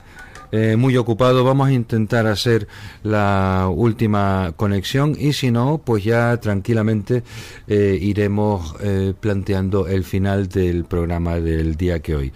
muy 0.77 0.97
ocupado. 0.97 1.43
Vamos 1.43 1.67
a 1.67 1.73
intentar 1.73 2.25
hacer 2.25 2.67
la 3.03 3.69
última 3.71 4.51
conexión 4.55 5.15
y 5.15 5.33
si 5.33 5.51
no, 5.51 5.79
pues 5.85 6.03
ya 6.03 6.35
tranquilamente 6.37 7.21
iremos 7.67 8.73
planteando 9.19 9.85
el 9.85 10.03
final 10.03 10.49
del 10.49 10.85
programa 10.85 11.39
del 11.39 11.75
día 11.75 11.99
que 11.99 12.15
hoy. 12.15 12.33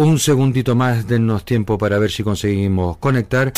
Un 0.00 0.18
segundito 0.18 0.74
más, 0.74 1.06
dennos 1.06 1.44
tiempo 1.44 1.76
para 1.76 1.98
ver 1.98 2.10
si 2.10 2.22
conseguimos 2.22 2.96
conectar, 2.96 3.52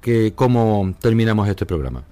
que 0.00 0.32
cómo 0.32 0.94
terminamos 1.00 1.48
este 1.48 1.66
programa. 1.66 2.04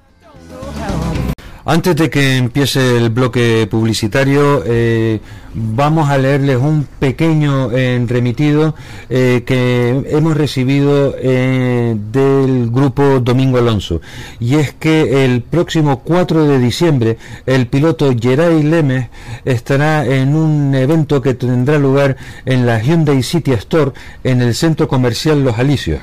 Antes 1.64 1.94
de 1.94 2.10
que 2.10 2.38
empiece 2.38 2.96
el 2.96 3.10
bloque 3.10 3.68
publicitario, 3.70 4.64
eh, 4.66 5.20
vamos 5.54 6.10
a 6.10 6.18
leerles 6.18 6.56
un 6.56 6.88
pequeño 6.98 7.70
eh, 7.70 8.04
remitido 8.08 8.74
eh, 9.08 9.44
que 9.46 10.02
hemos 10.10 10.36
recibido 10.36 11.12
del 11.12 12.68
grupo 12.68 13.20
Domingo 13.20 13.58
Alonso. 13.58 14.00
Y 14.40 14.56
es 14.56 14.72
que 14.72 15.24
el 15.24 15.42
próximo 15.42 16.00
4 16.00 16.46
de 16.46 16.58
diciembre 16.58 17.16
el 17.46 17.68
piloto 17.68 18.12
Geray 18.18 18.64
Lemes 18.64 19.08
estará 19.44 20.04
en 20.04 20.34
un 20.34 20.74
evento 20.74 21.22
que 21.22 21.34
tendrá 21.34 21.78
lugar 21.78 22.16
en 22.44 22.66
la 22.66 22.82
Hyundai 22.82 23.22
City 23.22 23.52
Store 23.52 23.92
en 24.24 24.42
el 24.42 24.56
centro 24.56 24.88
comercial 24.88 25.44
Los 25.44 25.60
Alicios 25.60 26.00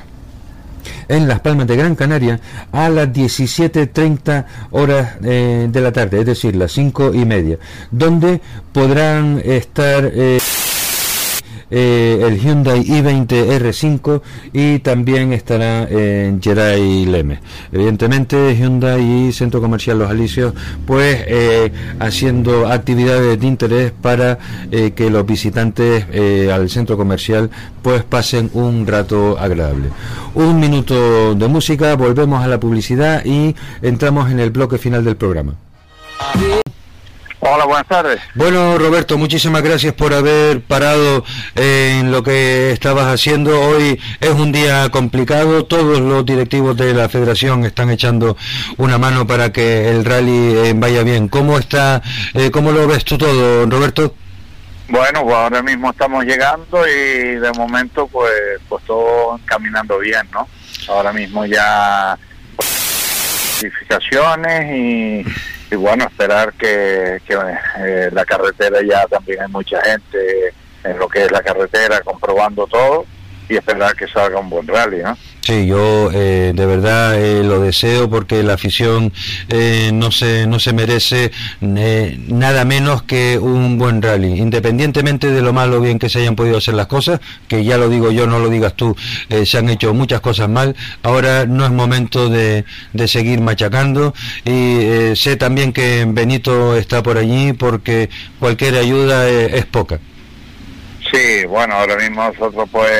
en 1.10 1.28
Las 1.28 1.40
Palmas 1.40 1.66
de 1.66 1.76
Gran 1.76 1.96
Canaria 1.96 2.40
a 2.72 2.88
las 2.88 3.08
17.30 3.08 4.44
horas 4.70 5.16
eh, 5.24 5.68
de 5.70 5.80
la 5.80 5.92
tarde, 5.92 6.20
es 6.20 6.26
decir, 6.26 6.56
las 6.56 6.72
5 6.72 7.14
y 7.14 7.24
media, 7.24 7.58
donde 7.90 8.40
podrán 8.72 9.42
estar... 9.44 10.10
Eh, 10.14 10.38
eh, 11.70 12.18
el 12.26 12.40
Hyundai 12.40 12.82
i20 12.82 13.60
R5 13.60 14.22
y 14.52 14.78
también 14.80 15.32
estará 15.32 15.88
en 15.88 16.42
Geray 16.42 17.06
Leme. 17.06 17.40
Evidentemente 17.72 18.56
Hyundai 18.56 19.28
y 19.28 19.32
Centro 19.32 19.60
Comercial 19.60 19.98
Los 19.98 20.10
Alicios 20.10 20.54
pues 20.86 21.24
eh, 21.26 21.72
haciendo 21.98 22.66
actividades 22.66 23.38
de 23.38 23.46
interés 23.46 23.92
para 23.92 24.38
eh, 24.70 24.92
que 24.92 25.10
los 25.10 25.24
visitantes 25.26 26.06
al 26.50 26.68
centro 26.68 26.96
comercial 26.96 27.50
pues 27.82 28.02
pasen 28.02 28.50
un 28.54 28.86
rato 28.86 29.38
agradable. 29.38 29.88
Un 30.34 30.60
minuto 30.60 31.34
de 31.34 31.48
música, 31.48 31.94
volvemos 31.96 32.42
a 32.42 32.48
la 32.48 32.60
publicidad 32.60 33.24
y 33.24 33.54
entramos 33.82 34.30
en 34.30 34.40
el 34.40 34.50
bloque 34.50 34.78
final 34.78 35.04
del 35.04 35.16
programa. 35.16 35.54
Hola, 37.42 37.64
buenas 37.64 37.86
tardes. 37.86 38.20
Bueno, 38.34 38.76
Roberto, 38.76 39.16
muchísimas 39.16 39.62
gracias 39.62 39.94
por 39.94 40.12
haber 40.12 40.60
parado 40.60 41.24
en 41.54 42.12
lo 42.12 42.22
que 42.22 42.70
estabas 42.70 43.06
haciendo. 43.06 43.58
Hoy 43.58 43.98
es 44.20 44.30
un 44.30 44.52
día 44.52 44.90
complicado. 44.90 45.64
Todos 45.64 46.00
los 46.00 46.26
directivos 46.26 46.76
de 46.76 46.92
la 46.92 47.08
federación 47.08 47.64
están 47.64 47.88
echando 47.88 48.36
una 48.76 48.98
mano 48.98 49.26
para 49.26 49.52
que 49.52 49.88
el 49.88 50.04
rally 50.04 50.54
eh, 50.54 50.72
vaya 50.76 51.02
bien. 51.02 51.28
¿Cómo 51.28 51.58
está, 51.58 52.02
eh, 52.34 52.50
cómo 52.50 52.72
lo 52.72 52.86
ves 52.86 53.06
tú 53.06 53.16
todo, 53.16 53.64
Roberto? 53.64 54.14
Bueno, 54.90 55.22
pues 55.22 55.34
ahora 55.34 55.62
mismo 55.62 55.90
estamos 55.90 56.24
llegando 56.26 56.86
y 56.86 57.36
de 57.36 57.52
momento 57.56 58.06
pues, 58.08 58.32
pues 58.68 58.84
todo 58.84 59.40
caminando 59.46 59.98
bien, 59.98 60.28
¿no? 60.30 60.46
Ahora 60.88 61.12
mismo 61.12 61.46
ya 61.46 62.18
modificaciones 63.62 64.74
y 64.74 65.24
y 65.70 65.76
bueno, 65.76 66.04
esperar 66.04 66.52
que, 66.54 67.16
eh, 67.16 68.10
la 68.12 68.24
carretera 68.24 68.80
ya 68.82 69.06
también 69.06 69.40
hay 69.40 69.48
mucha 69.48 69.80
gente 69.82 70.52
en 70.82 70.98
lo 70.98 71.08
que 71.08 71.24
es 71.24 71.30
la 71.30 71.42
carretera 71.42 72.00
comprobando 72.00 72.66
todo 72.66 73.06
y 73.50 73.56
esperar 73.56 73.96
que 73.96 74.06
salga 74.06 74.38
un 74.38 74.48
buen 74.48 74.66
rally, 74.66 75.02
¿no? 75.02 75.18
Sí, 75.42 75.66
yo 75.66 76.10
eh, 76.12 76.52
de 76.54 76.66
verdad 76.66 77.18
eh, 77.18 77.42
lo 77.42 77.60
deseo 77.60 78.08
porque 78.08 78.42
la 78.42 78.54
afición 78.54 79.12
eh, 79.48 79.90
no 79.92 80.12
se 80.12 80.46
no 80.46 80.60
se 80.60 80.72
merece 80.72 81.32
nada 81.60 82.64
menos 82.64 83.02
que 83.02 83.38
un 83.38 83.78
buen 83.78 84.02
rally, 84.02 84.38
independientemente 84.38 85.30
de 85.30 85.42
lo 85.42 85.52
malo 85.52 85.80
bien 85.80 85.98
que 85.98 86.08
se 86.08 86.20
hayan 86.20 86.36
podido 86.36 86.58
hacer 86.58 86.74
las 86.74 86.86
cosas, 86.86 87.20
que 87.48 87.64
ya 87.64 87.78
lo 87.78 87.88
digo 87.88 88.12
yo, 88.12 88.26
no 88.26 88.38
lo 88.38 88.48
digas 88.50 88.74
tú, 88.74 88.94
se 89.44 89.58
han 89.58 89.68
hecho 89.68 89.94
muchas 89.94 90.20
cosas 90.20 90.48
mal. 90.48 90.76
Ahora 91.02 91.46
no 91.46 91.64
es 91.64 91.72
momento 91.72 92.28
de, 92.28 92.64
de 92.92 93.08
seguir 93.08 93.40
machacando 93.40 94.14
y 94.44 95.16
sé 95.16 95.36
también 95.36 95.72
que 95.72 96.04
Benito 96.06 96.76
está 96.76 97.02
por 97.02 97.18
allí 97.18 97.54
porque 97.54 98.10
cualquier 98.38 98.76
ayuda 98.76 99.28
es 99.28 99.64
poca. 99.66 99.98
Sí, 101.10 101.44
bueno, 101.46 101.74
ahora 101.74 101.96
mismo 101.96 102.22
nosotros 102.22 102.68
pues 102.70 102.90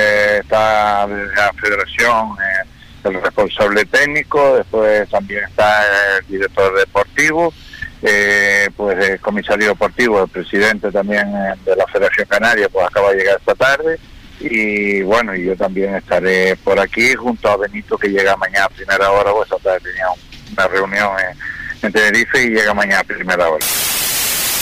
está 0.40 1.06
la 1.06 1.52
federación, 1.52 2.30
eh, 2.40 2.68
el 3.04 3.22
responsable 3.22 3.84
técnico, 3.84 4.56
después 4.56 5.08
también 5.08 5.44
está 5.44 5.84
el 6.18 6.26
director 6.26 6.76
deportivo, 6.76 7.54
eh, 8.02 8.68
pues 8.76 8.98
el 9.08 9.20
comisario 9.20 9.68
deportivo, 9.68 10.24
el 10.24 10.28
presidente 10.28 10.90
también 10.90 11.28
eh, 11.28 11.54
de 11.64 11.76
la 11.76 11.86
Federación 11.86 12.26
Canaria, 12.26 12.68
pues 12.68 12.84
acaba 12.86 13.10
de 13.10 13.18
llegar 13.18 13.38
esta 13.38 13.54
tarde 13.54 13.98
y 14.40 15.02
bueno, 15.02 15.36
y 15.36 15.44
yo 15.44 15.54
también 15.54 15.94
estaré 15.94 16.56
por 16.56 16.80
aquí 16.80 17.14
junto 17.14 17.48
a 17.48 17.58
Benito 17.58 17.96
que 17.96 18.08
llega 18.08 18.36
mañana 18.36 18.64
a 18.64 18.70
primera 18.70 19.10
hora, 19.10 19.30
pues 19.32 19.48
tenía 19.62 20.06
una 20.52 20.66
reunión 20.66 21.10
en, 21.20 21.86
en 21.86 21.92
Tenerife 21.92 22.42
y 22.42 22.48
llega 22.48 22.74
mañana 22.74 23.00
a 23.00 23.04
primera 23.04 23.48
hora. 23.48 23.64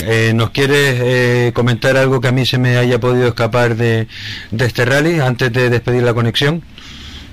Eh, 0.05 0.31
¿Nos 0.33 0.51
quieres 0.51 0.99
eh, 1.01 1.51
comentar 1.53 1.97
algo 1.97 2.21
que 2.21 2.29
a 2.29 2.31
mí 2.31 2.45
se 2.45 2.57
me 2.57 2.77
haya 2.77 2.99
podido 2.99 3.27
escapar 3.27 3.75
de, 3.75 4.07
este 4.57 4.85
rally 4.85 5.19
antes 5.19 5.51
de 5.51 5.69
despedir 5.69 6.03
la 6.03 6.13
conexión? 6.13 6.63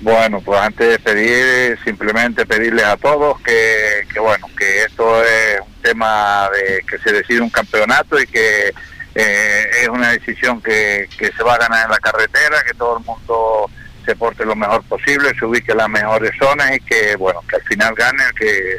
Bueno, 0.01 0.41
pues 0.41 0.59
antes 0.59 0.89
de 0.89 0.99
pedir, 0.99 1.79
simplemente 1.83 2.45
pedirles 2.45 2.85
a 2.85 2.97
todos 2.97 3.39
que, 3.41 4.05
que 4.13 4.19
bueno, 4.19 4.47
que 4.57 4.83
esto 4.83 5.23
es 5.23 5.61
un 5.61 5.81
tema 5.81 6.49
de 6.53 6.83
que 6.87 6.97
se 6.99 7.13
decide 7.13 7.41
un 7.41 7.49
campeonato 7.49 8.19
y 8.19 8.27
que 8.27 8.73
eh, 9.15 9.69
es 9.81 9.87
una 9.87 10.11
decisión 10.11 10.61
que, 10.61 11.09
que 11.17 11.31
se 11.31 11.43
va 11.43 11.55
a 11.55 11.57
ganar 11.57 11.85
en 11.85 11.91
la 11.91 11.99
carretera, 11.99 12.63
que 12.63 12.73
todo 12.73 12.99
el 12.99 13.05
mundo 13.05 13.71
se 14.07 14.15
porte 14.15 14.45
lo 14.45 14.55
mejor 14.55 14.81
posible, 14.83 15.33
se 15.37 15.45
ubique 15.45 15.73
en 15.73 15.79
las 15.79 15.89
mejores 15.89 16.31
zonas 16.39 16.71
y 16.73 16.79
que, 16.79 17.17
bueno, 17.17 17.41
que 17.47 17.57
al 17.57 17.61
final 17.63 17.93
gane 17.93 18.23
el 18.23 18.33
que, 18.33 18.77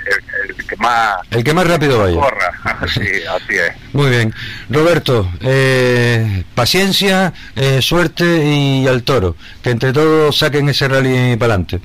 el, 0.49 0.67
que 0.67 0.77
más... 0.77 1.19
El 1.31 1.45
que 1.45 1.53
más 1.53 1.67
rápido 1.67 1.99
vaya. 1.99 2.19
Corra, 2.19 2.53
así, 2.81 3.01
así 3.01 3.55
es. 3.55 3.73
Muy 3.93 4.09
bien. 4.09 4.33
Roberto, 4.71 5.31
eh, 5.43 6.45
paciencia, 6.55 7.35
eh, 7.55 7.83
suerte 7.83 8.25
y 8.25 8.89
al 8.89 9.03
toro. 9.03 9.37
Que 9.63 9.71
entre 9.71 9.93
todos 9.93 10.39
saquen 10.39 10.71
ese 10.71 10.89
rally 10.89 11.37
para 11.37 11.53
adelante. 11.55 11.81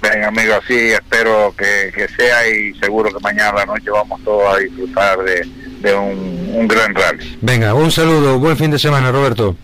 Venga, 0.00 0.28
amigo, 0.28 0.54
así 0.54 0.92
espero 0.92 1.54
que, 1.58 2.08
sea 2.16 2.48
y 2.48 2.72
seguro 2.80 3.12
que 3.12 3.20
mañana 3.20 3.50
a 3.50 3.54
la 3.56 3.66
noche 3.66 3.90
vamos 3.90 4.18
todos 4.24 4.54
a 4.54 4.56
disfrutar 4.56 5.18
de, 5.18 5.94
un, 5.94 6.54
un 6.54 6.66
gran 6.66 6.94
rally. 6.94 7.38
Venga, 7.42 7.74
un 7.74 7.90
saludo, 7.90 8.38
buen 8.38 8.56
fin 8.56 8.70
de 8.70 8.78
semana, 8.78 9.12
Roberto. 9.12 9.54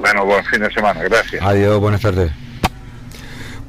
Bueno, 0.00 0.24
buen 0.24 0.42
fin 0.44 0.60
de 0.60 0.72
semana, 0.72 1.02
gracias. 1.02 1.42
Adiós, 1.42 1.78
buenas 1.78 2.00
tardes. 2.00 2.32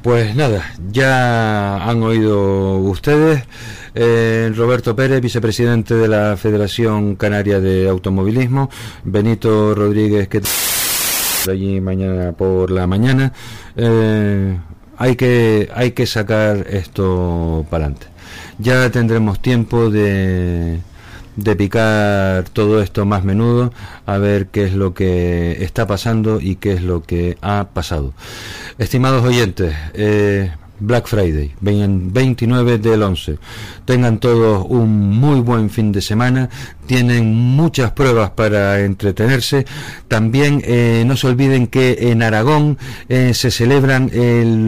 Pues 0.02 0.34
nada, 0.34 0.64
ya 0.90 1.76
han 1.84 2.02
oído 2.02 2.78
ustedes. 2.78 3.44
Eh, 3.94 4.50
Roberto 4.56 4.96
Pérez, 4.96 5.20
vicepresidente 5.20 5.94
de 5.94 6.08
la 6.08 6.36
Federación 6.36 7.16
Canaria 7.16 7.60
de 7.60 7.88
Automovilismo, 7.88 8.70
Benito 9.04 9.74
Rodríguez, 9.74 10.28
que 10.28 10.40
allí 11.50 11.80
mañana 11.80 12.32
por 12.32 12.70
la 12.70 12.86
mañana. 12.86 13.32
Eh, 13.76 14.58
hay 14.96 15.16
que 15.16 15.68
hay 15.74 15.92
que 15.92 16.06
sacar 16.06 16.66
esto 16.70 17.66
para 17.68 17.84
adelante. 17.84 18.06
Ya 18.58 18.90
tendremos 18.90 19.40
tiempo 19.40 19.90
de 19.90 20.80
de 21.36 21.56
picar 21.56 22.44
todo 22.50 22.80
esto 22.80 23.04
más 23.04 23.24
menudo, 23.24 23.72
a 24.06 24.18
ver 24.18 24.46
qué 24.46 24.64
es 24.64 24.72
lo 24.74 24.94
que 24.94 25.62
está 25.64 25.86
pasando 25.86 26.40
y 26.40 26.56
qué 26.56 26.72
es 26.72 26.82
lo 26.82 27.02
que 27.02 27.36
ha 27.42 27.68
pasado. 27.72 28.12
Estimados 28.78 29.24
oyentes, 29.24 29.74
eh, 29.94 30.52
Black 30.80 31.06
Friday, 31.06 31.54
29 31.60 32.78
del 32.78 33.02
11. 33.02 33.38
Tengan 33.84 34.18
todos 34.18 34.66
un 34.68 35.10
muy 35.10 35.40
buen 35.40 35.70
fin 35.70 35.92
de 35.92 36.00
semana, 36.00 36.50
tienen 36.86 37.34
muchas 37.34 37.92
pruebas 37.92 38.30
para 38.30 38.80
entretenerse. 38.80 39.66
También 40.08 40.62
eh, 40.64 41.04
no 41.06 41.16
se 41.16 41.28
olviden 41.28 41.68
que 41.68 42.10
en 42.10 42.22
Aragón 42.22 42.78
eh, 43.08 43.34
se 43.34 43.50
celebran 43.50 44.10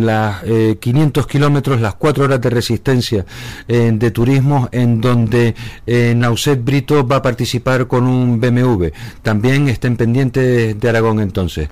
las 0.06 0.42
500 0.80 1.26
kilómetros, 1.26 1.80
las 1.80 1.94
4 1.94 2.24
horas 2.24 2.40
de 2.40 2.50
resistencia 2.50 3.26
de 3.66 4.10
turismo, 4.10 4.68
en 4.72 5.00
donde 5.00 5.54
Nauset 5.86 6.62
Brito 6.62 7.06
va 7.06 7.16
a 7.16 7.22
participar 7.22 7.86
con 7.86 8.06
un 8.06 8.40
BMW. 8.40 8.86
También 9.22 9.68
estén 9.68 9.96
pendientes 9.96 10.78
de 10.78 10.88
Aragón 10.88 11.20
entonces. 11.20 11.68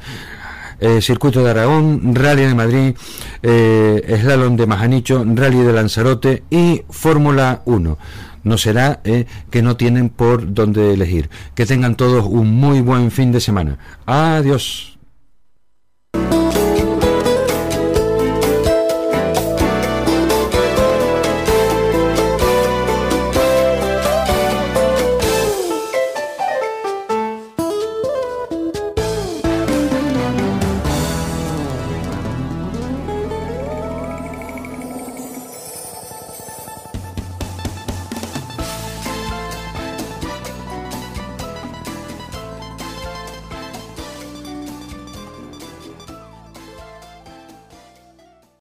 Eh, 0.81 1.01
Circuito 1.01 1.43
de 1.43 1.51
Aragón, 1.51 2.15
Rally 2.15 2.45
de 2.45 2.55
Madrid, 2.55 2.95
eh, 3.43 4.19
Slalom 4.21 4.57
de 4.57 4.67
Majanicho, 4.67 5.25
Rally 5.25 5.59
de 5.59 5.73
Lanzarote 5.73 6.43
y 6.51 6.83
Fórmula 6.91 7.63
1 7.65 7.99
no 8.45 8.59
será 8.59 9.01
eh, 9.05 9.27
que 9.51 9.63
no 9.63 9.77
tienen 9.77 10.11
por 10.11 10.53
dónde 10.53 10.93
elegir. 10.93 11.31
Que 11.55 11.67
tengan 11.67 11.97
todos 11.97 12.27
un 12.27 12.55
muy 12.55 12.81
buen 12.81 13.11
fin 13.11 13.33
de 13.33 13.41
semana. 13.41 13.79
Adiós. 14.07 14.94